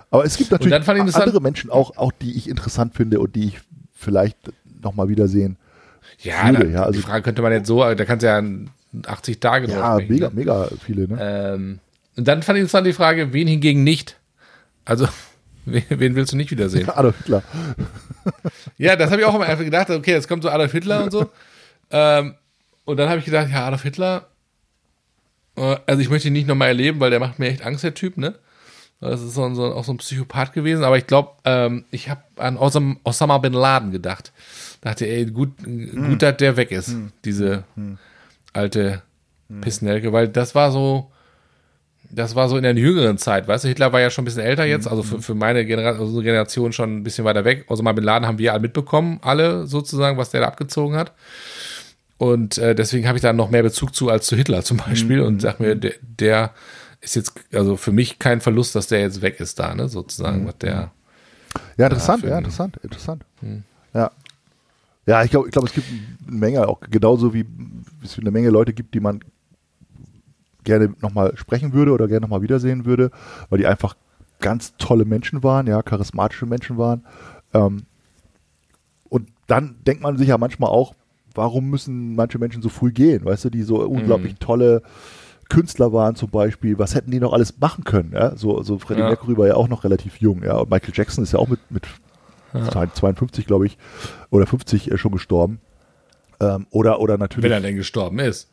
Aber 0.09 0.25
es 0.25 0.35
gibt 0.37 0.51
natürlich 0.51 0.73
andere 0.89 1.41
Menschen 1.41 1.69
auch, 1.69 1.95
auch, 1.97 2.11
die 2.11 2.35
ich 2.37 2.49
interessant 2.49 2.95
finde 2.95 3.19
und 3.19 3.35
die 3.35 3.45
ich 3.47 3.59
vielleicht 3.93 4.37
nochmal 4.81 5.07
wiedersehen. 5.07 5.57
Ja, 6.19 6.47
Würde, 6.49 6.65
da, 6.67 6.71
ja, 6.71 6.83
also- 6.83 6.99
die 6.99 7.05
Frage 7.05 7.23
könnte 7.23 7.41
man 7.41 7.51
jetzt 7.51 7.67
so, 7.67 7.79
da 7.81 8.05
kannst 8.05 8.23
du 8.23 8.27
ja 8.27 8.43
80 9.09 9.39
Tage 9.39 9.71
Ja, 9.71 9.97
mega, 9.97 10.27
ne? 10.27 10.35
mega 10.35 10.67
viele. 10.85 11.07
Ne? 11.07 11.17
Ähm, 11.19 11.79
und 12.17 12.27
dann 12.27 12.43
fand 12.43 12.57
ich 12.57 12.61
interessant 12.61 12.85
die 12.85 12.93
Frage, 12.93 13.31
wen 13.33 13.47
hingegen 13.47 13.83
nicht? 13.83 14.17
Also, 14.83 15.07
wen, 15.65 15.83
wen 15.89 16.15
willst 16.15 16.33
du 16.33 16.37
nicht 16.37 16.51
wiedersehen? 16.51 16.89
Adolf 16.95 17.17
Hitler. 17.17 17.43
Ja, 18.77 18.95
das 18.95 19.09
habe 19.09 19.21
ich 19.21 19.27
auch 19.27 19.33
immer 19.33 19.45
einfach 19.47 19.63
gedacht, 19.63 19.89
okay, 19.89 20.11
jetzt 20.11 20.27
kommt 20.27 20.43
so 20.43 20.49
Adolf 20.49 20.71
Hitler 20.71 21.03
und 21.03 21.11
so. 21.11 21.31
Ähm, 21.89 22.35
und 22.85 22.97
dann 22.97 23.09
habe 23.09 23.17
ich 23.19 23.25
gedacht, 23.25 23.49
ja, 23.49 23.65
Adolf 23.65 23.81
Hitler, 23.81 24.27
äh, 25.55 25.77
also 25.87 26.01
ich 26.01 26.09
möchte 26.09 26.27
ihn 26.27 26.33
nicht 26.33 26.47
nochmal 26.47 26.67
erleben, 26.67 26.99
weil 26.99 27.09
der 27.09 27.19
macht 27.19 27.39
mir 27.39 27.47
echt 27.47 27.63
Angst, 27.65 27.83
der 27.83 27.93
Typ, 27.95 28.17
ne? 28.17 28.35
Das 29.01 29.21
ist 29.21 29.33
so 29.33 29.43
ein, 29.43 29.55
so 29.55 29.65
auch 29.73 29.83
so 29.83 29.91
ein 29.91 29.97
Psychopath 29.97 30.53
gewesen, 30.53 30.83
aber 30.83 30.97
ich 30.97 31.07
glaube, 31.07 31.31
ähm, 31.43 31.85
ich 31.89 32.09
habe 32.09 32.21
an 32.35 32.55
Osam, 32.55 32.99
Osama 33.03 33.39
Bin 33.39 33.53
Laden 33.53 33.91
gedacht. 33.91 34.31
Dachte, 34.81 35.07
ey, 35.07 35.25
gut, 35.25 35.51
gut, 35.63 36.21
dass 36.21 36.37
der 36.37 36.55
weg 36.55 36.71
ist, 36.71 36.95
diese 37.25 37.63
alte 38.53 39.01
Pissnelke, 39.61 40.13
weil 40.13 40.27
das 40.27 40.55
war 40.55 40.71
so, 40.71 41.11
das 42.09 42.35
war 42.35 42.47
so 42.47 42.57
in 42.57 42.63
der 42.63 42.75
jüngeren 42.75 43.17
Zeit, 43.17 43.47
weißt 43.47 43.63
du, 43.63 43.67
Hitler 43.69 43.91
war 43.91 44.01
ja 44.01 44.09
schon 44.09 44.23
ein 44.23 44.25
bisschen 44.25 44.43
älter 44.43 44.65
jetzt, 44.65 44.87
also 44.87 45.03
für, 45.03 45.21
für 45.21 45.35
meine 45.35 45.65
Genera 45.65 45.97
also 45.97 46.21
Generation 46.21 46.71
schon 46.71 46.97
ein 46.97 47.03
bisschen 47.03 47.25
weiter 47.25 47.45
weg. 47.45 47.65
Mal 47.69 47.93
Bin 47.93 48.03
Laden 48.03 48.27
haben 48.27 48.37
wir 48.37 48.53
alle 48.53 48.61
mitbekommen, 48.61 49.19
alle 49.23 49.65
sozusagen, 49.67 50.17
was 50.17 50.29
der 50.29 50.41
da 50.41 50.47
abgezogen 50.47 50.95
hat. 50.95 51.13
Und 52.17 52.59
äh, 52.59 52.75
deswegen 52.75 53.07
habe 53.07 53.17
ich 53.17 53.23
da 53.23 53.33
noch 53.33 53.49
mehr 53.49 53.63
Bezug 53.63 53.95
zu 53.95 54.09
als 54.09 54.27
zu 54.27 54.35
Hitler 54.35 54.63
zum 54.63 54.77
Beispiel 54.77 55.21
und 55.21 55.41
sag 55.41 55.59
mir, 55.59 55.75
der, 55.75 55.93
der 56.01 56.51
ist 57.01 57.15
jetzt, 57.15 57.33
also 57.51 57.77
für 57.77 57.91
mich 57.91 58.19
kein 58.19 58.41
Verlust, 58.41 58.75
dass 58.75 58.87
der 58.87 59.01
jetzt 59.01 59.21
weg 59.21 59.39
ist 59.39 59.59
da, 59.59 59.73
ne, 59.73 59.89
sozusagen, 59.89 60.47
was 60.47 60.57
der. 60.59 60.91
Ja, 61.77 61.87
interessant, 61.87 62.23
ja, 62.23 62.37
interessant, 62.37 62.77
interessant. 62.77 63.25
Ja. 63.93 64.11
Ja, 65.07 65.23
ich 65.23 65.31
glaube, 65.31 65.47
ich 65.47 65.51
glaub, 65.51 65.65
es 65.65 65.73
gibt 65.73 65.87
eine 66.27 66.37
Menge, 66.37 66.67
auch 66.67 66.79
genauso 66.79 67.33
wie 67.33 67.45
es 68.03 68.17
eine 68.17 68.31
Menge 68.31 68.49
Leute 68.49 68.71
gibt, 68.71 68.93
die 68.93 68.99
man 68.99 69.21
gerne 70.63 70.93
nochmal 71.01 71.35
sprechen 71.37 71.73
würde 71.73 71.91
oder 71.91 72.07
gerne 72.07 72.21
nochmal 72.21 72.43
wiedersehen 72.43 72.85
würde, 72.85 73.09
weil 73.49 73.57
die 73.57 73.65
einfach 73.65 73.95
ganz 74.39 74.75
tolle 74.77 75.05
Menschen 75.05 75.43
waren, 75.43 75.65
ja, 75.67 75.81
charismatische 75.81 76.45
Menschen 76.45 76.77
waren. 76.77 77.03
Ähm, 77.53 77.83
und 79.09 79.27
dann 79.47 79.75
denkt 79.85 80.03
man 80.03 80.17
sich 80.17 80.27
ja 80.27 80.37
manchmal 80.37 80.69
auch, 80.69 80.93
warum 81.33 81.69
müssen 81.69 82.15
manche 82.15 82.37
Menschen 82.37 82.61
so 82.61 82.69
früh 82.69 82.91
gehen, 82.91 83.25
weißt 83.25 83.45
du, 83.45 83.49
die 83.49 83.63
so 83.63 83.77
unglaublich 83.85 84.35
tolle 84.35 84.83
Künstler 85.51 85.91
waren 85.91 86.15
zum 86.15 86.29
Beispiel, 86.29 86.79
was 86.79 86.95
hätten 86.95 87.11
die 87.11 87.19
noch 87.19 87.33
alles 87.33 87.59
machen 87.59 87.83
können, 87.83 88.11
ja, 88.13 88.37
so, 88.37 88.63
so 88.63 88.79
Freddie 88.79 89.01
Ja. 89.01 89.07
Mercury 89.07 89.37
war 89.37 89.47
ja 89.47 89.55
auch 89.55 89.67
noch 89.67 89.83
relativ 89.83 90.17
jung, 90.21 90.43
ja, 90.43 90.55
und 90.57 90.71
Michael 90.71 90.93
Jackson 90.95 91.25
ist 91.25 91.33
ja 91.33 91.39
auch 91.39 91.49
mit, 91.49 91.59
mit 91.69 91.87
52, 92.53 93.45
glaube 93.45 93.65
ich, 93.65 93.77
oder 94.29 94.47
50 94.47 94.91
äh, 94.91 94.97
schon 94.97 95.11
gestorben. 95.11 95.59
Ähm, 96.39 96.67
oder, 96.71 97.01
oder 97.01 97.17
natürlich. 97.17 97.43
Wenn 97.43 97.51
er 97.51 97.59
denn 97.61 97.75
gestorben 97.75 98.19
ist. 98.19 98.49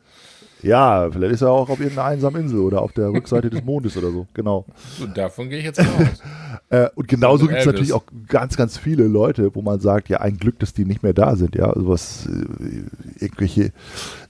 Ja, 0.60 1.08
vielleicht 1.10 1.34
ist 1.34 1.42
er 1.42 1.50
auch 1.50 1.68
auf 1.68 1.78
irgendeiner 1.78 2.08
einsamen 2.08 2.42
Insel 2.42 2.58
oder 2.60 2.82
auf 2.82 2.92
der 2.92 3.10
Rückseite 3.10 3.48
des 3.48 3.62
Mondes 3.64 3.96
oder 3.96 4.10
so, 4.10 4.26
genau. 4.34 4.66
Und 5.00 5.16
davon 5.16 5.48
gehe 5.48 5.60
ich 5.60 5.64
jetzt 5.64 5.78
mal 5.78 5.86
aus. 5.86 6.22
Äh, 6.70 6.88
und 6.94 7.08
genauso 7.08 7.46
gibt 7.46 7.60
es 7.60 7.66
natürlich 7.66 7.92
auch 7.94 8.04
ganz, 8.28 8.56
ganz 8.56 8.76
viele 8.76 9.04
Leute, 9.04 9.54
wo 9.54 9.62
man 9.62 9.80
sagt, 9.80 10.10
ja, 10.10 10.20
ein 10.20 10.36
Glück, 10.36 10.58
dass 10.58 10.74
die 10.74 10.84
nicht 10.84 11.02
mehr 11.02 11.14
da 11.14 11.34
sind, 11.34 11.54
ja, 11.54 11.70
also 11.70 11.88
was, 11.88 12.26
äh, 12.26 13.22
irgendwelche, 13.24 13.72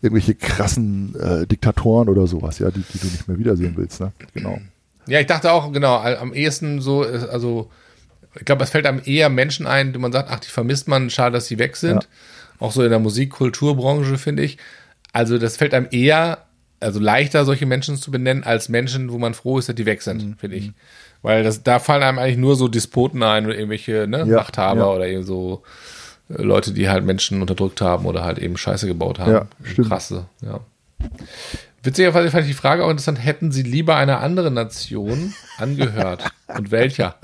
irgendwelche 0.03 0.35
krassen 0.37 1.17
äh, 1.17 1.47
Diktatoren 1.47 2.09
oder 2.09 2.29
sowas, 2.29 2.61
ja, 2.61 2.71
die, 2.71 2.85
die 2.93 2.99
du 2.99 3.07
nicht 3.07 3.27
mehr 3.27 3.39
wiedersehen 3.39 3.75
willst, 3.77 4.01
ne, 4.01 4.13
genau. 4.35 4.61
Ja, 5.09 5.19
ich 5.21 5.27
dachte 5.27 5.51
auch, 5.51 5.73
genau, 5.73 5.97
am 5.97 6.33
ehesten 6.33 6.81
so, 6.81 7.05
äh, 7.05 7.27
also, 7.31 7.71
ich 8.39 8.45
glaube, 8.45 8.63
es 8.63 8.71
fällt 8.71 8.87
einem 8.87 9.01
eher 9.05 9.31
Menschen 9.31 9.67
ein, 9.67 9.93
die 9.93 9.99
man 9.99 10.13
sagt, 10.13 10.29
ach, 10.31 10.39
die 10.39 10.51
vermisst 10.51 10.87
man, 10.87 11.11
schade, 11.11 11.33
dass 11.33 11.47
sie 11.47 11.59
weg 11.59 11.77
sind. 11.77 12.09
Auch 12.61 12.73
so 12.73 12.85
in 12.85 12.91
der 12.91 12.99
Musik-Kulturbranche, 12.99 14.19
finde 14.19 14.43
ich. 14.45 14.59
Also, 15.13 15.39
das 15.39 15.57
fällt 15.57 15.75
einem 15.75 15.89
eher, 15.91 16.45
also 16.79 17.01
leichter, 17.01 17.45
solche 17.45 17.67
Menschen 17.67 17.97
zu 17.97 18.11
benennen, 18.11 18.45
als 18.45 18.69
Menschen, 18.69 19.11
wo 19.11 19.19
man 19.19 19.35
froh 19.35 19.59
ist, 19.59 19.69
dass 19.69 19.75
die 19.77 19.87
weg 19.87 20.03
sind, 20.03 20.25
Mhm. 20.25 20.37
finde 20.37 20.57
ich. 20.57 20.73
Weil 21.23 21.43
das, 21.43 21.63
da 21.63 21.79
fallen 21.79 22.03
einem 22.03 22.19
eigentlich 22.19 22.37
nur 22.37 22.57
so 22.57 22.69
Despoten 22.69 23.23
ein 23.23 23.47
oder 23.47 23.55
irgendwelche 23.55 24.07
ne, 24.07 24.19
Ja, 24.19 24.37
Machthaber 24.37 24.81
ja. 24.81 24.87
oder 24.87 25.07
eben 25.07 25.25
so 25.25 25.63
äh, 26.31 26.43
Leute, 26.43 26.73
die 26.73 26.89
halt 26.89 27.05
Menschen 27.05 27.41
unterdrückt 27.41 27.81
haben 27.81 28.07
oder 28.07 28.25
halt 28.25 28.39
eben 28.39 28.57
Scheiße 28.57 28.87
gebaut 28.87 29.19
haben. 29.19 29.33
Ja, 29.33 29.47
stimmt. 29.65 29.89
Krasse, 29.89 30.27
ja. 30.43 30.61
Witzigerweise 31.83 32.31
fand 32.31 32.43
ich 32.45 32.51
die 32.51 32.57
Frage 32.57 32.85
auch 32.85 32.91
interessant, 32.91 33.25
hätten 33.25 33.53
Sie 33.53 33.63
lieber 33.63 33.97
einer 33.97 34.21
anderen 34.21 34.55
Nation 34.55 35.33
angehört? 35.59 36.25
Und 36.49 36.71
welcher? 36.71 37.17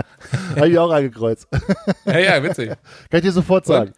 Habe 0.57 0.69
ich 0.69 0.79
auch 0.79 0.91
angekreuzt. 0.91 1.49
Ja, 2.05 2.19
ja, 2.19 2.43
witzig. 2.43 2.69
Kann 2.69 3.19
ich 3.19 3.23
dir 3.23 3.33
sofort 3.33 3.67
sagen. 3.67 3.93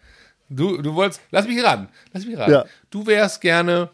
Du, 0.49 0.81
du 0.81 0.95
wolltest, 0.95 1.21
lass 1.31 1.47
mich 1.47 1.63
ran, 1.63 1.89
lass 2.13 2.25
mich 2.25 2.39
ran. 2.39 2.51
Ja. 2.51 2.65
Du 2.91 3.07
wärst 3.07 3.41
gerne, 3.41 3.91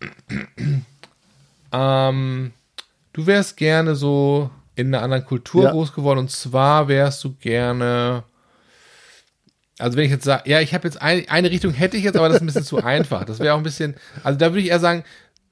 ähm, 1.72 2.52
du 3.12 3.26
wärst 3.26 3.56
gerne 3.56 3.94
so 3.96 4.50
in 4.78 4.94
einer 4.94 5.02
anderen 5.02 5.24
Kultur 5.24 5.64
Ja. 5.64 5.70
groß 5.72 5.92
geworden 5.92 6.18
und 6.20 6.30
zwar 6.30 6.88
wärst 6.88 7.22
du 7.24 7.34
gerne, 7.34 8.22
also 9.78 9.96
wenn 9.96 10.04
ich 10.04 10.10
jetzt 10.10 10.24
sage, 10.24 10.48
ja, 10.48 10.60
ich 10.60 10.72
habe 10.74 10.86
jetzt 10.86 11.00
ein, 11.02 11.28
eine 11.28 11.50
Richtung 11.50 11.72
hätte 11.72 11.96
ich 11.96 12.04
jetzt, 12.04 12.16
aber 12.16 12.28
das 12.28 12.36
ist 12.36 12.42
ein 12.42 12.46
bisschen 12.46 12.64
zu 12.64 12.76
einfach. 12.84 13.24
Das 13.24 13.40
wäre 13.40 13.54
auch 13.54 13.58
ein 13.58 13.64
bisschen, 13.64 13.96
also 14.22 14.38
da 14.38 14.46
würde 14.52 14.60
ich 14.60 14.68
eher 14.68 14.80
sagen, 14.80 15.04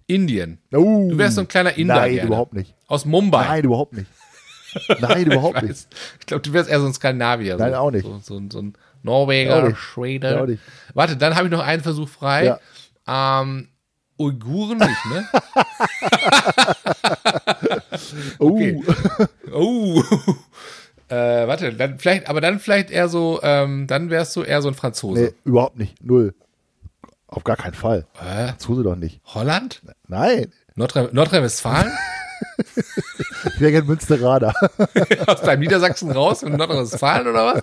Indien. 0.06 0.58
Oh, 0.72 1.08
Du 1.10 1.18
wärst 1.18 1.34
so 1.34 1.40
ein 1.40 1.48
kleiner 1.48 1.76
Inder 1.76 1.96
Nein, 1.96 2.14
gerne. 2.14 2.28
überhaupt 2.28 2.52
nicht. 2.54 2.74
Aus 2.86 3.04
Mumbai. 3.04 3.46
Nein, 3.48 3.64
überhaupt 3.64 3.94
nicht. 3.94 4.06
Nein, 5.00 5.26
überhaupt 5.26 5.62
nicht. 5.62 5.70
weiß. 5.70 5.88
Ich 6.20 6.26
glaube, 6.26 6.42
du 6.42 6.52
wärst 6.52 6.70
eher 6.70 6.78
so 6.80 6.86
ein 6.86 6.94
Skandinavier. 6.94 7.56
Nein, 7.56 7.72
so, 7.72 7.78
auch 7.78 7.90
nicht. 7.90 8.04
So, 8.04 8.20
so, 8.22 8.40
so 8.50 8.58
ein 8.60 8.74
Norweger, 9.02 9.62
nicht. 9.68 9.78
Schwede. 9.78 10.46
Nicht. 10.46 10.62
Warte, 10.94 11.16
dann 11.16 11.34
habe 11.34 11.46
ich 11.46 11.52
noch 11.52 11.64
einen 11.64 11.82
Versuch 11.82 12.08
frei. 12.08 12.56
Ähm, 13.08 13.68
Uiguren 14.18 14.78
nicht, 14.78 15.06
ne? 15.06 15.28
Oh, 18.38 18.48
Okay. 18.50 18.80
Oh. 19.52 20.02
äh, 21.08 21.14
warte, 21.46 21.72
dann 21.74 21.98
vielleicht, 21.98 22.28
aber 22.28 22.40
dann 22.40 22.58
vielleicht 22.58 22.90
eher 22.90 23.08
so, 23.08 23.40
ähm, 23.42 23.86
dann 23.86 24.10
wärst 24.10 24.34
du 24.36 24.42
eher 24.42 24.62
so 24.62 24.68
ein 24.68 24.74
Franzose. 24.74 25.20
nee, 25.22 25.32
überhaupt 25.44 25.76
nicht. 25.78 26.02
Null. 26.04 26.34
Auf 27.28 27.44
gar 27.44 27.56
keinen 27.56 27.74
Fall. 27.74 28.06
Hä? 28.18 28.48
Franzose 28.48 28.82
doch 28.82 28.96
nicht. 28.96 29.20
Holland? 29.26 29.82
Nein. 30.08 30.52
Nordrhein- 30.76 31.08
Nordrhein-Westfalen? 31.12 31.90
Ich 33.54 33.60
wäre 33.60 33.72
gern 33.72 33.86
Münsteraner. 33.86 34.52
Aus 35.26 35.40
deinem 35.42 35.60
Niedersachsen 35.60 36.10
raus 36.10 36.42
und 36.42 36.56
Nordrhein-Westfalen 36.56 37.26
oder 37.26 37.54
was? 37.54 37.62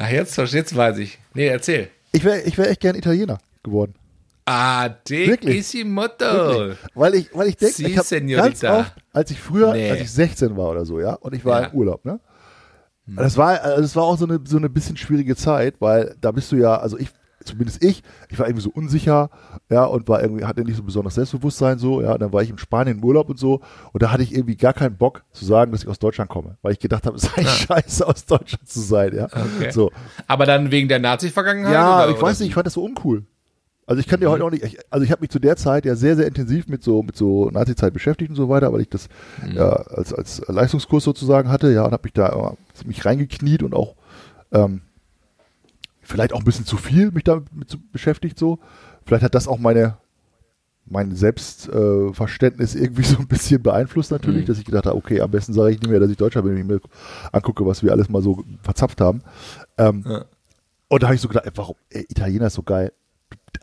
Ach, 0.00 0.10
jetzt, 0.10 0.36
jetzt 0.36 0.76
weiß 0.76 0.98
ich. 0.98 1.18
Nee, 1.34 1.46
erzähl. 1.46 1.88
Ich 2.12 2.24
wäre 2.24 2.40
ich 2.42 2.58
wär 2.58 2.68
echt 2.70 2.80
gern 2.80 2.96
Italiener 2.96 3.38
geworden. 3.62 3.94
Ah? 4.44 4.88
Wirklich? 5.08 5.74
Weil 6.94 7.14
ich, 7.14 7.30
weil 7.34 7.48
ich 7.48 7.56
denke, 7.56 7.74
Si, 7.74 7.86
ich 7.86 7.96
habe 7.98 8.06
Señorita. 8.06 8.42
ganz 8.42 8.64
oft, 8.64 8.92
als 9.12 9.30
ich 9.30 9.40
früher, 9.40 9.72
Nee. 9.72 9.90
als 9.90 10.00
ich 10.00 10.10
16 10.10 10.56
war 10.56 10.70
oder 10.70 10.84
so, 10.84 11.00
ja, 11.00 11.14
und 11.14 11.34
ich 11.34 11.44
war 11.44 11.60
Ja. 11.62 11.66
im 11.68 11.74
Urlaub, 11.78 12.04
ne? 12.04 12.18
Das 13.06 13.36
war, 13.36 13.60
also 13.62 13.82
das 13.82 13.96
war 13.96 14.04
auch 14.04 14.16
so 14.16 14.26
eine, 14.26 14.40
so 14.44 14.56
eine 14.56 14.68
bisschen 14.68 14.96
schwierige 14.96 15.34
Zeit, 15.36 15.74
weil 15.80 16.14
da 16.20 16.30
bist 16.32 16.50
du 16.52 16.56
ja, 16.56 16.76
also 16.78 16.96
ich, 16.98 17.08
zumindest 17.44 17.82
ich, 17.84 18.02
ich 18.30 18.38
war 18.38 18.46
irgendwie 18.46 18.62
so 18.62 18.70
unsicher, 18.70 19.28
ja, 19.68 19.84
und 19.84 20.08
war 20.08 20.22
irgendwie, 20.22 20.44
hatte 20.44 20.62
nicht 20.62 20.76
so 20.76 20.84
besonders 20.84 21.16
Selbstbewusstsein 21.16 21.78
so, 21.78 22.00
ja, 22.00 22.12
und 22.12 22.22
dann 22.22 22.32
war 22.32 22.42
ich 22.42 22.50
in 22.50 22.58
Spanien 22.58 22.98
im 22.98 23.04
Urlaub 23.04 23.28
und 23.28 23.38
so, 23.40 23.60
und 23.92 24.02
da 24.02 24.12
hatte 24.12 24.22
ich 24.22 24.32
irgendwie 24.34 24.56
gar 24.56 24.72
keinen 24.72 24.96
Bock 24.96 25.24
zu 25.32 25.44
sagen, 25.44 25.72
dass 25.72 25.82
ich 25.82 25.88
aus 25.88 25.98
Deutschland 25.98 26.30
komme, 26.30 26.56
weil 26.62 26.72
ich 26.72 26.78
gedacht 26.78 27.04
habe, 27.06 27.16
es 27.16 27.22
sei 27.22 27.44
scheiße, 27.44 28.06
aus 28.06 28.24
Deutschland 28.24 28.68
zu 28.68 28.80
sein, 28.80 29.14
ja. 29.16 29.24
Okay. 29.26 29.70
So. 29.72 29.90
Aber 30.28 30.46
dann 30.46 30.70
wegen 30.70 30.88
der 30.88 31.00
Nazi-Vergangenheit? 31.00 31.72
Ja, 31.74 32.04
oder- 32.04 32.10
ich 32.10 32.16
weiß 32.16 32.22
oder- 32.22 32.40
nicht, 32.44 32.48
ich 32.50 32.54
fand 32.54 32.66
das 32.66 32.74
so 32.74 32.84
uncool. 32.84 33.24
Also 33.86 34.00
ich 34.00 34.06
kann 34.06 34.20
dir 34.20 34.30
heute 34.30 34.44
auch 34.44 34.50
nicht, 34.50 34.62
ich, 34.64 34.78
also 34.90 35.04
ich 35.04 35.10
habe 35.10 35.22
mich 35.22 35.30
zu 35.30 35.38
der 35.40 35.56
Zeit 35.56 35.84
ja 35.84 35.96
sehr, 35.96 36.14
sehr 36.16 36.26
intensiv 36.26 36.68
mit 36.68 36.82
so 36.84 37.02
mit 37.02 37.16
so 37.16 37.50
Nazi-Zeit 37.50 37.92
beschäftigt 37.92 38.30
und 38.30 38.36
so 38.36 38.48
weiter, 38.48 38.72
weil 38.72 38.80
ich 38.82 38.88
das 38.88 39.08
ja 39.52 39.70
als, 39.70 40.12
als 40.14 40.42
Leistungskurs 40.46 41.02
sozusagen 41.04 41.48
hatte, 41.50 41.72
ja, 41.72 41.84
und 41.84 41.92
habe 41.92 42.04
mich 42.04 42.12
da 42.12 42.54
ziemlich 42.74 43.04
reingekniet 43.04 43.62
und 43.62 43.74
auch 43.74 43.96
ähm, 44.52 44.82
vielleicht 46.00 46.32
auch 46.32 46.38
ein 46.38 46.44
bisschen 46.44 46.64
zu 46.66 46.76
viel 46.76 47.10
mich 47.10 47.24
damit 47.24 47.46
beschäftigt 47.92 48.38
so. 48.38 48.58
Vielleicht 49.04 49.24
hat 49.24 49.34
das 49.34 49.48
auch 49.48 49.58
meine 49.58 49.96
mein 50.84 51.14
Selbstverständnis 51.14 52.74
äh, 52.74 52.80
irgendwie 52.80 53.02
so 53.04 53.18
ein 53.18 53.28
bisschen 53.28 53.62
beeinflusst 53.62 54.10
natürlich, 54.10 54.46
dass 54.46 54.58
ich 54.58 54.64
gedacht 54.64 54.86
habe, 54.86 54.96
okay, 54.96 55.20
am 55.20 55.30
besten 55.30 55.52
sage 55.52 55.72
ich 55.72 55.80
nicht 55.80 55.90
mehr, 55.90 56.00
dass 56.00 56.10
ich 56.10 56.16
Deutscher 56.16 56.42
bin, 56.42 56.52
wenn 56.52 56.60
ich 56.60 56.66
mir 56.66 56.80
angucke, 57.32 57.64
was 57.66 57.82
wir 57.82 57.92
alles 57.92 58.08
mal 58.08 58.22
so 58.22 58.44
verzapft 58.62 59.00
haben. 59.00 59.22
Ähm, 59.78 60.04
Ja. 60.06 60.24
und 60.88 61.02
da 61.02 61.06
habe 61.06 61.14
ich 61.14 61.20
so 61.20 61.28
gedacht, 61.28 61.46
ey, 61.46 61.52
warum, 61.54 61.76
ey, 61.90 62.04
Italiener 62.08 62.46
ist 62.48 62.54
so 62.54 62.62
geil. 62.62 62.92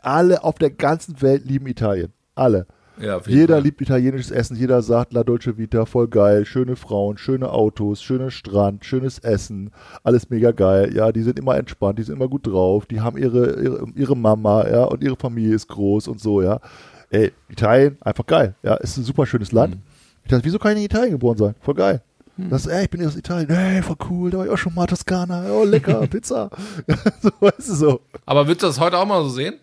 Alle 0.02 0.44
auf 0.44 0.56
der 0.58 0.70
ganzen 0.70 1.20
Welt 1.22 1.44
lieben 1.44 1.66
Italien. 1.66 2.12
Alle. 2.34 2.66
Ja, 3.00 3.18
Jeder 3.26 3.54
Fall. 3.54 3.62
liebt 3.62 3.80
italienisches 3.80 4.30
Essen, 4.30 4.56
jeder 4.56 4.82
sagt 4.82 5.14
La 5.14 5.24
Dolce 5.24 5.56
Vita, 5.56 5.86
voll 5.86 6.08
geil, 6.08 6.44
schöne 6.44 6.76
Frauen, 6.76 7.16
schöne 7.16 7.50
Autos, 7.50 8.02
schöner 8.02 8.30
Strand, 8.30 8.84
schönes 8.84 9.18
Essen, 9.20 9.70
alles 10.02 10.28
mega 10.28 10.50
geil. 10.50 10.94
Ja, 10.94 11.10
die 11.10 11.22
sind 11.22 11.38
immer 11.38 11.56
entspannt, 11.56 11.98
die 11.98 12.02
sind 12.02 12.16
immer 12.16 12.28
gut 12.28 12.46
drauf, 12.46 12.84
die 12.84 13.00
haben 13.00 13.16
ihre, 13.16 13.62
ihre, 13.62 13.86
ihre 13.94 14.16
Mama, 14.16 14.68
ja, 14.68 14.84
und 14.84 15.02
ihre 15.02 15.16
Familie 15.16 15.54
ist 15.54 15.68
groß 15.68 16.08
und 16.08 16.20
so, 16.20 16.42
ja. 16.42 16.60
Ey, 17.08 17.32
Italien, 17.48 17.96
einfach 18.02 18.26
geil. 18.26 18.54
Ja, 18.62 18.74
ist 18.74 18.98
ein 18.98 19.04
super 19.04 19.24
schönes 19.24 19.50
Land. 19.52 19.76
Mhm. 19.76 19.82
Ich 20.24 20.30
dachte, 20.30 20.44
wieso 20.44 20.58
kann 20.58 20.72
ich 20.72 20.78
in 20.78 20.84
Italien 20.84 21.12
geboren 21.12 21.38
sein? 21.38 21.54
Voll 21.60 21.74
geil. 21.74 22.02
Das, 22.36 22.66
ey, 22.66 22.84
ich 22.84 22.90
bin 22.90 23.06
aus 23.06 23.16
Italien. 23.16 23.48
Ey, 23.50 23.82
voll 23.82 23.96
cool, 24.10 24.30
da 24.30 24.38
war 24.38 24.44
ich 24.46 24.50
auch 24.50 24.58
schon 24.58 24.74
mal 24.74 24.86
Toskana. 24.86 25.50
Oh, 25.50 25.64
lecker, 25.64 26.06
Pizza. 26.10 26.50
so, 27.22 27.30
weißt 27.40 27.68
du 27.68 27.74
so. 27.74 28.00
Aber 28.26 28.46
würdest 28.46 28.62
du 28.62 28.66
das 28.66 28.80
heute 28.80 28.98
auch 28.98 29.06
mal 29.06 29.22
so 29.22 29.30
sehen? 29.30 29.54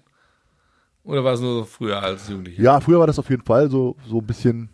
Oder 1.08 1.24
war 1.24 1.34
es 1.34 1.40
nur 1.42 1.60
so 1.60 1.64
früher 1.64 2.04
als 2.04 2.28
Jugendliche? 2.28 2.62
Ja, 2.62 2.80
früher 2.82 3.00
war 3.00 3.08
das 3.08 3.18
auf 3.18 3.30
jeden 3.30 3.44
Fall 3.44 3.70
so, 3.72 3.96
so 4.08 4.20
ein 4.20 4.26
bisschen, 4.28 4.70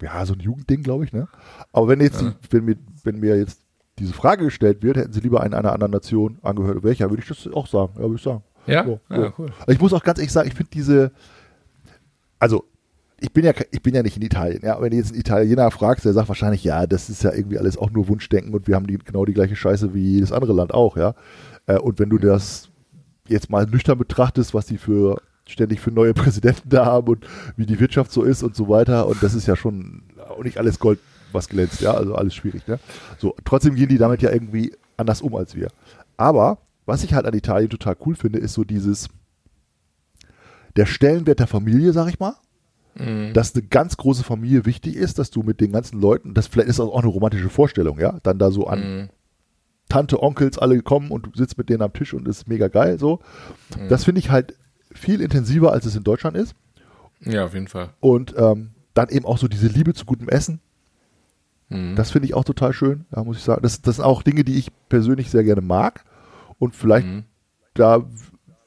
ja, 0.00 0.24
so 0.24 0.32
ein 0.34 0.40
Jugendding, 0.40 0.82
glaube 0.84 1.04
ich, 1.04 1.12
ne? 1.12 1.26
Aber 1.72 1.88
wenn 1.88 2.00
jetzt, 2.00 2.20
die, 2.20 2.30
wenn 2.50 2.64
mir, 2.64 2.76
wenn 3.02 3.18
mir 3.18 3.36
jetzt 3.36 3.60
diese 3.98 4.12
Frage 4.12 4.44
gestellt 4.44 4.82
wird, 4.82 4.96
hätten 4.96 5.12
sie 5.12 5.20
lieber 5.20 5.44
in 5.44 5.54
einer 5.54 5.72
anderen 5.72 5.90
Nation 5.92 6.38
angehört, 6.42 6.84
welcher, 6.84 7.10
würde 7.10 7.20
ich 7.22 7.28
das 7.28 7.52
auch 7.52 7.66
sagen, 7.66 7.94
ja, 7.96 8.02
würde 8.02 8.14
ich 8.14 8.22
sagen. 8.22 8.42
Ja? 8.66 8.84
So, 8.84 9.00
Ja, 9.10 9.22
so. 9.22 9.32
cool. 9.38 9.50
Ich 9.66 9.80
muss 9.80 9.92
auch 9.92 10.04
ganz 10.04 10.18
ehrlich 10.20 10.32
sagen, 10.32 10.46
ich 10.46 10.54
finde 10.54 10.70
diese, 10.70 11.10
also, 12.38 12.64
ich 13.20 13.32
bin 13.32 13.44
ja, 13.44 13.52
ich 13.72 13.82
bin 13.82 13.96
ja 13.96 14.04
nicht 14.04 14.16
in 14.16 14.22
Italien, 14.22 14.60
ja. 14.62 14.80
Wenn 14.80 14.92
du 14.92 14.96
jetzt 14.98 15.10
einen 15.10 15.20
Italiener 15.20 15.68
fragst, 15.72 16.04
der 16.04 16.12
sagt 16.12 16.28
wahrscheinlich, 16.28 16.62
ja, 16.62 16.86
das 16.86 17.10
ist 17.10 17.24
ja 17.24 17.32
irgendwie 17.32 17.58
alles 17.58 17.76
auch 17.76 17.90
nur 17.90 18.06
Wunschdenken 18.06 18.54
und 18.54 18.68
wir 18.68 18.76
haben 18.76 18.86
die, 18.86 18.98
genau 18.98 19.24
die 19.24 19.34
gleiche 19.34 19.56
Scheiße 19.56 19.92
wie 19.94 20.12
jedes 20.14 20.30
andere 20.30 20.52
Land 20.52 20.72
auch, 20.72 20.96
ja. 20.96 21.16
Äh, 21.66 21.78
Und 21.78 21.98
wenn 21.98 22.10
du 22.10 22.18
das 22.18 22.67
jetzt 23.28 23.50
mal 23.50 23.66
nüchtern 23.66 23.98
betrachtest, 23.98 24.54
was 24.54 24.66
die 24.66 24.78
für 24.78 25.20
ständig 25.46 25.80
für 25.80 25.90
neue 25.90 26.14
Präsidenten 26.14 26.68
da 26.68 26.86
haben 26.86 27.08
und 27.08 27.26
wie 27.56 27.66
die 27.66 27.80
Wirtschaft 27.80 28.12
so 28.12 28.22
ist 28.22 28.42
und 28.42 28.54
so 28.54 28.68
weiter, 28.68 29.06
und 29.06 29.22
das 29.22 29.34
ist 29.34 29.46
ja 29.46 29.56
schon 29.56 30.02
auch 30.28 30.42
nicht 30.42 30.58
alles 30.58 30.78
Gold, 30.78 30.98
was 31.32 31.48
glänzt, 31.48 31.80
ja, 31.80 31.92
also 31.92 32.14
alles 32.14 32.34
schwierig, 32.34 32.66
ne? 32.66 32.78
So, 33.18 33.34
trotzdem 33.44 33.74
gehen 33.74 33.88
die 33.88 33.98
damit 33.98 34.22
ja 34.22 34.30
irgendwie 34.30 34.74
anders 34.96 35.20
um 35.20 35.34
als 35.34 35.54
wir. 35.54 35.68
Aber 36.16 36.58
was 36.86 37.04
ich 37.04 37.12
halt 37.12 37.26
an 37.26 37.34
Italien 37.34 37.68
total 37.68 37.96
cool 38.06 38.16
finde, 38.16 38.38
ist 38.38 38.54
so 38.54 38.64
dieses, 38.64 39.08
der 40.76 40.86
Stellenwert 40.86 41.40
der 41.40 41.46
Familie, 41.46 41.92
sag 41.92 42.08
ich 42.08 42.18
mal. 42.18 42.34
Dass 43.34 43.54
eine 43.54 43.64
ganz 43.64 43.96
große 43.96 44.24
Familie 44.24 44.64
wichtig 44.64 44.96
ist, 44.96 45.18
dass 45.18 45.30
du 45.30 45.42
mit 45.42 45.60
den 45.60 45.70
ganzen 45.70 46.00
Leuten, 46.00 46.34
das 46.34 46.46
vielleicht 46.46 46.70
ist 46.70 46.80
auch 46.80 46.98
eine 46.98 47.08
romantische 47.08 47.50
Vorstellung, 47.50 48.00
ja, 48.00 48.18
dann 48.22 48.38
da 48.38 48.50
so 48.50 48.66
an 48.66 49.10
Tante, 49.88 50.22
Onkels 50.22 50.58
alle 50.58 50.80
kommen 50.82 51.10
und 51.10 51.26
du 51.26 51.30
sitzt 51.34 51.58
mit 51.58 51.68
denen 51.68 51.82
am 51.82 51.92
Tisch 51.92 52.12
und 52.14 52.28
ist 52.28 52.48
mega 52.48 52.68
geil, 52.68 52.98
so. 52.98 53.20
Das 53.88 54.04
finde 54.04 54.18
ich 54.20 54.30
halt 54.30 54.54
viel 54.92 55.20
intensiver, 55.20 55.72
als 55.72 55.86
es 55.86 55.96
in 55.96 56.04
Deutschland 56.04 56.36
ist. 56.36 56.54
Ja, 57.20 57.44
auf 57.46 57.54
jeden 57.54 57.68
Fall. 57.68 57.90
Und 58.00 58.34
ähm, 58.36 58.70
dann 58.94 59.08
eben 59.08 59.24
auch 59.24 59.38
so 59.38 59.48
diese 59.48 59.68
Liebe 59.68 59.94
zu 59.94 60.04
gutem 60.04 60.28
Essen. 60.28 60.60
Das 61.96 62.10
finde 62.12 62.26
ich 62.26 62.34
auch 62.34 62.44
total 62.44 62.72
schön, 62.72 63.04
ja, 63.14 63.22
muss 63.22 63.36
ich 63.36 63.42
sagen. 63.42 63.60
Das, 63.62 63.82
das 63.82 63.96
sind 63.96 64.04
auch 64.04 64.22
Dinge, 64.22 64.42
die 64.42 64.56
ich 64.56 64.70
persönlich 64.88 65.30
sehr 65.30 65.44
gerne 65.44 65.60
mag. 65.60 66.04
Und 66.58 66.74
vielleicht, 66.74 67.06
da 67.74 68.02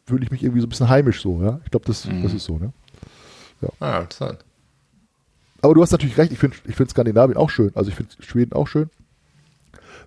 fühle 0.06 0.24
ich 0.24 0.30
mich 0.32 0.44
irgendwie 0.44 0.62
so 0.62 0.68
ein 0.68 0.70
bisschen 0.70 0.90
heimisch 0.90 1.22
so, 1.22 1.42
ja. 1.42 1.60
Ich 1.66 1.72
glaube, 1.72 1.86
das, 1.86 2.08
das 2.24 2.34
ist 2.34 2.46
so, 2.46 2.60
ne? 2.60 2.74
Ah, 3.80 4.00
interessant. 4.02 4.46
Aber 5.62 5.74
du 5.74 5.82
hast 5.82 5.92
natürlich 5.92 6.18
recht, 6.18 6.32
ich 6.32 6.40
finde 6.40 6.58
ich 6.68 6.76
find 6.76 6.90
Skandinavien 6.90 7.38
auch 7.38 7.50
schön. 7.50 7.72
Also 7.76 7.90
ich 7.90 7.96
finde 7.96 8.12
Schweden 8.20 8.54
auch 8.54 8.68
schön. 8.68 8.90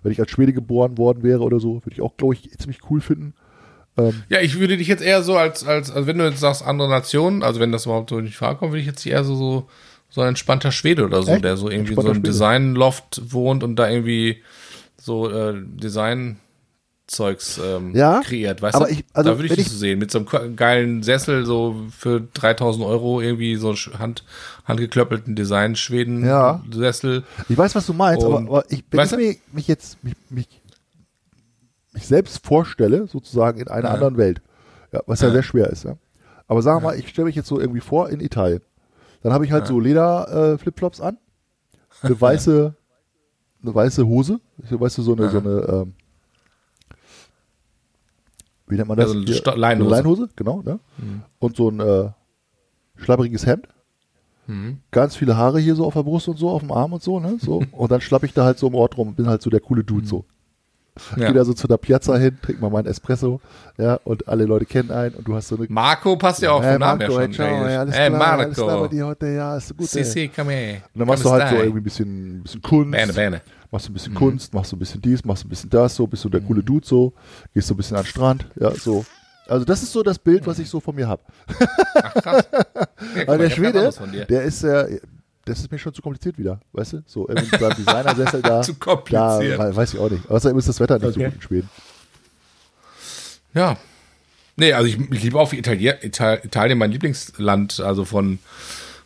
Wenn 0.05 0.11
ich 0.11 0.19
als 0.19 0.29
Schwede 0.29 0.53
geboren 0.53 0.99
worden 0.99 1.23
wäre 1.23 1.41
oder 1.41 1.59
so, 1.59 1.83
würde 1.83 1.93
ich 1.93 2.01
auch, 2.01 2.15
glaube 2.15 2.35
ich, 2.35 2.47
ziemlich 2.59 2.79
cool 2.91 3.01
finden. 3.01 3.33
Ja, 4.29 4.39
ich 4.39 4.59
würde 4.59 4.77
dich 4.77 4.87
jetzt 4.87 5.01
eher 5.01 5.23
so 5.23 5.35
als, 5.35 5.65
als, 5.65 5.89
also 5.89 6.05
wenn 6.05 6.19
du 6.19 6.25
jetzt 6.25 6.39
sagst, 6.39 6.63
andere 6.63 6.87
Nationen, 6.87 7.41
also 7.41 7.59
wenn 7.59 7.71
das 7.71 7.85
überhaupt 7.85 8.11
so 8.11 8.19
nicht 8.19 8.37
vorkommt, 8.37 8.71
würde 8.71 8.81
ich 8.81 8.85
jetzt 8.85 9.03
eher 9.03 9.23
so, 9.23 9.35
so, 9.35 9.67
so 10.09 10.21
ein 10.21 10.27
entspannter 10.29 10.71
Schwede 10.71 11.05
oder 11.05 11.23
so, 11.23 11.31
Echt? 11.31 11.43
der 11.43 11.57
so 11.57 11.71
irgendwie 11.71 11.93
in 11.93 12.01
so 12.01 12.07
Schwede. 12.09 12.19
Design-Loft 12.19 13.33
wohnt 13.33 13.63
und 13.63 13.77
da 13.77 13.89
irgendwie 13.89 14.43
so 15.01 15.31
äh, 15.31 15.55
Design-Zeugs 17.09 17.59
ähm, 17.63 17.93
Ja, 17.95 18.21
kreiert, 18.21 18.61
weißt 18.61 18.75
aber 18.75 18.85
du? 18.87 18.93
ich- 18.93 19.05
also 19.13 19.29
da 19.31 19.37
würde 19.37 19.53
ich 19.53 19.59
ich- 19.59 19.69
so 19.69 19.77
sehen, 19.77 19.99
mit 19.99 20.11
so 20.11 20.19
einem 20.25 20.55
geilen 20.55 21.03
Sessel, 21.03 21.45
so 21.45 21.75
für 21.91 22.21
3000 22.21 22.85
Euro 22.85 23.21
irgendwie 23.21 23.55
so 23.57 23.73
hand, 23.75 24.23
handgeklöppelten 24.65 25.35
Design-Schweden-Sessel. 25.35 27.23
Ich 27.49 27.57
weiß, 27.57 27.75
was 27.75 27.85
du 27.85 27.93
meinst, 27.93 28.25
aber, 28.25 28.39
aber 28.39 28.63
ich, 28.71 28.83
wenn 28.91 29.05
ich 29.05 29.11
mir, 29.17 29.35
mich 29.53 29.67
jetzt 29.67 30.03
mich, 30.03 30.15
mich, 30.29 30.47
mich 31.93 32.07
selbst 32.07 32.45
vorstelle, 32.45 33.07
sozusagen 33.07 33.59
in 33.59 33.67
einer 33.67 33.87
Ja. 33.89 33.93
anderen 33.93 34.17
Welt, 34.17 34.41
ja, 34.91 35.01
was 35.05 35.21
ja, 35.21 35.27
Ja. 35.27 35.33
sehr 35.33 35.43
schwer 35.43 35.69
ist, 35.69 35.83
ja. 35.83 35.97
Aber 36.47 36.61
wir 36.81 36.87
mal, 36.89 36.97
ich 36.99 37.09
stelle 37.09 37.25
mich 37.25 37.35
jetzt 37.35 37.47
so 37.47 37.59
irgendwie 37.59 37.79
vor 37.81 38.09
in 38.09 38.19
Italien. 38.19 38.61
Dann 39.23 39.33
habe 39.33 39.45
ich 39.45 39.51
halt 39.51 39.65
so 39.65 39.79
Leder-Flipflops 39.79 41.01
an, 41.01 41.17
eine 42.01 42.19
weiße, 42.21 42.75
eine 43.63 43.75
weiße 43.75 44.05
Hose, 44.05 44.39
weißt 44.79 44.97
du, 44.99 45.01
so 45.01 45.15
eine, 45.15 45.29
so 45.31 45.39
eine, 45.39 45.49
ähm, 45.67 45.93
wie 48.67 48.75
nennt 48.75 48.87
man 48.87 48.97
das? 48.97 49.13
Ja, 49.13 49.19
so 49.19 49.51
eine 49.51 49.59
Leinhose. 49.59 49.87
Eine 49.87 49.95
Leinhose, 49.95 50.29
genau, 50.35 50.61
ne? 50.61 50.79
Und 51.39 51.55
so 51.55 51.69
ein 51.69 51.79
äh, 51.79 52.09
schlabberiges 52.97 53.45
Hemd. 53.45 53.67
Mhm. 54.47 54.77
Ganz 54.91 55.15
viele 55.15 55.37
Haare 55.37 55.59
hier 55.59 55.75
so 55.75 55.85
auf 55.85 55.93
der 55.93 56.03
Brust 56.03 56.27
und 56.27 56.37
so, 56.37 56.49
auf 56.49 56.61
dem 56.61 56.71
Arm 56.71 56.93
und 56.93 57.01
so, 57.01 57.19
ne? 57.19 57.37
So. 57.39 57.63
Und 57.71 57.91
dann 57.91 58.01
schlapp 58.01 58.23
ich 58.23 58.33
da 58.33 58.45
halt 58.45 58.59
so 58.59 58.67
im 58.67 58.75
Ort 58.75 58.97
rum 58.97 59.09
und 59.09 59.15
bin 59.15 59.27
halt 59.27 59.41
so 59.41 59.49
der 59.49 59.59
coole 59.59 59.83
Dude 59.83 60.05
so. 60.05 60.25
Ja. 61.17 61.27
Geh 61.27 61.33
da 61.33 61.43
so 61.43 61.53
zu 61.53 61.67
der 61.67 61.77
Piazza 61.77 62.15
hin, 62.17 62.37
trink 62.41 62.61
mal 62.61 62.69
meinen 62.69 62.85
Espresso, 62.87 63.41
ja, 63.77 63.99
und 64.05 64.27
alle 64.29 64.45
Leute 64.45 64.65
kennen 64.65 64.91
einen 64.91 65.15
und 65.15 65.27
du 65.27 65.35
hast 65.35 65.49
so 65.49 65.57
eine. 65.57 65.65
Marco 65.69 66.15
passt 66.15 66.41
ja 66.41 66.51
auch 66.51 66.63
Hey, 66.63 66.73
vom 66.73 66.79
Namen 66.79 67.01
her 67.01 67.09
Marco, 67.09 67.21
schon. 67.21 67.31
hey, 67.31 67.33
ciao, 67.35 67.65
hey, 67.67 67.75
alles 67.75 67.95
hey, 67.95 68.09
klar, 68.09 68.21
alles 68.39 68.55
klar 68.55 68.67
bei 68.67 68.73
Marco. 68.73 68.87
dir 68.87 69.05
heute, 69.07 69.27
ja, 69.27 69.57
ist 69.57 69.75
gut, 69.77 69.87
Si, 69.89 70.03
si, 70.05 70.27
come 70.29 70.51
here. 70.53 70.81
Und 70.93 70.99
dann 70.99 71.07
machst 71.07 71.25
du 71.25 71.31
halt 71.31 71.49
so 71.49 71.55
irgendwie 71.57 71.79
ein 71.79 71.83
bisschen, 71.83 72.37
ein 72.37 72.43
bisschen 72.43 72.61
Kunst. 72.61 72.91
Bene, 72.91 73.13
bene. 73.13 73.41
Machst 73.71 73.87
du 73.87 73.91
ein 73.91 73.93
bisschen 73.93 74.13
Kunst, 74.13 74.53
machst 74.53 74.71
du 74.71 74.75
ein 74.77 74.79
bisschen 74.79 75.01
dies, 75.01 75.25
machst 75.25 75.43
du 75.43 75.47
ein 75.47 75.49
bisschen 75.49 75.69
das, 75.69 75.95
so, 75.95 76.07
bist 76.07 76.23
du 76.23 76.29
der 76.29 76.39
coole 76.41 76.63
Dude 76.63 76.85
so, 76.87 77.11
gehst 77.53 77.67
so 77.67 77.73
ein 77.73 77.77
bisschen 77.77 77.97
an 77.97 78.03
den 78.03 78.07
Strand, 78.09 78.47
ja, 78.59 78.71
so. 78.71 79.05
Also 79.47 79.63
das 79.65 79.83
ist 79.83 79.91
so 79.91 80.01
das 80.01 80.17
Bild, 80.17 80.47
was 80.47 80.57
ich 80.59 80.69
so 80.69 80.79
von 80.79 80.95
mir 80.95 81.07
habe. 81.07 81.21
Ach, 81.95 82.13
krass. 82.15 82.47
Ja, 83.15 83.25
mal, 83.27 83.37
der 83.37 83.49
Schwede, 83.49 83.91
der 84.29 84.43
ist 84.43 84.63
äh, 84.63 84.99
das 85.45 85.59
ist 85.59 85.71
mir 85.71 85.77
schon 85.77 85.93
zu 85.93 86.01
kompliziert 86.01 86.37
wieder, 86.37 86.59
weißt 86.73 86.93
du? 86.93 87.03
So, 87.05 87.27
irgendwie 87.29 87.49
mit 87.51 87.59
seinem 87.59 87.75
Designersessel 87.75 88.41
da. 88.41 88.61
Zu 88.63 88.73
kompliziert. 88.75 89.59
Da, 89.59 89.75
weiß 89.75 89.93
ich 89.93 89.99
auch 89.99 90.09
nicht. 90.09 90.29
Außerdem 90.29 90.57
ist 90.57 90.67
das 90.67 90.79
Wetter 90.79 90.97
nicht 90.97 91.13
so 91.13 91.19
Okay. 91.19 91.25
gut 91.25 91.35
in 91.35 91.41
Schweden. 91.41 91.69
Ja. 93.53 93.77
Nee, 94.57 94.73
also 94.73 94.87
ich, 94.87 94.99
ich 95.11 95.23
liebe 95.23 95.39
auch 95.39 95.53
Italien, 95.53 95.97
Ital, 96.01 96.41
Italien, 96.43 96.77
mein 96.77 96.91
Lieblingsland, 96.91 97.79
also 97.79 98.05
von, 98.05 98.39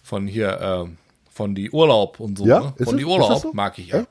von 0.03 0.27
hier, 0.27 0.87
äh, 0.87 0.89
von 1.31 1.55
die 1.55 1.71
Urlaub 1.71 2.19
und 2.19 2.37
so. 2.37 2.45
Ja? 2.45 2.59
Ne? 2.59 2.73
Von 2.77 2.95
es? 2.95 2.99
die 2.99 3.05
Urlaub 3.05 3.41
so? 3.41 3.53
mag 3.53 3.77
ich 3.77 3.89
ja. 3.89 3.99
Echt? 3.99 4.07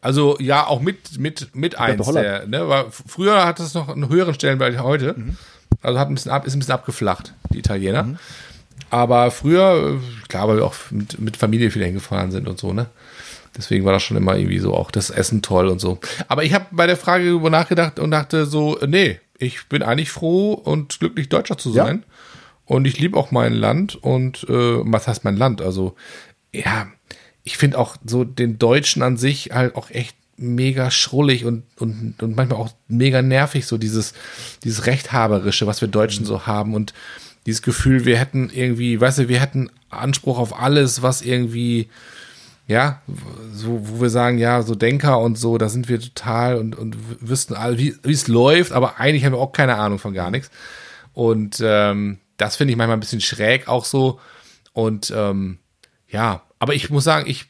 Also 0.00 0.38
ja, 0.38 0.66
auch 0.66 0.80
mit, 0.80 1.18
mit, 1.18 1.54
mit 1.54 1.78
eins. 1.78 2.06
Der, 2.12 2.46
ne? 2.46 2.86
Früher 2.90 3.44
hat 3.44 3.60
es 3.60 3.74
noch 3.74 3.88
einen 3.88 4.08
höheren 4.08 4.34
Stellenwert 4.34 4.74
als 4.74 4.82
heute. 4.82 5.14
Mhm. 5.16 5.36
Also 5.82 5.98
hat 5.98 6.08
ein 6.08 6.14
bisschen 6.14 6.32
ab, 6.32 6.46
ist 6.46 6.54
ein 6.54 6.58
bisschen 6.60 6.74
abgeflacht, 6.74 7.34
die 7.52 7.58
Italiener. 7.58 8.16
Aber 8.90 9.30
früher, 9.30 10.00
klar, 10.28 10.48
weil 10.48 10.56
wir 10.58 10.64
auch 10.64 10.74
mit, 10.90 11.18
mit 11.18 11.36
Familie 11.36 11.70
viel 11.70 11.84
hingefahren 11.84 12.30
sind 12.30 12.48
und 12.48 12.58
so, 12.58 12.72
ne? 12.72 12.86
Deswegen 13.56 13.84
war 13.86 13.92
das 13.92 14.02
schon 14.02 14.16
immer 14.18 14.36
irgendwie 14.36 14.58
so 14.58 14.74
auch 14.74 14.90
das 14.90 15.08
Essen 15.10 15.40
toll 15.40 15.68
und 15.68 15.80
so. 15.80 15.98
Aber 16.28 16.44
ich 16.44 16.52
habe 16.52 16.66
bei 16.72 16.86
der 16.86 16.96
Frage 16.98 17.28
über 17.30 17.48
nachgedacht 17.48 17.98
und 17.98 18.10
dachte 18.10 18.44
so, 18.44 18.78
nee, 18.86 19.18
ich 19.38 19.66
bin 19.68 19.82
eigentlich 19.82 20.10
froh 20.10 20.52
und 20.52 20.98
glücklich 21.00 21.28
Deutscher 21.30 21.56
zu 21.56 21.72
Ja. 21.72 21.86
sein. 21.86 22.04
Und 22.66 22.86
ich 22.86 22.98
liebe 22.98 23.16
auch 23.16 23.30
mein 23.30 23.54
Land 23.54 23.94
und 23.96 24.44
äh, 24.48 24.52
was 24.52 25.06
heißt 25.08 25.24
mein 25.24 25.36
Land? 25.36 25.62
Also, 25.62 25.94
ja, 26.52 26.88
ich 27.44 27.56
finde 27.56 27.78
auch 27.78 27.96
so 28.04 28.24
den 28.24 28.58
Deutschen 28.58 29.02
an 29.02 29.16
sich 29.16 29.50
halt 29.52 29.76
auch 29.76 29.88
echt 29.90 30.16
mega 30.36 30.90
schrullig 30.90 31.44
und, 31.46 31.62
und, 31.78 32.22
und 32.22 32.36
manchmal 32.36 32.58
auch 32.60 32.70
mega 32.88 33.22
nervig, 33.22 33.66
so 33.66 33.78
dieses, 33.78 34.12
dieses 34.64 34.84
Rechthaberische, 34.86 35.66
was 35.66 35.80
wir 35.80 35.88
Deutschen 35.88 36.26
so 36.26 36.46
haben 36.46 36.74
und 36.74 36.92
dieses 37.46 37.62
Gefühl, 37.62 38.04
wir 38.04 38.18
hätten 38.18 38.50
irgendwie, 38.52 39.00
weißt 39.00 39.18
du, 39.18 39.28
wir 39.28 39.40
hätten 39.40 39.70
Anspruch 39.88 40.38
auf 40.38 40.60
alles, 40.60 41.02
was 41.02 41.22
irgendwie, 41.22 41.88
ja, 42.66 43.00
so, 43.52 43.80
wo 43.88 44.00
wir 44.02 44.10
sagen, 44.10 44.38
ja, 44.38 44.62
so 44.62 44.74
Denker 44.74 45.20
und 45.20 45.38
so, 45.38 45.56
da 45.56 45.68
sind 45.68 45.88
wir 45.88 46.00
total 46.00 46.58
und, 46.58 46.76
und 46.76 46.96
wüssten 47.20 47.54
alle, 47.54 47.78
wie 47.78 47.94
es 48.04 48.26
läuft, 48.26 48.72
aber 48.72 48.98
eigentlich 48.98 49.24
haben 49.24 49.32
wir 49.32 49.38
auch 49.38 49.52
keine 49.52 49.76
Ahnung 49.76 49.98
von 49.98 50.12
gar 50.12 50.30
nichts. 50.30 50.50
Und 51.14 51.62
ähm, 51.62 52.18
das 52.36 52.56
finde 52.56 52.72
ich 52.72 52.76
manchmal 52.76 52.96
ein 52.96 53.00
bisschen 53.00 53.20
schräg 53.20 53.68
auch 53.68 53.84
so. 53.84 54.20
Und 54.72 55.12
ähm, 55.16 55.58
ja, 56.08 56.42
aber 56.58 56.74
ich 56.74 56.90
muss 56.90 57.04
sagen, 57.04 57.28
ich, 57.28 57.46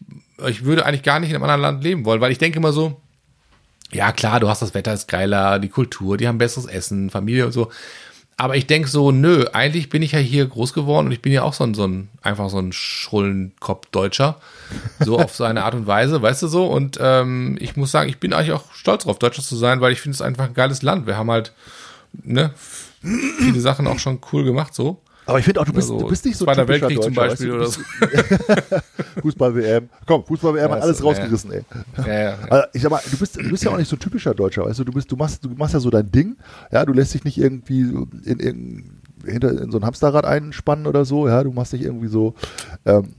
ich 0.47 0.64
würde 0.64 0.84
eigentlich 0.84 1.03
gar 1.03 1.20
nicht 1.20 1.30
in 1.30 1.36
einem 1.36 1.44
anderen 1.44 1.62
Land 1.62 1.82
leben 1.82 2.05
wollen, 2.05 2.20
weil 2.20 2.32
ich 2.32 2.38
denke 2.38 2.59
immer 2.59 2.72
so, 2.72 3.01
ja 3.92 4.12
klar, 4.12 4.40
du 4.40 4.49
hast 4.49 4.62
das 4.62 4.74
Wetter 4.74 4.92
ist 4.92 5.09
geiler, 5.09 5.59
die 5.59 5.68
Kultur, 5.68 6.16
die 6.16 6.28
haben 6.28 6.38
besseres 6.38 6.66
Essen, 6.66 7.11
Familie 7.11 7.47
und 7.47 7.53
so. 7.53 7.70
Aber 8.39 8.57
ich 8.57 8.66
denke 8.66 8.89
so, 8.89 9.12
nö, 9.12 9.47
eigentlich 9.55 9.89
bin 9.89 10.03
ich 10.03 10.12
ja 10.12 10.18
hier 10.18 10.47
groß 10.47 10.74
geworden 10.74 11.07
und 11.07 11.12
ich 11.12 11.22
bin 11.22 11.32
ja 11.32 11.43
auch 11.43 11.55
so 11.55 11.64
ein, 11.64 11.72
so 11.72 11.87
ein 11.87 12.09
einfach 12.20 12.51
so 12.51 12.59
ein 12.59 12.70
Schrullenkopf-Deutscher. 12.70 14.39
So 15.01 15.18
auf 15.18 15.34
seine 15.34 15.64
Art 15.64 15.74
und 15.74 15.87
Weise, 15.87 16.20
weißt 16.20 16.43
du 16.43 16.49
so. 16.49 16.66
Und 16.66 16.99
ähm, 17.01 17.57
ich 17.61 17.76
muss 17.76 17.93
sagen, 17.93 18.11
ich 18.11 18.18
bin 18.18 18.34
eigentlich 18.34 18.53
auch 18.53 18.72
stolz 18.74 19.05
darauf, 19.05 19.18
Deutscher 19.18 19.43
zu 19.43 19.57
sein, 19.57 19.80
weil 19.80 19.93
ich 19.93 20.03
finde 20.03 20.16
es 20.16 20.22
einfach 20.22 20.45
ein 20.45 20.55
geiles 20.55 20.82
Land. 20.82 21.07
Wir 21.07 21.16
haben 21.16 21.30
halt, 21.30 21.53
ne, 22.12 22.53
viele 23.01 23.61
Sachen 23.61 23.87
auch 23.87 23.99
schon 23.99 24.20
cool 24.32 24.45
gemacht 24.45 24.74
so. 24.74 25.01
Aber 25.27 25.39
ich 25.41 25.45
finde 25.45 25.61
auch, 25.61 25.64
du 25.64 25.72
bist, 25.72 25.91
Also, 25.91 26.03
du 26.03 26.09
bist 26.09 26.24
nicht 26.24 26.37
so 26.37 26.45
Zweiter 26.45 26.64
typischer 26.66 26.89
Weltkrieg 26.89 27.03
zum 27.03 27.14
Deutscher, 27.14 27.31
Beispiel 27.31 27.61
weißt 27.61 27.79
oder 27.79 28.66
so. 28.70 28.77
du? 29.16 29.20
Fußball-WM. 29.22 29.89
Komm, 30.07 30.24
Fußball-WM 30.24 30.70
hat 30.70 30.83
alles 30.83 31.03
rausgerissen, 31.03 31.53
ey. 31.53 31.62
Ja, 32.07 32.12
ja. 32.12 32.39
Also 32.49 32.66
ich 32.72 32.83
sag 32.83 32.91
mal, 32.91 33.01
du 33.11 33.16
bist, 33.18 33.37
du 33.37 33.51
bist 33.51 33.64
ja 33.64 33.72
auch 33.72 33.77
nicht 33.77 33.89
so 33.89 33.97
typischer 33.97 34.35
Deutscher, 34.35 34.64
weißt 34.64 34.79
du, 34.79 34.85
du 34.85 34.93
bist, 34.93 35.11
du 35.11 35.16
machst, 35.16 35.45
du 35.45 35.51
machst 35.51 35.74
ja 35.74 35.81
so 35.81 35.91
dein 35.91 36.11
Ding, 36.11 36.37
ja, 36.70 36.85
du 36.85 36.93
lässt 36.93 37.14
dich 37.14 37.24
nicht 37.24 37.39
irgendwie 37.39 37.81
in, 38.24 38.39
in, 38.39 38.91
hinter 39.24 39.51
in 39.62 39.70
so 39.72 39.79
ein 39.79 39.85
Hamsterrad 39.85 40.24
einspannen 40.24 40.87
oder 40.87 41.05
so, 41.05 41.27
ja, 41.27 41.43
du 41.43 41.51
machst 41.51 41.72
nicht 41.72 41.85
irgendwie 41.85 42.09
so, 42.09 42.35
ähm, 42.85 43.14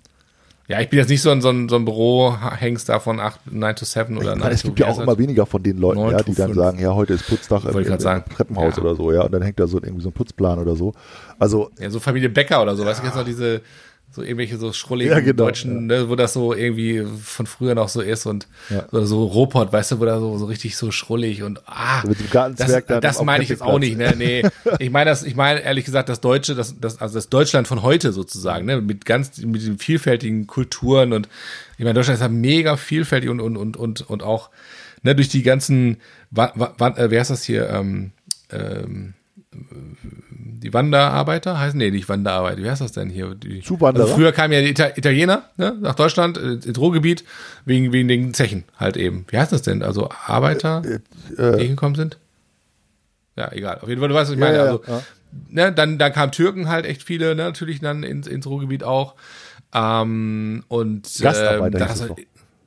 Ja, 0.70 0.82
ich 0.82 0.90
bin 0.90 1.00
jetzt 1.00 1.08
nicht 1.10 1.22
so 1.22 1.30
ein, 1.30 1.42
so 1.42 1.50
ein, 1.50 1.70
so 1.70 1.78
ein 1.78 1.86
Bürohengst 1.86 2.90
da 2.90 3.00
von 3.00 3.22
8, 3.22 3.54
9 3.54 3.76
to 3.78 3.86
7 3.86 4.18
oder 4.18 4.24
ich 4.24 4.30
9 4.32 4.40
meine, 4.40 4.54
es 4.54 4.64
gibt 4.64 4.80
ja 4.80 4.88
auch 4.88 5.00
immer 5.00 5.18
weniger 5.18 5.46
von 5.46 5.64
den 5.64 5.78
Leuten, 5.78 6.12
ja, 6.12 6.22
die 6.22 6.36
dann 6.36 6.54
sagen, 6.54 6.80
ja, 6.80 6.94
heute 6.94 7.14
ist 7.14 7.26
Putzdach 7.26 7.64
im, 7.64 7.78
im, 7.78 7.86
im 7.86 7.98
Treppenhaus 7.98 8.76
Ja. 8.76 8.82
oder 8.84 8.96
so, 8.96 9.14
ja, 9.14 9.22
und 9.22 9.32
dann 9.32 9.42
hängt 9.42 9.60
da 9.62 9.68
so 9.68 9.78
irgendwie 9.78 10.02
so 10.04 10.10
ein 10.10 10.14
Putzplan 10.14 10.60
oder 10.60 10.76
so. 10.76 10.94
Also, 11.40 11.72
Ja, 11.80 11.90
so 11.90 12.02
Familie 12.02 12.30
Becker 12.30 12.62
oder 12.62 12.76
so, 12.76 12.86
weißt 12.86 13.02
du, 13.02 13.06
jetzt 13.06 13.16
noch 13.16 13.24
diese, 13.24 13.62
so 14.12 14.24
irgendwelche 14.24 14.58
so 14.58 14.74
schrulligen 14.74 15.14
Ja, 15.14 15.20
genau, 15.20 15.46
Deutschen, 15.46 15.86
ne, 15.88 16.10
wo 16.10 16.16
das 16.16 16.34
so 16.34 16.54
irgendwie 16.54 17.06
von 17.22 17.46
früher 17.46 17.76
noch 17.76 17.90
so 17.90 18.02
ist 18.02 18.26
und 18.26 18.48
Ja. 18.70 18.88
oder 18.92 19.06
so 19.06 19.26
Robot, 19.26 19.72
weißt 19.72 19.92
du, 19.92 20.00
wo 20.00 20.06
da 20.06 20.20
so, 20.20 20.38
so 20.38 20.46
richtig 20.46 20.76
so 20.76 20.92
schrullig 20.92 21.44
und 21.44 21.62
ah, 21.68 22.04
Mit 22.08 22.20
dem 22.20 22.30
Gartenzwerg 22.30 22.88
das, 22.88 23.02
das 23.02 23.22
meine 23.22 23.44
ich 23.44 23.50
jetzt 23.50 23.62
auch 23.62 23.80
nicht, 23.80 23.98
ne, 23.98 24.16
nee. 24.18 24.44
Ich 24.80 24.90
meine 24.90 25.10
das, 25.10 25.24
ich 25.24 25.36
meine 25.36 25.60
ehrlich 25.62 25.86
gesagt 25.86 26.10
das 26.10 26.22
Deutsche, 26.22 26.56
das, 26.56 26.80
das, 26.80 27.00
also 27.00 27.16
das 27.16 27.30
Deutschland 27.30 27.68
von 27.68 27.84
heute 27.84 28.12
sozusagen, 28.12 28.66
ne, 28.66 28.82
mit 28.82 29.06
ganz, 29.06 29.38
mit 29.38 29.64
den 29.66 29.78
vielfältigen 29.78 30.48
Kulturen 30.48 31.14
und 31.14 31.30
ich 31.78 31.84
meine, 31.84 31.94
Deutschland 31.94 32.16
ist 32.16 32.22
ja 32.22 32.30
mega 32.30 32.76
vielfältig 32.78 33.30
und, 33.30 33.40
und, 33.40 33.56
und, 33.56 33.78
und, 33.78 34.10
und 34.10 34.24
auch, 34.24 34.50
ne, 35.04 35.14
durch 35.16 35.30
die 35.30 35.44
ganzen, 35.44 35.98
wa, 36.32 36.52
wa, 36.56 36.74
wa, 36.78 36.88
äh, 36.98 37.12
wer 37.12 37.22
ist 37.22 37.30
das 37.30 37.44
hier, 37.44 37.70
ähm, 37.70 38.12
ähm, 38.52 39.14
die 40.60 40.74
Wanderarbeiter 40.74 41.60
heißen, 41.60 41.78
nee, 41.78 41.92
nicht 41.92 42.10
Wanderarbeiter, 42.10 42.64
wie 42.64 42.70
heißt 42.70 42.82
das 42.82 42.92
denn 42.92 43.10
hier? 43.10 43.36
Die, 43.36 43.62
Zuwanderer? 43.62 44.06
Also 44.06 44.16
früher 44.16 44.32
kamen 44.32 44.54
ja 44.54 44.62
die 44.62 44.70
Ita 44.70 44.90
Italiener 44.96 45.44
ne, 45.58 45.76
nach 45.80 45.96
Deutschland, 45.96 46.38
äh, 46.38 46.54
ins 46.54 46.78
Ruhrgebiet, 46.78 47.24
wegen, 47.66 47.92
wegen 47.94 48.08
den 48.08 48.34
Zechen 48.34 48.64
halt 48.78 48.98
eben. 48.98 49.26
Wie 49.30 49.38
heißt 49.38 49.52
das 49.52 49.62
denn? 49.62 49.84
Also 49.84 50.10
Arbeiter, 50.26 50.82
Äh, 51.38 51.58
die 51.58 51.64
hingekommen 51.64 51.96
sind? 51.96 52.18
Ja, 53.36 53.52
egal. 53.52 53.80
Auf 53.82 53.88
jeden 53.88 54.00
Fall, 54.00 54.10
du 54.10 54.16
weißt, 54.16 54.30
was 54.30 54.36
ich 54.36 54.40
meine. 54.40 54.58
ja, 54.58 54.64
also, 54.64 54.82
ja. 54.88 55.02
ne, 55.50 55.72
dann, 55.72 55.98
dann 55.98 56.12
kamen 56.12 56.32
Türken 56.32 56.70
halt 56.70 56.86
echt 56.86 57.04
viele, 57.04 57.36
ne, 57.36 57.44
natürlich 57.44 57.80
dann 57.80 58.04
ins, 58.04 58.28
ins 58.28 58.48
Ruhrgebiet 58.48 58.84
auch. 58.84 59.16
Ähm, 59.74 60.64
und 60.68 61.08
Gastarbeiter 61.22 61.88
hieß 61.88 62.00
das, 62.00 62.10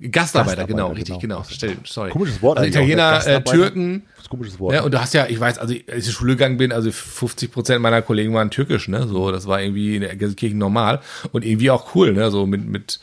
doch. 0.01 0.11
Gastarbeiter, 0.11 0.66
genau, 0.66 0.88
Gastarbeiter, 0.88 0.96
richtig, 0.98 1.18
genau. 1.20 1.36
genau. 1.36 1.48
Stell, 1.51 1.76
sorry. 1.84 2.11
Komisches 2.11 2.42
Wort 2.42 2.59
Also 2.59 2.68
ne? 2.68 2.74
Italiener, 2.74 3.09
äh, 3.09 3.14
Gastarbeiter. 3.14 3.53
Türken, 3.53 4.03
Das 4.16 4.24
ist 4.24 4.26
ein 4.26 4.30
komisches 4.30 4.61
Wort. 4.61 4.74
ja, 4.74 4.82
und 4.82 4.94
du 4.94 5.01
hast 5.01 5.14
ja, 5.14 5.26
ich 5.26 5.38
weiß, 5.38 5.59
also 5.59 5.74
als 5.74 5.98
ich 5.98 6.05
zur 6.05 6.12
Schule 6.14 6.32
gegangen 6.32 6.57
bin, 6.57 6.72
also 6.72 6.90
50 6.90 7.53
Prozent 7.53 7.82
meiner 7.82 8.03
Kollegen 8.03 8.32
waren 8.34 8.51
türkisch, 8.51 8.88
ne, 8.88 9.07
so, 9.07 9.30
das 9.30 9.46
war 9.46 9.61
irgendwie 9.61 9.96
in 9.96 10.03
der 10.03 10.16
Gelsenkirchen 10.16 10.59
normal 10.59 11.01
und 11.32 11.44
irgendwie 11.44 11.70
auch 11.70 11.94
cool, 11.94 12.12
ne, 12.12 12.30
so 12.30 12.46
mit, 12.46 12.66
mit, 12.66 13.01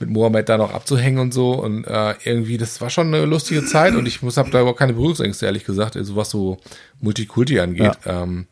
mit 0.00 0.10
Mohammed 0.10 0.48
da 0.48 0.58
noch 0.58 0.74
abzuhängen 0.74 1.20
und 1.20 1.32
so 1.32 1.52
und 1.52 1.84
äh, 1.84 2.14
irgendwie, 2.24 2.58
das 2.58 2.80
war 2.80 2.90
schon 2.90 3.14
eine 3.14 3.24
lustige 3.24 3.64
Zeit 3.64 3.94
und 3.94 4.06
ich 4.06 4.22
muss, 4.22 4.36
hab 4.36 4.50
da 4.50 4.60
überhaupt 4.60 4.78
keine 4.78 4.94
Berührungsängste, 4.94 5.46
ehrlich 5.46 5.64
gesagt, 5.64 5.96
also 5.96 6.16
was 6.16 6.30
so 6.30 6.58
Multikulti 7.00 7.60
angeht. 7.60 7.92
Ähm, 8.04 8.46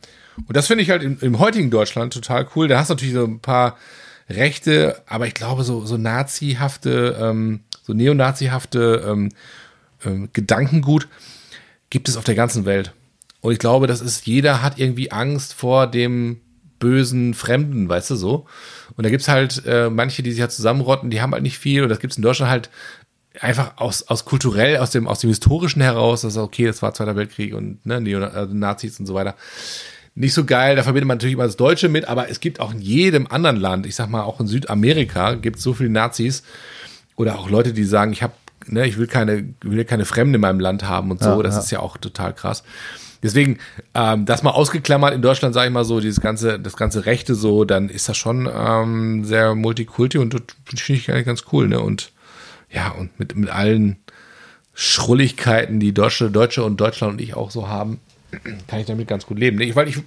und 0.46 0.56
das 0.56 0.66
finde 0.66 0.82
ich 0.84 0.90
halt 0.90 1.02
im, 1.02 1.18
im 1.20 1.38
heutigen 1.38 1.70
Deutschland 1.70 2.12
total 2.14 2.46
cool. 2.54 2.68
Da 2.68 2.78
hast 2.78 2.88
du 2.88 2.94
natürlich 2.94 3.14
so 3.14 3.24
ein 3.24 3.40
paar 3.40 3.76
Rechte, 4.28 5.02
aber 5.06 5.26
ich 5.26 5.34
glaube, 5.34 5.64
so, 5.64 5.84
so 5.84 5.96
nazihafte, 5.96 7.18
ähm, 7.20 7.60
so 7.90 7.94
neonazihafte 7.94 9.04
ähm, 9.06 9.30
ähm, 10.04 10.28
Gedankengut 10.32 11.08
gibt 11.90 12.08
es 12.08 12.16
auf 12.16 12.24
der 12.24 12.36
ganzen 12.36 12.64
Welt. 12.64 12.92
Und 13.40 13.52
ich 13.52 13.58
glaube, 13.58 13.86
das 13.86 14.00
ist, 14.00 14.26
jeder 14.26 14.62
hat 14.62 14.78
irgendwie 14.78 15.10
Angst 15.10 15.54
vor 15.54 15.86
dem 15.86 16.40
bösen 16.78 17.34
Fremden, 17.34 17.88
weißt 17.88 18.10
du 18.10 18.16
so. 18.16 18.46
Und 18.96 19.04
da 19.04 19.10
gibt's 19.10 19.28
halt 19.28 19.62
äh, 19.66 19.90
manche, 19.90 20.22
die 20.22 20.30
sich 20.30 20.40
halt 20.40 20.52
zusammenrotten, 20.52 21.10
die 21.10 21.20
haben 21.20 21.32
halt 21.32 21.42
nicht 21.42 21.58
viel. 21.58 21.82
Und 21.82 21.88
das 21.88 22.00
gibt's 22.00 22.16
in 22.16 22.22
Deutschland 22.22 22.50
halt 22.50 22.70
einfach 23.40 23.76
aus, 23.76 24.02
aus 24.08 24.24
kulturell, 24.24 24.78
aus 24.78 24.90
dem, 24.90 25.06
aus 25.06 25.20
dem 25.20 25.28
historischen 25.28 25.82
heraus, 25.82 26.22
das 26.22 26.34
ist 26.34 26.38
okay, 26.38 26.66
das 26.66 26.82
war 26.82 26.94
Zweiter 26.94 27.16
Weltkrieg 27.16 27.54
und 27.54 27.84
ne, 27.86 28.00
Neo 28.00 28.22
also 28.24 28.52
und 28.52 29.06
so 29.06 29.14
weiter. 29.14 29.36
Nicht 30.14 30.34
so 30.34 30.44
geil, 30.44 30.76
da 30.76 30.82
verbindet 30.82 31.06
man 31.06 31.18
natürlich 31.18 31.34
immer 31.34 31.44
das 31.44 31.56
Deutsche 31.56 31.88
mit, 31.88 32.06
aber 32.06 32.28
es 32.28 32.40
gibt 32.40 32.60
auch 32.60 32.72
in 32.72 32.80
jedem 32.80 33.28
anderen 33.28 33.56
Land, 33.56 33.86
ich 33.86 33.94
sag 33.94 34.08
mal 34.10 34.22
auch 34.22 34.40
in 34.40 34.48
Südamerika, 34.48 35.34
gibt 35.34 35.58
es 35.58 35.62
so 35.62 35.74
viele 35.74 35.90
Nazis 35.90 36.42
oder 37.20 37.38
auch 37.38 37.50
Leute, 37.50 37.74
die 37.74 37.84
sagen, 37.84 38.12
ich 38.12 38.22
habe, 38.22 38.32
ne, 38.66 38.86
ich 38.86 38.96
will 38.96 39.06
keine, 39.06 39.44
will 39.60 39.84
keine 39.84 40.06
Fremde 40.06 40.36
in 40.36 40.40
meinem 40.40 40.58
Land 40.58 40.88
haben 40.88 41.10
und 41.10 41.22
so. 41.22 41.36
Ja, 41.36 41.42
das 41.42 41.54
ja. 41.56 41.60
ist 41.60 41.70
ja 41.70 41.80
auch 41.80 41.98
total 41.98 42.32
krass. 42.34 42.62
Deswegen, 43.22 43.58
ähm, 43.94 44.24
das 44.24 44.42
mal 44.42 44.52
ausgeklammert 44.52 45.12
in 45.12 45.20
Deutschland, 45.20 45.52
sage 45.52 45.68
ich 45.68 45.72
mal 45.74 45.84
so, 45.84 46.00
dieses 46.00 46.22
ganze, 46.22 46.58
das 46.58 46.78
ganze 46.78 47.04
Rechte 47.04 47.34
so, 47.34 47.66
dann 47.66 47.90
ist 47.90 48.08
das 48.08 48.16
schon 48.16 48.48
ähm, 48.50 49.26
sehr 49.26 49.54
multikulti 49.54 50.16
und 50.16 50.32
das 50.32 50.40
finde 50.64 50.94
ich 50.94 51.10
eigentlich 51.10 51.26
ganz 51.26 51.44
cool, 51.52 51.68
ne? 51.68 51.80
Und 51.80 52.12
ja, 52.70 52.88
und 52.88 53.18
mit, 53.18 53.36
mit 53.36 53.50
allen 53.50 53.96
Schrulligkeiten, 54.72 55.78
die 55.78 55.92
Deutsche, 55.92 56.30
Deutsche 56.30 56.64
und 56.64 56.80
Deutschland 56.80 57.14
und 57.14 57.20
ich 57.20 57.34
auch 57.34 57.50
so 57.50 57.68
haben, 57.68 58.00
kann 58.68 58.80
ich 58.80 58.86
damit 58.86 59.08
ganz 59.08 59.26
gut 59.26 59.38
leben. 59.38 59.58
Ne? 59.58 59.64
Ich, 59.64 59.76
weil 59.76 59.88
ich, 59.88 59.98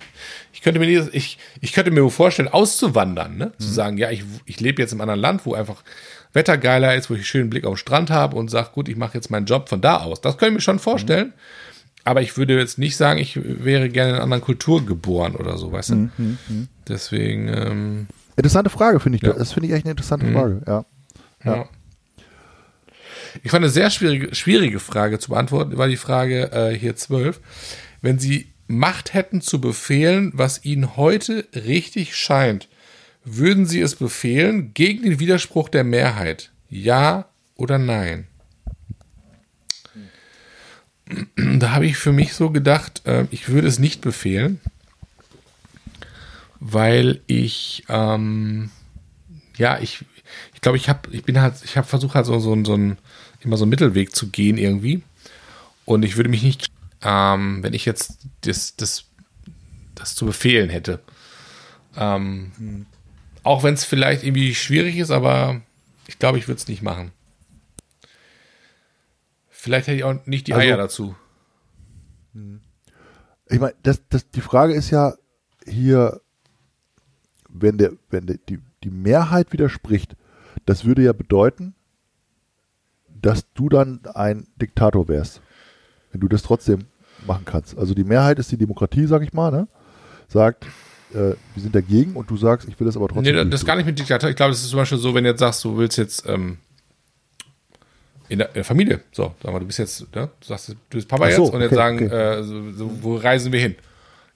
ich 0.53 0.61
könnte 0.61 0.79
mir 0.79 0.87
nicht, 0.87 1.13
ich, 1.13 1.37
ich 1.61 1.73
könnte 1.73 1.91
mir 1.91 2.09
vorstellen, 2.09 2.47
auszuwandern, 2.47 3.37
ne? 3.37 3.51
Zu 3.59 3.67
sagen, 3.67 3.97
ja, 3.99 4.09
ich, 4.09 4.23
ich 4.45 4.59
lebe 4.59 4.81
jetzt 4.81 4.93
im 4.93 5.01
anderen 5.01 5.19
Land, 5.19 5.45
wo 5.45 5.53
einfach 5.53 5.83
Wetter 6.33 6.57
geiler 6.57 6.95
ist, 6.95 7.09
wo 7.09 7.13
ich 7.13 7.19
einen 7.19 7.25
schönen 7.25 7.49
Blick 7.49 7.65
auf 7.65 7.75
den 7.75 7.77
Strand 7.77 8.09
habe 8.09 8.35
und 8.35 8.49
sage, 8.49 8.69
gut, 8.73 8.89
ich 8.89 8.97
mache 8.97 9.15
jetzt 9.15 9.29
meinen 9.29 9.45
Job 9.45 9.69
von 9.69 9.81
da 9.81 9.97
aus. 9.97 10.21
Das 10.21 10.37
könnte 10.37 10.51
ich 10.51 10.55
mir 10.55 10.61
schon 10.61 10.79
vorstellen. 10.79 11.33
Aber 12.05 12.21
ich 12.21 12.35
würde 12.35 12.57
jetzt 12.57 12.77
nicht 12.77 12.97
sagen, 12.97 13.19
ich 13.19 13.39
wäre 13.41 13.89
gerne 13.89 14.09
in 14.09 14.15
einer 14.15 14.23
anderen 14.23 14.43
Kultur 14.43 14.85
geboren 14.85 15.35
oder 15.35 15.57
so, 15.57 15.71
weißt 15.71 15.91
du? 15.91 16.09
Deswegen, 16.87 17.47
ähm, 17.47 18.07
Interessante 18.35 18.69
Frage, 18.69 18.99
finde 18.99 19.17
ich. 19.17 19.21
Ja. 19.23 19.33
Das 19.33 19.53
finde 19.53 19.67
ich 19.67 19.73
echt 19.73 19.85
eine 19.85 19.91
interessante 19.91 20.31
Frage, 20.31 20.61
ja. 20.67 20.85
Ja. 21.45 21.69
Ich 23.41 23.51
fand 23.51 23.63
eine 23.63 23.71
sehr 23.71 23.89
schwierige, 23.89 24.33
schwierige 24.35 24.79
Frage 24.79 25.19
zu 25.19 25.29
beantworten, 25.29 25.77
war 25.77 25.87
die 25.87 25.97
Frage 25.97 26.51
äh, 26.51 26.77
hier 26.77 26.95
12. 26.95 27.39
Wenn 28.01 28.19
Sie 28.19 28.49
Macht 28.67 29.13
hätten 29.13 29.41
zu 29.41 29.59
befehlen, 29.59 30.31
was 30.33 30.63
Ihnen 30.63 30.95
heute 30.95 31.45
richtig 31.53 32.15
scheint, 32.15 32.69
würden 33.23 33.65
Sie 33.65 33.81
es 33.81 33.95
befehlen 33.95 34.73
gegen 34.73 35.03
den 35.03 35.19
Widerspruch 35.19 35.69
der 35.69 35.83
Mehrheit? 35.83 36.51
Ja 36.69 37.29
oder 37.55 37.77
nein? 37.77 38.27
Da 41.35 41.71
habe 41.71 41.85
ich 41.85 41.97
für 41.97 42.13
mich 42.13 42.33
so 42.33 42.49
gedacht, 42.49 43.05
äh, 43.05 43.27
ich 43.29 43.49
würde 43.49 43.67
es 43.67 43.77
nicht 43.77 44.01
befehlen, 44.01 44.59
weil 46.59 47.21
ich 47.27 47.83
ähm, 47.89 48.71
ja, 49.57 49.79
ich, 49.79 50.03
ich 50.53 50.61
glaube, 50.61 50.77
ich 50.77 50.89
habe, 50.89 51.09
ich 51.11 51.23
bin 51.23 51.39
halt, 51.39 51.55
ich 51.63 51.77
habe 51.77 51.87
versucht 51.87 52.15
halt 52.15 52.25
so, 52.25 52.39
so, 52.39 52.63
so 52.63 52.75
ein, 52.75 52.97
immer 53.41 53.57
so 53.57 53.63
einen 53.63 53.69
Mittelweg 53.69 54.15
zu 54.15 54.29
gehen 54.29 54.57
irgendwie. 54.57 55.03
Und 55.85 56.03
ich 56.03 56.17
würde 56.17 56.29
mich 56.29 56.43
nicht, 56.43 56.67
ähm, 57.01 57.61
wenn 57.61 57.73
ich 57.73 57.85
jetzt 57.85 58.19
das, 58.41 58.75
das, 58.75 59.05
das 59.95 60.15
zu 60.15 60.25
befehlen 60.25 60.69
hätte. 60.69 60.99
Ähm, 61.95 62.85
Auch 63.43 63.63
wenn 63.63 63.73
es 63.73 63.83
vielleicht 63.83 64.23
irgendwie 64.23 64.55
schwierig 64.55 64.97
ist, 64.97 65.11
aber 65.11 65.61
ich 66.07 66.17
glaube, 66.19 66.37
ich 66.37 66.47
würde 66.47 66.57
es 66.59 66.67
nicht 66.67 66.81
machen. 66.81 67.11
Vielleicht 69.49 69.87
hätte 69.87 69.97
ich 69.97 70.03
auch 70.03 70.25
nicht 70.25 70.47
die 70.47 70.53
Also- 70.53 70.65
Eier 70.67 70.77
dazu. 70.77 71.15
Ich 73.47 73.59
meine, 73.59 73.75
das, 73.83 74.01
das, 74.09 74.29
die 74.31 74.41
Frage 74.41 74.73
ist 74.73 74.89
ja 74.89 75.13
hier, 75.65 76.21
wenn, 77.49 77.77
der, 77.77 77.93
wenn 78.09 78.25
der, 78.25 78.37
die, 78.49 78.59
die 78.83 78.89
Mehrheit 78.89 79.53
widerspricht, 79.53 80.15
das 80.65 80.85
würde 80.85 81.03
ja 81.03 81.13
bedeuten, 81.13 81.75
dass 83.07 83.45
du 83.53 83.69
dann 83.69 84.01
ein 84.15 84.47
Diktator 84.55 85.07
wärst, 85.07 85.41
wenn 86.11 86.21
du 86.21 86.27
das 86.27 86.41
trotzdem 86.41 86.85
machen 87.27 87.45
kannst. 87.45 87.77
Also 87.77 87.93
die 87.93 88.03
Mehrheit 88.03 88.39
ist 88.39 88.51
die 88.51 88.57
Demokratie, 88.57 89.05
sag 89.05 89.21
ich 89.21 89.33
mal, 89.33 89.51
ne? 89.51 89.67
sagt, 90.27 90.65
äh, 91.13 91.35
wir 91.53 91.61
sind 91.61 91.75
dagegen 91.75 92.13
und 92.13 92.29
du 92.29 92.37
sagst, 92.37 92.67
ich 92.67 92.79
will 92.79 92.85
das 92.85 92.95
aber 92.95 93.07
trotzdem. 93.07 93.23
Nee, 93.23 93.31
das 93.33 93.49
durchziehen. 93.49 93.67
gar 93.67 93.75
nicht 93.75 93.85
mit 93.85 93.99
Diktator. 93.99 94.29
Ich 94.29 94.35
glaube, 94.35 94.51
das 94.51 94.61
ist 94.61 94.69
zum 94.69 94.79
Beispiel 94.79 94.97
so, 94.97 95.13
wenn 95.13 95.23
du 95.23 95.29
jetzt 95.29 95.39
sagst, 95.39 95.63
du 95.63 95.77
willst 95.77 95.97
jetzt 95.97 96.27
ähm, 96.27 96.57
in, 98.29 98.39
der, 98.39 98.47
in 98.49 98.53
der 98.55 98.63
Familie, 98.63 99.01
so, 99.11 99.33
sag 99.41 99.53
mal, 99.53 99.59
du 99.59 99.65
bist 99.65 99.79
jetzt, 99.79 100.15
ne? 100.15 100.29
du 100.39 100.47
sagst, 100.47 100.69
du 100.69 100.75
bist 100.89 101.07
Papa 101.07 101.31
so, 101.31 101.43
jetzt 101.43 101.53
und 101.53 101.61
jetzt 101.61 101.75
sagen, 101.75 102.05
okay. 102.05 102.39
äh, 102.39 102.43
so, 102.43 102.71
so, 102.71 102.91
wo 103.01 103.15
reisen 103.15 103.51
wir 103.51 103.59
hin? 103.59 103.75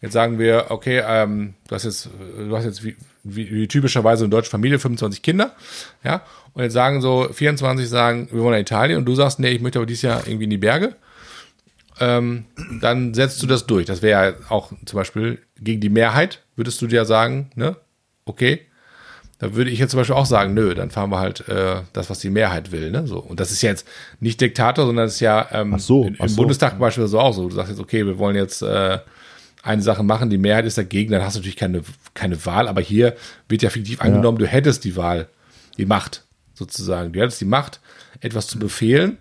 Jetzt 0.01 0.13
sagen 0.13 0.37
wir, 0.37 0.67
okay, 0.69 1.01
ähm, 1.05 1.55
du 1.67 1.75
hast 1.75 1.85
jetzt, 1.85 2.09
du 2.37 2.55
hast 2.55 2.65
jetzt 2.65 2.83
wie, 2.83 2.95
wie, 3.23 3.49
wie 3.49 3.67
typischerweise 3.67 4.25
eine 4.25 4.29
deutsche 4.29 4.51
Familie 4.51 4.77
25 4.77 5.23
Kinder, 5.23 5.55
ja, 6.03 6.21
und 6.53 6.63
jetzt 6.63 6.73
sagen 6.73 7.01
so 7.01 7.27
24 7.31 7.89
sagen, 7.89 8.27
wir 8.31 8.41
wollen 8.41 8.53
nach 8.53 8.61
Italien 8.61 8.99
und 8.99 9.05
du 9.05 9.15
sagst, 9.15 9.39
nee, 9.39 9.49
ich 9.49 9.61
möchte 9.61 9.79
aber 9.79 9.87
dieses 9.87 10.03
Jahr 10.03 10.27
irgendwie 10.27 10.43
in 10.43 10.51
die 10.51 10.57
Berge 10.57 10.95
ähm, 11.99 12.45
dann 12.81 13.13
setzt 13.13 13.41
du 13.41 13.47
das 13.47 13.65
durch. 13.65 13.85
Das 13.85 14.01
wäre 14.01 14.29
ja 14.29 14.33
auch 14.49 14.71
zum 14.85 14.97
Beispiel 14.97 15.39
gegen 15.59 15.81
die 15.81 15.89
Mehrheit, 15.89 16.43
würdest 16.55 16.81
du 16.81 16.87
dir 16.87 17.05
sagen, 17.05 17.51
ne, 17.55 17.77
okay. 18.25 18.61
Da 19.39 19.53
würde 19.53 19.69
ich 19.69 19.77
jetzt 19.77 19.91
zum 19.91 19.99
Beispiel 19.99 20.15
auch 20.15 20.25
sagen, 20.25 20.55
nö, 20.55 20.73
dann 20.73 20.89
fahren 20.89 21.11
wir 21.11 21.19
halt 21.19 21.47
äh, 21.47 21.81
das, 21.93 22.09
was 22.09 22.17
die 22.17 22.31
Mehrheit 22.31 22.71
will, 22.71 22.89
ne? 22.89 23.05
So. 23.05 23.19
Und 23.19 23.39
das 23.39 23.51
ist 23.51 23.61
jetzt 23.61 23.87
nicht 24.19 24.41
Diktator, 24.41 24.87
sondern 24.87 25.05
das 25.05 25.15
ist 25.15 25.19
ja 25.19 25.47
ähm, 25.51 25.75
Ach 25.75 25.79
so, 25.79 26.09
ach 26.17 26.23
im 26.23 26.29
so. 26.29 26.35
Bundestag 26.37 26.79
beispielsweise 26.79 27.19
auch 27.19 27.33
so. 27.33 27.47
Du 27.47 27.53
sagst 27.53 27.69
jetzt, 27.69 27.79
okay, 27.79 28.03
wir 28.03 28.17
wollen 28.17 28.35
jetzt 28.35 28.63
äh, 28.63 28.97
eine 29.61 29.81
Sache 29.83 30.01
machen, 30.01 30.31
die 30.31 30.39
Mehrheit 30.39 30.65
ist 30.65 30.79
dagegen, 30.79 31.11
dann 31.11 31.21
hast 31.21 31.35
du 31.35 31.39
natürlich 31.39 31.55
keine, 31.55 31.83
keine 32.15 32.43
Wahl, 32.47 32.67
aber 32.67 32.81
hier 32.81 33.15
wird 33.47 33.61
ja 33.61 33.69
fiktiv 33.69 34.01
angenommen, 34.01 34.39
du 34.39 34.47
hättest 34.47 34.85
die 34.85 34.95
Wahl, 34.95 35.27
die 35.77 35.85
Macht 35.85 36.23
sozusagen. 36.55 37.13
Du 37.13 37.19
hättest 37.19 37.39
die 37.39 37.45
Macht, 37.45 37.79
etwas 38.21 38.47
zu 38.47 38.57
befehlen 38.57 39.19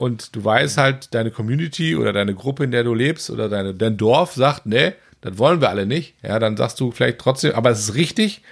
und 0.00 0.34
du 0.34 0.42
weißt 0.44 0.78
halt, 0.78 1.14
deine 1.14 1.30
Community 1.30 1.94
oder 1.94 2.12
deine 2.12 2.34
Gruppe, 2.34 2.64
in 2.64 2.70
der 2.70 2.84
du 2.84 2.94
lebst 2.94 3.28
oder 3.30 3.48
deine, 3.48 3.74
dein 3.74 3.96
Dorf 3.98 4.32
sagt, 4.34 4.64
nee, 4.66 4.94
das 5.20 5.36
wollen 5.38 5.60
wir 5.60 5.68
alle 5.68 5.84
nicht. 5.84 6.14
Ja, 6.22 6.38
dann 6.38 6.56
sagst 6.56 6.80
du 6.80 6.90
vielleicht 6.90 7.18
trotzdem, 7.18 7.54
aber 7.54 7.70
es 7.70 7.80
ist 7.80 7.94
richtig, 7.94 8.42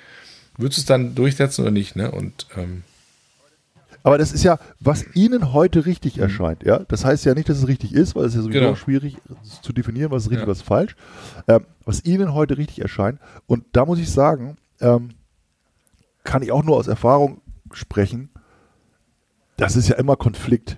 würdest 0.59 0.79
du 0.79 0.81
es 0.83 0.87
dann 0.87 1.15
durchsetzen 1.15 1.63
oder 1.63 1.71
nicht, 1.71 1.97
ne? 1.97 2.11
Und 2.11 2.47
ähm, 2.57 2.83
Aber 4.03 4.19
das 4.19 4.33
ist 4.33 4.43
ja, 4.45 4.59
was 4.79 5.05
Ihnen 5.15 5.53
heute 5.55 5.87
richtig 5.87 6.19
erscheint. 6.19 6.63
Ja? 6.65 6.81
Das 6.89 7.05
heißt 7.05 7.25
ja 7.25 7.35
nicht, 7.35 7.49
dass 7.49 7.59
es 7.59 7.67
richtig 7.67 7.95
ist, 7.95 8.15
weil 8.15 8.25
es 8.25 8.33
ist 8.33 8.37
ja 8.37 8.43
sowieso 8.43 8.61
Genau. 8.61 8.75
schwierig 8.77 9.17
zu 9.63 9.73
definieren, 9.73 10.11
was 10.11 10.25
ist 10.25 10.31
richtig, 10.31 10.47
Ja. 10.47 10.51
was 10.51 10.59
ist 10.59 10.67
falsch. 10.67 10.97
Ähm, 11.49 11.65
was 11.85 12.05
Ihnen 12.05 12.33
heute 12.35 12.59
richtig 12.59 12.81
erscheint. 12.81 13.19
Und 13.47 13.65
da 13.73 13.85
muss 13.87 13.99
ich 13.99 14.11
sagen, 14.11 14.57
ähm, 14.81 15.11
kann 16.25 16.43
ich 16.43 16.53
auch 16.53 16.63
nur 16.63 16.77
aus 16.77 16.87
Erfahrung 16.89 17.41
sprechen, 17.73 18.29
das 19.57 19.77
ist 19.77 19.89
ja 19.89 19.97
immer 19.97 20.17
Konflikt. 20.17 20.77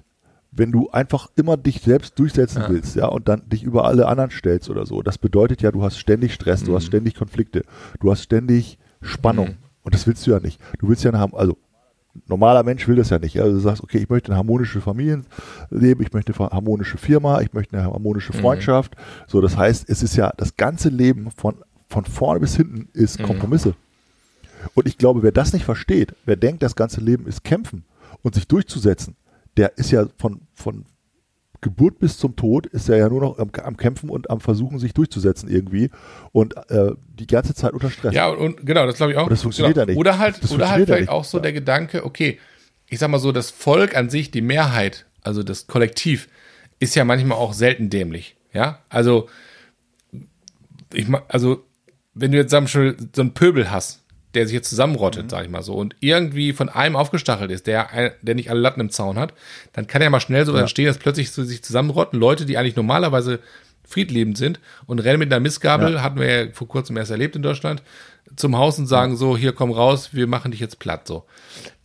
Wenn 0.52 0.72
du 0.72 0.90
einfach 0.90 1.28
immer 1.36 1.56
dich 1.56 1.81
selbst 1.81 2.18
durchsetzen 2.18 2.62
Ja. 2.62 2.68
willst, 2.70 2.97
ja, 2.97 3.06
und 3.06 3.28
dann 3.28 3.48
dich 3.48 3.62
über 3.62 3.85
alle 3.85 4.09
anderen 4.09 4.31
stellst 4.31 4.68
oder 4.68 4.85
so, 4.85 5.01
das 5.02 5.16
bedeutet 5.18 5.62
ja, 5.62 5.70
du 5.70 5.82
hast 5.82 5.98
ständig 5.98 6.35
Stress, 6.35 6.64
du 6.64 6.74
hast 6.74 6.86
ständig 6.86 7.14
Konflikte, 7.14 7.62
du 8.01 8.10
hast 8.10 8.22
ständig 8.22 8.78
Spannung. 9.01 9.48
Mhm. 9.51 9.56
Und 9.82 9.94
das 9.94 10.06
willst 10.06 10.27
du 10.27 10.32
ja 10.32 10.40
nicht. 10.40 10.60
Du 10.78 10.89
willst 10.89 11.05
ja 11.05 11.12
haben, 11.12 11.35
also 11.35 11.56
normaler 12.27 12.64
Mensch 12.64 12.86
will 12.89 12.97
das 12.97 13.10
ja 13.10 13.18
nicht. 13.18 13.40
Also 13.40 13.55
du 13.55 13.60
sagst, 13.60 13.82
okay, 13.82 13.98
ich 13.98 14.09
möchte 14.09 14.32
ein 14.32 14.36
harmonisches 14.36 14.82
Familienleben, 14.82 16.05
ich 16.05 16.12
möchte 16.12 16.35
eine 16.39 16.51
harmonische 16.51 16.98
Firma, 16.98 17.40
ich 17.40 17.52
möchte 17.52 17.77
eine 17.78 17.86
harmonische 17.86 18.32
Mhm. 18.36 18.40
Freundschaft. 18.40 18.97
So, 19.28 19.40
das 19.40 19.56
heißt, 19.56 19.89
es 19.89 20.02
ist 20.02 20.16
ja 20.16 20.32
das 20.36 20.56
ganze 20.56 20.89
Leben 20.89 21.31
von, 21.31 21.55
von 21.89 22.05
vorne 22.05 22.40
bis 22.40 22.56
hinten 22.56 22.89
ist 22.93 23.20
Mhm. 23.20 23.24
Kompromisse. 23.27 23.74
Und 24.74 24.86
ich 24.86 24.98
glaube, 24.98 25.22
wer 25.22 25.32
das 25.32 25.52
nicht 25.52 25.64
versteht, 25.64 26.14
wer 26.27 26.36
denkt, 26.36 26.62
das 26.62 26.74
ganze 26.77 27.01
Leben 27.01 27.27
ist 27.27 27.44
kämpfen 27.44 27.85
und 28.22 28.35
sich 28.35 28.47
durchzusetzen, 28.47 29.16
der 29.56 29.78
ist 29.78 29.90
ja 29.90 30.06
von, 30.16 30.40
von 30.55 30.85
Geburt 31.60 31.98
bis 31.98 32.16
zum 32.16 32.36
Tod 32.36 32.66
ist 32.66 32.89
er 32.89 32.97
ja 32.97 33.09
nur 33.09 33.20
noch 33.20 33.39
am, 33.39 33.51
am 33.62 33.77
Kämpfen 33.77 34.09
und 34.09 34.31
am 34.31 34.40
Versuchen, 34.40 34.78
sich 34.78 34.94
durchzusetzen 34.94 35.48
irgendwie 35.48 35.90
und 36.32 36.56
äh, 36.70 36.93
die 37.09 37.27
ganze 37.27 37.55
Zeit 37.55 37.72
unter 37.72 37.90
Stress. 37.90 38.14
Ja, 38.14 38.28
und, 38.28 38.39
und 38.39 38.66
genau, 38.66 38.86
das 38.86 38.97
glaube 38.97 39.12
ich 39.12 39.18
auch. 39.18 39.22
Aber 39.22 39.31
das 39.31 39.43
funktioniert 39.43 39.74
genau. 39.74 39.82
ja 39.82 39.90
nicht. 39.90 39.98
Oder 39.98 40.18
halt, 40.18 40.43
Das 40.43 40.52
oder 40.52 40.70
halt 40.70 40.86
vielleicht 40.86 41.10
auch 41.10 41.24
so 41.24 41.39
der 41.39 41.52
Gedanke, 41.52 42.05
okay, 42.05 42.39
ich 42.89 42.98
sag 42.98 43.10
mal 43.10 43.18
so, 43.18 43.31
das 43.31 43.51
Volk 43.51 43.97
an 43.97 44.09
sich, 44.09 44.31
die 44.31 44.40
Mehrheit, 44.40 45.06
also 45.22 45.43
das 45.43 45.66
Kollektiv, 45.66 46.28
ist 46.78 46.94
ja 46.94 47.05
manchmal 47.05 47.39
auch 47.39 47.52
selten 47.52 47.90
dämlich. 47.90 48.36
Ja, 48.52 48.81
also, 48.89 49.28
ich 50.93 51.06
also, 51.28 51.64
wenn 52.14 52.32
du 52.32 52.39
jetzt 52.39 52.52
wir 52.52 52.66
schon 52.66 52.97
so 53.14 53.20
einen 53.20 53.35
Pöbel 53.35 53.70
hast, 53.70 53.99
der 54.35 54.47
sich 54.47 54.55
jetzt 54.55 54.70
zusammenrottet, 54.70 55.24
Mhm. 55.24 55.28
sag 55.28 55.44
ich 55.44 55.51
mal 55.51 55.62
so, 55.62 55.74
und 55.74 55.97
irgendwie 56.01 56.52
von 56.52 56.69
einem 56.69 56.97
aufgestachelt 56.97 57.51
ist, 57.51 57.66
der, 57.66 58.15
der 58.23 58.35
nicht 58.35 58.51
alle 58.51 58.61
Latten 58.61 58.81
im 58.81 58.90
Zaun 58.90 59.19
hat, 59.19 59.35
dann 59.73 59.86
kann 59.86 60.02
ja 60.02 60.11
mal 60.11 60.20
schnell 60.20 60.47
so 60.47 60.55
entstehen, 60.55 60.86
dass 60.86 60.98
plötzlich 60.98 61.31
so 61.32 61.43
sich 61.43 61.62
zusammenrotten 61.65 62.19
Leute, 62.19 62.47
die 62.47 62.57
eigentlich 62.57 62.77
normalerweise 62.77 63.40
friedliebend 63.86 64.39
sind 64.39 64.61
und 64.86 65.01
rennen 65.01 65.19
mit 65.19 65.32
einer 65.32 65.40
Missgabel, 65.40 66.01
hatten 66.02 66.20
wir 66.20 66.44
ja 66.44 66.52
vor 66.52 66.69
kurzem 66.69 66.97
erst 66.97 67.11
erlebt 67.11 67.35
in 67.35 67.43
Deutschland, 67.43 67.82
zum 68.36 68.57
Haus 68.57 68.78
und 68.78 68.86
sagen 68.86 69.16
so, 69.16 69.36
hier 69.36 69.52
komm 69.52 69.73
raus, 69.73 70.11
wir 70.12 70.28
machen 70.28 70.52
dich 70.52 70.61
jetzt 70.61 70.78
platt, 70.78 71.09
so. 71.09 71.24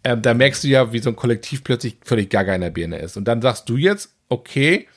Ähm, 0.03 0.21
da 0.21 0.35
merkst 0.35 0.63
du 0.63 0.67
ja, 0.67 0.93
wie 0.93 0.99
so 0.99 1.09
ein 1.09 1.15
Kollektiv 1.15 1.63
plötzlich 1.63 1.97
völlig 2.03 2.29
gaga 2.29 2.53
in 2.53 2.61
der 2.61 2.69
Birne 2.69 2.99
ist. 2.99 3.17
Und 3.17 3.27
dann 3.27 3.41
sagst 3.41 3.67
du 3.69 3.75
jetzt, 3.75 4.13
okay, 4.29 4.87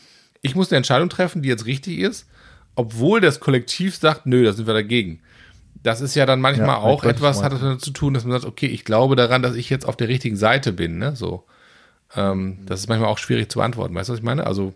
ich 0.43 0.55
muss 0.55 0.70
eine 0.70 0.77
Entscheidung 0.77 1.09
treffen, 1.09 1.41
die 1.41 1.49
jetzt 1.49 1.65
richtig 1.65 1.99
ist, 1.99 2.29
obwohl 2.75 3.23
das 3.23 3.41
Kollektiv 3.41 3.97
sagt, 3.97 4.27
nö, 4.27 4.45
da 4.45 4.53
sind 4.53 4.66
wir 4.66 4.75
dagegen. 4.75 5.20
Das 5.83 6.01
ist 6.01 6.15
ja 6.15 6.27
dann 6.27 6.41
manchmal 6.41 6.69
Ja, 6.69 6.79
auch 6.79 7.05
etwas, 7.05 7.43
hat 7.43 7.53
damit 7.53 7.81
zu 7.81 7.91
tun, 7.91 8.15
dass 8.15 8.25
man 8.25 8.33
sagt, 8.33 8.45
okay, 8.45 8.67
ich 8.67 8.85
glaube 8.85 9.17
daran, 9.17 9.43
dass 9.43 9.55
ich 9.55 9.71
jetzt 9.71 9.87
auf 9.87 9.97
der 9.97 10.09
richtigen 10.09 10.37
Seite 10.37 10.73
bin, 10.73 10.99
ne, 10.99 11.15
so. 11.15 11.45
Ähm, 12.17 12.59
das 12.67 12.81
ist 12.81 12.89
manchmal 12.89 13.11
auch 13.11 13.19
schwierig 13.19 13.51
zu 13.51 13.59
beantworten, 13.59 13.95
weißt 13.95 14.09
du, 14.09 14.13
was 14.13 14.21
ich 14.21 14.25
meine? 14.25 14.47
Also, 14.47 14.75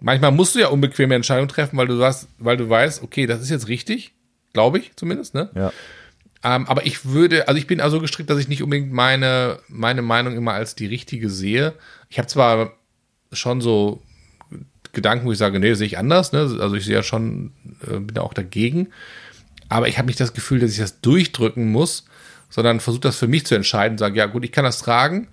manchmal 0.00 0.30
musst 0.30 0.54
du 0.54 0.60
ja 0.60 0.68
unbequeme 0.68 1.14
Entscheidungen 1.14 1.48
treffen, 1.48 1.76
weil 1.76 1.88
du 1.88 1.96
sagst, 1.96 2.28
weil 2.38 2.56
du 2.56 2.68
weißt, 2.68 3.02
okay, 3.02 3.26
das 3.26 3.42
ist 3.42 3.50
jetzt 3.50 3.68
richtig, 3.68 4.12
glaube 4.52 4.78
ich 4.78 4.92
zumindest, 4.96 5.34
ne? 5.34 5.50
Ja. 5.54 5.72
Ähm, 6.44 6.66
aber 6.68 6.86
ich 6.86 7.06
würde, 7.06 7.48
also 7.48 7.58
ich 7.58 7.66
bin 7.66 7.80
also 7.80 8.00
gestrickt, 8.00 8.28
dass 8.28 8.38
ich 8.38 8.48
nicht 8.48 8.62
unbedingt 8.62 8.92
meine, 8.92 9.58
meine 9.68 10.02
Meinung 10.02 10.36
immer 10.36 10.52
als 10.52 10.74
die 10.74 10.86
richtige 10.86 11.30
sehe. 11.30 11.72
Ich 12.10 12.18
habe 12.18 12.28
zwar 12.28 12.72
schon 13.32 13.62
so 13.62 14.02
Gedanken, 14.92 15.26
wo 15.26 15.32
ich 15.32 15.38
sage, 15.38 15.58
nee, 15.58 15.74
sehe 15.74 15.86
ich 15.86 15.98
anders, 15.98 16.32
ne? 16.32 16.40
Also 16.60 16.74
ich 16.74 16.84
sehe 16.84 16.94
ja 16.94 17.02
schon, 17.02 17.52
äh, 17.90 17.98
bin 17.98 18.18
auch 18.18 18.34
dagegen. 18.34 18.88
Aber 19.74 19.88
ich 19.88 19.98
habe 19.98 20.06
nicht 20.06 20.20
das 20.20 20.34
Gefühl, 20.34 20.60
dass 20.60 20.70
ich 20.70 20.78
das 20.78 21.00
durchdrücken 21.00 21.72
muss, 21.72 22.04
sondern 22.48 22.78
versuche 22.78 23.00
das 23.00 23.16
für 23.16 23.26
mich 23.26 23.44
zu 23.44 23.56
entscheiden, 23.56 23.98
sage, 23.98 24.16
ja 24.16 24.26
gut, 24.26 24.44
ich 24.44 24.52
kann 24.52 24.64
das 24.64 24.78
tragen. 24.78 25.26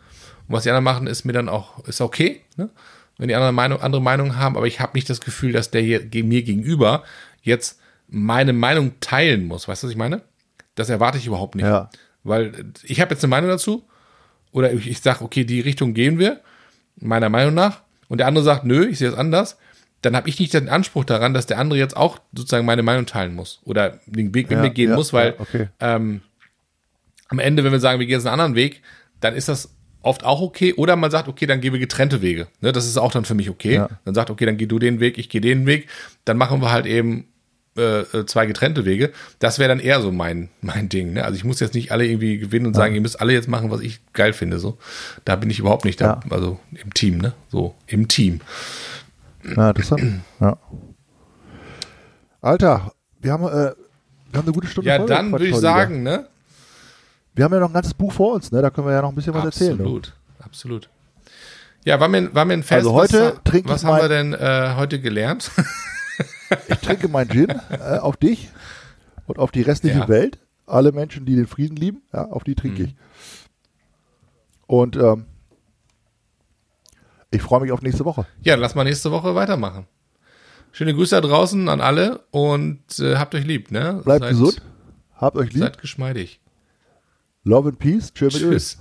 Und 0.47 0.55
was 0.55 0.63
die 0.63 0.69
anderen 0.71 0.83
machen, 0.83 1.05
ist 1.05 1.25
mir 1.25 1.33
dann 1.33 1.47
auch, 1.47 1.85
ist 1.87 2.01
okay, 2.01 2.41
ne? 2.57 2.71
wenn 3.19 3.27
die 3.27 3.35
anderen 3.35 3.53
Meinung, 3.53 3.81
andere 3.81 4.01
Meinung 4.01 4.37
haben, 4.37 4.57
aber 4.57 4.65
ich 4.65 4.79
habe 4.79 4.93
nicht 4.95 5.07
das 5.11 5.21
Gefühl, 5.21 5.51
dass 5.51 5.69
der 5.69 5.83
hier 5.83 6.01
mir 6.23 6.41
gegenüber 6.41 7.03
jetzt 7.43 7.79
meine 8.07 8.51
Meinung 8.51 8.99
teilen 8.99 9.45
muss. 9.45 9.67
Weißt 9.67 9.83
du, 9.83 9.87
was 9.87 9.91
ich 9.91 9.97
meine? 9.97 10.23
Das 10.73 10.89
erwarte 10.89 11.19
ich 11.19 11.27
überhaupt 11.27 11.53
nicht. 11.53 11.65
Ja. 11.65 11.91
Weil 12.23 12.65
ich 12.81 12.99
habe 12.99 13.13
jetzt 13.13 13.23
eine 13.23 13.29
Meinung 13.29 13.51
dazu 13.51 13.87
oder 14.51 14.73
ich, 14.73 14.87
ich 14.87 15.01
sage, 15.01 15.23
okay, 15.23 15.43
die 15.43 15.59
Richtung 15.59 15.93
gehen 15.93 16.17
wir, 16.17 16.41
meiner 16.95 17.29
Meinung 17.29 17.53
nach, 17.53 17.83
und 18.09 18.17
der 18.17 18.25
andere 18.25 18.43
sagt, 18.43 18.63
nö, 18.63 18.87
ich 18.87 18.97
sehe 18.97 19.09
es 19.09 19.15
anders, 19.15 19.59
dann 20.01 20.15
habe 20.15 20.29
ich 20.29 20.39
nicht 20.39 20.53
den 20.53 20.69
Anspruch 20.69 21.05
daran, 21.05 21.33
dass 21.33 21.45
der 21.45 21.59
andere 21.59 21.77
jetzt 21.77 21.95
auch 21.95 22.19
sozusagen 22.33 22.65
meine 22.65 22.83
Meinung 22.83 23.05
teilen 23.05 23.35
muss 23.35 23.59
oder 23.63 23.99
den 24.05 24.33
Weg 24.33 24.49
mit 24.49 24.57
Ja, 24.57 24.63
mir 24.63 24.71
gehen 24.71 24.89
ja, 24.91 24.95
muss, 24.95 25.13
weil 25.13 25.29
ja, 25.29 25.39
okay. 25.39 25.67
ähm, 25.79 26.21
am 27.27 27.39
Ende, 27.39 27.63
wenn 27.63 27.71
wir 27.71 27.79
sagen, 27.79 27.99
wir 27.99 28.07
gehen 28.07 28.17
jetzt 28.17 28.25
einen 28.25 28.33
anderen 28.33 28.55
Weg, 28.55 28.81
dann 29.19 29.35
ist 29.35 29.47
das 29.47 29.75
oft 30.01 30.25
auch 30.25 30.41
okay. 30.41 30.73
Oder 30.73 30.95
man 30.95 31.11
sagt, 31.11 31.27
okay, 31.27 31.45
dann 31.45 31.61
gehen 31.61 31.73
wir 31.73 31.79
getrennte 31.79 32.21
Wege. 32.21 32.47
Ne, 32.59 32.71
das 32.71 32.87
ist 32.87 32.97
auch 32.97 33.11
dann 33.11 33.25
für 33.25 33.35
mich 33.35 33.49
okay. 33.49 33.85
Dann 34.05 34.15
sagt, 34.15 34.29
okay, 34.29 34.45
dann 34.45 34.57
geh 34.57 34.65
du 34.65 34.79
den 34.79 34.99
Weg, 34.99 35.17
ich 35.17 35.29
gehe 35.29 35.41
den 35.41 35.65
Weg. 35.65 35.87
Dann 36.25 36.37
machen 36.37 36.61
wir 36.61 36.71
halt 36.71 36.85
eben 36.85 37.27
äh, 37.77 38.01
äh, 38.01 38.25
zwei 38.25 38.47
getrennte 38.47 38.83
Wege. 38.83 39.11
Das 39.39 39.57
wäre 39.57 39.69
dann 39.69 39.79
eher 39.79 40.01
so 40.01 40.11
mein, 40.11 40.49
mein 40.59 40.89
Ding. 40.89 41.13
Ne? 41.13 41.23
Also 41.23 41.37
ich 41.37 41.45
muss 41.45 41.61
jetzt 41.61 41.73
nicht 41.73 41.91
alle 41.91 42.05
irgendwie 42.05 42.37
gewinnen 42.37 42.65
und 42.65 42.73
sagen, 42.73 42.95
ihr 42.95 43.01
müsst 43.01 43.21
alle 43.21 43.31
jetzt 43.31 43.47
machen, 43.47 43.71
was 43.71 43.79
ich 43.79 44.01
geil 44.11 44.33
finde. 44.33 44.59
So, 44.59 44.77
da 45.23 45.37
bin 45.37 45.49
ich 45.49 45.59
überhaupt 45.59 45.85
nicht 45.85 46.01
da. 46.01 46.19
Also 46.29 46.59
im 46.71 46.93
Team, 46.93 47.19
ne? 47.19 47.33
So 47.49 47.75
im 47.87 48.09
Team. 48.09 48.41
Ja, 49.55 49.69
interessant. 49.69 50.01
ja. 50.39 50.57
Alter, 52.41 52.91
wir 53.19 53.31
haben, 53.33 53.43
äh, 53.45 53.49
wir 53.49 54.37
haben 54.37 54.45
eine 54.45 54.51
gute 54.51 54.67
Stunde 54.67 54.89
Ja, 54.89 54.97
dann 55.05 55.31
würde 55.31 55.47
ich 55.47 55.55
sagen, 55.55 56.03
ne? 56.03 56.11
wieder. 56.11 56.27
Wir 57.33 57.45
haben 57.45 57.53
ja 57.53 57.59
noch 57.59 57.69
ein 57.69 57.73
ganzes 57.73 57.93
Buch 57.93 58.11
vor 58.11 58.33
uns, 58.33 58.51
ne? 58.51 58.61
Da 58.61 58.69
können 58.69 58.87
wir 58.87 58.93
ja 58.93 59.01
noch 59.01 59.09
ein 59.09 59.15
bisschen 59.15 59.33
was 59.33 59.45
erzählen. 59.45 59.77
ne? 59.77 59.83
Absolut, 59.83 60.13
absolut. 60.39 60.89
Ja, 61.85 61.99
war 61.99 62.07
mir, 62.07 62.33
war 62.35 62.45
mir 62.45 62.53
ein 62.53 62.63
Fest. 62.63 62.79
Also 62.79 62.93
heute 62.93 63.33
was, 63.35 63.43
trinke 63.43 63.69
was 63.69 63.81
ich 63.81 63.87
haben 63.87 63.93
mein- 63.93 64.01
wir 64.03 64.09
denn 64.09 64.33
äh, 64.33 64.75
heute 64.75 64.99
gelernt? 64.99 65.51
Ich 66.67 66.77
trinke 66.79 67.07
meinen 67.07 67.29
Gin 67.29 67.47
äh, 67.49 67.97
auf 67.99 68.17
dich 68.17 68.49
und 69.25 69.39
auf 69.39 69.51
die 69.51 69.61
restliche 69.61 69.99
Ja. 69.99 70.07
Welt. 70.09 70.37
Alle 70.67 70.91
Menschen, 70.91 71.25
die 71.25 71.35
den 71.37 71.47
Frieden 71.47 71.77
lieben, 71.77 72.01
ja, 72.13 72.25
auf 72.25 72.43
die 72.43 72.51
Mhm. 72.51 72.55
trinke 72.57 72.83
ich. 72.83 72.95
Und 74.67 74.97
ähm, 74.97 75.25
ich 77.31 77.41
freue 77.41 77.61
mich 77.61 77.71
auf 77.71 77.81
nächste 77.81 78.05
Woche. 78.05 78.27
Ja, 78.41 78.55
lass 78.55 78.75
mal 78.75 78.83
nächste 78.83 79.11
Woche 79.11 79.33
weitermachen. 79.35 79.87
Schöne 80.73 80.93
Grüße 80.93 81.15
da 81.15 81.21
draußen 81.21 81.67
an 81.67 81.81
alle 81.81 82.19
und 82.31 82.99
äh, 82.99 83.15
habt 83.17 83.35
euch 83.35 83.45
lieb, 83.45 83.71
ne? 83.71 84.01
Bleibt 84.03 84.23
seid, 84.23 84.31
gesund, 84.31 84.61
habt 85.15 85.35
euch 85.37 85.51
lieb, 85.51 85.63
Seid 85.63 85.77
geschmeidig. 85.79 86.39
Love 87.43 87.69
and 87.69 87.79
Peace, 87.79 88.13
Tschö 88.13 88.25
Öl. 88.25 88.31
Tschüss. 88.31 88.77